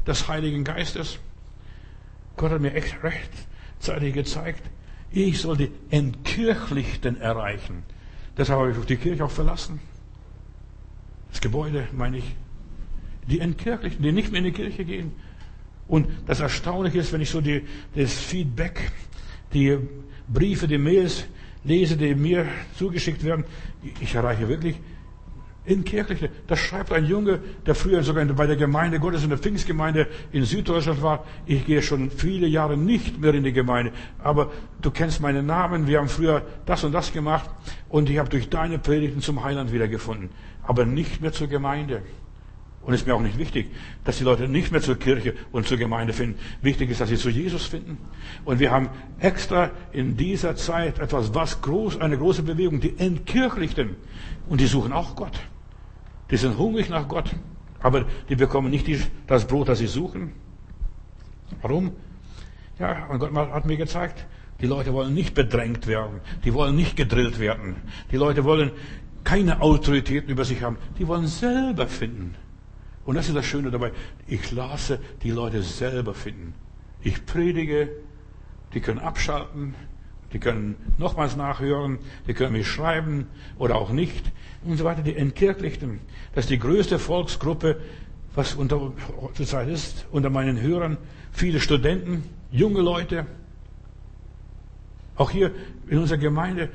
des 0.06 0.26
Heiligen 0.26 0.64
Geistes. 0.64 1.18
Gott 2.36 2.50
hat 2.50 2.60
mir 2.60 2.74
echt 2.74 2.96
rechtzeitig 3.04 4.12
gezeigt, 4.12 4.62
ich 5.12 5.40
soll 5.40 5.56
die 5.56 5.70
Entkirchlichten 5.90 7.20
erreichen. 7.20 7.84
Deshalb 8.36 8.58
habe 8.58 8.72
ich 8.72 8.86
die 8.86 8.96
Kirche 8.96 9.24
auch 9.24 9.30
verlassen. 9.30 9.80
Das 11.30 11.40
Gebäude, 11.40 11.86
meine 11.92 12.18
ich. 12.18 12.34
Die 13.28 13.40
Entkirchlichten, 13.40 14.02
die 14.02 14.12
nicht 14.12 14.30
mehr 14.30 14.38
in 14.38 14.44
die 14.44 14.52
Kirche 14.52 14.84
gehen. 14.84 15.12
Und 15.88 16.08
das 16.26 16.40
Erstaunliche 16.40 16.98
ist, 16.98 17.12
wenn 17.12 17.20
ich 17.20 17.30
so 17.30 17.40
die, 17.40 17.62
das 17.94 18.12
Feedback, 18.12 18.90
die 19.52 19.78
Briefe, 20.28 20.66
die 20.66 20.78
Mails 20.78 21.26
lese, 21.64 21.96
die 21.96 22.14
mir 22.14 22.46
zugeschickt 22.76 23.24
werden, 23.24 23.44
ich 24.00 24.14
erreiche 24.14 24.48
wirklich 24.48 24.76
in 25.66 25.84
Kirchliche. 25.84 26.30
Das 26.46 26.60
schreibt 26.60 26.92
ein 26.92 27.04
Junge, 27.06 27.40
der 27.66 27.74
früher 27.74 28.02
sogar 28.02 28.24
bei 28.24 28.46
der 28.46 28.56
Gemeinde 28.56 29.00
Gottes 29.00 29.24
in 29.24 29.30
der 29.30 29.38
Pfingstgemeinde 29.38 30.06
in 30.32 30.44
Süddeutschland 30.44 31.02
war. 31.02 31.24
Ich 31.44 31.66
gehe 31.66 31.82
schon 31.82 32.10
viele 32.10 32.46
Jahre 32.46 32.76
nicht 32.76 33.20
mehr 33.20 33.34
in 33.34 33.44
die 33.44 33.52
Gemeinde. 33.52 33.92
Aber 34.18 34.52
du 34.80 34.90
kennst 34.90 35.20
meinen 35.20 35.46
Namen. 35.46 35.86
Wir 35.86 35.98
haben 35.98 36.08
früher 36.08 36.42
das 36.64 36.84
und 36.84 36.92
das 36.92 37.12
gemacht. 37.12 37.50
Und 37.88 38.08
ich 38.08 38.18
habe 38.18 38.28
durch 38.28 38.48
deine 38.48 38.78
Predigten 38.78 39.20
zum 39.20 39.42
Heiland 39.42 39.72
wiedergefunden. 39.72 40.30
Aber 40.62 40.86
nicht 40.86 41.20
mehr 41.20 41.32
zur 41.32 41.48
Gemeinde. 41.48 42.02
Und 42.86 42.94
es 42.94 43.00
ist 43.00 43.06
mir 43.08 43.16
auch 43.16 43.20
nicht 43.20 43.36
wichtig, 43.36 43.72
dass 44.04 44.18
die 44.18 44.24
Leute 44.24 44.46
nicht 44.46 44.70
mehr 44.70 44.80
zur 44.80 44.96
Kirche 44.96 45.34
und 45.50 45.66
zur 45.66 45.76
Gemeinde 45.76 46.12
finden. 46.12 46.38
Wichtig 46.62 46.88
ist, 46.88 47.00
dass 47.00 47.08
sie 47.08 47.16
zu 47.16 47.30
Jesus 47.30 47.66
finden. 47.66 47.98
Und 48.44 48.60
wir 48.60 48.70
haben 48.70 48.90
extra 49.18 49.72
in 49.90 50.16
dieser 50.16 50.54
Zeit 50.54 51.00
etwas, 51.00 51.34
was 51.34 51.60
groß, 51.62 52.00
eine 52.00 52.16
große 52.16 52.44
Bewegung, 52.44 52.78
die 52.78 52.96
Entkirchlichten. 52.96 53.96
Und 54.48 54.60
die 54.60 54.66
suchen 54.66 54.92
auch 54.92 55.16
Gott. 55.16 55.36
Die 56.30 56.36
sind 56.36 56.58
hungrig 56.58 56.88
nach 56.88 57.08
Gott, 57.08 57.34
aber 57.80 58.04
die 58.28 58.36
bekommen 58.36 58.70
nicht 58.70 58.86
die, 58.86 59.00
das 59.26 59.48
Brot, 59.48 59.68
das 59.68 59.78
sie 59.78 59.88
suchen. 59.88 60.32
Warum? 61.62 61.90
Ja, 62.78 63.06
und 63.06 63.18
Gott 63.18 63.34
hat 63.34 63.66
mir 63.66 63.76
gezeigt, 63.76 64.26
die 64.60 64.66
Leute 64.66 64.92
wollen 64.92 65.12
nicht 65.12 65.34
bedrängt 65.34 65.88
werden, 65.88 66.20
die 66.44 66.54
wollen 66.54 66.76
nicht 66.76 66.96
gedrillt 66.96 67.40
werden, 67.40 67.76
die 68.12 68.16
Leute 68.16 68.44
wollen 68.44 68.70
keine 69.24 69.60
Autoritäten 69.60 70.30
über 70.30 70.44
sich 70.44 70.62
haben, 70.62 70.78
die 71.00 71.08
wollen 71.08 71.26
selber 71.26 71.88
finden. 71.88 72.36
Und 73.06 73.14
das 73.14 73.28
ist 73.28 73.36
das 73.36 73.46
Schöne 73.46 73.70
dabei, 73.70 73.92
ich 74.26 74.50
lasse 74.50 74.98
die 75.22 75.30
Leute 75.30 75.62
selber 75.62 76.12
finden. 76.12 76.54
Ich 77.02 77.24
predige, 77.24 77.88
die 78.74 78.80
können 78.80 78.98
abschalten, 78.98 79.74
die 80.32 80.40
können 80.40 80.74
nochmals 80.98 81.36
nachhören, 81.36 81.98
die 82.26 82.34
können 82.34 82.52
mich 82.52 82.66
schreiben 82.66 83.28
oder 83.58 83.76
auch 83.76 83.90
nicht 83.90 84.32
und 84.64 84.76
so 84.76 84.84
weiter. 84.84 85.02
Die 85.02 85.14
Entkirchlichten, 85.14 86.00
das 86.34 86.46
ist 86.46 86.50
die 86.50 86.58
größte 86.58 86.98
Volksgruppe, 86.98 87.80
was 88.34 88.54
unter, 88.54 88.92
zurzeit 89.34 89.68
ist, 89.68 90.06
unter 90.10 90.28
meinen 90.28 90.60
Hörern. 90.60 90.98
Viele 91.30 91.60
Studenten, 91.60 92.24
junge 92.50 92.80
Leute. 92.80 93.24
Auch 95.14 95.30
hier 95.30 95.52
in 95.88 95.98
unserer 95.98 96.18
Gemeinde 96.18 96.70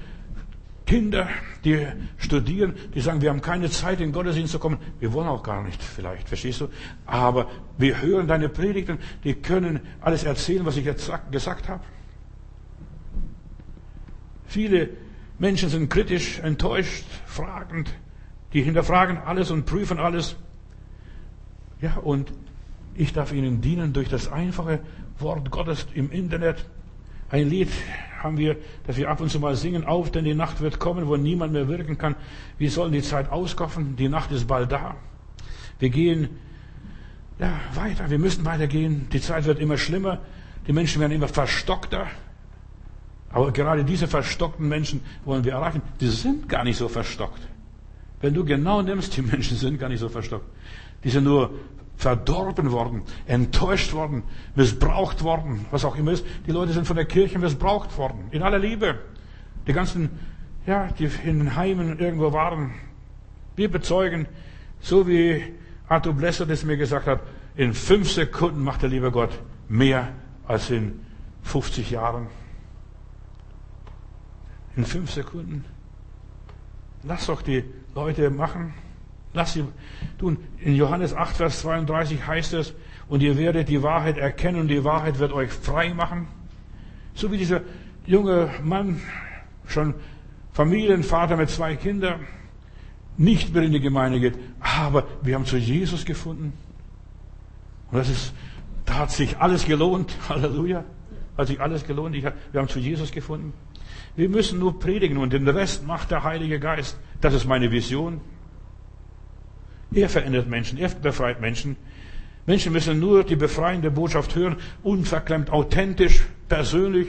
Kinder, 0.91 1.29
die 1.63 1.87
studieren, 2.17 2.75
die 2.93 2.99
sagen, 2.99 3.21
wir 3.21 3.29
haben 3.29 3.39
keine 3.39 3.69
Zeit, 3.69 4.01
in 4.01 4.11
Gottesdienst 4.11 4.51
zu 4.51 4.59
kommen. 4.59 4.77
Wir 4.99 5.13
wollen 5.13 5.29
auch 5.29 5.41
gar 5.41 5.63
nicht, 5.63 5.81
vielleicht, 5.81 6.27
verstehst 6.27 6.59
du? 6.59 6.67
Aber 7.05 7.49
wir 7.77 8.01
hören 8.01 8.27
deine 8.27 8.49
Predigten, 8.49 8.99
die 9.23 9.35
können 9.35 9.79
alles 10.01 10.25
erzählen, 10.25 10.65
was 10.65 10.75
ich 10.75 10.83
jetzt 10.83 11.09
gesagt 11.31 11.69
habe. 11.69 11.81
Viele 14.47 14.89
Menschen 15.39 15.69
sind 15.69 15.87
kritisch, 15.87 16.39
enttäuscht, 16.39 17.05
fragend. 17.25 17.93
Die 18.51 18.61
hinterfragen 18.61 19.17
alles 19.17 19.49
und 19.49 19.65
prüfen 19.65 19.97
alles. 19.97 20.35
Ja, 21.79 21.95
und 21.99 22.33
ich 22.95 23.13
darf 23.13 23.31
ihnen 23.31 23.61
dienen 23.61 23.93
durch 23.93 24.09
das 24.09 24.29
einfache 24.29 24.81
Wort 25.19 25.51
Gottes 25.51 25.87
im 25.93 26.11
Internet. 26.11 26.65
Ein 27.29 27.47
Lied 27.47 27.69
haben 28.23 28.37
wir, 28.37 28.57
das 28.85 28.97
wir 28.97 29.09
ab 29.09 29.21
und 29.21 29.29
zu 29.29 29.39
mal 29.39 29.55
singen, 29.55 29.85
auf, 29.85 30.11
denn 30.11 30.25
die 30.25 30.33
Nacht 30.33 30.61
wird 30.61 30.79
kommen, 30.79 31.07
wo 31.07 31.17
niemand 31.17 31.53
mehr 31.53 31.67
wirken 31.67 31.97
kann. 31.97 32.15
Wir 32.57 32.71
sollen 32.71 32.91
die 32.91 33.01
Zeit 33.01 33.31
auskaufen. 33.31 33.95
Die 33.95 34.09
Nacht 34.09 34.31
ist 34.31 34.47
bald 34.47 34.71
da. 34.71 34.95
Wir 35.79 35.89
gehen 35.89 36.29
ja, 37.39 37.59
weiter. 37.73 38.09
Wir 38.09 38.19
müssen 38.19 38.45
weitergehen. 38.45 39.07
Die 39.11 39.21
Zeit 39.21 39.45
wird 39.45 39.59
immer 39.59 39.77
schlimmer. 39.77 40.19
Die 40.67 40.73
Menschen 40.73 41.01
werden 41.01 41.11
immer 41.11 41.27
verstockter. 41.27 42.07
Aber 43.31 43.51
gerade 43.51 43.83
diese 43.83 44.07
verstockten 44.07 44.67
Menschen 44.67 45.01
wollen 45.25 45.43
wir 45.43 45.53
erreichen. 45.53 45.81
Die 45.99 46.07
sind 46.07 46.47
gar 46.47 46.63
nicht 46.63 46.77
so 46.77 46.87
verstockt. 46.87 47.41
Wenn 48.19 48.33
du 48.33 48.45
genau 48.45 48.81
nimmst, 48.81 49.17
die 49.17 49.21
Menschen 49.21 49.57
sind 49.57 49.79
gar 49.79 49.89
nicht 49.89 49.99
so 49.99 50.09
verstockt. 50.09 50.45
Die 51.03 51.09
sind 51.09 51.23
nur 51.23 51.51
verdorben 51.95 52.71
worden, 52.71 53.03
enttäuscht 53.25 53.93
worden, 53.93 54.23
missbraucht 54.55 55.23
worden, 55.23 55.65
was 55.71 55.85
auch 55.85 55.95
immer 55.95 56.11
ist. 56.11 56.25
Die 56.47 56.51
Leute 56.51 56.73
sind 56.73 56.87
von 56.87 56.95
der 56.95 57.05
Kirche 57.05 57.37
missbraucht 57.37 57.97
worden, 57.97 58.25
in 58.31 58.41
aller 58.41 58.59
Liebe. 58.59 58.99
Die 59.67 59.73
ganzen, 59.73 60.09
ja, 60.65 60.87
die 60.97 61.09
in 61.23 61.39
den 61.39 61.55
Heimen 61.55 61.99
irgendwo 61.99 62.33
waren. 62.33 62.73
Wir 63.55 63.69
bezeugen, 63.69 64.27
so 64.79 65.07
wie 65.07 65.43
Arthur 65.87 66.13
Blesser 66.13 66.45
das 66.45 66.63
mir 66.63 66.77
gesagt 66.77 67.05
hat, 67.05 67.21
in 67.55 67.73
fünf 67.73 68.09
Sekunden 68.11 68.63
macht 68.63 68.81
der 68.81 68.89
liebe 68.89 69.11
Gott 69.11 69.37
mehr 69.67 70.09
als 70.47 70.69
in 70.69 71.01
50 71.43 71.91
Jahren. 71.91 72.27
In 74.75 74.85
fünf 74.85 75.11
Sekunden. 75.11 75.65
Lass 77.03 77.25
doch 77.25 77.41
die 77.41 77.63
Leute 77.93 78.29
machen. 78.29 78.73
Lass 79.33 79.53
sie 79.53 79.65
tun. 80.17 80.37
In 80.59 80.75
Johannes 80.75 81.13
8, 81.13 81.37
Vers 81.37 81.61
32 81.61 82.25
heißt 82.25 82.53
es, 82.53 82.73
und 83.07 83.21
ihr 83.21 83.37
werdet 83.37 83.69
die 83.69 83.83
Wahrheit 83.83 84.17
erkennen 84.17 84.61
und 84.61 84.67
die 84.67 84.83
Wahrheit 84.83 85.19
wird 85.19 85.33
euch 85.33 85.51
frei 85.51 85.93
machen. 85.93 86.27
So 87.13 87.31
wie 87.31 87.37
dieser 87.37 87.61
junge 88.05 88.49
Mann, 88.63 89.01
schon 89.67 89.95
Familienvater 90.53 91.37
mit 91.37 91.49
zwei 91.49 91.75
Kindern, 91.75 92.21
nicht 93.17 93.53
mehr 93.53 93.63
in 93.63 93.71
die 93.71 93.79
Gemeinde 93.79 94.19
geht, 94.19 94.35
aber 94.59 95.07
wir 95.21 95.35
haben 95.35 95.45
zu 95.45 95.57
Jesus 95.57 96.05
gefunden. 96.05 96.53
Und 97.91 97.97
das 97.97 98.09
ist, 98.09 98.33
da 98.85 98.99
hat 98.99 99.11
sich 99.11 99.37
alles 99.37 99.65
gelohnt. 99.65 100.15
Halleluja. 100.29 100.83
Hat 101.37 101.47
sich 101.47 101.59
alles 101.59 101.85
gelohnt. 101.85 102.15
Ich, 102.15 102.23
wir 102.23 102.61
haben 102.61 102.67
zu 102.67 102.79
Jesus 102.79 103.11
gefunden. 103.11 103.53
Wir 104.15 104.29
müssen 104.29 104.59
nur 104.59 104.79
predigen 104.79 105.17
und 105.17 105.33
den 105.33 105.47
Rest 105.47 105.85
macht 105.85 106.11
der 106.11 106.23
Heilige 106.23 106.59
Geist. 106.59 106.97
Das 107.21 107.33
ist 107.33 107.45
meine 107.45 107.71
Vision. 107.71 108.21
Er 109.93 110.09
verändert 110.09 110.47
Menschen, 110.47 110.77
er 110.77 110.89
befreit 110.89 111.41
Menschen. 111.41 111.75
Menschen 112.45 112.71
müssen 112.71 112.99
nur 112.99 113.23
die 113.23 113.35
befreiende 113.35 113.91
Botschaft 113.91 114.35
hören, 114.35 114.57
unverklemmt, 114.83 115.49
authentisch, 115.51 116.23
persönlich. 116.47 117.07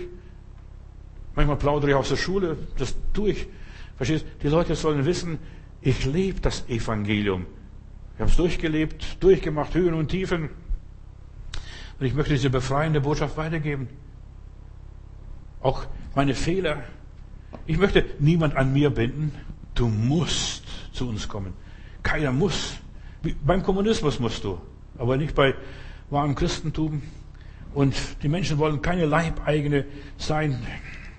Manchmal 1.35 1.57
plaudere 1.57 1.91
ich 1.91 1.97
aus 1.97 2.11
der 2.11 2.17
Schule, 2.17 2.57
das 2.77 2.95
tue 3.13 3.31
ich. 3.31 3.47
Verstehst? 3.97 4.27
Die 4.43 4.49
Leute 4.49 4.75
sollen 4.75 5.05
wissen, 5.07 5.39
ich 5.81 6.05
lebe 6.05 6.41
das 6.41 6.69
Evangelium. 6.69 7.47
Wir 8.17 8.25
haben 8.25 8.31
es 8.31 8.37
durchgelebt, 8.37 9.17
durchgemacht, 9.21 9.75
Höhen 9.75 9.95
und 9.95 10.09
Tiefen. 10.09 10.51
Und 11.99 12.07
ich 12.07 12.15
möchte 12.15 12.33
diese 12.33 12.51
befreiende 12.51 13.01
Botschaft 13.01 13.37
weitergeben. 13.37 13.89
Auch 15.61 15.87
meine 16.15 16.35
Fehler. 16.35 16.83
Ich 17.67 17.79
möchte 17.79 18.05
niemand 18.19 18.57
an 18.57 18.73
mir 18.73 18.91
binden. 18.91 19.33
Du 19.75 19.89
musst 19.89 20.65
zu 20.93 21.09
uns 21.09 21.29
kommen. 21.29 21.55
Keiner 22.03 22.33
muss. 22.33 22.77
Beim 23.45 23.63
Kommunismus 23.63 24.19
musst 24.19 24.45
du, 24.45 24.59
aber 24.99 25.17
nicht 25.17 25.35
bei 25.35 25.55
wahrem 26.11 26.35
Christentum. 26.35 27.03
Und 27.75 27.95
die 28.23 28.29
Menschen 28.29 28.59
wollen 28.59 28.83
keine 28.83 29.07
Leibeigene 29.07 29.87
sein. 30.19 30.67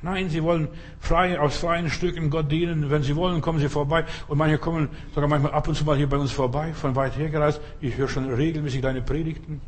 Nein, 0.02 0.30
sie 0.30 0.44
wollen 0.44 0.68
frei, 1.00 1.40
aus 1.40 1.58
freien 1.58 1.90
Stücken 1.90 2.30
Gott 2.30 2.52
dienen. 2.52 2.90
Wenn 2.90 3.04
sie 3.04 3.16
wollen, 3.16 3.42
kommen 3.42 3.60
sie 3.60 3.70
vorbei. 3.70 4.06
Und 4.28 4.38
manche 4.38 4.58
kommen 4.58 4.90
sogar 5.16 5.30
manchmal 5.30 5.54
ab 5.54 5.68
und 5.68 5.76
zu 5.76 5.86
mal 5.86 5.96
hier 5.96 6.10
bei 6.10 6.18
uns 6.18 6.32
vorbei, 6.32 6.74
von 6.74 6.96
weit 6.96 7.18
her 7.18 7.30
gereist. 7.30 7.62
Ich 7.80 7.96
höre 7.96 8.10
schon 8.10 8.32
regelmäßig 8.32 8.82
deine 8.82 9.02
Predigten. 9.02 9.62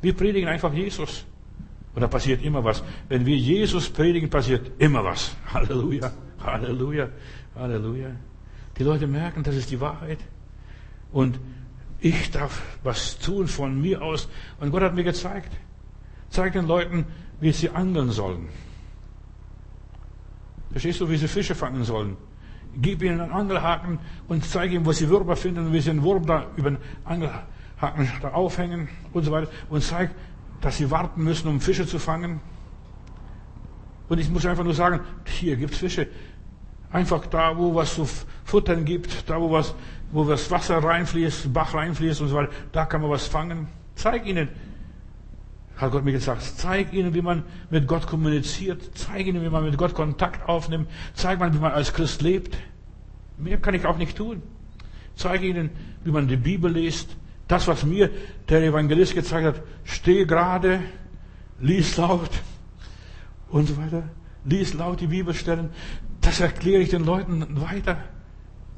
Wir 0.00 0.14
predigen 0.14 0.48
einfach 0.48 0.72
Jesus. 0.72 1.24
Und 1.94 2.02
da 2.02 2.08
passiert 2.08 2.44
immer 2.44 2.62
was. 2.62 2.82
Wenn 3.08 3.26
wir 3.26 3.36
Jesus 3.36 3.88
predigen, 3.90 4.30
passiert 4.30 4.70
immer 4.78 5.04
was. 5.04 5.34
Halleluja, 5.52 6.12
Halleluja, 6.42 7.08
Halleluja. 7.56 8.10
Die 8.78 8.82
Leute 8.82 9.06
merken, 9.06 9.42
das 9.42 9.54
ist 9.54 9.70
die 9.70 9.80
Wahrheit. 9.80 10.18
Und 11.12 11.38
ich 12.00 12.30
darf 12.30 12.60
was 12.82 13.18
tun 13.18 13.46
von 13.46 13.80
mir 13.80 14.02
aus. 14.02 14.28
Und 14.60 14.70
Gott 14.70 14.82
hat 14.82 14.94
mir 14.94 15.04
gezeigt. 15.04 15.52
Zeig 16.28 16.52
den 16.52 16.66
Leuten, 16.66 17.06
wie 17.40 17.52
sie 17.52 17.70
angeln 17.70 18.10
sollen. 18.10 18.48
Verstehst 20.72 21.00
du, 21.00 21.08
wie 21.08 21.16
sie 21.16 21.28
Fische 21.28 21.54
fangen 21.54 21.84
sollen? 21.84 22.16
Gib 22.76 23.02
ihnen 23.02 23.20
einen 23.20 23.30
Angelhaken 23.30 24.00
und 24.26 24.44
zeige 24.44 24.74
ihnen, 24.74 24.84
wo 24.84 24.90
sie 24.90 25.08
Würmer 25.08 25.36
finden 25.36 25.66
und 25.66 25.72
wie 25.72 25.80
sie 25.80 25.90
einen 25.90 26.02
Wurm 26.02 26.26
da 26.26 26.46
über 26.56 26.72
den 26.72 26.78
Angelhaken 27.04 28.10
da 28.20 28.32
aufhängen 28.32 28.88
und 29.12 29.22
so 29.22 29.30
weiter. 29.30 29.48
Und 29.70 29.84
zeig, 29.84 30.10
dass 30.60 30.78
sie 30.78 30.90
warten 30.90 31.22
müssen, 31.22 31.46
um 31.46 31.60
Fische 31.60 31.86
zu 31.86 32.00
fangen. 32.00 32.40
Und 34.08 34.18
ich 34.18 34.28
muss 34.28 34.44
einfach 34.44 34.64
nur 34.64 34.74
sagen, 34.74 35.00
hier 35.24 35.56
gibt's 35.56 35.78
Fische. 35.78 36.08
Einfach 36.94 37.26
da, 37.26 37.58
wo 37.58 37.74
was 37.74 37.96
zu 37.96 38.08
futtern 38.44 38.84
gibt, 38.84 39.28
da 39.28 39.40
wo 39.40 39.50
was, 39.50 39.74
wo 40.12 40.22
das 40.22 40.48
Wasser 40.52 40.78
reinfließt, 40.78 41.52
Bach 41.52 41.74
reinfließt 41.74 42.20
und 42.20 42.28
so 42.28 42.36
weiter, 42.36 42.52
da 42.70 42.86
kann 42.86 43.00
man 43.00 43.10
was 43.10 43.26
fangen. 43.26 43.66
Zeig 43.96 44.24
ihnen, 44.26 44.48
hat 45.76 45.90
Gott 45.90 46.04
mir 46.04 46.12
gesagt, 46.12 46.42
zeig 46.42 46.92
ihnen, 46.92 47.12
wie 47.12 47.20
man 47.20 47.42
mit 47.68 47.88
Gott 47.88 48.06
kommuniziert, 48.06 48.96
zeig 48.96 49.26
ihnen, 49.26 49.42
wie 49.42 49.48
man 49.48 49.64
mit 49.64 49.76
Gott 49.76 49.92
Kontakt 49.92 50.48
aufnimmt, 50.48 50.88
zeig 51.14 51.40
ihnen, 51.40 51.52
wie 51.52 51.58
man 51.58 51.72
als 51.72 51.92
Christ 51.92 52.22
lebt. 52.22 52.56
Mehr 53.38 53.58
kann 53.58 53.74
ich 53.74 53.86
auch 53.86 53.98
nicht 53.98 54.16
tun. 54.16 54.40
Zeig 55.16 55.42
ihnen, 55.42 55.70
wie 56.04 56.12
man 56.12 56.28
die 56.28 56.36
Bibel 56.36 56.70
liest. 56.70 57.16
Das, 57.48 57.66
was 57.66 57.84
mir 57.84 58.08
der 58.48 58.62
Evangelist 58.62 59.16
gezeigt 59.16 59.46
hat, 59.46 59.62
steh 59.82 60.26
gerade, 60.26 60.78
lies 61.58 61.96
laut 61.96 62.30
und 63.48 63.66
so 63.66 63.76
weiter. 63.78 64.04
Lies 64.44 64.74
laut 64.74 65.00
die 65.00 65.08
Bibelstellen. 65.08 65.70
Das 66.24 66.40
erkläre 66.40 66.80
ich 66.80 66.88
den 66.88 67.04
Leuten 67.04 67.46
weiter. 67.60 67.98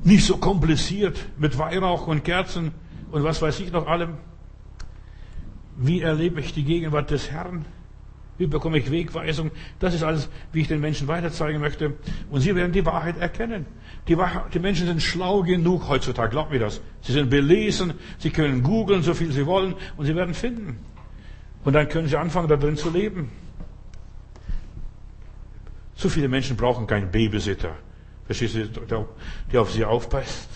Nicht 0.03 0.27
so 0.27 0.37
kompliziert 0.37 1.17
mit 1.39 1.59
Weihrauch 1.59 2.07
und 2.07 2.25
Kerzen 2.25 2.73
und 3.13 3.23
was 3.23 3.41
weiß 3.41 3.61
ich 3.61 3.73
noch 3.73 3.87
allem. 3.87 4.15
Wie 5.77 6.01
erlebe 6.01 6.41
ich 6.41 6.53
die 6.53 6.65
Gegenwart 6.65 7.11
des 7.11 7.31
Herrn? 7.31 7.65
Wie 8.39 8.47
bekomme 8.47 8.79
ich 8.79 8.91
Wegweisung? 8.91 9.51
Das 9.79 9.95
ist 9.95 10.03
alles, 10.03 10.29
wie 10.53 10.61
ich 10.61 10.69
den 10.69 10.81
Menschen 10.81 11.09
weiterzeigen 11.09 11.61
möchte. 11.61 11.95
Und 12.31 12.41
sie 12.41 12.55
werden 12.55 12.73
die 12.73 12.85
Wahrheit 12.85 13.19
erkennen. 13.19 13.65
Die, 14.09 14.19
Wahrheit, 14.19 14.53
die 14.53 14.59
Menschen 14.59 14.87
sind 14.87 15.01
schlau 15.01 15.43
genug 15.43 15.89
heutzutage, 15.89 16.31
glaubt 16.31 16.51
mir 16.51 16.59
das. 16.59 16.83
Sie 17.01 17.13
sind 17.13 17.31
belesen, 17.31 17.95
sie 18.19 18.31
können 18.31 18.63
googeln, 18.63 19.03
so 19.03 19.15
viel 19.15 19.33
sie 19.33 19.47
wollen, 19.47 19.75
und 19.97 20.05
sie 20.05 20.15
werden 20.15 20.35
finden. 20.35 20.79
Und 21.65 21.73
dann 21.73 21.89
können 21.89 22.09
sie 22.09 22.17
anfangen, 22.17 22.49
da 22.49 22.57
drin 22.57 22.77
zu 22.77 22.91
leben. 22.91 23.31
So 25.97 26.09
viele 26.09 26.29
Menschen 26.29 26.57
brauchen 26.57 26.87
keinen 26.87 27.11
Babysitter. 27.11 27.75
Verstehst 28.27 28.55
du, 28.55 29.07
der 29.53 29.61
auf 29.61 29.73
sie 29.73 29.85
aufpasst? 29.85 30.49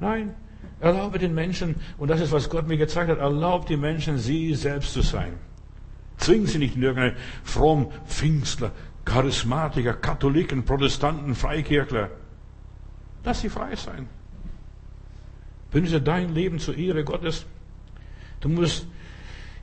Nein. 0.00 0.34
Erlaube 0.80 1.18
den 1.18 1.34
Menschen, 1.34 1.76
und 1.98 2.08
das 2.08 2.20
ist, 2.20 2.32
was 2.32 2.50
Gott 2.50 2.68
mir 2.68 2.76
gezeigt 2.76 3.10
hat, 3.10 3.18
erlaubt 3.18 3.68
den 3.68 3.80
Menschen, 3.80 4.18
sie 4.18 4.54
selbst 4.54 4.92
zu 4.92 5.02
sein. 5.02 5.34
Zwingen 6.18 6.46
sie 6.46 6.58
nicht 6.58 6.76
in 6.76 6.82
irgendeine 6.82 7.16
fromm 7.42 7.90
Pfingstler, 8.06 8.72
Charismatiker, 9.04 9.94
Katholiken, 9.94 10.64
Protestanten, 10.64 11.34
Freikirchler. 11.34 12.10
Lass 13.24 13.40
sie 13.40 13.48
frei 13.48 13.74
sein. 13.76 14.08
Wünsche 15.70 16.00
dein 16.00 16.34
Leben 16.34 16.58
zur 16.58 16.76
Ehre 16.76 17.04
Gottes. 17.04 17.46
Du 18.40 18.48
musst, 18.48 18.86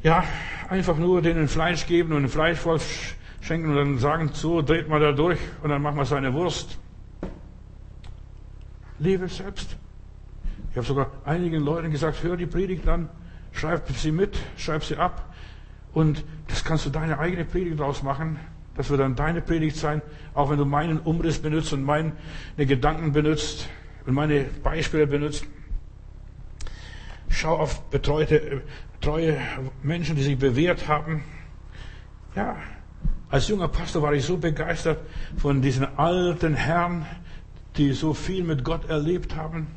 ja, 0.04 0.24
einfach 0.70 0.98
nur 0.98 1.22
denen 1.22 1.48
Fleisch 1.48 1.88
geben 1.88 2.14
und 2.14 2.24
ein 2.24 2.30
Fleischwolf 2.30 3.16
schenken 3.46 3.70
und 3.70 3.76
dann 3.76 4.00
sagen, 4.00 4.32
so, 4.34 4.64
dreht 4.64 4.90
mal 4.90 5.00
da 5.00 5.12
durch 5.12 5.40
und 5.62 5.70
dann 5.70 5.82
machen 5.82 5.98
wir 5.98 6.06
seine 6.06 6.34
Wurst. 6.34 6.80
Lebe 8.98 9.28
selbst. 9.28 9.78
Ich 10.72 10.78
habe 10.78 10.88
sogar 10.88 11.12
einigen 11.26 11.64
Leuten 11.64 11.92
gesagt, 11.92 12.24
hör 12.24 12.38
die 12.38 12.48
Predigt 12.48 12.88
an, 12.88 13.08
schreib 13.52 13.88
sie 13.92 14.12
mit, 14.12 14.36
schreib 14.58 14.84
sie 14.84 14.98
ab 14.98 15.32
und 15.94 16.26
das 16.48 16.64
kannst 16.64 16.88
du 16.88 16.90
deine 16.90 17.20
eigene 17.20 17.46
Predigt 17.46 17.80
draus 17.80 18.02
machen. 18.02 18.40
Das 18.76 18.90
wird 18.90 19.00
dann 19.00 19.16
deine 19.16 19.42
Predigt 19.42 19.78
sein, 19.78 20.02
auch 20.34 20.50
wenn 20.50 20.58
du 20.58 20.66
meinen 20.66 21.00
Umriss 21.00 21.40
benutzt 21.40 21.72
und 21.72 21.84
meine 21.84 22.14
Gedanken 22.58 23.12
benutzt 23.12 23.70
und 24.08 24.16
meine 24.16 24.46
Beispiele 24.64 25.06
benutzt. 25.06 25.46
Schau 27.30 27.58
auf 27.58 27.90
betreute, 27.90 28.64
treue 29.02 29.38
Menschen, 29.84 30.16
die 30.16 30.24
sich 30.24 30.38
bewährt 30.38 30.88
haben. 30.88 31.24
Ja, 32.36 32.58
als 33.36 33.50
junger 33.50 33.68
Pastor 33.68 34.02
war 34.02 34.14
ich 34.14 34.24
so 34.24 34.38
begeistert 34.38 35.00
von 35.36 35.62
diesen 35.62 35.84
alten 35.98 36.54
Herren, 36.54 37.06
die 37.76 37.92
so 37.92 38.14
viel 38.14 38.46
mit 38.46 38.64
Gott 38.64 38.88
erlebt 38.88 39.36
haben. 39.36 39.68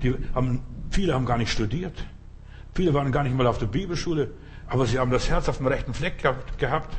Die 0.00 0.14
haben, 0.36 0.60
viele 0.90 1.12
haben 1.12 1.26
gar 1.26 1.36
nicht 1.36 1.50
studiert. 1.50 2.06
Viele 2.74 2.94
waren 2.94 3.10
gar 3.10 3.24
nicht 3.24 3.34
mal 3.34 3.48
auf 3.48 3.58
der 3.58 3.66
Bibelschule, 3.66 4.30
aber 4.68 4.86
sie 4.86 5.00
haben 5.00 5.10
das 5.10 5.28
Herz 5.28 5.48
auf 5.48 5.56
dem 5.56 5.66
rechten 5.66 5.94
Fleck 5.94 6.22
gehabt. 6.58 6.96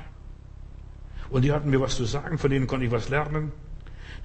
Und 1.29 1.45
die 1.45 1.53
hatten 1.53 1.69
mir 1.69 1.79
was 1.79 1.95
zu 1.95 2.03
sagen, 2.03 2.37
von 2.37 2.49
denen 2.49 2.67
konnte 2.67 2.85
ich 2.85 2.91
was 2.91 3.07
lernen. 3.07 3.53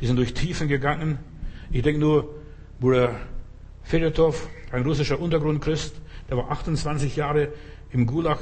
Die 0.00 0.08
sind 0.08 0.16
durch 0.16 0.34
Tiefen 0.34 0.66
gegangen. 0.66 1.20
Ich 1.70 1.82
denke 1.82 2.00
nur, 2.00 2.40
Bruder 2.80 3.14
Fedotov, 3.84 4.48
ein 4.72 4.82
russischer 4.82 5.20
Untergrundchrist, 5.20 5.94
der 6.28 6.38
war 6.38 6.50
28 6.50 7.14
Jahre 7.14 7.52
im 7.92 8.06
Gulag 8.06 8.40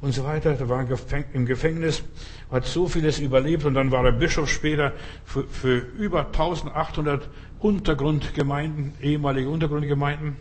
und 0.00 0.12
so 0.12 0.24
weiter. 0.24 0.56
Er 0.58 0.68
war 0.68 0.86
im 1.32 1.46
Gefängnis, 1.46 2.02
hat 2.50 2.64
so 2.66 2.86
vieles 2.88 3.18
überlebt 3.18 3.64
und 3.64 3.74
dann 3.74 3.90
war 3.90 4.04
er 4.04 4.12
Bischof 4.12 4.48
später 4.48 4.92
für, 5.24 5.44
für 5.44 5.76
über 5.76 6.26
1800 6.26 7.28
Untergrundgemeinden, 7.58 8.94
ehemalige 9.02 9.48
Untergrundgemeinden. 9.48 10.36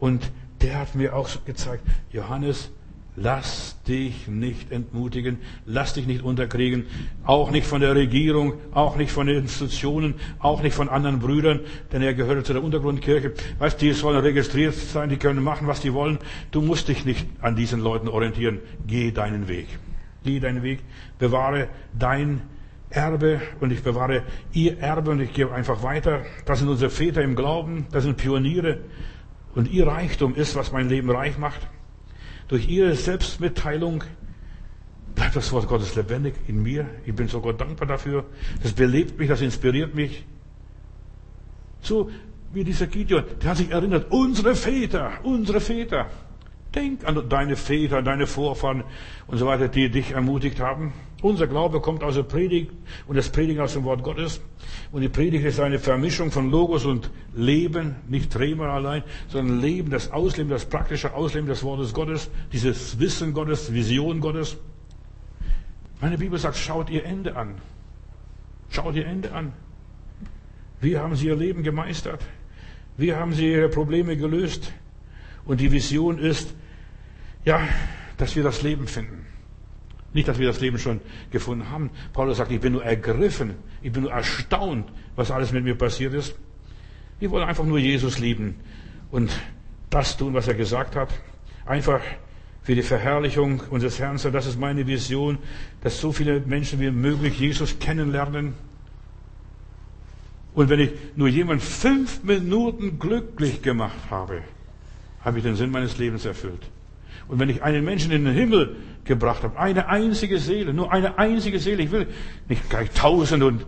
Und 0.00 0.30
der 0.60 0.80
hat 0.80 0.94
mir 0.94 1.16
auch 1.16 1.28
gezeigt, 1.44 1.84
Johannes, 2.12 2.70
Lass 3.16 3.80
dich 3.84 4.26
nicht 4.26 4.72
entmutigen, 4.72 5.38
lass 5.66 5.94
dich 5.94 6.06
nicht 6.06 6.24
unterkriegen, 6.24 6.86
auch 7.24 7.52
nicht 7.52 7.64
von 7.64 7.80
der 7.80 7.94
Regierung, 7.94 8.54
auch 8.72 8.96
nicht 8.96 9.12
von 9.12 9.28
den 9.28 9.36
Institutionen, 9.36 10.14
auch 10.40 10.62
nicht 10.62 10.74
von 10.74 10.88
anderen 10.88 11.20
Brüdern, 11.20 11.60
denn 11.92 12.02
er 12.02 12.14
gehört 12.14 12.44
zu 12.44 12.52
der 12.52 12.64
Untergrundkirche. 12.64 13.32
Weißt, 13.60 13.80
die 13.80 13.92
sollen 13.92 14.18
registriert 14.18 14.74
sein, 14.74 15.10
die 15.10 15.16
können 15.16 15.44
machen, 15.44 15.68
was 15.68 15.80
die 15.80 15.92
wollen. 15.92 16.18
Du 16.50 16.60
musst 16.60 16.88
dich 16.88 17.04
nicht 17.04 17.24
an 17.40 17.54
diesen 17.54 17.80
Leuten 17.80 18.08
orientieren. 18.08 18.58
Geh 18.84 19.12
deinen 19.12 19.46
Weg. 19.46 19.68
Geh 20.24 20.40
deinen 20.40 20.62
Weg, 20.64 20.80
bewahre 21.18 21.68
dein 21.96 22.40
Erbe 22.90 23.40
und 23.60 23.70
ich 23.72 23.82
bewahre 23.82 24.22
ihr 24.52 24.78
Erbe 24.78 25.10
und 25.10 25.20
ich 25.20 25.32
gebe 25.32 25.52
einfach 25.52 25.82
weiter. 25.82 26.22
Das 26.46 26.58
sind 26.58 26.68
unsere 26.68 26.90
Väter 26.90 27.22
im 27.22 27.36
Glauben, 27.36 27.86
das 27.92 28.04
sind 28.04 28.16
Pioniere 28.16 28.78
und 29.54 29.70
ihr 29.70 29.86
Reichtum 29.86 30.34
ist, 30.34 30.56
was 30.56 30.72
mein 30.72 30.88
Leben 30.88 31.10
reich 31.10 31.38
macht. 31.38 31.60
Durch 32.48 32.68
ihre 32.68 32.94
Selbstmitteilung 32.94 34.04
bleibt 35.14 35.36
das 35.36 35.50
Wort 35.52 35.68
Gottes 35.68 35.94
lebendig 35.94 36.34
in 36.46 36.62
mir. 36.62 36.86
Ich 37.06 37.14
bin 37.14 37.28
so 37.28 37.40
Gott 37.40 37.60
dankbar 37.60 37.88
dafür. 37.88 38.24
Das 38.62 38.72
belebt 38.72 39.18
mich, 39.18 39.28
das 39.28 39.40
inspiriert 39.40 39.94
mich. 39.94 40.24
So 41.80 42.10
wie 42.52 42.64
dieser 42.64 42.86
Gideon, 42.86 43.24
der 43.42 43.50
hat 43.50 43.56
sich 43.56 43.70
erinnert, 43.70 44.06
unsere 44.10 44.54
Väter, 44.54 45.12
unsere 45.22 45.60
Väter. 45.60 46.06
Denk 46.74 47.06
an 47.06 47.28
deine 47.28 47.56
Väter, 47.56 48.02
deine 48.02 48.26
Vorfahren 48.26 48.84
und 49.26 49.38
so 49.38 49.46
weiter, 49.46 49.68
die 49.68 49.90
dich 49.90 50.12
ermutigt 50.12 50.60
haben. 50.60 50.92
Unser 51.24 51.46
Glaube 51.46 51.80
kommt 51.80 52.04
aus 52.04 52.16
der 52.16 52.22
Predigt 52.22 52.70
und 53.06 53.16
das 53.16 53.30
Predigen 53.30 53.62
aus 53.62 53.72
dem 53.72 53.84
Wort 53.84 54.02
Gottes. 54.02 54.42
Und 54.92 55.00
die 55.00 55.08
Predigt 55.08 55.46
ist 55.46 55.58
eine 55.58 55.78
Vermischung 55.78 56.30
von 56.30 56.50
Logos 56.50 56.84
und 56.84 57.10
Leben, 57.34 57.96
nicht 58.06 58.30
Trämer 58.30 58.66
allein, 58.66 59.02
sondern 59.28 59.62
Leben, 59.62 59.88
das 59.88 60.12
Ausleben, 60.12 60.50
das 60.50 60.66
praktische 60.66 61.14
Ausleben 61.14 61.48
des 61.48 61.62
Wortes 61.62 61.94
Gottes, 61.94 62.28
dieses 62.52 62.98
Wissen 62.98 63.32
Gottes, 63.32 63.72
Vision 63.72 64.20
Gottes. 64.20 64.58
Meine 65.98 66.18
Bibel 66.18 66.38
sagt, 66.38 66.58
schaut 66.58 66.90
ihr 66.90 67.06
Ende 67.06 67.34
an. 67.36 67.54
Schaut 68.68 68.94
ihr 68.94 69.06
Ende 69.06 69.32
an. 69.32 69.54
Wie 70.82 70.98
haben 70.98 71.16
sie 71.16 71.28
ihr 71.28 71.36
Leben 71.36 71.62
gemeistert? 71.62 72.20
Wie 72.98 73.14
haben 73.14 73.32
sie 73.32 73.50
ihre 73.50 73.70
Probleme 73.70 74.18
gelöst? 74.18 74.74
Und 75.46 75.62
die 75.62 75.72
Vision 75.72 76.18
ist, 76.18 76.54
ja, 77.46 77.66
dass 78.18 78.36
wir 78.36 78.42
das 78.42 78.60
Leben 78.60 78.86
finden. 78.86 79.24
Nicht, 80.14 80.28
dass 80.28 80.38
wir 80.38 80.46
das 80.46 80.60
Leben 80.60 80.78
schon 80.78 81.00
gefunden 81.30 81.70
haben. 81.70 81.90
Paulus 82.12 82.38
sagt, 82.38 82.52
ich 82.52 82.60
bin 82.60 82.72
nur 82.72 82.84
ergriffen, 82.84 83.56
ich 83.82 83.92
bin 83.92 84.04
nur 84.04 84.12
erstaunt, 84.12 84.90
was 85.16 85.30
alles 85.30 85.52
mit 85.52 85.64
mir 85.64 85.74
passiert 85.74 86.14
ist. 86.14 86.34
Wir 87.18 87.30
wollen 87.30 87.46
einfach 87.46 87.64
nur 87.64 87.78
Jesus 87.78 88.18
lieben 88.18 88.54
und 89.10 89.30
das 89.90 90.16
tun, 90.16 90.32
was 90.32 90.48
er 90.48 90.54
gesagt 90.54 90.96
hat. 90.96 91.08
Einfach 91.66 92.00
für 92.62 92.74
die 92.74 92.82
Verherrlichung 92.82 93.60
unseres 93.70 93.98
Herrn. 93.98 94.18
Das 94.32 94.46
ist 94.46 94.58
meine 94.58 94.86
Vision, 94.86 95.38
dass 95.82 96.00
so 96.00 96.12
viele 96.12 96.40
Menschen 96.40 96.80
wie 96.80 96.90
möglich 96.90 97.38
Jesus 97.38 97.78
kennenlernen. 97.78 98.54
Und 100.54 100.68
wenn 100.70 100.80
ich 100.80 100.92
nur 101.16 101.28
jemand 101.28 101.62
fünf 101.62 102.22
Minuten 102.22 102.98
glücklich 102.98 103.62
gemacht 103.62 103.98
habe, 104.10 104.42
habe 105.20 105.38
ich 105.38 105.44
den 105.44 105.56
Sinn 105.56 105.70
meines 105.70 105.98
Lebens 105.98 106.24
erfüllt. 106.24 106.62
Und 107.28 107.38
wenn 107.38 107.48
ich 107.48 107.62
einen 107.62 107.84
Menschen 107.84 108.12
in 108.12 108.24
den 108.24 108.34
Himmel 108.34 108.76
gebracht 109.04 109.42
habe, 109.42 109.58
eine 109.58 109.88
einzige 109.88 110.38
Seele, 110.38 110.74
nur 110.74 110.92
eine 110.92 111.18
einzige 111.18 111.58
Seele, 111.58 111.82
ich 111.82 111.90
will 111.90 112.06
nicht 112.48 112.68
gleich 112.68 112.90
Tausende 112.90 113.46
und 113.46 113.66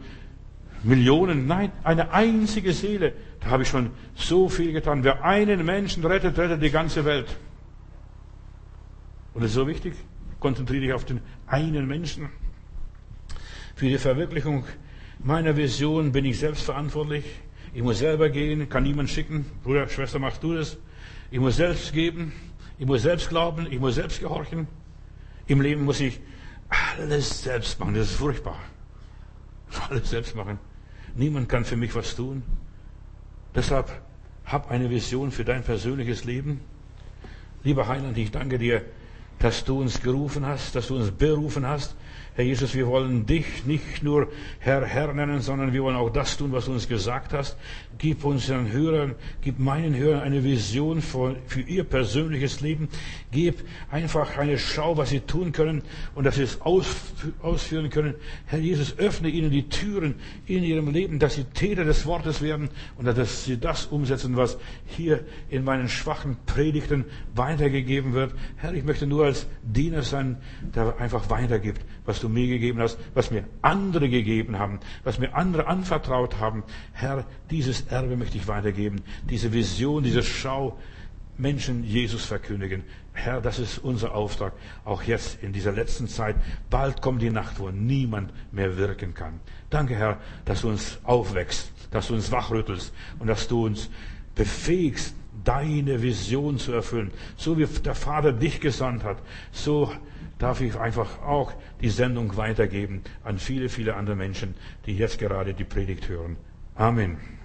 Millionen, 0.82 1.46
nein, 1.46 1.72
eine 1.82 2.12
einzige 2.12 2.72
Seele, 2.72 3.12
da 3.40 3.48
habe 3.48 3.62
ich 3.62 3.68
schon 3.68 3.90
so 4.14 4.48
viel 4.48 4.72
getan. 4.72 5.04
Wer 5.04 5.24
einen 5.24 5.64
Menschen 5.64 6.04
rettet, 6.04 6.38
rettet 6.38 6.62
die 6.62 6.70
ganze 6.70 7.04
Welt. 7.04 7.36
Und 9.34 9.42
das 9.42 9.50
ist 9.50 9.56
so 9.56 9.66
wichtig, 9.66 9.94
konzentriere 10.38 10.82
dich 10.82 10.92
auf 10.92 11.04
den 11.04 11.20
einen 11.46 11.86
Menschen. 11.86 12.28
Für 13.74 13.86
die 13.86 13.98
Verwirklichung 13.98 14.64
meiner 15.18 15.56
Vision 15.56 16.12
bin 16.12 16.24
ich 16.24 16.38
selbst 16.38 16.64
verantwortlich. 16.64 17.24
Ich 17.74 17.82
muss 17.82 17.98
selber 17.98 18.30
gehen, 18.30 18.68
kann 18.68 18.84
niemand 18.84 19.10
schicken. 19.10 19.44
Bruder, 19.62 19.88
Schwester, 19.88 20.18
machst 20.18 20.42
du 20.42 20.54
das? 20.54 20.78
Ich 21.30 21.38
muss 21.38 21.56
selbst 21.56 21.92
geben. 21.92 22.32
Ich 22.78 22.86
muss 22.86 23.02
selbst 23.02 23.28
glauben, 23.28 23.66
ich 23.70 23.80
muss 23.80 23.94
selbst 23.94 24.20
gehorchen. 24.20 24.68
Im 25.46 25.60
Leben 25.60 25.84
muss 25.84 26.00
ich 26.00 26.20
alles 26.68 27.42
selbst 27.42 27.78
machen. 27.80 27.94
Das 27.94 28.10
ist 28.10 28.16
furchtbar. 28.16 28.58
Alles 29.88 30.10
selbst 30.10 30.34
machen. 30.34 30.58
Niemand 31.14 31.48
kann 31.48 31.64
für 31.64 31.76
mich 31.76 31.94
was 31.94 32.14
tun. 32.14 32.42
Deshalb 33.54 33.90
hab 34.44 34.70
eine 34.70 34.90
Vision 34.90 35.30
für 35.30 35.44
dein 35.44 35.64
persönliches 35.64 36.24
Leben. 36.24 36.60
Lieber 37.64 37.88
Heiland, 37.88 38.16
ich 38.18 38.30
danke 38.30 38.58
dir, 38.58 38.82
dass 39.38 39.64
du 39.64 39.80
uns 39.80 40.02
gerufen 40.02 40.46
hast, 40.46 40.74
dass 40.74 40.88
du 40.88 40.96
uns 40.96 41.10
berufen 41.10 41.66
hast, 41.66 41.96
Herr 42.36 42.44
Jesus, 42.44 42.74
wir 42.74 42.86
wollen 42.86 43.24
dich 43.24 43.64
nicht 43.64 44.02
nur 44.02 44.28
Herr, 44.58 44.84
Herr 44.84 45.14
nennen, 45.14 45.40
sondern 45.40 45.72
wir 45.72 45.82
wollen 45.82 45.96
auch 45.96 46.10
das 46.10 46.36
tun, 46.36 46.52
was 46.52 46.66
du 46.66 46.72
uns 46.72 46.86
gesagt 46.86 47.32
hast. 47.32 47.56
Gib 47.96 48.26
unseren 48.26 48.70
Hörern, 48.70 49.14
gib 49.40 49.58
meinen 49.58 49.96
Hörern 49.96 50.20
eine 50.20 50.44
Vision 50.44 51.00
für, 51.00 51.36
für 51.46 51.62
ihr 51.62 51.84
persönliches 51.84 52.60
Leben. 52.60 52.90
Gib 53.32 53.64
einfach 53.90 54.36
eine 54.36 54.58
Schau, 54.58 54.98
was 54.98 55.08
sie 55.08 55.20
tun 55.20 55.52
können 55.52 55.80
und 56.14 56.24
dass 56.24 56.34
sie 56.34 56.42
es 56.42 56.60
ausführen 56.60 57.88
können. 57.88 58.14
Herr 58.44 58.58
Jesus, 58.58 58.98
öffne 58.98 59.30
ihnen 59.30 59.50
die 59.50 59.70
Türen 59.70 60.16
in 60.44 60.62
ihrem 60.62 60.90
Leben, 60.90 61.18
dass 61.18 61.36
sie 61.36 61.44
Täter 61.44 61.84
des 61.84 62.04
Wortes 62.04 62.42
werden 62.42 62.68
und 62.98 63.06
dass 63.06 63.46
sie 63.46 63.56
das 63.56 63.86
umsetzen, 63.86 64.36
was 64.36 64.58
hier 64.84 65.24
in 65.48 65.64
meinen 65.64 65.88
schwachen 65.88 66.36
Predigten 66.44 67.06
weitergegeben 67.34 68.12
wird. 68.12 68.34
Herr, 68.56 68.74
ich 68.74 68.84
möchte 68.84 69.06
nur 69.06 69.24
als 69.24 69.46
Diener 69.62 70.02
sein, 70.02 70.36
der 70.74 70.98
einfach 70.98 71.30
weitergibt, 71.30 71.80
was 72.06 72.20
du 72.20 72.28
mir 72.28 72.46
gegeben 72.46 72.80
hast, 72.80 72.98
was 73.14 73.30
mir 73.30 73.44
andere 73.62 74.08
gegeben 74.08 74.58
haben, 74.58 74.80
was 75.04 75.18
mir 75.18 75.34
andere 75.34 75.66
anvertraut 75.66 76.38
haben. 76.40 76.64
Herr, 76.92 77.24
dieses 77.50 77.82
Erbe 77.88 78.16
möchte 78.16 78.38
ich 78.38 78.48
weitergeben, 78.48 79.02
diese 79.28 79.52
Vision, 79.52 80.02
diese 80.02 80.22
Schau, 80.22 80.78
Menschen 81.38 81.84
Jesus 81.84 82.24
verkündigen. 82.24 82.84
Herr, 83.12 83.40
das 83.40 83.58
ist 83.58 83.78
unser 83.78 84.14
Auftrag, 84.14 84.52
auch 84.84 85.02
jetzt 85.02 85.42
in 85.42 85.52
dieser 85.52 85.72
letzten 85.72 86.08
Zeit. 86.08 86.36
Bald 86.70 87.02
kommt 87.02 87.22
die 87.22 87.30
Nacht, 87.30 87.58
wo 87.58 87.70
niemand 87.70 88.32
mehr 88.52 88.76
wirken 88.76 89.14
kann. 89.14 89.40
Danke, 89.70 89.94
Herr, 89.94 90.18
dass 90.44 90.62
du 90.62 90.68
uns 90.68 90.98
aufwächst, 91.04 91.72
dass 91.90 92.08
du 92.08 92.14
uns 92.14 92.30
wachrüttelst 92.30 92.92
und 93.18 93.26
dass 93.26 93.48
du 93.48 93.66
uns 93.66 93.90
befähigst, 94.34 95.14
deine 95.44 96.02
Vision 96.02 96.58
zu 96.58 96.72
erfüllen. 96.72 97.10
So 97.36 97.58
wie 97.58 97.66
der 97.66 97.94
Vater 97.94 98.32
dich 98.32 98.60
gesandt 98.60 99.04
hat, 99.04 99.18
so 99.52 99.92
darf 100.38 100.60
ich 100.60 100.76
einfach 100.78 101.22
auch 101.22 101.52
die 101.80 101.88
Sendung 101.88 102.36
weitergeben 102.36 103.02
an 103.24 103.38
viele, 103.38 103.68
viele 103.68 103.94
andere 103.94 104.16
Menschen, 104.16 104.54
die 104.86 104.96
jetzt 104.96 105.18
gerade 105.18 105.54
die 105.54 105.64
Predigt 105.64 106.08
hören. 106.08 106.36
Amen. 106.74 107.35